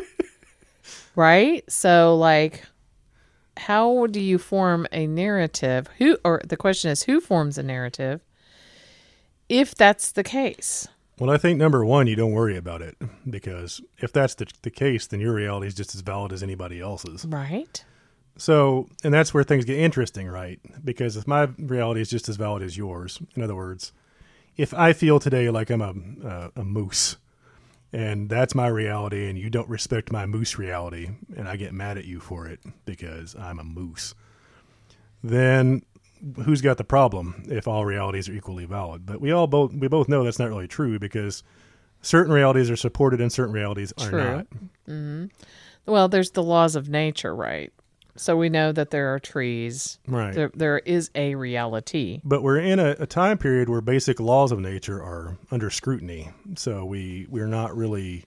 right? 1.16 1.70
So 1.70 2.16
like 2.16 2.64
how 3.56 4.06
do 4.06 4.20
you 4.20 4.38
form 4.38 4.86
a 4.92 5.06
narrative? 5.06 5.86
Who 5.98 6.16
or 6.24 6.40
the 6.46 6.56
question 6.56 6.90
is 6.90 7.02
who 7.02 7.20
forms 7.20 7.58
a 7.58 7.62
narrative 7.62 8.22
if 9.50 9.74
that's 9.74 10.12
the 10.12 10.22
case? 10.24 10.88
Well, 11.20 11.30
I 11.30 11.36
think 11.36 11.58
number 11.58 11.84
one, 11.84 12.06
you 12.06 12.16
don't 12.16 12.32
worry 12.32 12.56
about 12.56 12.80
it 12.80 12.96
because 13.28 13.82
if 13.98 14.10
that's 14.10 14.34
the, 14.36 14.46
the 14.62 14.70
case, 14.70 15.06
then 15.06 15.20
your 15.20 15.34
reality 15.34 15.66
is 15.66 15.74
just 15.74 15.94
as 15.94 16.00
valid 16.00 16.32
as 16.32 16.42
anybody 16.42 16.80
else's. 16.80 17.26
Right? 17.26 17.84
So, 18.38 18.88
and 19.04 19.12
that's 19.12 19.34
where 19.34 19.44
things 19.44 19.66
get 19.66 19.78
interesting, 19.78 20.26
right? 20.28 20.58
Because 20.82 21.18
if 21.18 21.26
my 21.26 21.50
reality 21.58 22.00
is 22.00 22.08
just 22.08 22.30
as 22.30 22.36
valid 22.36 22.62
as 22.62 22.78
yours, 22.78 23.20
in 23.36 23.42
other 23.42 23.54
words, 23.54 23.92
if 24.56 24.72
I 24.72 24.94
feel 24.94 25.20
today 25.20 25.50
like 25.50 25.68
I'm 25.68 25.82
a, 25.82 26.26
uh, 26.26 26.48
a 26.56 26.64
moose 26.64 27.18
and 27.92 28.30
that's 28.30 28.54
my 28.54 28.68
reality 28.68 29.28
and 29.28 29.38
you 29.38 29.50
don't 29.50 29.68
respect 29.68 30.10
my 30.10 30.24
moose 30.24 30.56
reality 30.56 31.10
and 31.36 31.46
I 31.46 31.56
get 31.56 31.74
mad 31.74 31.98
at 31.98 32.06
you 32.06 32.18
for 32.18 32.46
it 32.46 32.60
because 32.86 33.36
I'm 33.36 33.58
a 33.58 33.64
moose, 33.64 34.14
then 35.22 35.82
who's 36.44 36.60
got 36.60 36.76
the 36.76 36.84
problem 36.84 37.44
if 37.48 37.66
all 37.68 37.84
realities 37.84 38.28
are 38.28 38.32
equally 38.32 38.64
valid? 38.66 39.06
But 39.06 39.20
we 39.20 39.30
all 39.32 39.46
both, 39.46 39.72
we 39.72 39.88
both 39.88 40.08
know 40.08 40.22
that's 40.24 40.38
not 40.38 40.48
really 40.48 40.68
true 40.68 40.98
because 40.98 41.42
certain 42.02 42.32
realities 42.32 42.70
are 42.70 42.76
supported 42.76 43.20
and 43.20 43.32
certain 43.32 43.52
realities 43.54 43.92
are 43.98 44.08
True. 44.08 44.24
not. 44.24 44.46
Mm-hmm. 44.88 45.26
Well, 45.86 46.08
there's 46.08 46.30
the 46.32 46.42
laws 46.42 46.76
of 46.76 46.88
nature, 46.88 47.34
right? 47.34 47.72
So 48.16 48.36
we 48.36 48.48
know 48.48 48.72
that 48.72 48.90
there 48.90 49.14
are 49.14 49.18
trees. 49.18 49.98
Right. 50.06 50.34
There, 50.34 50.50
there 50.54 50.78
is 50.80 51.10
a 51.14 51.34
reality. 51.36 52.20
but 52.24 52.42
we're 52.42 52.58
in 52.58 52.78
a, 52.78 52.96
a 52.98 53.06
time 53.06 53.38
period 53.38 53.68
where 53.68 53.80
basic 53.80 54.20
laws 54.20 54.52
of 54.52 54.60
nature 54.60 55.02
are 55.02 55.38
under 55.50 55.70
scrutiny. 55.70 56.30
So 56.56 56.84
we 56.84 57.26
we're 57.30 57.46
not 57.46 57.74
really 57.76 58.24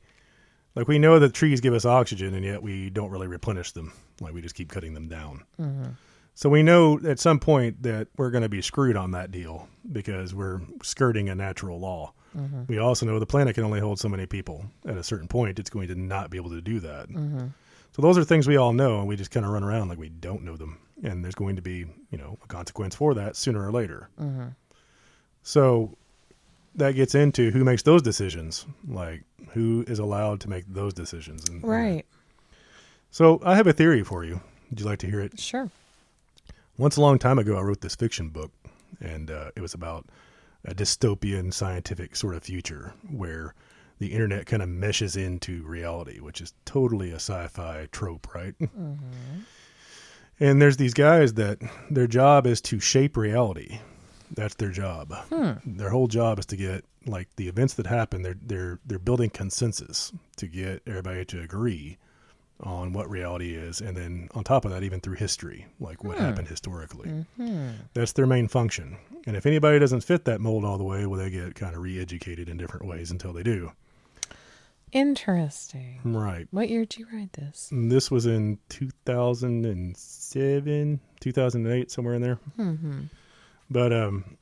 Like 0.76 0.88
we 0.88 0.98
know 0.98 1.20
that 1.20 1.34
trees 1.34 1.62
give 1.62 1.74
us 1.76 1.86
oxygen, 1.86 2.34
and 2.34 2.44
yet 2.44 2.64
we 2.64 2.90
don't 2.90 3.12
really 3.12 3.28
replenish 3.28 3.72
them. 3.74 3.94
Like 4.20 4.34
we 4.34 4.42
just 4.42 4.56
keep 4.56 4.70
cutting 4.70 4.94
them 4.96 5.08
down. 5.10 5.44
Mm-hmm. 5.60 5.92
So 6.36 6.50
we 6.50 6.64
know 6.64 7.00
at 7.06 7.20
some 7.20 7.40
point 7.40 7.84
that 7.84 8.08
we're 8.18 8.32
going 8.32 8.42
to 8.42 8.50
be 8.50 8.62
screwed 8.62 8.98
on 8.98 9.12
that 9.12 9.32
deal 9.32 9.68
because 9.92 10.34
we're 10.34 10.62
skirting 10.82 11.30
a 11.30 11.36
natural 11.36 11.80
law. 11.80 12.14
Mm-hmm. 12.36 12.64
We 12.68 12.80
also 12.80 13.06
know 13.06 13.20
the 13.20 13.26
planet 13.26 13.56
can 13.56 13.64
only 13.64 13.80
hold 13.80 14.00
so 14.00 14.10
many 14.10 14.26
people. 14.26 14.66
At 14.86 14.98
a 14.98 15.04
certain 15.04 15.28
point, 15.28 15.60
it's 15.60 15.70
going 15.70 15.88
to 15.90 15.96
not 15.96 16.32
be 16.32 16.38
able 16.38 16.50
to 16.50 16.62
do 16.62 16.80
that. 16.80 17.10
Mm-hmm. 17.10 17.48
So 17.96 18.02
those 18.02 18.18
are 18.18 18.24
things 18.24 18.48
we 18.48 18.58
all 18.58 18.74
know, 18.74 19.00
and 19.00 19.08
we 19.08 19.16
just 19.16 19.30
kind 19.30 19.46
of 19.46 19.52
run 19.52 19.64
around 19.64 19.90
like 19.90 20.00
we 20.00 20.10
don't 20.10 20.44
know 20.44 20.58
them. 20.58 20.80
And 21.04 21.24
there's 21.24 21.36
going 21.36 21.58
to 21.58 21.62
be, 21.62 21.86
you 22.10 22.18
know, 22.18 22.40
a 22.44 22.48
consequence 22.48 22.96
for 22.96 23.14
that 23.14 23.36
sooner 23.36 23.64
or 23.64 23.72
later. 23.72 24.10
Mm-hmm. 24.20 24.48
So 25.44 25.96
that 26.76 26.96
gets 26.96 27.14
into 27.14 27.52
who 27.52 27.64
makes 27.64 27.84
those 27.84 28.02
decisions, 28.02 28.66
like 28.88 29.24
who 29.52 29.84
is 29.88 30.00
allowed 30.00 30.40
to 30.42 30.50
make 30.50 30.66
those 30.68 30.94
decisions. 30.94 31.48
And, 31.48 31.64
Right. 31.64 32.06
So 33.12 33.40
I 33.46 33.56
have 33.56 33.68
a 33.68 33.74
theory 33.74 34.04
for 34.04 34.24
you. 34.24 34.42
Would 34.72 34.80
you 34.80 34.88
like 34.88 35.00
to 35.00 35.08
hear 35.08 35.20
it? 35.20 35.40
Sure. 35.40 35.70
Once 36.78 36.98
a 36.98 37.02
long 37.02 37.20
time 37.20 37.38
ago, 37.38 37.56
I 37.58 37.62
wrote 37.62 37.82
this 37.82 37.96
fiction 37.96 38.30
book, 38.30 38.52
and 39.00 39.30
uh, 39.30 39.52
it 39.56 39.62
was 39.62 39.74
about 39.74 40.08
a 40.66 40.74
dystopian 40.74 41.54
scientific 41.54 42.16
sort 42.16 42.36
of 42.36 42.44
future 42.44 42.94
where 43.12 43.54
the 44.00 44.08
internet 44.14 44.46
kind 44.46 44.64
of 44.64 44.70
meshes 44.70 45.16
into 45.16 45.64
reality, 45.64 46.20
which 46.20 46.42
is 46.42 46.54
totally 46.66 47.12
a 47.12 47.16
sci-fi 47.16 47.88
trope, 47.92 48.34
right? 48.34 48.56
And 50.40 50.60
there's 50.62 50.78
these 50.78 50.96
guys 50.96 51.36
that 51.36 51.60
their 51.92 52.08
job 52.08 52.48
is 52.48 52.60
to 52.62 52.80
shape 52.80 53.16
reality. 53.16 53.80
That's 54.32 54.56
their 54.56 54.72
job. 54.72 55.14
Their 55.64 55.90
whole 55.92 56.08
job 56.08 56.40
is 56.40 56.48
to 56.48 56.58
get 56.58 56.86
like 57.06 57.30
the 57.36 57.48
events 57.48 57.76
that 57.76 57.86
happen. 57.86 58.24
They're 58.24 58.36
they're 58.42 58.80
they're 58.86 59.00
building 59.00 59.30
consensus 59.30 60.12
to 60.38 60.48
get 60.48 60.82
everybody 60.88 61.24
to 61.26 61.42
agree 61.42 61.98
on 62.60 62.94
what 62.94 63.10
reality 63.10 63.56
is, 63.56 63.82
and 63.82 63.98
then 63.98 64.30
on 64.36 64.44
top 64.44 64.66
of 64.66 64.72
that, 64.72 64.84
even 64.84 65.00
through 65.00 65.16
history, 65.16 65.66
like 65.80 66.04
what 66.04 66.18
happened 66.18 66.48
historically. 66.48 67.26
That's 67.94 68.14
their 68.14 68.28
main 68.28 68.48
function. 68.48 68.98
And 69.26 69.36
if 69.36 69.46
anybody 69.46 69.80
doesn't 69.80 70.02
fit 70.02 70.26
that 70.26 70.42
mold 70.42 70.66
all 70.66 70.78
the 70.78 70.84
way, 70.84 71.06
well, 71.06 71.20
they 71.20 71.30
get 71.30 71.56
kind 71.56 71.76
of 71.76 71.82
re-educated 71.82 72.50
in 72.50 72.58
different 72.58 72.88
ways 72.88 73.12
until 73.12 73.34
they 73.34 73.44
do. 73.44 73.72
Interesting. 74.92 76.02
Right. 76.04 76.48
What 76.52 76.70
year 76.70 76.86
did 76.86 77.00
you 77.00 77.08
write 77.12 77.34
this? 77.34 77.70
And 77.72 77.92
this 77.92 78.12
was 78.12 78.28
in 78.28 78.60
2007, 78.70 81.00
2008, 81.20 81.92
somewhere 81.92 82.14
in 82.14 82.22
there. 82.22 82.38
Mm-hmm. 82.60 83.02
But 83.72 83.92
um, 83.92 84.38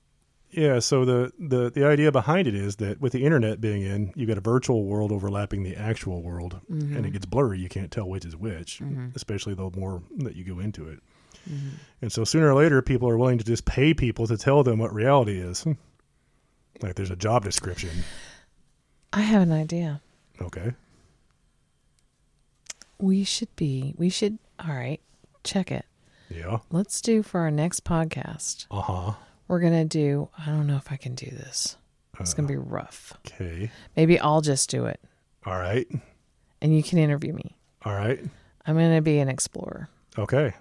yeah. 0.52 0.80
So 0.80 1.06
the 1.06 1.32
the 1.39 1.70
the 1.70 1.86
idea 1.86 2.12
behind 2.12 2.47
it 2.47 2.56
is 2.56 2.78
that 2.78 3.02
with 3.02 3.14
the 3.14 3.24
internet 3.24 3.62
being 3.62 3.82
in, 3.82 4.14
you 4.16 4.26
got 4.26 4.38
a 4.38 4.41
virtual 4.41 4.86
world 4.86 5.12
overlapping 5.12 5.64
the 5.64 5.76
actual 5.76 6.22
world, 6.22 6.60
and 6.70 6.82
it 6.82 7.02
mm-hmm. 7.02 7.10
gets 7.12 7.26
blurry. 7.26 7.60
You 7.60 7.70
can't 7.70 7.91
tell 7.91 8.08
which 8.08 8.26
is 8.26 8.36
which, 8.36 8.80
mm-hmm. 8.80 9.10
especially 9.16 9.54
the 9.54 9.70
more 9.72 10.04
that 10.20 10.36
you 10.36 10.43
go 10.43 10.60
into 10.60 10.88
it. 10.88 10.99
Mm-hmm. 11.49 11.70
And 12.02 12.12
so 12.12 12.24
sooner 12.24 12.52
or 12.52 12.56
later, 12.56 12.82
people 12.82 13.10
are 13.10 13.18
willing 13.18 13.38
to 13.38 13.43
just 13.43 13.66
pay 13.66 13.93
people 13.93 14.28
to 14.28 14.38
tell 14.38 14.64
them 14.64 14.80
what 14.80 14.93
reality 14.93 15.39
is. 15.39 15.64
Hmm. 15.64 15.74
Like 16.82 16.95
there's 16.95 17.12
a 17.12 17.16
job 17.16 17.43
description. 17.43 17.91
I 19.14 19.22
have 19.22 19.41
an 19.41 19.52
idea. 19.52 20.02
Okay. 20.41 20.74
We 22.97 23.24
should 23.24 23.56
be, 23.56 23.93
we 23.97 24.10
should, 24.10 24.38
all 24.60 24.74
right, 24.74 25.02
check 25.43 25.72
it. 25.72 25.86
Yeah. 26.30 26.60
Let's 26.70 27.02
do 27.02 27.24
for 27.24 27.41
our 27.41 27.52
next 27.52 27.84
podcast. 27.84 28.68
Uh 28.72 28.82
huh. 28.82 29.14
We're 29.52 29.60
going 29.60 29.74
to 29.74 29.86
do, 29.86 30.30
I 30.39 30.45
don't 30.45 30.66
know 30.66 30.78
if 30.78 30.91
I 30.93 30.95
can 30.95 31.14
do 31.14 31.26
this. 31.30 31.76
It's 32.22 32.34
going 32.34 32.47
to 32.47 32.54
be 32.54 32.58
rough. 32.58 33.12
Okay. 33.28 33.70
Maybe 33.97 34.18
I'll 34.18 34.39
just 34.41 34.70
do 34.70 34.86
it 34.86 34.99
All 35.45 35.58
right. 35.58 35.88
and 36.62 36.74
you 36.76 36.82
can 36.82 36.97
interview 36.99 37.34
me. 37.34 37.58
All 37.84 37.93
right. 37.93 38.24
I'm 38.66 38.76
going 38.78 38.95
to 38.95 39.02
be 39.02 39.20
an 39.20 39.28
explorer 39.28 39.89
Okay. 40.18 40.54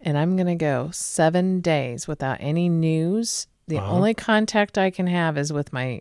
and 0.00 0.16
I'm 0.16 0.36
going 0.36 0.46
to 0.46 0.54
go 0.54 0.88
seven 0.92 1.60
days 1.60 2.08
without 2.08 2.38
any 2.40 2.68
news. 2.70 3.46
The 3.68 3.76
Uh-huh. 3.78 3.92
only 3.92 4.14
contact 4.14 4.78
I 4.78 4.90
can 4.90 5.06
have 5.06 5.36
is 5.36 5.52
with 5.52 5.72
my 5.72 6.00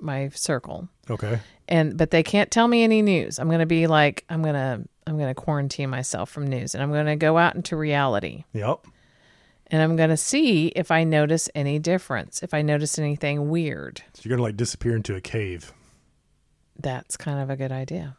my 0.00 0.28
circle. 0.34 0.88
Okay. 1.10 1.40
and 1.66 1.96
but 1.96 2.10
they 2.10 2.22
can't 2.22 2.50
tell 2.50 2.68
me 2.68 2.82
any 2.84 3.00
news 3.02 3.38
i'm 3.38 3.48
going 3.48 3.60
to 3.60 3.66
be 3.66 3.86
like 3.86 4.24
i'm 4.28 4.42
to 4.42 4.82
i'm 5.06 5.16
going 5.18 5.28
to 5.28 5.34
quarantine 5.34 5.88
myself 5.90 6.28
from 6.30 6.46
news 6.46 6.74
and 6.74 6.82
i'm 6.82 6.90
going 6.92 7.06
to 7.06 7.16
go 7.16 7.38
out 7.38 7.54
into 7.54 7.74
reality 7.76 8.44
Yep. 8.52 8.86
And 9.68 9.82
i'm 9.82 9.96
going 9.96 10.10
to 10.10 10.16
see 10.16 10.68
if 10.68 10.90
i 10.90 11.04
notice 11.04 11.48
any 11.54 11.78
difference 11.78 12.42
if 12.42 12.52
i 12.54 12.62
notice 12.62 12.98
anything 12.98 13.48
weird 13.50 14.02
So 14.14 14.22
you're 14.24 14.36
gonna 14.36 14.42
like 14.46 14.56
disappear 14.56 14.94
into 14.96 15.14
a 15.14 15.20
cave. 15.20 15.72
that's 16.78 17.16
kind 17.16 17.38
of 17.40 17.50
a 17.50 17.56
good 17.56 17.72
idea 17.72 18.16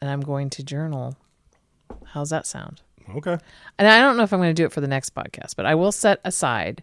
and 0.00 0.10
i'm 0.10 0.20
going 0.20 0.50
to 0.50 0.62
journal 0.62 1.16
how's 2.06 2.30
that 2.30 2.46
sound 2.46 2.82
Okay. 3.16 3.38
and 3.78 3.88
i 3.88 4.00
don't 4.00 4.16
know 4.16 4.22
if 4.22 4.32
i'm 4.32 4.38
going 4.40 4.50
to 4.54 4.62
do 4.62 4.66
it 4.66 4.72
for 4.72 4.80
the 4.80 4.88
next 4.88 5.14
podcast 5.14 5.56
but 5.56 5.64
i 5.66 5.74
will 5.74 5.92
set 5.92 6.20
aside 6.24 6.82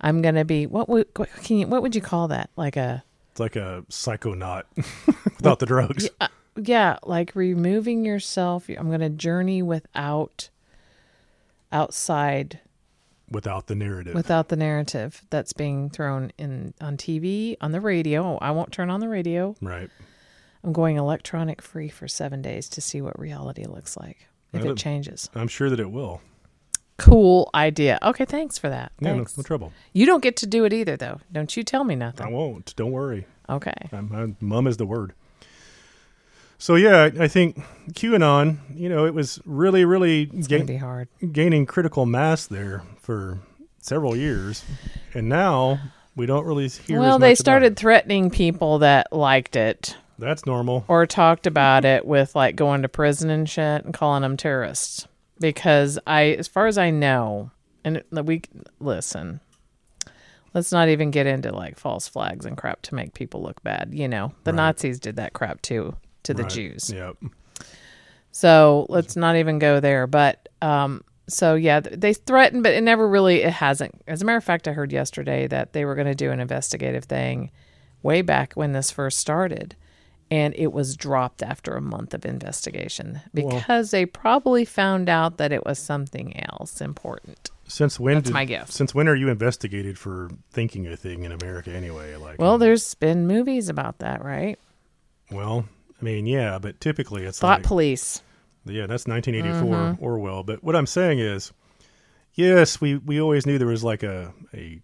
i'm 0.00 0.20
going 0.22 0.34
to 0.34 0.44
be 0.44 0.66
what 0.66 0.88
would 0.88 1.06
what 1.16 1.30
can 1.44 1.58
you 1.58 1.66
what 1.66 1.80
would 1.82 1.94
you 1.94 2.02
call 2.02 2.28
that 2.28 2.50
like 2.56 2.76
a 2.76 3.02
It's 3.30 3.40
like 3.40 3.56
a 3.56 3.84
psychonaut 3.88 4.64
without 5.36 5.58
the 5.58 5.66
drugs. 5.66 6.08
uh, 6.20 6.28
yeah, 6.60 6.96
like 7.04 7.36
removing 7.36 8.04
yourself. 8.04 8.68
I'm 8.68 8.88
going 8.88 8.98
to 9.00 9.08
journey 9.10 9.62
without 9.62 10.48
outside 11.70 12.58
Without 13.30 13.66
the 13.66 13.74
narrative. 13.74 14.14
without 14.14 14.48
the 14.48 14.56
narrative 14.56 15.22
that's 15.30 15.52
being 15.52 15.90
thrown 15.90 16.32
in 16.38 16.72
on 16.80 16.96
TV, 16.96 17.56
on 17.60 17.72
the 17.72 17.80
radio. 17.80 18.38
I 18.38 18.50
won't 18.52 18.72
turn 18.72 18.90
on 18.90 19.00
the 19.00 19.08
radio. 19.08 19.54
right. 19.60 19.90
I'm 20.64 20.72
going 20.72 20.96
electronic 20.96 21.62
free 21.62 21.88
for 21.88 22.08
7 22.08 22.42
days 22.42 22.68
to 22.70 22.80
see 22.80 23.00
what 23.00 23.18
reality 23.18 23.64
looks 23.64 23.96
like. 23.96 24.26
If 24.52 24.64
it 24.64 24.76
changes. 24.76 25.30
I'm 25.34 25.46
sure 25.46 25.70
that 25.70 25.78
it 25.78 25.90
will. 25.90 26.20
Cool 26.96 27.48
idea. 27.54 27.98
Okay, 28.02 28.24
thanks 28.24 28.58
for 28.58 28.68
that. 28.68 28.90
Yeah, 28.98 29.14
no, 29.14 29.26
no 29.36 29.42
trouble. 29.44 29.72
You 29.92 30.04
don't 30.04 30.22
get 30.22 30.36
to 30.38 30.46
do 30.46 30.64
it 30.64 30.72
either 30.72 30.96
though. 30.96 31.20
Don't 31.30 31.56
you 31.56 31.62
tell 31.62 31.84
me 31.84 31.94
nothing 31.94 32.26
I 32.26 32.30
won't. 32.30 32.74
Don't 32.76 32.90
worry. 32.90 33.26
Okay. 33.48 33.88
I'm, 33.92 34.12
I'm, 34.12 34.36
mum 34.40 34.66
is 34.66 34.78
the 34.78 34.86
word. 34.86 35.12
So 36.58 36.74
yeah, 36.74 37.04
I 37.18 37.24
I 37.24 37.28
think 37.28 37.56
QAnon. 37.92 38.58
You 38.74 38.88
know, 38.88 39.06
it 39.06 39.14
was 39.14 39.40
really, 39.44 39.84
really 39.84 40.26
ga- 40.26 40.62
be 40.64 40.76
hard. 40.76 41.08
gaining 41.32 41.66
critical 41.66 42.04
mass 42.04 42.46
there 42.46 42.82
for 43.00 43.38
several 43.80 44.16
years, 44.16 44.64
and 45.14 45.28
now 45.28 45.78
we 46.16 46.26
don't 46.26 46.44
really 46.44 46.68
hear. 46.68 46.98
Well, 47.00 47.14
as 47.14 47.20
they 47.20 47.28
much 47.30 47.38
about 47.38 47.44
started 47.44 47.72
it. 47.72 47.78
threatening 47.78 48.30
people 48.30 48.80
that 48.80 49.12
liked 49.12 49.56
it. 49.56 49.96
That's 50.18 50.46
normal. 50.46 50.84
or 50.88 51.06
talked 51.06 51.46
about 51.46 51.84
it 51.84 52.04
with 52.04 52.34
like 52.34 52.56
going 52.56 52.82
to 52.82 52.88
prison 52.88 53.30
and 53.30 53.48
shit 53.48 53.84
and 53.84 53.94
calling 53.94 54.22
them 54.22 54.36
terrorists 54.36 55.06
because 55.38 55.96
I, 56.08 56.30
as 56.30 56.48
far 56.48 56.66
as 56.66 56.76
I 56.76 56.90
know, 56.90 57.52
and 57.84 58.02
we 58.24 58.42
listen. 58.80 59.40
Let's 60.54 60.72
not 60.72 60.88
even 60.88 61.12
get 61.12 61.26
into 61.28 61.52
like 61.52 61.78
false 61.78 62.08
flags 62.08 62.46
and 62.46 62.56
crap 62.56 62.82
to 62.82 62.96
make 62.96 63.14
people 63.14 63.42
look 63.42 63.62
bad. 63.62 63.90
You 63.92 64.08
know, 64.08 64.32
the 64.42 64.50
Right. 64.50 64.56
Nazis 64.56 64.98
did 64.98 65.14
that 65.16 65.34
crap 65.34 65.62
too 65.62 65.94
to 66.28 66.34
the 66.34 66.42
Right. 66.44 66.52
Jews. 66.52 66.90
Yep. 66.94 67.16
So 68.30 68.86
let's 68.88 69.16
not 69.16 69.36
even 69.36 69.58
go 69.58 69.80
there. 69.80 70.06
But 70.06 70.48
um, 70.62 71.02
so 71.26 71.54
yeah, 71.54 71.80
they 71.80 72.14
threatened, 72.14 72.62
but 72.62 72.72
it 72.74 72.82
never 72.82 73.08
really. 73.08 73.42
It 73.42 73.52
hasn't. 73.52 74.00
As 74.06 74.22
a 74.22 74.24
matter 74.24 74.38
of 74.38 74.44
fact, 74.44 74.68
I 74.68 74.72
heard 74.72 74.92
yesterday 74.92 75.46
that 75.48 75.72
they 75.72 75.84
were 75.84 75.94
going 75.94 76.06
to 76.06 76.14
do 76.14 76.30
an 76.30 76.38
investigative 76.40 77.04
thing, 77.04 77.50
way 78.02 78.22
back 78.22 78.52
when 78.54 78.72
this 78.72 78.90
first 78.90 79.18
started, 79.18 79.74
and 80.30 80.54
it 80.56 80.72
was 80.72 80.96
dropped 80.96 81.42
after 81.42 81.74
a 81.76 81.80
month 81.80 82.12
of 82.14 82.24
investigation 82.26 83.20
Well- 83.34 83.56
because 83.58 83.90
they 83.90 84.04
probably 84.06 84.64
found 84.64 85.08
out 85.08 85.38
that 85.38 85.50
it 85.50 85.64
was 85.64 85.78
something 85.78 86.38
else 86.50 86.80
important. 86.80 87.50
Since 87.66 87.98
when? 88.00 88.14
That's 88.16 88.26
did, 88.28 88.34
my 88.34 88.44
guess. 88.44 88.72
Since 88.74 88.94
when 88.94 89.08
are 89.08 89.14
you 89.16 89.28
investigated 89.28 89.98
for 89.98 90.30
thinking 90.50 90.86
a 90.86 90.96
thing 90.96 91.24
in 91.24 91.32
America 91.32 91.70
anyway? 91.70 92.14
Like, 92.16 92.38
Well, 92.38 92.54
um, 92.54 92.60
there's 92.60 92.94
been 92.94 93.26
movies 93.26 93.68
about 93.68 93.98
that, 93.98 94.22
right? 94.24 94.58
well, 95.30 95.66
I 96.00 96.04
mean, 96.04 96.26
yeah, 96.26 96.58
but 96.58 96.80
typically 96.80 97.24
it's 97.24 97.38
Thought 97.40 97.60
like, 97.60 97.66
police. 97.66 98.22
yeah, 98.64 98.86
that's 98.86 99.06
1984 99.06 99.76
Mm-hmm. 99.76 100.04
Orwell. 100.04 100.42
But 100.44 100.62
what 100.62 100.76
I'm 100.76 100.86
saying 100.86 101.18
is, 101.18 101.52
yes, 102.34 102.80
we 102.80 102.96
we 102.96 103.20
always 103.20 103.46
knew 103.46 103.58
there 103.58 103.66
was 103.68 103.84
like 103.84 104.02
a 104.02 104.32
a 104.54 104.80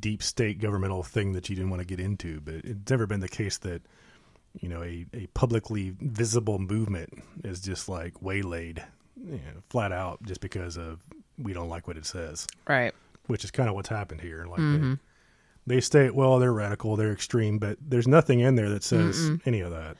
deep 0.00 0.22
state 0.22 0.60
governmental 0.60 1.02
thing 1.02 1.32
that 1.32 1.48
you 1.48 1.56
didn't 1.56 1.70
want 1.70 1.80
to 1.80 1.86
get 1.86 2.00
into, 2.00 2.40
but 2.40 2.56
it's 2.56 2.90
never 2.90 3.06
been 3.06 3.20
the 3.20 3.28
case 3.28 3.58
that 3.58 3.82
you 4.60 4.68
know 4.68 4.82
a 4.82 5.06
a 5.14 5.26
publicly 5.28 5.94
visible 6.00 6.58
movement 6.58 7.10
is 7.42 7.60
just 7.60 7.88
like 7.88 8.20
waylaid, 8.20 8.82
you 9.24 9.32
know, 9.32 9.62
flat 9.70 9.92
out, 9.92 10.22
just 10.24 10.40
because 10.40 10.76
of 10.76 11.00
we 11.38 11.52
don't 11.52 11.68
like 11.70 11.88
what 11.88 11.96
it 11.96 12.06
says. 12.06 12.46
Right. 12.68 12.92
which 13.26 13.42
is 13.44 13.50
kind 13.50 13.68
of 13.70 13.74
what's 13.74 13.88
happened 13.88 14.20
here. 14.20 14.44
Like 14.46 14.60
Mm-hmm. 14.60 14.94
they, 15.66 15.76
they 15.76 15.80
state, 15.80 16.14
well, 16.14 16.38
they're 16.38 16.52
radical, 16.52 16.94
they're 16.94 17.12
extreme, 17.12 17.58
but 17.58 17.78
there's 17.80 18.06
nothing 18.06 18.40
in 18.40 18.54
there 18.54 18.68
that 18.68 18.84
says 18.84 19.30
any 19.46 19.60
of 19.60 19.70
that. 19.72 19.96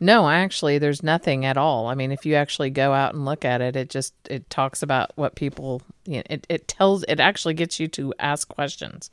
No, 0.00 0.28
actually, 0.28 0.78
there's 0.78 1.02
nothing 1.02 1.44
at 1.44 1.56
all. 1.56 1.86
I 1.86 1.94
mean, 1.94 2.12
if 2.12 2.26
you 2.26 2.34
actually 2.34 2.70
go 2.70 2.92
out 2.92 3.14
and 3.14 3.24
look 3.24 3.44
at 3.44 3.60
it, 3.60 3.76
it 3.76 3.90
just 3.90 4.12
it 4.28 4.48
talks 4.50 4.82
about 4.82 5.12
what 5.16 5.34
people. 5.34 5.82
You 6.04 6.16
know, 6.16 6.22
it 6.28 6.46
it 6.48 6.68
tells 6.68 7.04
it 7.04 7.20
actually 7.20 7.54
gets 7.54 7.78
you 7.80 7.88
to 7.88 8.12
ask 8.18 8.48
questions, 8.48 9.10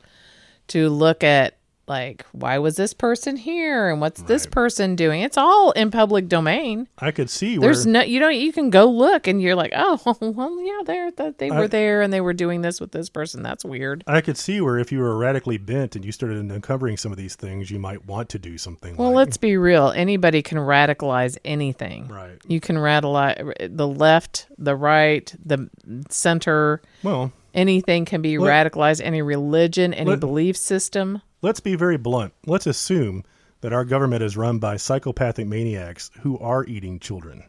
to 0.68 0.88
look 0.88 1.24
at 1.24 1.56
Like, 1.92 2.24
why 2.32 2.56
was 2.58 2.76
this 2.76 2.94
person 2.94 3.36
here 3.36 3.90
and 3.90 4.00
what's 4.00 4.22
this 4.22 4.46
person 4.46 4.96
doing? 4.96 5.20
It's 5.20 5.36
all 5.36 5.72
in 5.72 5.90
public 5.90 6.26
domain. 6.26 6.88
I 6.98 7.10
could 7.10 7.28
see 7.28 7.58
where 7.58 7.66
There's 7.68 7.84
no, 7.84 8.00
you 8.00 8.18
don't, 8.18 8.34
you 8.34 8.50
can 8.50 8.70
go 8.70 8.86
look 8.86 9.26
and 9.26 9.42
you're 9.42 9.54
like, 9.54 9.72
oh, 9.76 10.00
well, 10.22 10.58
yeah, 10.62 10.80
they're, 10.86 11.10
that 11.10 11.36
they 11.36 11.50
were 11.50 11.64
I- 11.64 11.66
there 11.66 12.00
and 12.00 12.10
they 12.10 12.22
were 12.22 12.32
doing 12.32 12.62
this 12.62 12.80
with 12.80 12.92
this 12.92 13.10
person. 13.10 13.42
That's 13.42 13.62
weird. 13.62 14.04
I 14.06 14.22
could 14.22 14.38
see 14.38 14.62
where 14.62 14.78
if 14.78 14.90
you 14.90 15.00
were 15.00 15.18
radically 15.18 15.58
bent 15.58 15.94
and 15.94 16.02
you 16.02 16.12
started 16.12 16.38
uncovering 16.38 16.96
some 16.96 17.12
of 17.12 17.18
these 17.18 17.36
things, 17.36 17.70
you 17.70 17.78
might 17.78 18.06
want 18.06 18.30
to 18.30 18.38
do 18.38 18.56
something. 18.56 18.96
Well, 18.96 19.08
like, 19.08 19.16
let's 19.26 19.36
be 19.36 19.58
real. 19.58 19.90
Anybody 19.94 20.40
can 20.42 20.56
radicalize 20.56 21.36
anything. 21.44 22.08
right. 22.08 22.38
You 22.48 22.58
can 22.60 22.76
radicalize 22.76 23.76
the 23.76 23.86
left, 23.86 24.46
the 24.56 24.74
right, 24.74 25.30
the 25.44 25.68
center. 26.08 26.80
Well, 27.02 27.32
Anything 27.54 28.06
can 28.06 28.22
be 28.22 28.38
Let- 28.38 28.72
radicalized. 28.72 29.02
Any 29.04 29.20
religion, 29.20 29.92
any 29.92 30.08
Let- 30.12 30.20
belief 30.20 30.56
system. 30.56 31.20
Let's 31.42 31.60
be 31.60 31.74
very 31.74 31.96
blunt. 31.98 32.32
Let's 32.46 32.66
assume 32.66 33.24
that 33.60 33.72
our 33.72 33.84
government 33.84 34.22
is 34.22 34.36
run 34.36 34.58
by 34.58 34.76
psychopathic 34.76 35.46
maniacs 35.46 36.10
who 36.20 36.38
are 36.38 36.64
eating 36.66 36.98
children. 36.98 37.44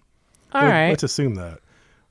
All 0.51 0.61
Let- 0.61 0.69
right. 0.69 0.89
Let's 0.89 1.03
assume 1.03 1.35
that. 1.35 1.59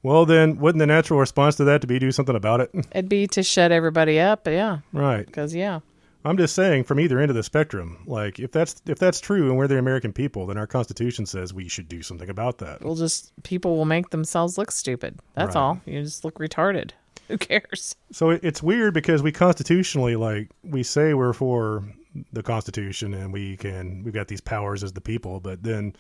Well, 0.05 0.27
then, 0.27 0.59
wouldn't 0.59 0.81
the 0.81 0.87
natural 0.87 1.21
response 1.21 1.55
to 1.57 1.65
that 1.65 1.81
to 1.83 1.87
be 1.87 2.01
do 2.01 2.11
something 2.11 2.35
about 2.35 2.61
it? 2.61 2.71
It'd 2.93 3.09
be 3.09 3.29
to 3.29 3.43
shut 3.45 3.71
everybody 3.71 4.19
up. 4.19 4.49
Yeah. 4.49 4.79
right. 4.93 5.25
Because, 5.25 5.55
yeah. 5.55 5.79
I'm 6.25 6.37
just 6.37 6.55
saying, 6.57 6.85
from 6.85 6.99
either 7.01 7.19
end 7.21 7.31
of 7.31 7.37
the 7.37 7.43
spectrum, 7.45 7.99
like 8.07 8.39
if 8.39 8.53
that's 8.53 8.81
if 8.87 8.99
that's 8.99 9.19
true, 9.21 9.49
and 9.49 9.57
we're 9.59 9.67
the 9.67 9.79
American 9.79 10.13
people, 10.13 10.47
then 10.47 10.57
our 10.57 10.69
Constitution 10.69 11.27
says 11.27 11.53
we 11.53 11.69
should 11.69 11.89
do 11.89 12.01
something 12.03 12.29
about 12.31 12.59
that. 12.59 12.81
We'll 12.83 12.95
just, 12.95 13.33
people 13.43 13.77
will 13.77 13.85
make 13.85 14.11
themselves 14.11 14.57
look 14.57 14.71
stupid. 14.71 15.19
That's 15.35 15.57
Right. 15.57 15.61
all. 15.61 15.81
You 15.85 16.01
just 16.03 16.25
look 16.25 16.35
retarded. 16.39 16.93
Who 17.33 17.39
cares? 17.39 17.97
So 18.11 18.29
it's 18.29 18.63
weird 18.63 18.93
because 18.93 19.23
we 19.23 19.33
constitutionally, 19.33 20.17
like, 20.17 20.51
we 20.63 20.83
say 20.83 21.15
we're 21.15 21.33
for 21.33 21.83
the 22.31 22.43
Constitution 22.43 23.15
and 23.15 23.33
we 23.33 23.57
can 23.57 24.05
we've 24.05 24.13
got 24.13 24.29
these 24.29 24.43
powers 24.43 24.85
as 24.85 24.93
the 24.93 25.01
people, 25.01 25.41
but 25.41 25.63
then 25.63 25.97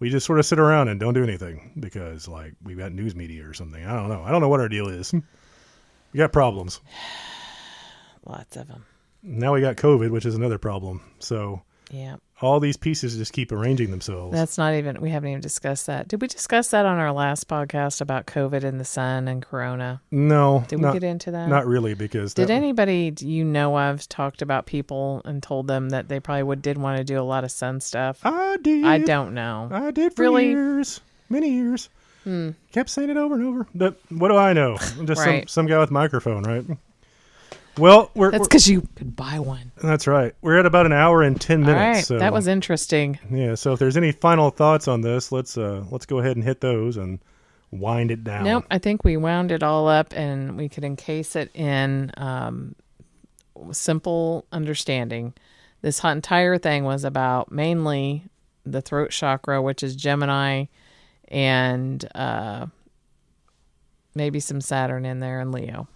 we 0.00 0.10
just 0.10 0.26
sort 0.26 0.38
of 0.38 0.44
sit 0.44 0.58
around 0.58 0.88
and 0.88 1.00
don't 1.00 1.14
do 1.14 1.22
anything 1.22 1.72
because, 1.80 2.28
like, 2.28 2.52
we've 2.62 2.76
got 2.76 2.92
news 2.92 3.16
media 3.16 3.48
or 3.48 3.54
something. 3.54 3.86
I 3.86 3.96
don't 3.96 4.10
know. 4.10 4.22
I 4.22 4.30
don't 4.30 4.42
know 4.42 4.50
what 4.50 4.60
our 4.60 4.68
deal 4.68 4.86
is. 4.88 5.14
We 5.14 6.18
got 6.18 6.30
problems. 6.30 6.82
Lots 8.26 8.54
of 8.58 8.68
them. 8.68 8.84
Now 9.22 9.54
we 9.54 9.62
got 9.62 9.76
COVID, 9.76 10.10
which 10.10 10.26
is 10.26 10.34
another 10.34 10.58
problem. 10.58 11.00
So 11.20 11.62
Yeah. 11.90 12.16
all 12.42 12.58
these 12.60 12.76
pieces 12.76 13.16
just 13.16 13.32
keep 13.32 13.52
arranging 13.52 13.90
themselves. 13.90 14.32
That's 14.32 14.58
not 14.58 14.74
even, 14.74 15.00
we 15.00 15.10
haven't 15.10 15.28
even 15.30 15.40
discussed 15.40 15.86
that. 15.86 16.08
Did 16.08 16.20
we 16.20 16.26
discuss 16.28 16.68
that 16.70 16.84
on 16.84 16.98
our 16.98 17.12
last 17.12 17.48
podcast 17.48 18.00
about 18.00 18.26
COVID 18.26 18.64
and 18.64 18.78
the 18.80 18.84
sun 18.84 19.28
and 19.28 19.40
Corona? 19.40 20.02
no, 20.10 20.64
Did 20.68 20.80
we 20.80 20.82
not, 20.82 20.92
get 20.94 21.04
into 21.04 21.30
that? 21.30 21.48
not 21.48 21.64
really 21.66 21.94
because 21.94 22.34
Did 22.34 22.50
anybody 22.50 23.14
you 23.20 23.44
know 23.44 23.78
of 23.78 24.08
talked 24.08 24.42
about 24.42 24.66
people 24.66 25.22
and 25.24 25.42
told 25.42 25.68
them 25.68 25.90
that 25.90 26.08
they 26.08 26.18
probably 26.20 26.42
would 26.42 26.60
did 26.60 26.76
want 26.76 26.98
to 26.98 27.04
do 27.04 27.20
a 27.20 27.22
lot 27.22 27.44
of 27.44 27.50
sun 27.52 27.80
stuff? 27.80 28.18
I 28.24 28.56
did. 28.60 28.84
I 28.84 28.98
don't 28.98 29.32
know. 29.32 29.68
I 29.72 29.90
did 29.92 30.14
for 30.14 30.22
Really? 30.22 30.48
years, 30.48 31.00
many 31.30 31.50
years. 31.52 31.88
Hmm. 32.24 32.50
Kept 32.72 32.90
saying 32.90 33.10
it 33.10 33.16
over 33.16 33.36
and 33.36 33.44
over. 33.44 33.66
But 33.72 34.00
what 34.10 34.28
do 34.30 34.36
I 34.36 34.52
know? 34.52 34.76
I'm 34.98 35.06
just 35.06 35.24
Right. 35.24 35.42
some 35.48 35.48
some 35.48 35.66
guy 35.66 35.78
with 35.78 35.92
microphone, 35.92 36.42
right? 36.42 36.64
Well, 37.78 38.10
we're, 38.14 38.30
That's 38.30 38.48
because 38.48 38.66
you 38.68 38.88
could 38.96 39.14
buy 39.14 39.38
one. 39.38 39.72
that's 39.82 40.06
right. 40.06 40.34
We're 40.40 40.58
at 40.58 40.66
about 40.66 40.86
an 40.86 40.92
hour 40.92 41.22
and 41.22 41.38
ten 41.40 41.60
minutes. 41.60 41.76
right, 41.76 42.04
so 42.04 42.18
that 42.18 42.32
was 42.32 42.46
interesting. 42.46 43.18
yeah. 43.30 43.54
So 43.54 43.72
if 43.74 43.78
there's 43.78 43.96
any 43.96 44.12
final 44.12 44.50
thoughts 44.50 44.88
on 44.88 45.02
this, 45.02 45.30
let's 45.30 45.58
uh 45.58 45.84
let's 45.90 46.06
go 46.06 46.18
ahead 46.18 46.36
and 46.36 46.44
hit 46.44 46.60
those 46.60 46.96
and 46.96 47.18
wind 47.70 48.10
it 48.10 48.24
down. 48.24 48.44
Nope, 48.44 48.64
I 48.70 48.78
think 48.78 49.04
we 49.04 49.16
wound 49.16 49.52
it 49.52 49.62
all 49.62 49.88
up 49.88 50.12
and 50.16 50.56
we 50.56 50.68
could 50.68 50.84
encase 50.84 51.36
it 51.36 51.50
in 51.54 52.12
um, 52.16 52.74
simple 53.72 54.46
understanding. 54.52 55.34
This 55.82 56.02
entire 56.02 56.58
thing 56.58 56.84
was 56.84 57.04
about 57.04 57.52
mainly 57.52 58.24
the 58.64 58.80
throat 58.80 59.10
chakra, 59.10 59.60
which 59.60 59.82
is 59.82 59.94
Gemini, 59.94 60.64
and 61.28 62.08
uh, 62.14 62.66
maybe 64.14 64.40
some 64.40 64.60
Saturn 64.60 65.04
in 65.04 65.20
there 65.20 65.40
and 65.40 65.52
Leo. 65.52 65.88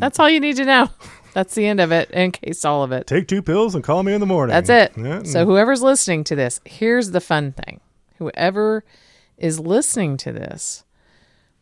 That's 0.00 0.18
all 0.18 0.28
you 0.28 0.40
need 0.40 0.56
to 0.56 0.64
know. 0.64 0.88
That's 1.34 1.54
the 1.54 1.66
end 1.66 1.80
of 1.80 1.90
it. 1.92 2.10
Encase 2.12 2.64
all 2.64 2.82
of 2.84 2.92
it. 2.92 3.06
Take 3.06 3.26
two 3.28 3.42
pills 3.42 3.74
and 3.74 3.82
call 3.82 4.02
me 4.02 4.12
in 4.14 4.20
the 4.20 4.26
morning. 4.26 4.54
That's 4.54 4.70
it. 4.70 4.92
Yeah, 4.96 5.22
So 5.24 5.44
whoever's 5.46 5.82
listening 5.82 6.22
to 6.24 6.36
this, 6.36 6.60
here's 6.64 7.10
the 7.10 7.20
fun 7.20 7.52
thing. 7.52 7.80
Whoever 8.18 8.84
is 9.36 9.58
listening 9.58 10.16
to 10.18 10.32
this, 10.32 10.84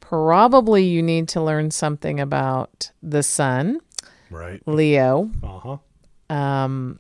probably 0.01 0.85
you 0.85 1.03
need 1.03 1.29
to 1.29 1.41
learn 1.43 1.71
something 1.71 2.21
about 2.21 2.91
the 3.03 3.23
sun, 3.23 3.81
right. 4.31 4.61
Leo, 4.67 5.31
Uh 5.43 5.59
huh. 6.29 6.35
um, 6.35 6.99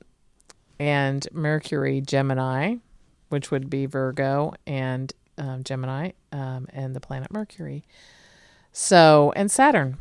and 0.79 1.27
Mercury, 1.33 2.01
Gemini, 2.01 2.77
which 3.29 3.51
would 3.51 3.69
be 3.69 3.87
Virgo 3.87 4.55
and 4.67 5.13
um, 5.39 5.63
Gemini, 5.63 6.13
um, 6.33 6.67
and 6.73 6.97
the 6.97 7.01
planet 7.01 7.31
Mercury. 7.31 7.85
So, 8.73 9.33
and 9.37 9.51
Saturn. 9.51 9.99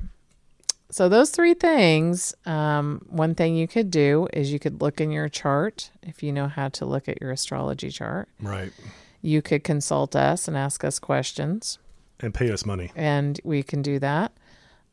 So, 0.91 1.07
those 1.09 1.30
three 1.30 1.53
things, 1.53 2.35
um, 2.45 3.05
one 3.09 3.34
thing 3.34 3.55
you 3.55 3.68
could 3.68 3.89
do 3.89 4.27
is 4.34 4.51
you 4.51 4.59
could 4.59 4.81
look 4.81 4.99
in 4.99 5.09
your 5.11 5.30
chart 5.30 5.89
if 6.03 6.22
you 6.22 6.31
know 6.34 6.47
how 6.47 6.68
to 6.69 6.85
look 6.85 7.07
at 7.07 7.22
your 7.22 7.31
astrology 7.31 7.89
chart. 7.89 8.27
Right. 8.41 8.72
You 9.22 9.41
could 9.41 9.63
consult 9.63 10.15
us 10.15 10.47
and 10.47 10.57
ask 10.57 10.84
us 10.84 10.99
questions, 10.99 11.80
And 12.19 12.34
pay 12.34 12.51
us 12.51 12.65
money. 12.65 12.91
and 12.95 13.39
we 13.43 13.63
can 13.63 13.81
do 13.81 13.99
that. 13.99 14.34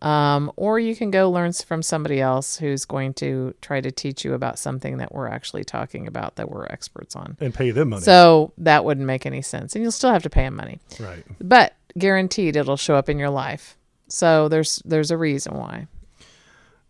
Um, 0.00 0.52
or 0.54 0.78
you 0.78 0.94
can 0.94 1.10
go 1.10 1.28
learn 1.28 1.52
from 1.52 1.82
somebody 1.82 2.20
else 2.20 2.56
who's 2.58 2.84
going 2.84 3.14
to 3.14 3.52
try 3.60 3.80
to 3.80 3.90
teach 3.90 4.24
you 4.24 4.34
about 4.34 4.56
something 4.56 4.98
that 4.98 5.12
we're 5.12 5.26
actually 5.26 5.64
talking 5.64 6.06
about 6.06 6.36
that 6.36 6.48
we're 6.48 6.66
experts 6.66 7.16
on. 7.16 7.36
And 7.40 7.52
pay 7.52 7.72
them 7.72 7.88
money. 7.88 8.02
So 8.02 8.52
that 8.58 8.84
wouldn't 8.84 9.06
make 9.06 9.26
any 9.26 9.42
sense. 9.42 9.74
And 9.74 9.82
you'll 9.82 9.90
still 9.90 10.12
have 10.12 10.22
to 10.22 10.30
pay 10.30 10.42
them 10.44 10.54
money. 10.54 10.78
right. 11.00 11.24
But 11.40 11.74
guaranteed 11.98 12.54
it'll 12.54 12.76
show 12.76 12.94
up 12.94 13.08
in 13.08 13.18
your 13.18 13.30
life. 13.30 13.76
So 14.08 14.48
there's 14.48 14.82
there's 14.84 15.10
a 15.10 15.16
reason 15.16 15.54
why. 15.54 15.86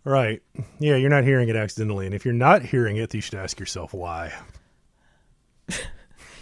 Right. 0.04 0.42
Yeah, 0.78 0.96
you're 0.96 1.10
not 1.10 1.24
hearing 1.24 1.48
it 1.48 1.56
accidentally. 1.56 2.06
And 2.06 2.14
if 2.14 2.24
you're 2.24 2.32
not 2.32 2.62
hearing 2.62 2.96
it, 2.96 3.12
you 3.12 3.20
should 3.20 3.34
ask 3.34 3.60
yourself 3.60 3.92
why. 3.92 4.32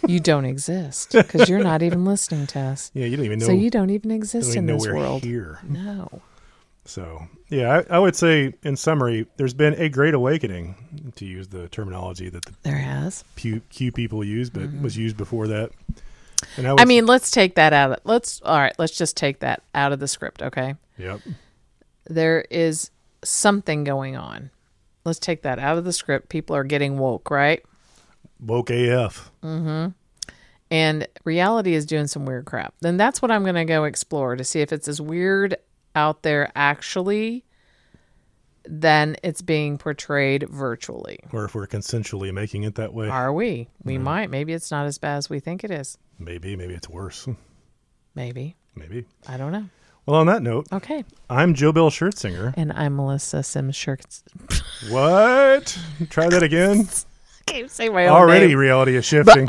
You 0.05 0.19
don't 0.19 0.45
exist 0.45 1.11
because 1.11 1.49
you're 1.49 1.63
not 1.63 1.81
even 1.81 2.05
listening 2.05 2.47
to 2.47 2.59
us. 2.59 2.91
Yeah, 2.97 3.05
you 3.05 3.17
don't 3.17 3.25
even 3.25 3.39
know. 3.39 3.47
So 3.47 3.51
you 3.51 3.69
don't 3.69 3.89
even 3.89 4.09
don't 4.09 4.17
exist 4.17 4.51
even 4.51 4.69
in 4.69 4.77
this 4.77 4.87
world. 4.87 5.23
here. 5.23 5.59
No. 5.63 6.21
So, 6.85 7.27
yeah, 7.49 7.81
I, 7.89 7.95
I 7.95 7.99
would 7.99 8.15
say, 8.15 8.53
in 8.63 8.77
summary, 8.77 9.27
there's 9.35 9.53
been 9.53 9.73
a 9.73 9.89
great 9.89 10.13
awakening, 10.13 11.11
to 11.15 11.25
use 11.25 11.49
the 11.49 11.67
terminology 11.67 12.29
that 12.29 12.45
the 12.45 12.53
There 12.63 12.77
has. 12.77 13.25
Q, 13.35 13.61
Q 13.69 13.91
people 13.91 14.23
use, 14.23 14.49
but 14.49 14.63
mm-hmm. 14.63 14.83
was 14.83 14.95
used 14.95 15.17
before 15.17 15.47
that. 15.47 15.71
And 16.55 16.65
Mm-hmm. 16.65 16.79
I 16.79 16.85
mean, 16.85 17.05
let's 17.05 17.31
take 17.31 17.55
that 17.55 17.73
out 17.73 17.91
of 17.91 17.99
let's 18.03 18.41
all 18.43 18.57
right, 18.57 18.73
let's 18.77 18.95
just 18.97 19.17
take 19.17 19.39
that 19.39 19.63
out 19.73 19.91
of 19.91 19.99
the 19.99 20.07
script, 20.07 20.41
okay? 20.41 20.75
yep, 20.97 21.19
There 22.05 22.41
is 22.49 22.91
something 23.23 23.83
going 23.83 24.15
on. 24.15 24.51
Let's 25.05 25.19
take 25.19 25.41
that 25.43 25.57
out 25.59 25.77
of 25.77 25.85
the 25.85 25.93
script. 25.93 26.29
People 26.29 26.55
are 26.55 26.63
getting 26.63 26.97
woke, 26.97 27.29
right? 27.31 27.63
woke 28.39 28.69
AF. 28.69 29.31
Mm-hmm. 29.43 29.89
and 30.69 31.07
reality 31.23 31.73
is 31.73 31.85
doing 31.85 32.05
some 32.07 32.25
weird 32.25 32.45
crap. 32.45 32.73
Then 32.81 32.97
that's 32.97 33.21
what 33.21 33.31
I'm 33.31 33.43
going 33.43 33.55
to 33.55 33.65
go 33.65 33.85
explore 33.85 34.35
to 34.35 34.43
see 34.43 34.61
if 34.61 34.71
it's 34.71 34.87
as 34.87 35.01
weird 35.01 35.55
out 35.95 36.21
there 36.21 36.51
actually 36.55 37.43
than 38.65 39.15
it's 39.23 39.41
being 39.41 39.77
portrayed 39.77 40.47
virtually. 40.49 41.19
Or 41.31 41.45
if 41.45 41.55
we're 41.55 41.67
consensually 41.67 42.33
making 42.33 42.63
it 42.63 42.75
that 42.75 42.93
way, 42.93 43.07
Are 43.07 43.31
we? 43.33 43.69
We 43.83 43.97
might. 43.97 44.29
Maybe 44.29 44.53
it's 44.53 44.69
not 44.69 44.85
as 44.85 44.97
bad 44.97 45.17
as 45.17 45.29
we 45.29 45.39
think 45.39 45.63
it 45.63 45.71
is. 45.71 45.97
Maybe, 46.19 46.55
maybe 46.55 46.73
it's 46.73 46.89
worse. 46.89 47.27
Maybe. 48.15 48.55
Maybe. 48.75 49.05
I 49.27 49.37
don't 49.37 49.51
know. 49.51 49.65
Well, 50.05 50.17
on 50.21 50.27
that 50.27 50.41
note, 50.41 50.67
Okay. 50.71 51.03
I'm 51.29 51.53
Joe 51.53 51.71
Bill 51.73 51.89
Schertzinger. 51.89 52.53
And 52.55 52.71
I'm 52.73 52.95
Melissa 52.95 53.43
Sims 53.43 53.75
Shirts. 53.75 54.23
What? 54.89 55.75
Try 56.11 56.29
that 56.29 56.43
again. 56.43 56.87
Can't 57.47 57.71
say 57.71 57.89
my 57.89 58.05
own 58.07 58.15
Already, 58.15 58.47
name. 58.49 58.57
reality 58.59 58.95
is 58.95 59.05
shifting. 59.05 59.47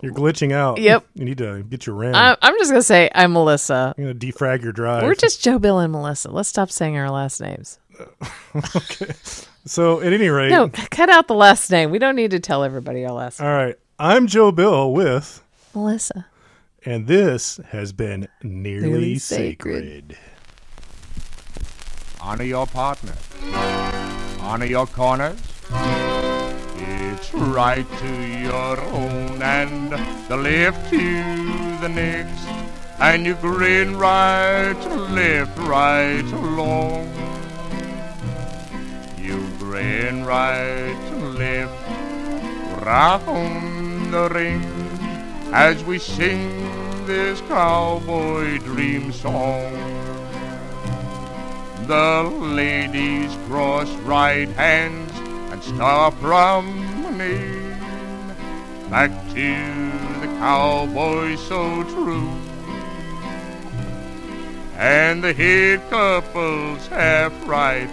You're 0.00 0.12
glitching 0.14 0.52
out. 0.52 0.78
Yep. 0.78 1.06
You 1.14 1.24
need 1.24 1.38
to 1.38 1.64
get 1.64 1.86
your 1.86 1.96
RAM. 1.96 2.14
I- 2.14 2.36
I'm 2.40 2.54
just 2.58 2.70
going 2.70 2.78
to 2.78 2.84
say 2.84 3.10
I'm 3.16 3.32
Melissa. 3.32 3.94
You're 3.98 4.12
gonna 4.14 4.18
defrag 4.20 4.62
your 4.62 4.70
drive. 4.72 5.02
We're 5.02 5.16
just 5.16 5.42
Joe, 5.42 5.58
Bill, 5.58 5.80
and 5.80 5.90
Melissa. 5.90 6.30
Let's 6.30 6.48
stop 6.48 6.70
saying 6.70 6.96
our 6.96 7.10
last 7.10 7.40
names. 7.40 7.80
Okay. 8.54 9.12
So 9.66 10.00
at 10.00 10.12
any 10.12 10.28
rate. 10.28 10.50
No, 10.50 10.68
cut 10.68 11.10
out 11.10 11.26
the 11.28 11.34
last 11.34 11.68
name. 11.70 11.90
We 11.90 11.98
don't 11.98 12.14
need 12.16 12.30
to 12.30 12.40
tell 12.40 12.62
everybody 12.64 13.04
our 13.04 13.12
last 13.12 13.40
name. 13.40 13.48
All 13.48 13.54
right. 13.54 13.74
I'm 13.98 14.26
Joe 14.28 14.52
Bill 14.52 14.92
with, 14.92 15.42
Melissa. 15.78 16.26
and 16.84 17.06
this 17.06 17.60
has 17.70 17.92
been 17.92 18.26
nearly, 18.42 18.88
Nearly 18.90 19.18
sacred. 19.18 20.16
Sacred. 20.16 20.18
Honor 22.20 22.44
your 22.44 22.66
partner. 22.66 23.14
Honor 24.40 24.64
your 24.66 24.86
corners. 24.86 25.38
It's 26.76 27.32
right 27.34 27.86
to 27.98 28.12
your 28.48 28.80
own 28.80 29.40
and 29.42 29.92
the 30.28 30.36
left 30.36 30.90
to 30.90 30.98
the 31.80 31.88
next. 31.88 32.44
And 32.98 33.24
you 33.24 33.34
grin 33.36 33.96
right, 33.96 34.74
to 34.82 34.94
left, 34.94 35.56
right, 35.58 36.24
along. 36.32 37.06
You 39.16 39.38
and 39.76 40.26
right 40.26 40.98
and 41.12 41.34
left 41.36 42.84
round 42.84 44.12
the 44.12 44.28
ring 44.30 44.62
as 45.52 45.82
we 45.84 45.98
sing 45.98 47.06
this 47.06 47.40
cowboy 47.42 48.58
dream 48.58 49.12
song. 49.12 49.72
The 51.86 52.22
ladies 52.22 53.34
cross 53.46 53.88
right 54.04 54.48
hands 54.50 55.12
and 55.50 55.62
stop 55.62 56.14
running 56.22 57.70
back 58.90 59.10
to 59.34 60.20
the 60.20 60.26
cowboy 60.38 61.36
so 61.36 61.82
true. 61.84 62.30
And 64.76 65.24
the 65.24 65.32
head 65.32 65.80
couples 65.90 66.86
half 66.88 67.32
right 67.48 67.90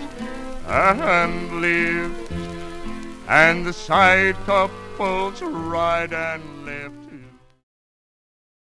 and 0.68 1.62
left, 1.62 2.32
and 3.28 3.66
the 3.66 3.74
side 3.74 4.36
couples 4.46 5.42
right 5.42 6.12
and 6.12 6.66
left. 6.66 6.95